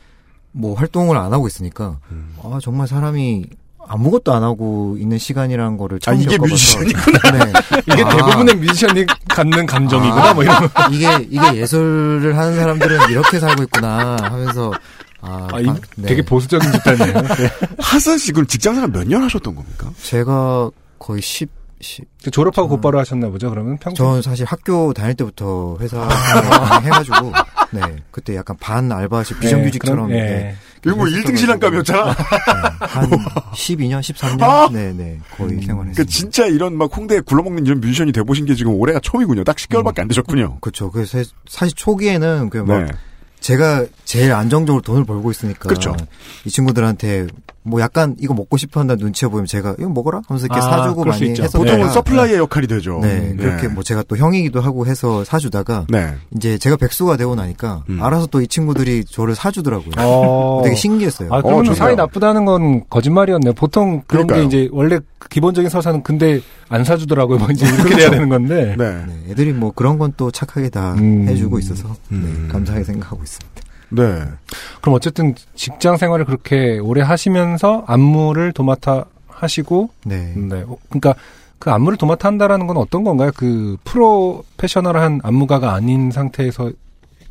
뭐 0.52 0.74
활동을 0.76 1.16
안 1.16 1.32
하고 1.32 1.46
있으니까 1.46 1.98
음. 2.10 2.34
아 2.42 2.58
정말 2.62 2.86
사람이 2.86 3.46
아무것도 3.84 4.32
안 4.32 4.42
하고 4.44 4.96
있는 4.98 5.18
시간이라는 5.18 5.76
거를 5.76 5.98
처음 5.98 6.16
아, 6.16 6.20
이게 6.20 6.36
겪어봐서 6.36 6.52
뮤지션이구나. 6.78 7.44
네. 7.44 7.52
이게 7.92 8.02
아. 8.04 8.08
대부분의 8.10 8.54
뮤지션이 8.56 9.06
갖는 9.28 9.66
감정이구나 9.66 10.34
뭐 10.34 10.44
이런. 10.44 10.68
거. 10.68 10.88
이게 10.92 11.08
이게 11.30 11.56
예술을 11.56 12.36
하는 12.38 12.54
사람들은 12.56 13.10
이렇게 13.10 13.40
살고 13.40 13.64
있구나 13.64 14.16
하면서 14.22 14.72
아, 15.20 15.48
아, 15.52 15.60
이, 15.60 15.68
아, 15.68 15.74
네. 15.96 16.08
되게 16.08 16.22
보수적인 16.22 16.70
집단이에요. 16.72 17.12
네. 17.38 17.50
하선 17.78 18.18
씨, 18.18 18.32
그럼 18.32 18.46
직장 18.46 18.74
생활 18.74 18.90
몇 18.90 19.04
년 19.06 19.22
하셨던 19.22 19.54
겁니까? 19.54 19.90
제가 20.02 20.70
거의 20.98 21.22
10, 21.22 21.48
10 21.80 22.04
졸업하고 22.32 22.68
곧바로 22.68 22.98
하셨나 23.00 23.28
보죠. 23.30 23.48
그러면 23.50 23.78
평소. 23.78 24.04
저는 24.04 24.22
사실 24.22 24.44
학교 24.46 24.92
다닐 24.92 25.14
때부터 25.14 25.76
회사 25.80 26.08
생활 26.08 26.82
해가지고 26.84 27.32
네 27.72 27.80
그때 28.10 28.36
약간 28.36 28.56
반 28.60 28.90
알바식 28.92 29.40
비정규직처럼 29.40 30.08
네, 30.08 30.14
그럼, 30.14 30.28
네, 30.28 30.46
예. 30.46 30.56
이거 30.84 30.96
뭐 30.96 31.06
1등 31.06 31.36
신랑감이었잖아. 31.36 32.04
네, 32.04 32.12
한 32.80 33.10
12년, 33.54 34.00
13년 34.00 34.42
아! 34.42 34.68
네네 34.70 35.20
거의 35.36 35.60
생활했습니다. 35.62 35.94
그 35.96 36.06
진짜 36.06 36.46
이런 36.46 36.76
막 36.76 36.94
홍대에 36.94 37.20
굴러먹는 37.20 37.66
이런 37.66 37.80
뮤지션이 37.80 38.12
돼보신 38.12 38.46
게 38.46 38.54
지금 38.54 38.74
올해가 38.74 39.00
처음이군요. 39.00 39.44
딱 39.44 39.56
10개월밖에 39.56 40.00
안 40.00 40.08
되셨군요. 40.08 40.58
그렇죠. 40.60 40.90
그래서 40.90 41.22
사실 41.48 41.74
초기에는 41.74 42.50
그막 42.50 42.84
네. 42.84 42.92
제가 43.40 43.86
제일 44.04 44.32
안정적으로 44.32 44.82
돈을 44.82 45.04
벌고 45.04 45.30
있으니까 45.30 45.68
그쵸. 45.68 45.96
이 46.44 46.50
친구들한테 46.50 47.26
뭐 47.64 47.80
약간 47.80 48.16
이거 48.18 48.34
먹고 48.34 48.56
싶어 48.56 48.80
한다 48.80 48.96
눈치 48.96 49.24
보이면 49.26 49.46
제가 49.46 49.76
이거 49.78 49.88
먹어라 49.88 50.22
하면서 50.26 50.46
이렇게 50.46 50.58
아, 50.58 50.62
사주고 50.62 51.04
많이. 51.04 51.30
했었다가 51.30 51.58
보통은 51.58 51.90
서플라이의 51.90 52.38
역할이 52.38 52.66
되죠. 52.66 52.98
네, 53.02 53.34
그렇게 53.38 53.68
뭐 53.68 53.82
제가 53.82 54.02
또 54.08 54.16
형이기도 54.16 54.60
하고 54.60 54.86
해서 54.86 55.24
사주다가 55.24 55.86
네. 55.88 56.14
이제 56.36 56.58
제가 56.58 56.76
백수가 56.76 57.16
되고 57.16 57.34
나니까 57.34 57.84
음. 57.88 58.02
알아서 58.02 58.26
또 58.26 58.42
이 58.42 58.48
친구들이 58.48 59.04
저를 59.04 59.34
사주더라고요. 59.36 59.92
어. 59.98 60.62
되게 60.64 60.74
신기했어요. 60.74 61.32
아, 61.32 61.40
그러면 61.42 61.64
좋네요. 61.64 61.78
사이 61.78 61.94
나쁘다는 61.94 62.44
건 62.44 62.82
거짓말이었네. 62.90 63.52
보통 63.52 64.02
그런 64.08 64.26
그러니까요. 64.26 64.48
게 64.48 64.62
이제 64.64 64.68
원래 64.72 64.98
기본적인 65.30 65.70
서사는 65.70 66.02
근데 66.02 66.40
안 66.68 66.82
사주더라고요. 66.84 67.38
뭐 67.38 67.48
이제 67.52 67.66
이렇게 67.66 67.94
돼야 67.96 68.10
되는 68.10 68.28
건데. 68.28 68.74
네. 68.76 69.04
네, 69.06 69.30
애들이 69.30 69.52
뭐 69.52 69.70
그런 69.74 69.98
건 69.98 70.12
또 70.16 70.30
착하게 70.30 70.68
다 70.68 70.94
음. 70.98 71.26
해주고 71.28 71.58
있어서 71.60 71.94
음. 72.10 72.44
네, 72.46 72.52
감사하게 72.52 72.84
생각하고 72.84 73.22
있습니다. 73.22 73.51
네. 73.92 74.24
그럼 74.80 74.94
어쨌든 74.94 75.34
직장 75.54 75.96
생활을 75.96 76.24
그렇게 76.24 76.78
오래 76.78 77.02
하시면서 77.02 77.84
안무를 77.86 78.52
도맡아 78.52 79.04
하시고, 79.28 79.90
네. 80.04 80.34
네. 80.36 80.62
어, 80.66 80.76
그러니까 80.88 81.14
그 81.58 81.70
안무를 81.70 81.98
도맡아 81.98 82.28
한다라는 82.28 82.66
건 82.66 82.76
어떤 82.76 83.04
건가요? 83.04 83.30
그 83.36 83.76
프로페셔널한 83.84 85.20
안무가가 85.22 85.74
아닌 85.74 86.10
상태에서 86.10 86.72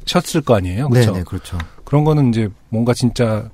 셨을 0.05 0.41
거 0.41 0.55
아니에요? 0.55 0.89
네, 0.89 1.01
그렇죠? 1.01 1.11
네, 1.13 1.23
그렇죠. 1.23 1.57
그런 1.83 2.03
거는 2.03 2.29
이제 2.29 2.49
뭔가 2.69 2.93
진짜 2.93 3.49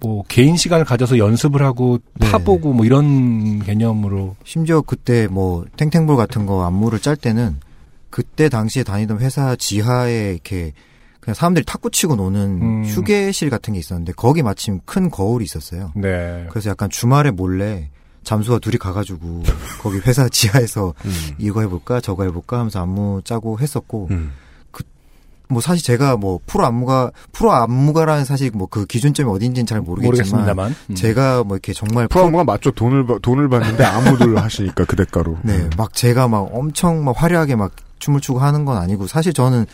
뭐 0.00 0.24
개인 0.28 0.56
시간을 0.56 0.84
가져서 0.84 1.18
연습을 1.18 1.62
하고 1.62 1.98
네. 2.14 2.30
파보고 2.30 2.72
뭐 2.72 2.86
이런 2.86 3.60
개념으로 3.60 4.36
심지어 4.44 4.80
그때 4.80 5.28
뭐 5.28 5.64
탱탱볼 5.76 6.16
같은 6.16 6.46
거 6.46 6.64
안무를 6.64 7.00
짤 7.00 7.16
때는 7.16 7.60
그때 8.08 8.48
당시에 8.48 8.82
다니던 8.82 9.18
회사 9.20 9.54
지하에 9.56 10.32
이렇게 10.32 10.72
그냥 11.20 11.34
사람들이 11.34 11.64
탁구 11.66 11.90
치고 11.90 12.16
노는 12.16 12.40
음. 12.62 12.84
휴게실 12.86 13.50
같은 13.50 13.74
게 13.74 13.78
있었는데 13.80 14.12
거기 14.16 14.42
마침 14.42 14.80
큰 14.86 15.10
거울이 15.10 15.44
있었어요. 15.44 15.92
네. 15.94 16.46
그래서 16.50 16.70
약간 16.70 16.88
주말에 16.90 17.30
몰래 17.30 17.90
잠수와 18.24 18.58
둘이 18.58 18.76
가가지고 18.78 19.42
거기 19.82 19.98
회사 20.06 20.28
지하에서 20.32 20.94
음. 21.04 21.10
이거 21.38 21.60
해볼까 21.62 22.00
저거 22.00 22.24
해볼까 22.24 22.58
하면서 22.58 22.80
안무 22.82 23.22
짜고 23.24 23.58
했었고 23.58 24.08
음. 24.10 24.32
뭐 25.52 25.60
사실 25.60 25.84
제가 25.84 26.16
뭐 26.16 26.38
프로 26.46 26.64
안무가 26.64 27.10
프로 27.32 27.50
안무가라는 27.52 28.24
사실 28.24 28.52
뭐 28.54 28.68
그 28.68 28.86
기준점이 28.86 29.28
어딘지는 29.28 29.66
잘 29.66 29.80
모르겠지만 29.80 30.14
모르겠습니다만. 30.46 30.74
음. 30.90 30.94
제가 30.94 31.42
뭐 31.42 31.56
이렇게 31.56 31.72
정말 31.72 32.06
프로그램가 32.06 32.44
맞죠. 32.44 32.70
돈을, 32.70 33.04
받- 33.04 33.20
돈을 33.20 33.48
받는데 33.48 33.82
아무들 33.82 34.38
하시니까 34.38 34.84
그 34.84 34.94
대가로. 34.94 35.38
네, 35.42 35.68
막 35.76 35.92
제가 35.92 36.28
막 36.28 36.48
엄청 36.52 37.04
막 37.04 37.20
화려하게 37.20 37.56
막 37.56 37.72
춤을 37.98 38.20
추고 38.20 38.38
하는 38.38 38.64
건 38.64 38.76
아니고 38.76 39.08
사실 39.08 39.32
저는 39.32 39.66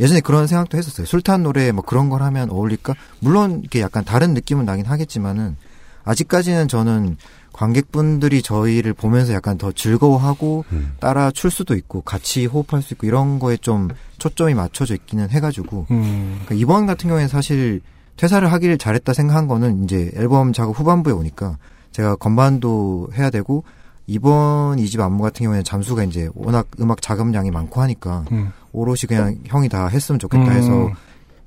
예전에 0.00 0.20
그런 0.20 0.46
생각도 0.46 0.78
했었어요. 0.78 1.06
술탄 1.06 1.42
노래 1.42 1.72
뭐 1.72 1.82
그런 1.82 2.08
걸 2.08 2.22
하면 2.22 2.50
어울릴까? 2.50 2.94
물론 3.20 3.62
이게 3.64 3.80
약간 3.80 4.04
다른 4.04 4.34
느낌은 4.34 4.64
나긴 4.64 4.86
하겠지만은 4.86 5.56
아직까지는 6.04 6.68
저는 6.68 7.16
관객분들이 7.52 8.40
저희를 8.40 8.94
보면서 8.94 9.32
약간 9.32 9.58
더 9.58 9.72
즐거워하고 9.72 10.64
음. 10.70 10.92
따라 11.00 11.30
출 11.32 11.50
수도 11.50 11.74
있고 11.74 12.02
같이 12.02 12.46
호흡할 12.46 12.82
수 12.82 12.94
있고 12.94 13.06
이런 13.06 13.40
거에 13.40 13.56
좀 13.56 13.88
초점이 14.18 14.54
맞춰져 14.54 14.94
있기는 14.94 15.28
해가지고 15.30 15.86
음. 15.90 16.40
그러니까 16.44 16.54
이번 16.54 16.86
같은 16.86 17.08
경우에는 17.08 17.28
사실 17.28 17.80
퇴사를 18.16 18.50
하기를 18.50 18.78
잘했다 18.78 19.12
생각한 19.12 19.48
거는 19.48 19.84
이제 19.84 20.12
앨범 20.14 20.52
작업 20.52 20.78
후반부에 20.78 21.12
오니까 21.12 21.58
제가 21.90 22.14
건반도 22.16 23.08
해야 23.16 23.30
되고 23.30 23.64
이번 24.08 24.78
이 24.78 24.86
집 24.88 25.00
안무 25.00 25.22
같은 25.22 25.44
경우에는 25.44 25.64
잠수가 25.64 26.02
이제 26.04 26.30
워낙 26.34 26.66
음악 26.80 27.02
자금량이 27.02 27.50
많고 27.50 27.80
하니까 27.82 28.24
음. 28.32 28.50
오롯이 28.72 29.00
그냥 29.06 29.36
형이 29.44 29.68
다 29.68 29.86
했으면 29.86 30.18
좋겠다 30.18 30.44
음. 30.44 30.50
해서 30.50 30.90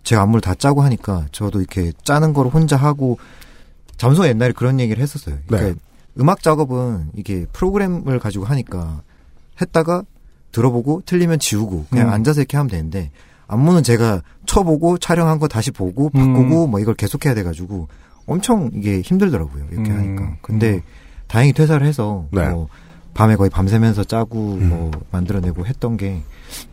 제가 0.03 0.21
안무를 0.21 0.41
다 0.41 0.53
짜고 0.53 0.81
하니까 0.83 1.25
저도 1.31 1.59
이렇게 1.59 1.91
짜는 2.03 2.33
거를 2.33 2.51
혼자 2.53 2.75
하고 2.77 3.17
잠수가 3.97 4.27
옛날에 4.27 4.51
그런 4.51 4.79
얘기를 4.79 5.01
했었어요. 5.01 5.37
그러니까 5.47 5.79
음악 6.19 6.41
작업은 6.43 7.09
이게 7.15 7.45
프로그램을 7.51 8.19
가지고 8.19 8.45
하니까 8.45 9.01
했다가 9.59 10.03
들어보고 10.51 11.01
틀리면 11.05 11.39
지우고 11.39 11.85
그냥 11.89 12.09
음. 12.09 12.13
앉아서 12.13 12.41
이렇게 12.41 12.57
하면 12.57 12.69
되는데 12.69 13.11
안무는 13.47 13.81
제가 13.83 14.21
쳐보고 14.45 14.97
촬영한 14.99 15.39
거 15.39 15.47
다시 15.47 15.71
보고 15.71 16.11
음. 16.13 16.33
바꾸고 16.33 16.67
뭐 16.67 16.79
이걸 16.79 16.93
계속해야 16.93 17.33
돼가지고 17.33 17.87
엄청 18.27 18.69
이게 18.73 19.01
힘들더라고요 19.01 19.65
이렇게 19.71 19.91
음. 19.91 19.97
하니까 19.97 20.37
근데 20.41 20.81
다행히 21.31 21.53
퇴사를 21.53 21.87
해서 21.87 22.27
네. 22.31 22.49
뭐 22.49 22.67
밤에 23.13 23.37
거의 23.37 23.49
밤새면서 23.49 24.03
짜고 24.03 24.55
음. 24.55 24.67
뭐 24.67 24.91
만들어내고 25.11 25.65
했던 25.65 25.95
게 25.95 26.23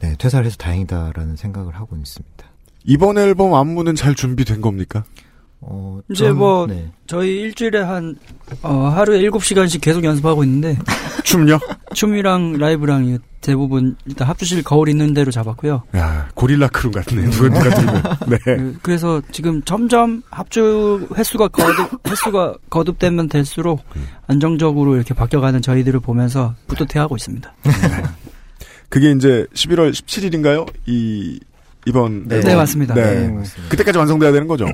네, 0.01 0.17
퇴사를 0.19 0.45
해서 0.45 0.57
다행이다라는 0.57 1.37
생각을 1.37 1.77
하고 1.77 1.95
있습니다. 1.97 2.45
이번 2.85 3.19
앨범 3.19 3.55
안무는 3.55 3.95
잘 3.95 4.17
준비된 4.17 4.61
겁니까? 4.61 5.05
어, 5.61 6.01
이제 6.11 6.27
전- 6.27 6.37
뭐 6.39 6.67
네. 6.69 6.91
저희 7.07 7.41
일주일에 7.41 7.81
한 7.81 8.15
어, 8.63 8.89
하루에 8.95 9.21
7시간씩 9.23 9.81
계속 9.81 10.05
연습하고 10.05 10.45
있는데 10.45 10.79
춤요? 11.25 11.59
춤이랑 11.95 12.55
라이브랑 12.59 13.19
대부분 13.41 13.97
일단 14.07 14.29
합주실 14.29 14.63
거울 14.63 14.89
있는 14.89 15.13
대로 15.15 15.31
잡았고요. 15.31 15.83
야, 15.97 16.29
고릴라 16.35 16.69
크루 16.69 16.91
같네. 16.93 17.29
누가 17.31 17.49
누가 17.49 17.75
들으면. 17.75 18.03
네. 18.29 18.39
그- 18.45 18.79
그래서 18.83 19.21
지금 19.33 19.61
점점 19.65 20.23
합주 20.31 21.09
횟수가 21.17 21.49
거듭 21.49 22.07
횟수가 22.09 22.55
거듭되면 22.71 23.29
될수록 23.29 23.83
안정적으로 24.29 24.95
이렇게 24.97 25.13
바뀌어 25.13 25.41
가는 25.41 25.61
저희들을 25.61 26.01
보면서 26.01 26.55
뿌듯해하고 26.69 27.17
있습니다. 27.17 27.53
그게 28.89 29.11
이제 29.13 29.47
11월 29.55 29.93
17일인가요? 29.93 30.67
이 30.87 31.39
이번 31.87 32.27
네. 32.29 32.37
앨범. 32.37 32.49
네, 32.51 32.57
맞습니다. 32.57 32.95
네. 32.95 33.03
네, 33.03 33.29
맞습니다. 33.29 33.71
그때까지 33.71 33.99
완성돼야 33.99 34.33
되는 34.33 34.47
거죠. 34.49 34.67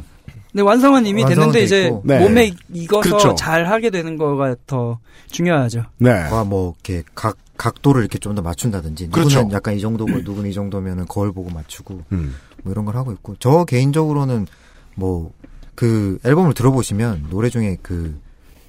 근데 0.55 0.63
완성은 0.63 1.05
이미 1.05 1.23
완성은 1.25 1.51
됐는데 1.51 1.59
돼 1.59 1.65
이제. 1.65 1.93
네. 2.05 2.21
몸에 2.21 2.53
익어서 2.73 3.03
그렇죠. 3.03 3.35
잘 3.35 3.67
하게 3.67 3.91
되는 3.91 4.17
거가 4.17 4.55
더 4.69 5.01
중요하죠. 5.33 5.83
네. 5.99 6.13
와, 6.31 6.45
뭐, 6.45 6.75
이렇게 6.85 7.03
각, 7.17 7.37
각도를 7.57 8.03
이렇게 8.03 8.19
좀 8.19 8.37
더 8.37 8.43
맞춘다든지. 8.43 9.09
그렇죠. 9.09 9.39
누구는 9.41 9.53
약간 9.53 9.75
이 9.75 9.81
정도고, 9.81 10.13
누구는 10.21 10.49
이 10.49 10.53
정도면은 10.55 11.07
거울 11.09 11.33
보고 11.33 11.51
맞추고, 11.51 12.03
음. 12.13 12.37
뭐 12.63 12.73
이런 12.73 12.85
걸 12.85 12.95
하고 12.95 13.11
있고. 13.11 13.35
저 13.41 13.65
개인적으로는 13.65 14.47
뭐, 14.95 15.33
그 15.75 16.19
앨범을 16.25 16.55
들어보시면 16.55 17.27
노래 17.31 17.51
중에 17.51 17.77
그 17.83 18.17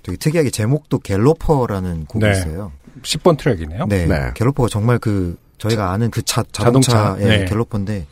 되게 0.02 0.18
특이하게 0.18 0.49
제목도 0.49 0.98
갤로퍼라는 0.99 2.06
곡이 2.06 2.26
네. 2.26 2.32
있어요. 2.32 2.72
10번 3.03 3.38
트랙이네요. 3.38 3.86
네. 3.88 4.07
네. 4.07 4.32
갤로퍼가 4.34 4.70
정말 4.70 4.98
그 4.98 5.38
저희가 5.60 5.91
아는 5.91 6.10
그 6.10 6.24
자, 6.24 6.44
자동차. 6.52 6.91
자동차의 6.94 7.40
네. 7.40 7.45
갤로퍼인데 7.45 8.07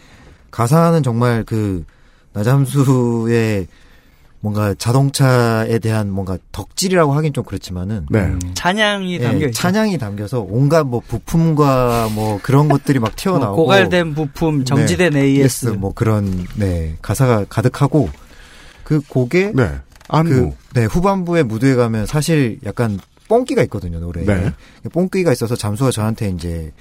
가사는 0.51 1.01
정말 1.01 1.43
그 1.43 1.83
나잠수의 2.33 3.67
뭔가 4.41 4.73
자동차에 4.73 5.79
대한 5.79 6.09
뭔가 6.11 6.37
덕질이라고 6.51 7.13
하긴 7.13 7.31
좀 7.31 7.45
그렇지만은 7.45 8.05
네. 8.09 8.33
찬양이 8.55 9.13
예, 9.13 9.19
담겨 9.19 9.45
있죠. 9.47 9.57
찬양이 9.57 9.97
담겨서 9.97 10.41
온갖 10.41 10.83
뭐 10.83 10.99
부품과 11.07 12.09
뭐 12.13 12.39
그런 12.43 12.67
것들이 12.67 12.99
막 12.99 13.15
튀어나오고 13.15 13.55
뭐 13.55 13.55
고갈된 13.55 14.13
부품, 14.13 14.65
정지된 14.65 15.13
네, 15.13 15.21
AS. 15.21 15.67
뭐 15.67 15.93
그런 15.93 16.45
네 16.57 16.97
가사가 17.01 17.45
가득하고 17.47 18.09
그 18.83 18.99
곡에 19.07 19.53
네. 19.55 19.69
안무. 20.09 20.29
그, 20.51 20.79
네 20.79 20.85
후반부에 20.85 21.43
무드에 21.43 21.75
가면 21.75 22.05
사실 22.05 22.59
약간 22.65 22.99
뽕기가 23.29 23.63
있거든요 23.63 23.99
노래에 23.99 24.25
네. 24.25 24.51
뽕기가 24.91 25.31
있어서 25.31 25.55
잠수가 25.55 25.91
저한테 25.91 26.27
이제 26.29 26.73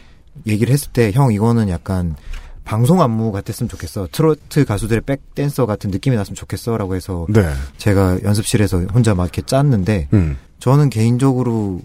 얘기를 0.48 0.72
했을 0.72 0.90
때 0.92 1.12
형 1.12 1.32
이거는 1.32 1.68
약간 1.68 2.16
방송 2.64 3.00
안무 3.02 3.32
같았으면 3.32 3.68
좋겠어 3.68 4.08
트로트 4.12 4.64
가수들의 4.64 5.02
백 5.02 5.34
댄서 5.34 5.66
같은 5.66 5.90
느낌이 5.90 6.16
났으면 6.16 6.34
좋겠어라고 6.36 6.94
해서 6.94 7.26
네. 7.28 7.42
제가 7.76 8.22
연습실에서 8.22 8.78
혼자 8.92 9.14
막 9.14 9.24
이렇게 9.24 9.42
짰는데 9.42 10.08
음. 10.12 10.36
저는 10.58 10.90
개인적으로 10.90 11.80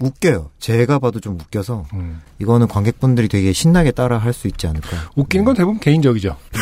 웃겨요. 0.00 0.50
제가 0.58 0.98
봐도 0.98 1.20
좀 1.20 1.34
웃겨서 1.34 1.84
음. 1.94 2.20
이거는 2.38 2.68
관객분들이 2.68 3.28
되게 3.28 3.52
신나게 3.52 3.90
따라 3.92 4.18
할 4.18 4.30
수 4.32 4.46
있지 4.48 4.66
않을까. 4.68 4.88
웃기는 5.16 5.44
건 5.44 5.54
대부분 5.54 5.80
개인적이죠. 5.80 6.36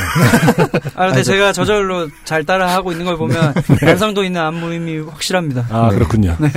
아, 0.97 1.05
근데 1.07 1.17
아니, 1.17 1.25
제가 1.25 1.53
저절로 1.53 2.09
잘 2.25 2.43
따라 2.45 2.73
하고 2.75 2.91
있는 2.93 3.05
걸 3.05 3.17
보면 3.19 3.53
완성도 3.87 4.25
있는 4.25 4.41
안무임이 4.41 5.01
확실합니다. 5.01 5.67
아, 5.71 5.91
그렇군요. 5.91 6.35
네. 6.41 6.51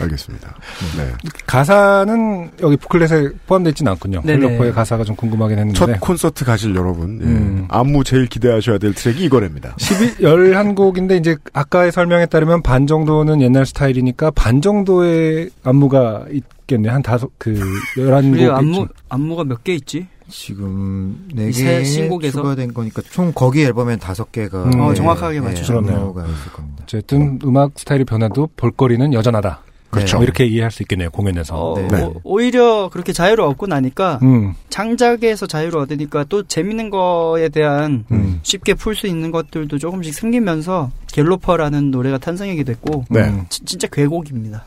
알겠습니다. 0.00 0.54
네. 0.98 1.12
가사는 1.46 2.50
여기 2.62 2.76
부클렛에 2.76 3.30
포함되어 3.46 3.70
있지는 3.70 3.92
않군요. 3.92 4.20
네네. 4.22 4.46
헬로퍼의 4.46 4.72
가사가 4.72 5.02
좀 5.04 5.16
궁금하긴 5.16 5.58
했는데. 5.58 5.78
첫 5.78 5.98
콘서트 6.00 6.44
가실 6.44 6.74
여러분, 6.76 7.20
예. 7.22 7.26
음. 7.26 7.66
안무 7.70 8.04
제일 8.04 8.26
기대하셔야 8.26 8.78
될 8.78 8.92
트랙이 8.94 9.24
이거랍니다. 9.24 9.74
11, 9.78 10.16
11곡인데 10.18 11.18
이제 11.18 11.36
아까의 11.54 11.90
설명에 11.90 12.26
따르면 12.26 12.62
반 12.62 12.86
정도는 12.86 13.40
옛날 13.40 13.64
스타일이니까 13.66 14.30
반 14.32 14.60
정도의 14.60 15.50
안무가 15.64 16.03
있겠네. 16.30 16.88
한 16.88 17.02
다섯, 17.02 17.30
그, 17.38 17.54
11곡. 17.96 18.32
우리 18.32 18.44
안무 18.46 18.86
안무가 19.08 19.44
몇 19.44 19.62
개 19.64 19.74
있지? 19.74 20.06
지금 20.30 21.28
이새 21.36 21.82
4개 21.82 21.84
신곡에서? 21.84 22.40
추가된 22.40 22.72
거니까 22.72 23.02
총 23.10 23.30
거기 23.34 23.62
앨범엔 23.62 23.98
5개가 23.98 24.72
음. 24.74 24.80
어, 24.80 24.94
정확하게 24.94 25.40
네, 25.40 25.46
맞추셨네요. 25.48 26.14
있을 26.16 26.52
겁니다. 26.52 26.82
어쨌든 26.82 27.38
음악 27.44 27.72
스타일이 27.76 28.04
변해도 28.04 28.48
볼거리는 28.56 29.12
여전하다. 29.12 29.60
그렇죠. 29.94 30.16
뭐 30.18 30.24
이렇게 30.24 30.44
이해할 30.46 30.70
수 30.70 30.82
있겠네요, 30.82 31.10
공연에서. 31.10 31.54
어, 31.56 31.88
네. 31.88 32.02
오- 32.02 32.20
오히려 32.24 32.88
그렇게 32.92 33.12
자유를 33.12 33.44
얻고 33.44 33.66
나니까 33.66 34.18
음, 34.22 34.54
창작에서 34.70 35.46
자유를 35.46 35.78
얻으니까 35.80 36.24
또 36.28 36.42
재밌는 36.42 36.90
거에 36.90 37.48
대한 37.48 38.04
음. 38.10 38.40
쉽게 38.42 38.74
풀 38.74 38.94
수 38.94 39.06
있는 39.06 39.30
것들도 39.30 39.78
조금씩 39.78 40.14
생기면서 40.14 40.90
갤로퍼라는 41.12 41.90
노래가 41.90 42.18
탄생하게 42.18 42.64
됐고 42.64 43.04
네. 43.10 43.20
음. 43.20 43.44
지- 43.48 43.64
진짜 43.64 43.86
괴곡입니다. 43.88 44.64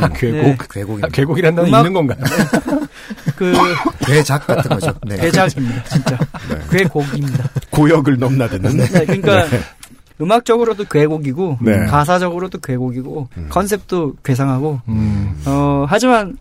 아, 0.00 0.08
괴곡. 0.08 0.42
네. 0.42 0.56
괴곡이 0.70 1.02
아, 1.04 1.08
괴곡이란 1.08 1.54
단어 1.56 1.68
음악- 1.68 1.78
있는 1.80 1.92
건가요? 1.92 2.18
그 3.36 3.52
괴작 4.06 4.46
같은 4.46 4.70
거죠. 4.70 4.92
네. 5.06 5.16
괴작입니다, 5.16 5.84
진짜. 5.84 6.18
괴곡입니다. 6.70 7.50
고역을 7.70 8.18
넘나드는. 8.18 8.76
네, 8.76 8.86
그러니까 9.06 9.46
음악적으로도 10.20 10.84
괴곡이고 10.84 11.58
네. 11.60 11.86
가사적으로도 11.86 12.58
괴곡이고 12.58 13.28
컨셉도 13.50 14.16
괴상하고 14.24 14.80
음, 14.88 15.40
어 15.46 15.84
하지만 15.88 16.36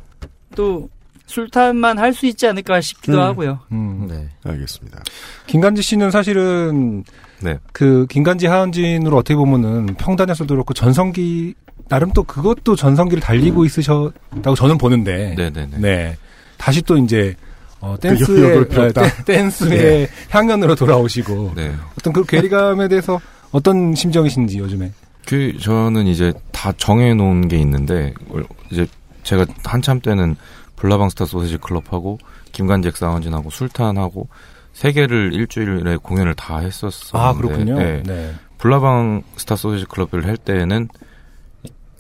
또 0.56 0.90
술탄만 1.28 1.99
할 1.99 2.14
수 2.14 2.26
있지 2.26 2.48
않을까 2.48 2.80
싶기도 2.82 3.18
음. 3.18 3.24
하고요. 3.24 3.60
음. 3.72 4.08
네. 4.10 4.30
알겠습니다. 4.49 4.99
김간지 5.45 5.82
씨는 5.82 6.10
사실은 6.10 7.04
네. 7.41 7.60
그 7.74 8.08
김간지 8.10 8.48
하은진으로 8.48 9.18
어떻게 9.18 9.36
보면은 9.36 9.88
평단에서도 9.98 10.52
그렇고 10.54 10.74
전성기 10.74 11.54
나름 11.90 12.12
또 12.14 12.24
그것도 12.24 12.76
전성기를 12.76 13.22
달리고 13.22 13.64
있으셨다고 13.66 14.56
저는 14.56 14.78
보는데 14.78 15.36
네네네. 15.38 15.78
네. 15.80 16.18
다시 16.58 16.82
또 16.82 16.98
이제 16.98 17.36
어, 17.80 17.94
그 18.02 18.08
댄스의 18.08 18.44
여력을 18.44 18.68
폈다. 18.70 19.02
어, 19.02 19.04
댄- 19.26 19.26
댄스의 19.26 20.08
향연으로 20.32 20.74
돌아오시고 20.76 21.54
네. 21.56 21.74
어떤 21.99 22.12
그 22.14 22.24
괴리감에 22.26 22.88
대해서 22.88 23.20
어떤 23.52 23.95
심정이신지 23.95 24.60
요즘에 24.60 24.91
그 25.26 25.57
저는 25.60 26.07
이제 26.07 26.34
다 26.52 26.72
정해 26.74 27.14
놓은 27.14 27.48
게 27.48 27.57
있는데 27.60 28.14
이제 28.72 28.88
제가 29.24 29.45
한참 29.64 29.99
때는 29.99 30.36
블라방스타 30.78 31.26
소세지 31.26 31.57
클럽하고 31.57 32.18
김간잭 32.53 32.95
사운진하고 32.95 33.49
술탄하고 33.49 34.30
세 34.74 34.91
개를 34.91 35.34
일주일에 35.34 35.98
공연을 35.98 36.36
다 36.36 36.60
했었어요. 36.60 37.22
아 37.22 37.34
그렇군요. 37.34 37.78
네. 37.78 38.03
네. 38.06 38.34
블라방 38.57 39.24
스타 39.36 39.56
소세지 39.56 39.86
클럽을 39.86 40.26
할 40.26 40.38
때는 40.38 40.88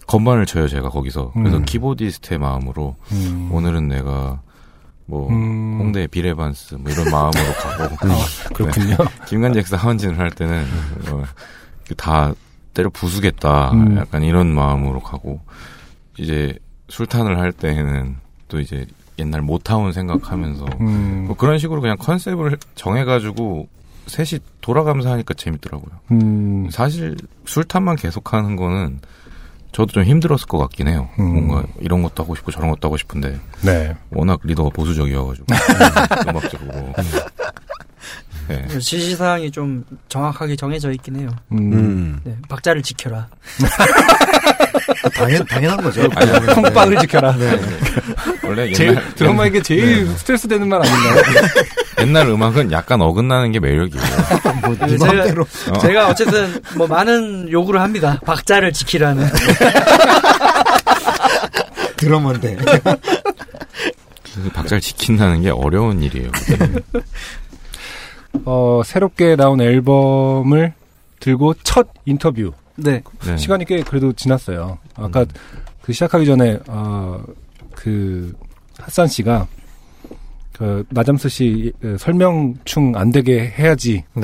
건반을 0.07 0.45
쳐요 0.45 0.67
제가 0.67 0.89
거기서 0.89 1.31
그래서 1.33 1.57
음. 1.57 1.65
키보디스트의 1.65 2.39
마음으로 2.39 2.95
음. 3.11 3.49
오늘은 3.51 3.87
내가 3.89 4.41
뭐 5.07 5.29
음. 5.29 5.77
홍대 5.79 6.05
비레반스 6.05 6.75
뭐 6.75 6.91
이런 6.91 7.09
마음으로 7.09 7.53
가고 7.53 7.95
그렇군요. 8.53 8.97
네. 8.97 9.05
김간잭 9.27 9.65
사운진을 9.65 10.19
할 10.19 10.29
때는 10.29 10.65
어, 11.11 11.23
다 11.95 12.33
때려 12.73 12.89
부수겠다 12.89 13.71
음. 13.71 13.97
약간 13.97 14.21
이런 14.23 14.53
마음으로 14.53 14.99
가고 14.99 15.41
이제 16.17 16.57
술탄을 16.89 17.39
할 17.39 17.51
때는 17.51 18.17
또 18.49 18.59
이제 18.59 18.85
옛날 19.17 19.41
모타운 19.41 19.93
생각하면서 19.93 20.65
음. 20.81 21.23
뭐 21.27 21.35
그런 21.35 21.57
식으로 21.57 21.81
그냥 21.81 21.97
컨셉을 21.97 22.57
정해가지고 22.75 23.67
셋이 24.07 24.41
돌아가면서 24.61 25.11
하니까 25.11 25.33
재밌더라고요. 25.33 25.91
음. 26.11 26.69
사실 26.69 27.17
술탄만 27.45 27.95
계속하는 27.95 28.55
거는 28.55 28.99
저도 29.77 29.93
좀 29.93 30.03
힘들었을 30.03 30.47
것 30.47 30.57
같긴 30.57 30.87
해요. 30.87 31.07
음. 31.19 31.45
뭔가 31.45 31.67
이런 31.79 32.01
것도 32.01 32.23
하고 32.23 32.33
싶고 32.33 32.51
저런 32.51 32.71
것도 32.71 32.87
하고 32.87 32.97
싶은데 32.97 33.39
네. 33.61 33.95
워낙 34.09 34.39
리더가 34.43 34.71
보수적이어가지고 34.71 35.45
음악적으로. 36.27 36.93
네. 38.47 38.67
지시사항이 38.79 39.51
좀 39.51 39.85
정확하게 40.09 40.55
정해져 40.55 40.91
있긴 40.93 41.17
해요. 41.17 41.29
음. 41.51 41.73
음. 41.73 42.21
네, 42.23 42.35
박자를 42.49 42.81
지켜라. 42.81 43.27
당연 45.13 45.45
당연한 45.45 45.83
거죠. 45.83 46.09
콩빵을 46.55 46.97
지켜라. 47.01 47.35
원래 48.43 48.71
제일 48.73 48.99
드라마에게 49.13 49.61
제일 49.61 50.07
스트레스 50.17 50.47
되는 50.47 50.67
말 50.67 50.81
아닌가요? 50.81 51.21
옛날 51.99 52.27
음악은 52.29 52.71
약간 52.71 53.01
어긋나는 53.01 53.51
게 53.51 53.59
매력이에요. 53.59 54.03
뭐, 54.61 54.75
네, 54.87 54.97
제가, 54.97 55.13
마음대로. 55.13 55.45
어. 55.71 55.77
제가 55.79 56.09
어쨌든 56.09 56.61
뭐 56.75 56.87
많은 56.87 57.51
요구를 57.51 57.81
합니다. 57.81 58.19
박자를 58.25 58.71
지키라는. 58.73 59.27
들으면 61.97 62.39
돼. 62.39 62.55
그 62.55 64.49
박자를 64.53 64.81
지킨다는 64.81 65.41
게 65.41 65.49
어려운 65.49 66.03
일이에요. 66.03 66.29
어, 68.45 68.81
새롭게 68.85 69.35
나온 69.35 69.59
앨범을 69.59 70.73
들고 71.19 71.55
첫 71.63 71.87
인터뷰. 72.05 72.53
네. 72.75 73.01
네. 73.25 73.37
시간이 73.37 73.65
꽤 73.65 73.81
그래도 73.81 74.13
지났어요. 74.13 74.77
아까 74.95 75.25
그 75.81 75.91
시작하기 75.93 76.27
전에 76.27 76.59
어, 76.67 77.23
그 77.73 78.31
핫산 78.79 79.07
씨가 79.07 79.47
그 80.57 80.83
나잠스 80.89 81.29
씨그 81.29 81.97
설명충 81.99 82.93
안 82.95 83.11
되게 83.11 83.53
해야지라고 83.57 84.15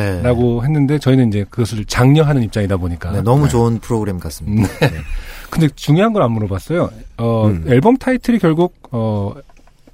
네. 0.61 0.67
했는데 0.67 0.97
저희는 0.97 1.27
이제 1.27 1.45
그것을 1.49 1.85
장려하는 1.85 2.41
입장이다 2.43 2.77
보니까. 2.77 3.11
네, 3.11 3.21
너무 3.21 3.47
좋은 3.47 3.77
프로그램 3.79 4.17
같습니다. 4.19 4.67
네. 4.79 4.89
근데 5.51 5.67
중요한 5.75 6.11
걸 6.13 6.23
안 6.23 6.31
물어봤어요. 6.31 6.89
어, 7.17 7.47
음. 7.47 7.65
앨범 7.67 7.97
타이틀이 7.97 8.39
결국 8.39 8.73
어 8.91 9.33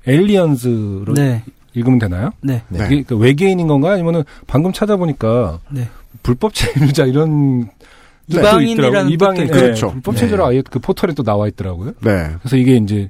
엘리언즈로 0.08 1.14
네. 1.14 1.44
읽으면 1.74 2.00
되나요? 2.00 2.32
네. 2.42 2.62
네. 2.70 2.86
이게 2.86 3.04
그 3.04 3.18
외계인인 3.18 3.68
건가 3.68 3.92
아니면은 3.92 4.24
방금 4.48 4.72
찾아보니까 4.74 5.60
네. 5.72 5.88
불법 6.24 6.54
체류자 6.54 7.06
이런 7.06 7.70
이방인이라는 8.28 8.72
있더라고요. 9.10 9.10
이방인 9.14 9.48
네, 9.48 9.52
그렇죠. 9.52 9.92
불법 9.92 10.14
네. 10.16 10.20
체류자 10.22 10.46
아예 10.48 10.62
그 10.70 10.80
포털에 10.80 11.14
또 11.14 11.24
나와 11.24 11.48
있더라고요. 11.48 11.94
네. 12.02 12.30
그래서 12.40 12.56
이게 12.58 12.76
이제 12.78 13.10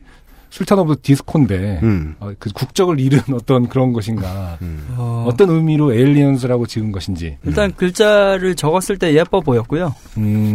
술탄 0.49 0.79
오브 0.79 1.01
디스코인데 1.01 1.79
음. 1.83 2.15
어, 2.19 2.31
그 2.39 2.51
국적을 2.51 2.99
잃은 2.99 3.19
어떤 3.33 3.69
그런 3.69 3.93
것인가 3.93 4.57
음. 4.61 4.87
어, 4.97 5.25
어떤 5.27 5.49
의미로 5.49 5.93
Aliens라고 5.93 6.65
지은 6.65 6.91
것인지 6.91 7.37
일단 7.43 7.73
글자를 7.75 8.55
적었을 8.55 8.97
때 8.97 9.13
예뻐 9.13 9.41
보였고요. 9.41 9.93
음, 10.17 10.53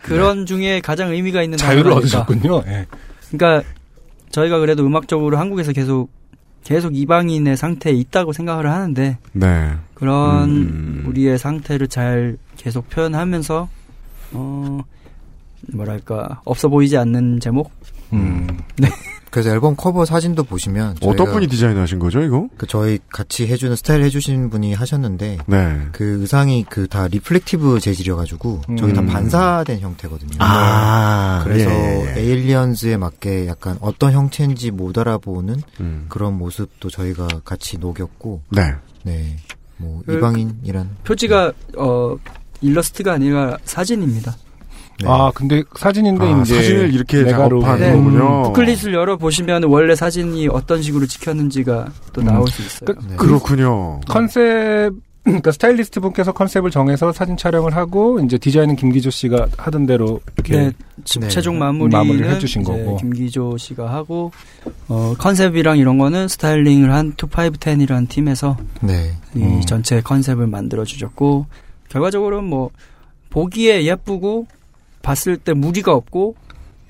그런 0.00 0.46
중에 0.46 0.80
가장 0.80 1.10
의미가 1.10 1.42
있는 1.42 1.58
자유를. 1.58 1.92
얻으셨군요. 1.92 2.62
예. 2.66 2.86
그러니까 3.30 3.68
저희가 4.30 4.58
그래도 4.58 4.84
음악적으로 4.84 5.38
한국에서 5.38 5.72
계속 5.72 6.10
계속 6.64 6.96
이방인의 6.96 7.56
상태에 7.56 7.92
있다고 7.92 8.32
생각을 8.32 8.70
하는데 8.70 9.18
네. 9.32 9.72
그 9.94 10.00
그런 10.00 10.50
음. 10.50 11.04
우리의 11.06 11.38
상태를 11.38 11.88
잘 11.88 12.36
계속 12.56 12.88
표현하면서 12.88 13.68
어 14.32 14.80
뭐랄까 15.72 16.40
없어 16.44 16.68
보이지 16.68 16.96
않는 16.96 17.40
제목. 17.40 17.70
음. 18.12 18.46
네. 18.78 18.88
그래서 19.30 19.48
앨범 19.48 19.74
커버 19.76 20.04
사진도 20.04 20.44
보시면 20.44 20.96
어떤 21.00 21.32
분이 21.32 21.46
디자인하신 21.46 21.98
거죠, 21.98 22.20
이거? 22.22 22.48
그 22.58 22.66
저희 22.66 22.98
같이 23.08 23.46
해주는 23.46 23.74
스타일 23.76 24.02
해주신 24.04 24.50
분이 24.50 24.74
하셨는데 24.74 25.38
네. 25.46 25.78
그 25.92 26.20
의상이 26.20 26.64
그 26.68 26.86
다 26.86 27.08
reflective 27.08 27.80
재질이어가지고 27.80 28.60
저기 28.78 28.92
다 28.92 29.00
음. 29.00 29.06
반사된 29.06 29.80
형태거든요. 29.80 30.32
아, 30.40 31.40
그래서 31.44 31.70
예, 31.70 32.14
예. 32.14 32.20
Aliens에 32.20 32.98
맞게 32.98 33.46
약간 33.46 33.78
어떤 33.80 34.12
형체인지 34.12 34.70
못 34.70 34.98
알아보는 34.98 35.62
음. 35.80 36.04
그런 36.10 36.36
모습도 36.36 36.90
저희가 36.90 37.26
같이 37.42 37.78
녹였고 37.78 38.42
네. 38.50 38.74
네. 39.04 39.36
뭐 39.78 40.02
그- 40.04 40.18
이방인이란 40.18 40.96
표지가 41.04 41.52
어 41.78 42.16
일러스트가 42.60 43.14
아니라 43.14 43.56
사진입니다. 43.64 44.36
아 45.04 45.30
근데 45.34 45.62
사진인데 45.76 46.24
아, 46.24 46.40
이제 46.42 46.54
사진을 46.56 46.94
이렇게 46.94 47.22
메가로 47.22 47.60
작업한 47.60 47.80
네. 47.80 47.92
거군요. 47.92 48.42
부클릿을 48.44 48.94
열어 48.94 49.16
보시면 49.16 49.64
원래 49.64 49.94
사진이 49.94 50.48
어떤 50.48 50.82
식으로 50.82 51.06
찍혔는지가 51.06 51.86
또 52.12 52.22
나올 52.22 52.46
수 52.48 52.62
있어요. 52.62 52.96
네. 53.08 53.16
그렇군요. 53.16 54.00
컨셉 54.08 54.92
그러니까 55.24 55.52
스타일리스트 55.52 56.00
분께서 56.00 56.32
컨셉을 56.32 56.72
정해서 56.72 57.12
사진 57.12 57.36
촬영을 57.36 57.76
하고 57.76 58.18
이제 58.18 58.38
디자인은 58.38 58.74
김기조 58.74 59.10
씨가 59.10 59.46
하던 59.56 59.86
대로 59.86 60.20
이렇게 60.34 60.56
네, 60.56 60.72
지- 61.04 61.20
네. 61.20 61.28
최종 61.28 61.60
마무리는 61.60 61.90
마무리를 61.96 62.28
해주신 62.28 62.64
거고. 62.64 62.96
김기조 62.96 63.56
씨가 63.56 63.88
하고 63.92 64.32
어, 64.88 65.14
컨셉이랑 65.18 65.78
이런 65.78 65.96
거는 65.98 66.26
스타일링을 66.26 66.92
한 66.92 67.12
2510이라는 67.12 68.08
팀에서 68.08 68.56
네. 68.80 69.12
이 69.36 69.38
음. 69.42 69.60
전체 69.60 70.00
컨셉을 70.00 70.48
만들어 70.48 70.84
주셨고 70.84 71.46
결과적으로는 71.88 72.48
뭐 72.50 72.70
보기에 73.30 73.84
예쁘고 73.84 74.48
봤을 75.02 75.36
때 75.36 75.52
무리가 75.52 75.92
없고 75.92 76.36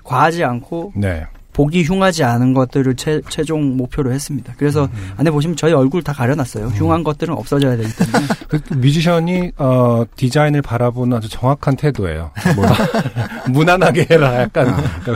과하지 0.04 0.44
않고 0.44 0.92
네. 0.96 1.24
보기 1.52 1.84
흉하지 1.84 2.24
않은 2.24 2.54
것들을 2.54 2.96
최, 2.96 3.20
최종 3.28 3.76
목표로 3.76 4.10
했습니다. 4.10 4.54
그래서 4.56 4.84
음. 4.86 5.10
안에 5.18 5.30
보시면 5.30 5.54
저희 5.56 5.74
얼굴 5.74 6.02
다 6.02 6.14
가려놨어요. 6.14 6.68
흉한 6.68 7.04
것들은 7.04 7.34
없어져야 7.34 7.76
되기 7.76 7.90
때문에. 7.94 8.26
그 8.48 8.74
뮤지션이 8.74 9.52
어, 9.58 10.02
디자인을 10.16 10.62
바라보는 10.62 11.18
아주 11.18 11.28
정확한 11.28 11.76
태도예요. 11.76 12.30
뭐, 12.56 12.64
무난하게 13.52 14.06
해라. 14.10 14.40
약간 14.40 14.68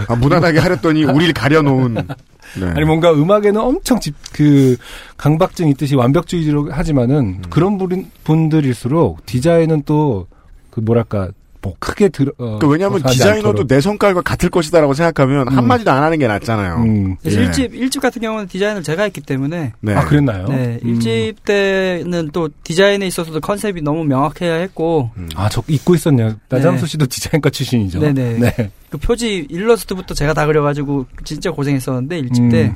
아, 0.09 0.15
무난하게 0.15 0.59
하랬더니 0.59 1.05
우리를 1.05 1.33
가려놓은. 1.33 1.95
네. 1.95 2.67
아니 2.67 2.85
뭔가 2.85 3.13
음악에는 3.13 3.59
엄청 3.59 3.99
집, 3.99 4.15
그 4.35 4.77
강박증 5.17 5.69
있듯이 5.69 5.95
완벽주의로 5.97 6.71
하지만은 6.71 7.17
음. 7.17 7.43
그런 7.49 7.79
분- 7.79 8.11
분들일수록 8.25 9.25
디자인은 9.27 9.83
또 9.85 10.27
그 10.71 10.81
뭐랄까 10.81 11.31
뭐 11.67 11.75
크게 11.79 12.09
들어. 12.09 12.33
어, 12.39 12.59
그 12.61 12.69
왜냐하면 12.69 13.03
디자이너도 13.03 13.49
않도록. 13.49 13.69
내 13.69 13.81
성깔과 13.81 14.23
같을 14.23 14.51
것이다라고 14.51 14.95
생각하면 14.95 15.49
음. 15.49 15.57
한 15.57 15.67
마디도 15.67 15.91
안 15.91 16.03
하는 16.03 16.19
게 16.19 16.27
낫잖아요. 16.27 16.77
음. 16.77 17.17
그래서 17.21 17.41
예. 17.41 17.45
일집 17.45 17.75
일집 17.75 18.03
같은 18.03 18.23
경우는 18.23 18.47
디자인을 18.49 18.83
제가 18.83 19.03
했기 19.05 19.21
때문에 19.21 19.73
네. 19.81 19.95
아 19.95 20.05
그랬나요? 20.05 20.49
네, 20.49 20.79
음. 20.83 20.89
일집 20.89 21.45
때는 21.45 22.31
또 22.33 22.49
디자인에 22.63 23.07
있어서도 23.07 23.41
컨셉이 23.41 23.83
너무 23.83 24.05
명확해야 24.05 24.55
했고 24.55 25.11
음. 25.17 25.29
아, 25.35 25.49
저 25.49 25.63
잊고 25.69 25.95
있었네요. 25.95 26.35
나장수 26.49 26.85
네. 26.85 26.91
씨도 26.91 27.07
디자인과 27.07 27.51
출신이죠. 27.51 28.01
네네. 28.01 28.39
네. 28.39 28.71
그 28.91 28.99
표지 28.99 29.47
일러스트부터 29.51 30.15
제가 30.15 30.33
다 30.35 30.47
그려가지고 30.47 31.07
진짜 31.25 31.51
고생했었는데 31.51 32.19
일집 32.19 32.45
음. 32.45 32.49
때 32.51 32.75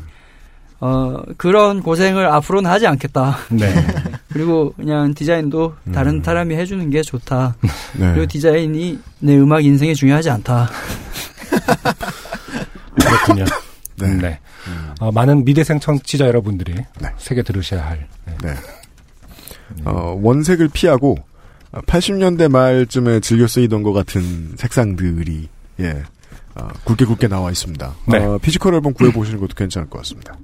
어, 0.81 1.21
그런 1.37 1.83
고생을 1.83 2.27
앞으로는 2.27 2.71
하지 2.71 2.87
않겠다. 2.87 3.37
네. 3.51 3.73
그리고 4.33 4.73
그냥 4.73 5.13
디자인도 5.13 5.75
다른 5.93 6.23
사람이 6.23 6.55
해주는 6.55 6.89
게 6.91 7.03
좋다. 7.03 7.57
네. 7.99 8.13
그리고 8.13 8.27
디자인이 8.27 8.99
내 9.19 9.37
음악 9.37 9.65
인생에 9.65 9.93
중요하지 9.93 10.31
않다. 10.31 10.71
그렇군요. 12.99 13.45
네. 13.97 14.15
네. 14.15 14.39
어, 15.01 15.13
많은 15.13 15.45
미대생 15.45 15.81
청취자 15.81 16.27
여러분들이 16.27 16.75
네. 16.75 17.09
새겨 17.19 17.43
들으셔야 17.43 17.85
할. 17.85 18.07
네. 18.27 18.35
네. 18.43 18.55
어, 19.85 20.19
원색을 20.23 20.69
피하고 20.73 21.17
80년대 21.73 22.51
말쯤에 22.51 23.21
즐겨 23.21 23.47
쓰이던 23.47 23.83
것 23.83 23.93
같은 23.93 24.55
색상들이 24.57 25.49
예 25.81 26.03
어, 26.55 26.69
굵게 26.85 27.05
굵게 27.05 27.29
나와 27.29 27.51
있습니다. 27.51 27.95
네. 28.09 28.19
어, 28.19 28.39
physical 28.39 28.75
앨범 28.75 28.93
구해 28.93 29.13
보시는 29.13 29.41
것도 29.41 29.55
괜찮을 29.55 29.89
것 29.89 29.99
같습니다. 29.99 30.37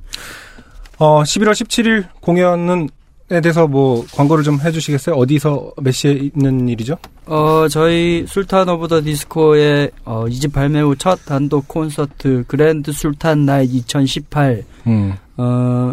어, 0.98 1.22
11월 1.22 1.52
17일 1.52 2.06
공연은 2.20 2.88
에 3.28 3.40
대해서 3.40 3.66
뭐 3.66 4.06
광고를 4.14 4.44
좀 4.44 4.60
해주시겠어요? 4.60 5.16
어디서 5.16 5.72
몇 5.82 5.90
시에 5.90 6.12
있는 6.12 6.68
일이죠? 6.68 6.96
어, 7.26 7.66
저희 7.68 8.24
술탄 8.28 8.68
오브 8.68 8.86
더 8.86 9.02
디스코의 9.02 9.90
어, 10.04 10.28
이집 10.28 10.52
발매 10.52 10.80
후 10.80 10.94
첫 10.94 11.24
단독 11.24 11.66
콘서트 11.66 12.44
Grand 12.46 12.92
Sultan 12.92 13.44
Night 13.44 13.74
2018 13.74 14.64
음. 14.86 15.14
어, 15.38 15.92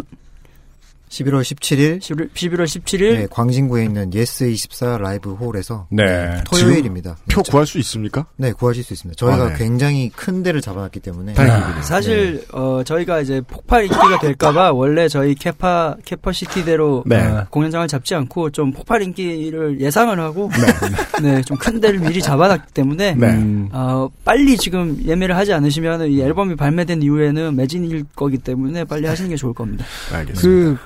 11월 1.14 1.42
17일 1.42 2.02
11, 2.02 2.28
11월 2.30 2.64
17일 2.64 2.98
네, 3.14 3.26
광진구에 3.30 3.84
있는 3.84 4.10
예스24 4.10 4.98
라이브 4.98 5.32
홀에서 5.34 5.86
네. 5.90 6.42
토요일입니다. 6.50 7.16
표 7.30 7.42
구할 7.42 7.66
수 7.66 7.78
있습니까? 7.78 8.26
네, 8.36 8.52
구하실 8.52 8.82
수 8.82 8.92
있습니다. 8.94 9.16
저희가 9.18 9.44
아, 9.44 9.48
네. 9.50 9.54
굉장히 9.56 10.10
큰 10.14 10.42
데를 10.42 10.60
잡아놨기 10.60 11.00
때문에 11.00 11.34
다행이군요. 11.34 11.82
사실 11.82 12.44
어 12.52 12.82
저희가 12.84 13.20
이제 13.20 13.40
폭발 13.46 13.84
인기가 13.84 14.18
될까봐 14.20 14.72
원래 14.72 15.08
저희 15.08 15.34
capa 15.36 15.96
capacity대로 16.04 17.04
네. 17.06 17.16
어, 17.22 17.46
공연장을 17.50 17.86
잡지 17.86 18.14
않고 18.14 18.50
좀 18.50 18.72
폭발 18.72 19.02
인기를 19.02 19.80
예상을 19.80 20.18
하고 20.18 20.50
네 21.22 21.42
좀 21.42 21.56
큰 21.58 21.80
데를 21.80 22.00
미리 22.00 22.20
잡아놨기 22.20 22.72
때문에 22.74 23.14
네. 23.14 23.26
음. 23.28 23.68
어 23.72 24.08
빨리 24.24 24.56
지금 24.56 24.98
예매를 25.06 25.36
하지 25.36 25.52
않으시면 25.52 26.10
이 26.10 26.20
앨범이 26.20 26.56
발매된 26.56 27.02
이후에는 27.02 27.54
매진일 27.54 28.04
거기 28.16 28.38
때문에 28.38 28.84
빨리 28.84 29.06
하시는 29.06 29.30
게 29.30 29.36
좋을 29.36 29.54
겁니다. 29.54 29.84
알겠습니다. 30.12 30.42
그 30.42 30.76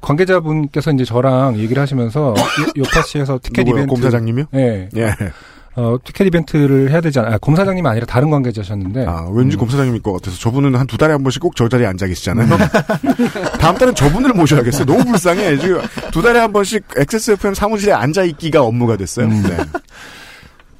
관계자분께서 0.00 0.90
이제 0.92 1.04
저랑 1.04 1.58
얘기를 1.58 1.80
하시면서 1.80 2.30
요- 2.30 2.72
요파시에서 2.76 3.38
티켓 3.44 3.62
누구요? 3.64 3.82
이벤트 3.84 3.88
곰사장님이요? 3.94 4.44
네. 4.52 4.88
예. 4.96 5.14
어, 5.76 5.96
티켓 6.04 6.26
이벤트를 6.26 6.90
해야 6.90 7.00
되지 7.00 7.20
않아? 7.20 7.34
아, 7.34 7.38
곰사장님이 7.38 7.86
아니라 7.88 8.04
다른 8.04 8.28
관계자셨는데. 8.30 9.06
아, 9.06 9.28
왠지 9.32 9.56
곰사장님일 9.56 10.02
것 10.02 10.12
같아서 10.14 10.36
저분은 10.38 10.74
한 10.74 10.86
두 10.86 10.98
달에 10.98 11.12
한 11.12 11.22
번씩 11.22 11.40
꼭 11.40 11.54
저 11.54 11.68
자리에 11.68 11.86
앉아 11.86 12.06
계시잖아요. 12.08 12.48
다음 13.60 13.76
달엔 13.78 13.94
저분을 13.94 14.32
모셔야겠어요. 14.32 14.84
너무 14.84 15.04
불쌍해. 15.04 15.58
지금 15.58 15.80
두 16.10 16.22
달에 16.22 16.40
한 16.40 16.52
번씩 16.52 16.84
XSFM 16.96 17.54
사무실에 17.54 17.92
앉아 17.92 18.24
있기가 18.24 18.62
업무가 18.62 18.96
됐어요. 18.96 19.26
음. 19.26 19.42
네. 19.44 19.56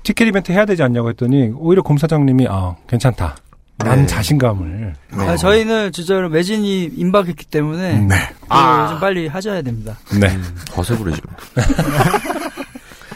티켓 0.02 0.26
이벤트 0.26 0.50
해야 0.50 0.64
되지 0.64 0.82
않냐고 0.82 1.08
했더니 1.10 1.52
오히려 1.54 1.82
곰사장님이 1.82 2.48
아 2.50 2.74
괜찮다. 2.88 3.36
난 3.84 4.00
네. 4.00 4.06
자신감을. 4.06 4.94
아, 5.12 5.36
저희는 5.36 5.92
진짜로 5.92 6.28
매진이 6.28 6.92
임박했기 6.96 7.46
때문에 7.46 7.98
네. 8.00 8.14
아. 8.48 8.88
좀 8.90 9.00
빨리 9.00 9.26
하셔야 9.26 9.62
됩니다. 9.62 9.96
네. 10.18 10.28
허세 10.76 10.96
부리죠. 10.96 11.22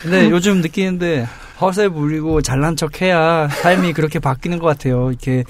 근데 0.04 0.30
요즘 0.30 0.60
느끼는데 0.60 1.26
허세 1.60 1.88
부리고 1.88 2.42
잘난 2.42 2.76
척 2.76 3.00
해야 3.00 3.48
삶이 3.48 3.92
그렇게 3.94 4.18
바뀌는 4.18 4.58
것 4.58 4.66
같아요. 4.66 5.10
이렇게 5.10 5.44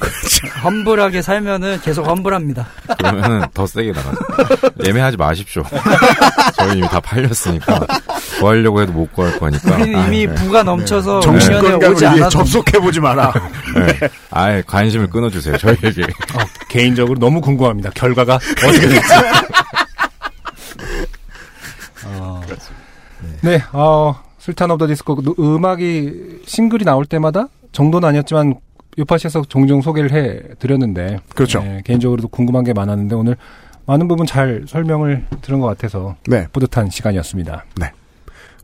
험불하게 0.62 1.22
살면은 1.22 1.80
계속 1.80 2.06
험불합니다. 2.06 2.66
그러면은 2.98 3.46
더 3.52 3.66
세게 3.66 3.90
나가죠. 3.92 4.18
예매하지 4.86 5.16
마십시오. 5.16 5.64
저희 6.56 6.78
이미 6.78 6.86
다 6.86 7.00
팔렸으니까 7.00 7.84
구하려고 8.38 8.80
해도 8.82 8.92
못 8.92 9.12
구할 9.12 9.36
거니까. 9.40 9.74
우리는 9.76 10.06
이미 10.06 10.26
네. 10.26 10.34
부가 10.34 10.62
넘쳐서 10.62 11.20
공연에 11.20 11.40
정신건강을 11.40 11.94
오지 11.94 12.04
위해 12.04 12.12
않아도 12.14 12.28
접속해 12.30 12.78
보지 12.78 13.00
마라. 13.00 13.32
네. 13.74 13.98
아예 14.30 14.62
관심을 14.64 15.08
끊어주세요. 15.08 15.56
저희에게. 15.58 16.02
어, 16.02 16.38
개인적으로 16.68 17.18
너무 17.18 17.40
궁금합니다. 17.40 17.90
결과가 17.94 18.34
어떻게 18.34 18.88
될지. 18.88 19.08
어, 22.06 22.42
네, 23.40 23.62
어, 23.72 24.14
술탄 24.44 24.70
오브 24.72 24.78
더 24.78 24.86
디스코 24.88 25.22
노- 25.22 25.34
음악이 25.38 26.40
싱글이 26.44 26.84
나올 26.84 27.06
때마다 27.06 27.48
정도는 27.72 28.06
아니었지만 28.10 28.56
요파시에서 28.98 29.44
종종 29.48 29.80
소개를 29.80 30.12
해 30.12 30.54
드렸는데 30.58 31.18
그렇죠. 31.34 31.60
네, 31.62 31.80
개인적으로도 31.82 32.28
궁금한 32.28 32.62
게 32.62 32.74
많았는데 32.74 33.14
오늘 33.14 33.36
많은 33.86 34.06
부분 34.06 34.26
잘 34.26 34.64
설명을 34.68 35.24
들은 35.40 35.60
것 35.60 35.66
같아서 35.68 36.16
네. 36.26 36.46
뿌듯한 36.52 36.90
시간이었습니다. 36.90 37.64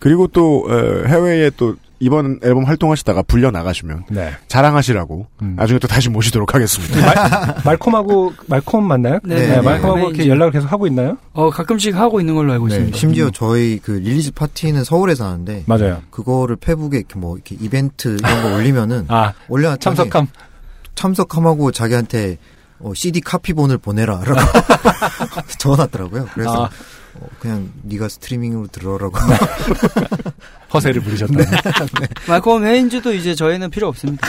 그리고 0.00 0.26
또 0.26 0.66
어, 0.68 1.06
해외에 1.08 1.48
또 1.56 1.76
이번 2.02 2.40
앨범 2.42 2.64
활동하시다가 2.64 3.22
불려 3.22 3.50
나가시면 3.50 4.04
네. 4.08 4.32
자랑하시라고 4.48 5.26
음. 5.42 5.54
나중에 5.56 5.78
또 5.78 5.86
다시 5.86 6.08
모시도록 6.08 6.54
하겠습니다. 6.54 6.98
말, 6.98 7.54
말콤하고 7.64 8.32
말콤 8.46 8.88
맞나요? 8.88 9.20
네, 9.22 9.34
네, 9.34 9.46
네. 9.48 9.60
말콤하고 9.60 9.98
네. 9.98 10.06
이렇게 10.06 10.28
연락을 10.28 10.52
계속 10.52 10.72
하고 10.72 10.86
있나요? 10.86 11.18
어, 11.34 11.50
가끔씩 11.50 11.94
하고 11.94 12.18
있는 12.18 12.34
걸로 12.34 12.52
알고 12.54 12.68
네, 12.68 12.74
있습니다. 12.76 12.96
심지어 12.98 13.30
저희 13.30 13.78
그 13.82 13.92
release 13.92 14.32
파티는 14.32 14.82
서울에서 14.82 15.26
하는데 15.26 15.62
맞아요. 15.66 16.02
그거를 16.10 16.56
페북에 16.56 16.98
이렇게 16.98 17.18
뭐 17.18 17.36
이렇게 17.36 17.56
이벤트 17.60 18.16
이런 18.18 18.42
거 18.42 18.56
올리면은 18.56 19.04
아 19.08 19.34
올려놨더니 19.48 19.96
참석함. 19.96 20.26
참석함하고 20.94 21.70
자기한테 21.70 22.38
어, 22.78 22.92
CD 22.94 23.20
카피본을 23.20 23.76
보내라라고 23.76 24.34
적어놨더라고요. 25.58 26.28
그래서 26.32 26.64
아. 26.64 26.70
어, 27.20 27.26
그냥 27.38 27.70
네가 27.82 28.08
스트리밍으로 28.08 28.68
들어라고 28.68 29.12
허세를 30.72 31.02
부리셨다. 31.02 31.34
네. 31.36 31.44
말콤 32.28 32.64
헤인즈도 32.64 33.12
이제 33.12 33.34
저희는 33.34 33.70
필요 33.70 33.88
없습니다. 33.88 34.26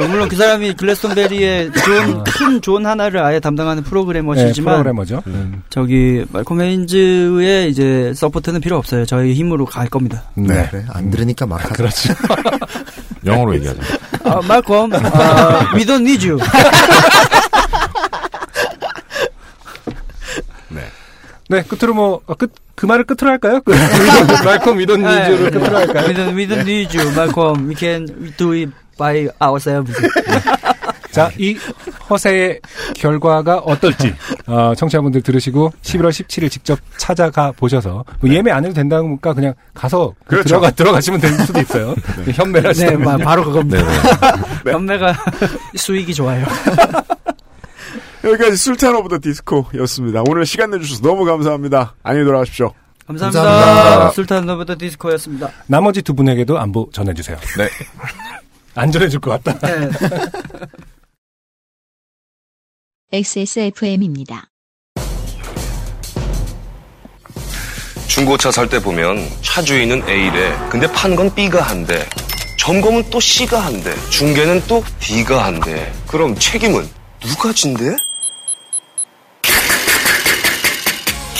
어, 0.00 0.08
물론 0.08 0.28
그 0.28 0.36
사람이 0.36 0.72
글래스톤베리의 0.74 1.72
존, 1.72 2.24
큰 2.24 2.60
존 2.62 2.86
하나를 2.86 3.22
아예 3.22 3.40
담당하는 3.40 3.82
프로그래머시지만 3.82 4.52
네, 4.54 4.82
프로그래머죠. 4.82 5.22
음. 5.26 5.62
저기 5.68 6.24
말콤 6.30 6.60
헤인즈의 6.62 7.70
이제 7.70 8.12
support는 8.14 8.60
필요 8.60 8.76
없어요. 8.78 9.04
저희 9.04 9.34
힘으로 9.34 9.64
갈 9.66 9.88
겁니다. 9.88 10.22
네. 10.34 10.68
그래 10.70 10.84
안 10.90 11.10
들으니까 11.10 11.44
막 11.46 11.62
하자. 11.62 11.74
그렇지. 11.74 12.08
영어로 13.26 13.54
얘기하자. 13.56 13.80
아, 14.24 14.40
말콤, 14.46 14.92
아, 14.94 15.72
we 15.74 15.84
don't 15.84 16.00
need 16.00 16.26
you. 16.28 16.38
네, 21.52 21.62
끝으로 21.62 21.92
뭐, 21.94 22.20
어, 22.26 22.34
끝, 22.34 22.50
그 22.74 22.86
말을 22.86 23.04
끝으로 23.04 23.30
할까요? 23.30 23.60
그, 23.64 23.72
말콤 24.44 24.78
위돈 24.78 25.02
네. 25.02 25.28
니즈를 25.30 25.50
끝으로 25.50 25.76
할까요? 25.76 26.06
We 26.08 26.14
don't, 26.14 26.34
we 26.36 26.48
don't 26.48 26.60
need 26.60 26.98
you, 26.98 27.14
말콤. 27.14 27.68
We 27.68 27.74
can 27.76 28.06
do 28.38 28.52
it 28.54 28.72
by 28.96 29.28
ourselves. 29.42 29.92
자, 31.12 31.30
이 31.36 31.58
허세의 32.08 32.60
결과가 32.96 33.58
어떨지, 33.58 34.14
어, 34.46 34.72
청취자분들 34.74 35.20
들으시고 35.20 35.70
11월 35.82 36.08
17일 36.08 36.50
직접 36.50 36.78
찾아가 36.96 37.52
보셔서, 37.52 38.02
뭐 38.20 38.30
예매 38.30 38.50
안 38.50 38.64
해도 38.64 38.72
된다니까 38.72 39.34
그냥 39.34 39.52
가서 39.74 40.14
그 40.24 40.30
그렇죠. 40.36 40.48
들어가, 40.48 40.70
들어가시면 40.70 41.20
될 41.20 41.32
수도 41.40 41.60
있어요. 41.60 41.94
현매를 42.32 42.62
네, 42.62 42.68
하시다면. 42.68 43.02
마- 43.02 43.16
바로 43.18 43.44
그겁니다. 43.44 43.82
네. 44.64 44.72
현매가 44.72 45.14
수익이 45.76 46.14
좋아요. 46.14 46.46
여기까지 48.24 48.56
더 49.08 49.18
디스코였습니다. 49.20 50.22
오늘 50.28 50.46
시간 50.46 50.70
내주셔서 50.70 51.02
너무 51.02 51.24
감사합니다. 51.24 51.94
안녕히 52.02 52.24
돌아가십시오. 52.26 52.72
감사합니다. 53.06 53.42
감사합니다. 53.42 54.10
술탄 54.12 54.46
너브더 54.46 54.76
디스코였습니다. 54.78 55.50
나머지 55.66 56.02
두 56.02 56.14
분에게도 56.14 56.58
안부 56.58 56.90
전해주세요. 56.92 57.36
네. 57.58 57.68
안 58.74 58.90
전해줄 58.92 59.20
것 59.20 59.42
같다. 59.42 59.66
네. 59.66 59.90
XSFM입니다. 63.12 64.48
중고차 68.06 68.50
살 68.50 68.68
때 68.68 68.78
보면 68.80 69.18
차 69.42 69.60
주인은 69.62 70.08
A래. 70.08 70.54
근데 70.70 70.86
판 70.92 71.16
건 71.16 71.34
B가 71.34 71.60
한대. 71.62 72.06
점검은 72.58 73.10
또 73.10 73.18
C가 73.18 73.58
한대. 73.58 73.92
중개는 74.10 74.62
또 74.68 74.82
D가 75.00 75.44
한대. 75.44 75.92
그럼 76.06 76.34
책임은 76.36 76.86
누가 77.20 77.52
진대? 77.52 77.94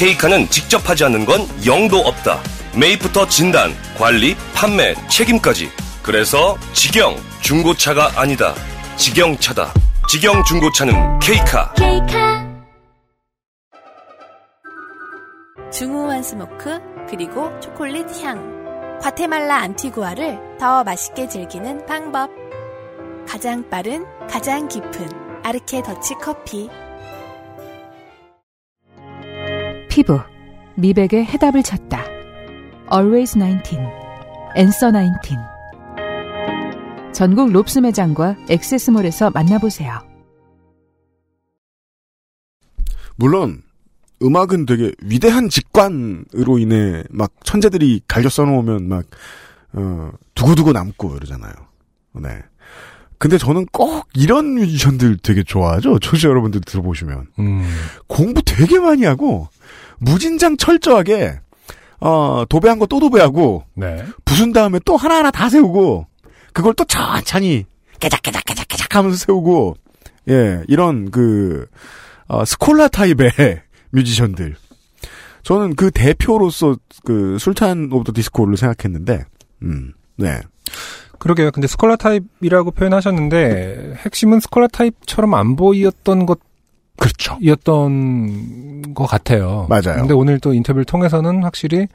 케이카는 0.02 0.48
직접 0.48 0.90
하지 0.90 1.04
않는 1.04 1.24
건 1.24 1.46
영도 1.64 1.98
없다. 1.98 2.42
매입부터 2.76 3.28
진단, 3.28 3.72
관리, 3.96 4.34
판매, 4.52 4.96
책임까지. 5.08 5.70
그래서 6.02 6.58
직영 6.72 7.14
중고차가 7.40 8.10
아니다. 8.16 8.52
직영차다. 8.96 9.72
직영 10.08 10.42
중고차는 10.42 11.20
케이카. 11.20 11.72
중후한 15.72 16.24
smoke 16.24 16.80
그리고 17.08 17.52
초콜릿 17.60 18.24
향 18.24 18.98
과테말라 19.00 19.54
안티구아를 19.54 20.58
더 20.58 20.82
맛있게 20.82 21.28
즐기는 21.28 21.86
방법 21.86 22.28
가장 23.28 23.70
빠른 23.70 24.04
가장 24.28 24.66
깊은 24.66 25.42
아르케 25.44 25.80
더치 25.84 26.14
커피 26.20 26.68
피부, 29.94 30.19
미백의 30.77 31.27
해답을 31.27 31.62
찾다. 31.62 32.02
Always 32.90 33.39
19, 33.39 33.77
Answer 34.56 34.90
19. 34.90 35.36
전국 37.12 37.52
롭스 37.52 37.78
매장과 37.78 38.36
액세스몰에서 38.48 39.28
만나보세요. 39.32 39.98
물론 43.16 43.62
음악은 44.23 44.64
되게 44.64 44.93
위대한 45.02 45.51
직관으로 45.51 46.59
인해 46.59 47.05
막 47.10 47.31
천재들이 47.44 48.01
갈겨 48.09 48.31
써놓으면 48.31 48.89
막 48.89 49.05
어, 49.74 50.10
두고두고 50.35 50.73
남고 50.73 51.16
이러잖아요. 51.16 51.52
네. 52.14 52.43
근데 53.19 53.39
저는 53.39 53.66
꼭 53.66 54.09
이런 54.14 54.55
뮤지션들 54.55 55.19
되게 55.19 55.44
좋아하죠. 55.44 56.01
청취자 56.01 56.28
여러분들 56.28 56.62
들어보시면 56.62 57.27
음, 57.39 57.62
공부 58.09 58.43
되게 58.43 58.81
많이 58.81 59.05
하고 59.05 59.48
무진장 60.02 60.56
철저하게 60.56 61.40
어, 62.00 62.44
도배한 62.48 62.78
거 62.78 62.86
또 62.86 62.98
도배하고 63.00 63.64
네. 63.74 64.04
부순 64.24 64.52
다음에 64.52 64.78
또 64.84 64.96
하나하나 64.96 65.30
다 65.30 65.48
세우고 65.48 66.06
그걸 66.52 66.74
또 66.74 66.84
천천히 66.84 67.64
깨작깨작깨작깨작 68.00 68.96
하면서 68.96 69.16
세우고 69.16 69.76
예 70.28 70.62
이런 70.68 71.10
그 71.10 71.66
어, 72.28 72.44
스콜라 72.44 72.88
타입의 72.88 73.30
뮤지션들 73.90 74.56
저는 75.42 75.74
그 75.76 75.90
대표로서 75.90 76.76
그 77.04 77.36
술탄 77.38 77.88
오브 77.92 78.04
더 78.04 78.12
디스코를 78.12 78.56
생각했는데 78.56 79.24
음 79.62 79.92
네 80.16 80.40
그러게요. 81.18 81.50
근데 81.52 81.66
scholar 81.68 81.97
타입이라고 81.96 82.72
표현하셨는데 82.72 83.94
핵심은 84.04 84.40
scholar 84.40 84.66
타입처럼 84.66 85.34
안 85.34 85.56
보이었던 85.56 86.26
것 86.26 86.38
그렇죠. 87.02 87.36
이었던 87.40 88.94
것 88.94 89.06
같아요. 89.06 89.66
맞아요. 89.68 89.96
근데 90.00 90.14
오늘 90.14 90.38
또 90.40 90.54
인터뷰를 90.54 90.84
통해서는 90.84 91.42
확실히 91.42 91.86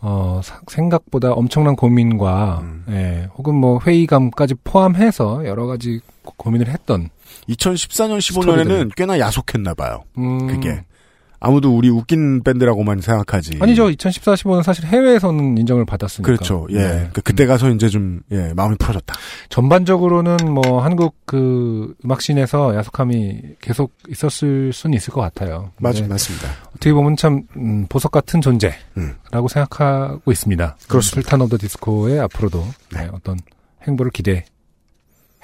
어 0.00 0.40
사- 0.44 0.60
생각보다 0.68 1.32
엄청난 1.32 1.74
고민과 1.74 2.58
음. 2.62 2.84
예, 2.90 3.28
혹은 3.38 3.54
뭐 3.54 3.80
회의감까지 3.84 4.54
포함해서 4.62 5.46
여러 5.46 5.66
가지 5.66 6.00
고- 6.22 6.34
고민을 6.36 6.68
했던 6.68 7.08
2014년 7.48 8.18
15년에는 8.18 8.42
스토리들. 8.42 8.88
꽤나 8.96 9.18
야속했나 9.18 9.74
봐요. 9.74 10.04
음, 10.18 10.46
그게 10.46 10.84
아무도 11.46 11.76
우리 11.76 11.88
웃긴 11.88 12.42
밴드라고만 12.42 13.00
생각하지. 13.00 13.58
아니죠. 13.60 13.88
2014, 13.90 14.34
15는 14.34 14.62
사실 14.62 14.84
해외에서는 14.86 15.56
인정을 15.58 15.84
받았으니까. 15.84 16.26
그렇죠. 16.26 16.66
예. 16.70 16.78
네. 16.78 17.10
그 17.12 17.20
그때 17.22 17.46
가서 17.46 17.70
이제 17.70 17.88
좀 17.88 18.20
예, 18.32 18.52
마음이 18.54 18.76
풀어졌다. 18.78 19.14
전반적으로는 19.48 20.36
뭐 20.52 20.82
한국 20.82 21.14
그 21.24 21.94
음악 22.04 22.29
scene에서 22.29 22.74
야속함이 22.74 23.42
계속 23.60 23.92
있었을 24.08 24.72
수는 24.72 24.96
있을 24.96 25.12
것 25.12 25.20
같아요. 25.20 25.70
맞, 25.78 25.96
맞습니다. 26.08 26.48
어떻게 26.70 26.92
보면 26.92 27.16
참 27.16 27.42
음, 27.56 27.86
보석 27.88 28.10
같은 28.10 28.40
존재라고 28.40 28.76
음. 28.96 29.14
생각하고 29.48 30.32
있습니다. 30.32 30.76
그렇습니다. 30.88 31.14
술탄 31.22 31.40
오브 31.42 31.50
더 31.50 31.58
디스코의 31.58 32.18
앞으로도 32.20 32.66
네. 32.92 33.02
네, 33.04 33.10
어떤 33.12 33.36
행보를 33.86 34.10
기대 34.10 34.44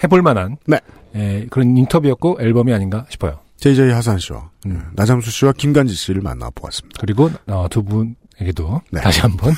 해 0.03 0.09
볼 0.09 0.21
만한 0.21 0.57
네. 0.67 0.81
예, 1.15 1.47
그런 1.49 1.77
인터뷰였고 1.77 2.39
앨범이 2.41 2.73
아닌가 2.75 3.07
싶어요. 3.09 3.39
JJ 3.63 3.93
하산 3.93 4.19
씨와 4.19 4.51
음. 4.67 4.75
예, 4.75 4.91
나잠수 4.95 5.31
씨와 5.31 5.53
김간지 5.53 5.95
씨를 5.95 6.21
만나 6.21 6.51
보았습니다. 6.53 6.99
그리고 7.01 7.31
어, 7.47 7.69
두 7.71 7.85
분에게도 7.85 8.81
네. 8.91 9.01
다시 9.01 9.21
한번 9.21 9.55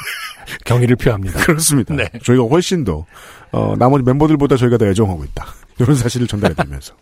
경의를 0.64 0.96
표합니다. 0.96 1.38
그렇습니다. 1.44 1.94
네. 1.94 2.10
저희가 2.24 2.44
훨씬 2.44 2.84
더 2.84 3.04
어, 3.50 3.74
나머지 3.78 4.04
멤버들보다 4.04 4.56
저희가 4.56 4.78
더 4.78 4.86
애정하고 4.86 5.24
있다. 5.24 5.44
이런 5.78 5.94
사실을 5.94 6.26
전달해드리면서 6.26 6.94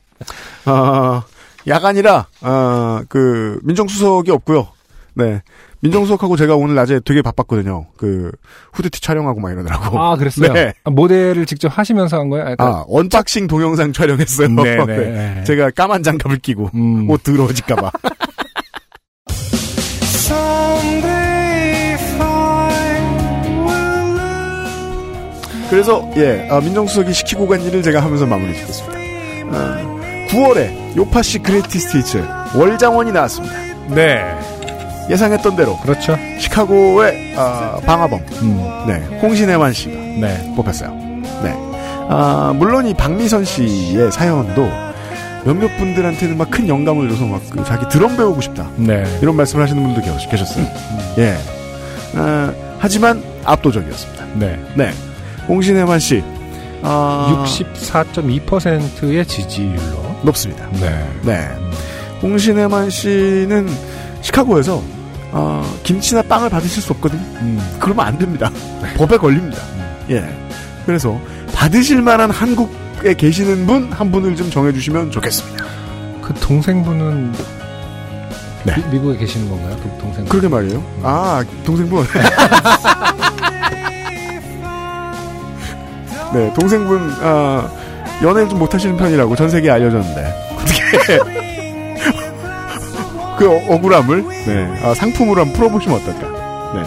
아, 0.64 1.22
야간이라 1.68 2.26
아, 2.40 3.04
그 3.08 3.60
민정수석이 3.62 4.32
없고요. 4.32 4.72
네, 5.14 5.42
민정수석하고 5.82 6.36
제가 6.36 6.56
오늘 6.56 6.74
낮에 6.74 7.00
되게 7.04 7.22
바빴거든요. 7.22 7.86
그 7.96 8.30
후드티 8.72 9.00
촬영하고 9.00 9.40
막 9.40 9.50
이러느라고. 9.50 9.98
아 9.98 10.16
그랬어요. 10.16 10.52
네. 10.52 10.74
아, 10.84 10.90
모델을 10.90 11.46
직접 11.46 11.68
하시면서 11.68 12.18
한 12.18 12.28
거예요? 12.28 12.50
약간 12.50 12.66
아, 12.66 12.84
unboxing 12.88 13.46
동영상 13.46 13.92
촬영했어요. 13.92 14.48
네, 14.48 14.76
네, 14.76 14.84
네. 14.84 15.34
네. 15.36 15.44
제가 15.44 15.70
까만 15.70 16.02
장갑을 16.02 16.38
끼고 16.38 16.70
음. 16.74 17.08
옷 17.08 17.22
더러워질까봐. 17.22 17.90
그래서 25.70 26.10
예 26.16 26.48
아, 26.50 26.60
민정수석이 26.60 27.12
시키고 27.12 27.46
간 27.46 27.62
일을 27.62 27.82
제가 27.82 28.02
하면서 28.02 28.26
마무리 28.26 28.54
짓겠습니다. 28.54 28.98
아, 29.52 30.26
9월에 30.28 30.96
요파시 30.96 31.38
Greatest 31.38 31.98
Hits 31.98 32.24
월장원이 32.56 33.12
나왔습니다. 33.12 33.54
네. 33.94 34.59
예상했던 35.10 35.56
대로 35.56 35.76
그렇죠. 35.78 36.16
시카고의 36.38 37.34
아, 37.36 37.80
방화범 37.84 38.20
음. 38.42 38.84
네 38.86 39.18
홍신혜만 39.20 39.72
씨가 39.72 39.92
네. 39.94 40.52
뽑혔어요. 40.56 40.90
네. 41.42 41.52
아, 42.08 42.52
물론 42.56 42.86
이 42.86 42.94
박미선 42.94 43.44
씨의 43.44 44.12
사연도 44.12 44.68
몇몇 45.44 45.68
분들한테는 45.78 46.36
막 46.36 46.50
큰 46.50 46.68
영감을 46.68 47.08
줘서 47.08 47.24
막 47.24 47.40
그 47.50 47.64
자기 47.64 47.88
드럼 47.88 48.16
배우고 48.16 48.40
싶다. 48.42 48.68
네. 48.76 49.04
이런 49.22 49.36
말씀을 49.36 49.64
하시는 49.64 49.82
분도 49.82 50.00
계셨- 50.00 50.28
계셨어요. 50.30 50.66
예. 51.18 51.36
아, 52.14 52.52
하지만 52.78 53.22
압도적이었습니다. 53.44 54.24
네. 54.34 54.58
네. 54.74 54.90
홍신혜만 55.48 55.98
씨. 55.98 56.22
아, 56.82 57.44
64.2%의 57.46 59.24
지지율로. 59.26 60.00
높습니다. 60.22 60.66
네. 60.80 61.04
네. 61.22 61.48
홍신혜만 62.22 62.90
씨는 62.90 63.68
시카고에서 64.22 64.82
어, 65.32 65.62
김치나 65.84 66.22
빵을 66.22 66.48
받으실 66.50 66.82
수 66.82 66.92
없거든요. 66.92 67.20
음. 67.40 67.76
그러면 67.78 68.06
안 68.06 68.18
됩니다. 68.18 68.50
법에 68.96 69.16
걸립니다. 69.16 69.62
예. 70.10 70.24
그래서 70.86 71.20
받으실 71.54 72.02
만한 72.02 72.30
한국에 72.30 73.14
계시는 73.14 73.66
분 73.66 73.90
한 73.92 74.10
분을 74.10 74.34
좀 74.36 74.50
정해주시면 74.50 75.10
좋겠습니다. 75.10 75.64
그 76.22 76.34
동생분은 76.34 77.32
네. 78.64 78.74
미, 78.90 78.98
국에 78.98 79.16
계시는 79.18 79.48
건가요? 79.48 79.76
그 79.82 79.90
동생. 80.00 80.24
그러게 80.26 80.48
말이에요. 80.48 80.82
아, 81.02 81.42
동생분. 81.64 82.04
네, 86.34 86.52
동생분, 86.54 87.12
아, 87.22 87.68
연애를 88.22 88.48
좀 88.48 88.58
못하시는 88.58 88.96
편이라고 88.96 89.34
전 89.34 89.48
세계에 89.50 89.70
알려졌는데. 89.70 90.34
그 93.40 93.50
어- 93.50 93.74
억울함을, 93.74 94.24
네, 94.46 94.68
아, 94.84 94.92
상품으로 94.92 95.40
한번 95.40 95.54
풀어보시면 95.56 95.98
어떨까. 95.98 96.72
네. 96.74 96.82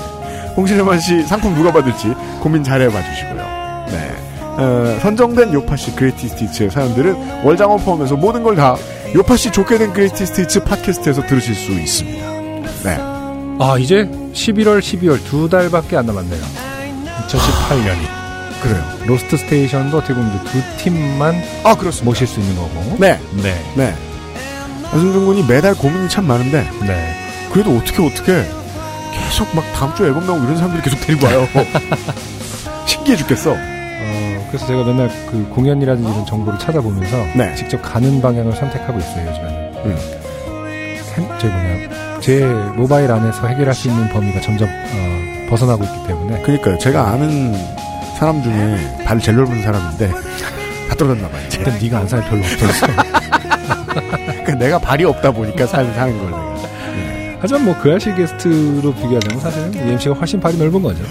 홍신혜만 0.55 0.99
씨 0.99 1.23
상품 1.23 1.55
누가 1.55 1.71
받을지 1.71 2.13
고민 2.41 2.63
잘 2.63 2.79
해봐 2.79 3.01
주시고요. 3.03 3.85
네. 3.89 4.11
어, 4.39 4.99
선정된 5.01 5.51
요파씨 5.51 5.95
그레이티 5.95 6.27
스티츠의 6.27 6.69
사연들은 6.69 7.41
월장원 7.43 7.79
포함해서 7.83 8.15
모든 8.17 8.43
걸 8.43 8.55
다 8.55 8.75
요파씨 9.15 9.49
좋게 9.51 9.79
된 9.79 9.93
그레이티 9.93 10.27
스티츠 10.27 10.63
팟캐스트에서 10.63 11.25
들으실 11.25 11.55
수 11.55 11.71
있습니다. 11.71 12.29
네. 12.83 12.97
아 13.59 13.75
이제 13.79 14.07
11월, 14.33 14.79
12월 14.79 15.23
두 15.25 15.49
달밖에 15.49 15.97
안 15.97 16.05
남았네요. 16.05 16.39
2018년이. 17.29 18.61
그래요. 18.61 18.83
로스트 19.07 19.37
스테이션도 19.37 19.97
어떻게 19.97 20.13
보면 20.13 20.39
두 20.45 20.61
팀만 20.83 21.35
아 21.63 21.73
그렇습니다. 21.75 22.05
모실 22.05 22.27
수 22.27 22.39
있는 22.39 22.55
거고. 22.55 22.95
네. 22.99 23.19
네. 23.41 23.55
네. 23.75 23.93
안승준 24.93 25.25
군이 25.25 25.43
매달 25.47 25.73
고민이 25.75 26.07
참 26.09 26.25
많은데, 26.27 26.65
네. 26.85 27.15
그래도 27.51 27.75
어떻게 27.77 28.05
어떻게 28.05 28.43
계속 29.13 29.47
막 29.55 29.63
다음 29.75 29.93
주에 29.95 30.07
앨범 30.07 30.25
나오고 30.25 30.43
이런 30.43 30.57
사람들이 30.57 30.81
계속 30.83 30.99
데리고 31.05 31.25
와요. 31.25 31.47
신기해 32.85 33.17
죽겠어. 33.17 33.51
어, 33.51 34.47
그래서 34.49 34.67
제가 34.67 34.83
맨날 34.83 35.09
그 35.29 35.47
공연이라든지 35.49 36.09
이런 36.09 36.25
정보를 36.25 36.59
찾아보면서 36.59 37.17
네. 37.35 37.53
직접 37.55 37.81
가는 37.81 38.21
방향을 38.21 38.53
선택하고 38.53 38.99
있어요 38.99 39.27
요즘에는. 39.29 39.73
음. 39.85 39.97
핸, 41.15 41.27
저 41.39 41.47
뭐냐 41.47 42.19
제 42.21 42.45
모바일 42.75 43.11
안에서 43.11 43.47
해결할 43.47 43.73
수 43.75 43.87
있는 43.87 44.09
범위가 44.09 44.41
점점 44.41 44.67
어, 44.69 45.47
벗어나고 45.49 45.83
있기 45.83 46.07
때문에. 46.07 46.41
그러니까요. 46.41 46.77
제가 46.79 47.09
아는 47.09 47.55
사람 48.19 48.41
중에 48.43 49.03
발 49.05 49.19
제일 49.19 49.37
넓은 49.37 49.61
사람인데 49.61 50.09
다 50.89 50.95
떨어졌나 50.95 51.27
봐요. 51.29 51.41
그때 51.51 51.71
네가 51.81 51.99
안 51.99 52.07
살 52.07 52.21
별로 52.29 52.41
없었어. 52.43 52.87
그러니까 54.43 54.55
내가 54.55 54.77
발이 54.79 55.03
없다 55.05 55.31
보니까 55.31 55.65
살 55.65 55.85
사는 55.93 56.17
걸 56.17 56.31
내가. 56.31 56.53
하지만 57.39 57.65
뭐 57.65 57.75
그 57.81 57.93
아실 57.93 58.15
게스트로 58.15 58.93
비교하자면 58.93 59.39
사실은 59.41 59.73
UMC가 59.73 60.15
훨씬 60.15 60.39
발이 60.39 60.57
넓은 60.57 60.81
거죠. 60.81 61.03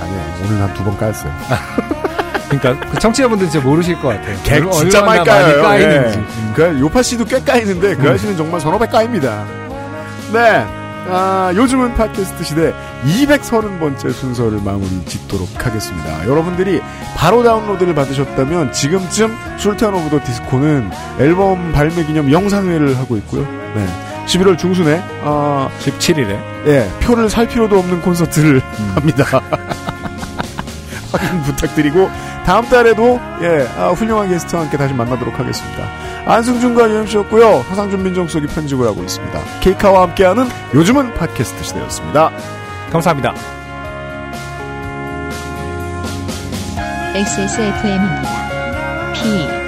아니에요. 0.00 0.34
오늘 0.44 0.62
한 0.62 0.74
두번 0.74 0.96
까였어요. 0.98 1.32
그러니까 2.50 2.90
그 2.90 2.98
청취자분들 2.98 3.48
진짜 3.48 3.64
모르실 3.66 4.00
것 4.00 4.08
같아요. 4.08 4.36
개 4.42 4.56
얼- 4.58 4.72
진짜 4.72 5.02
많이 5.02 5.24
까요. 5.24 5.62
까이는지. 5.62 6.18
예. 6.18 6.24
그 6.54 6.80
요파 6.80 7.02
씨도 7.02 7.24
꽤 7.26 7.40
까이는데 7.40 7.94
그 7.96 8.06
음. 8.08 8.12
아씨는 8.14 8.36
정말 8.36 8.60
서너 8.60 8.78
배 8.78 8.86
까입니다. 8.86 9.44
네. 10.32 10.64
아, 11.08 11.52
요즘은 11.54 11.94
팟캐스트 11.94 12.44
시대 12.44 12.74
230번째 13.04 14.12
순서를 14.12 14.60
마무리 14.62 15.04
짓도록 15.06 15.48
하겠습니다. 15.64 16.28
여러분들이 16.28 16.80
바로 17.16 17.42
다운로드를 17.42 17.94
받으셨다면 17.94 18.72
지금쯤 18.72 19.34
술탄 19.58 19.94
오브 19.94 20.10
더 20.10 20.24
디스코는 20.24 20.90
앨범 21.18 21.72
발매 21.72 22.04
기념 22.04 22.30
영상회를 22.30 22.98
하고 22.98 23.16
있고요. 23.16 23.42
네. 23.74 23.86
11월 24.26 24.56
중순에 24.56 25.02
어, 25.22 25.68
17일에 25.80 26.28
예, 26.66 26.88
표를 27.00 27.28
살 27.28 27.48
필요도 27.48 27.78
없는 27.78 28.02
콘서트를 28.02 28.60
합니다. 28.94 29.24
확인 31.12 31.42
부탁드리고 31.44 32.10
다음 32.44 32.64
달에도 32.66 33.20
예 33.42 33.68
아, 33.76 33.90
훌륭한 33.90 34.28
게스트와 34.28 34.62
함께 34.62 34.76
다시 34.76 34.94
만나도록 34.94 35.38
하겠습니다. 35.38 35.88
안승준과 36.26 36.90
유엠씨였고요. 36.90 37.46
허상준 37.70 38.02
민정수석이 38.02 38.46
편집을 38.48 38.86
하고 38.86 39.02
있습니다. 39.02 39.40
케이카와 39.60 40.02
함께하는 40.02 40.48
요즘은 40.74 41.14
팟캐스트 41.14 41.64
시대였습니다. 41.64 42.30
감사합니다. 42.90 43.34
XSFM입니다. 47.14 48.50
P 49.14 49.59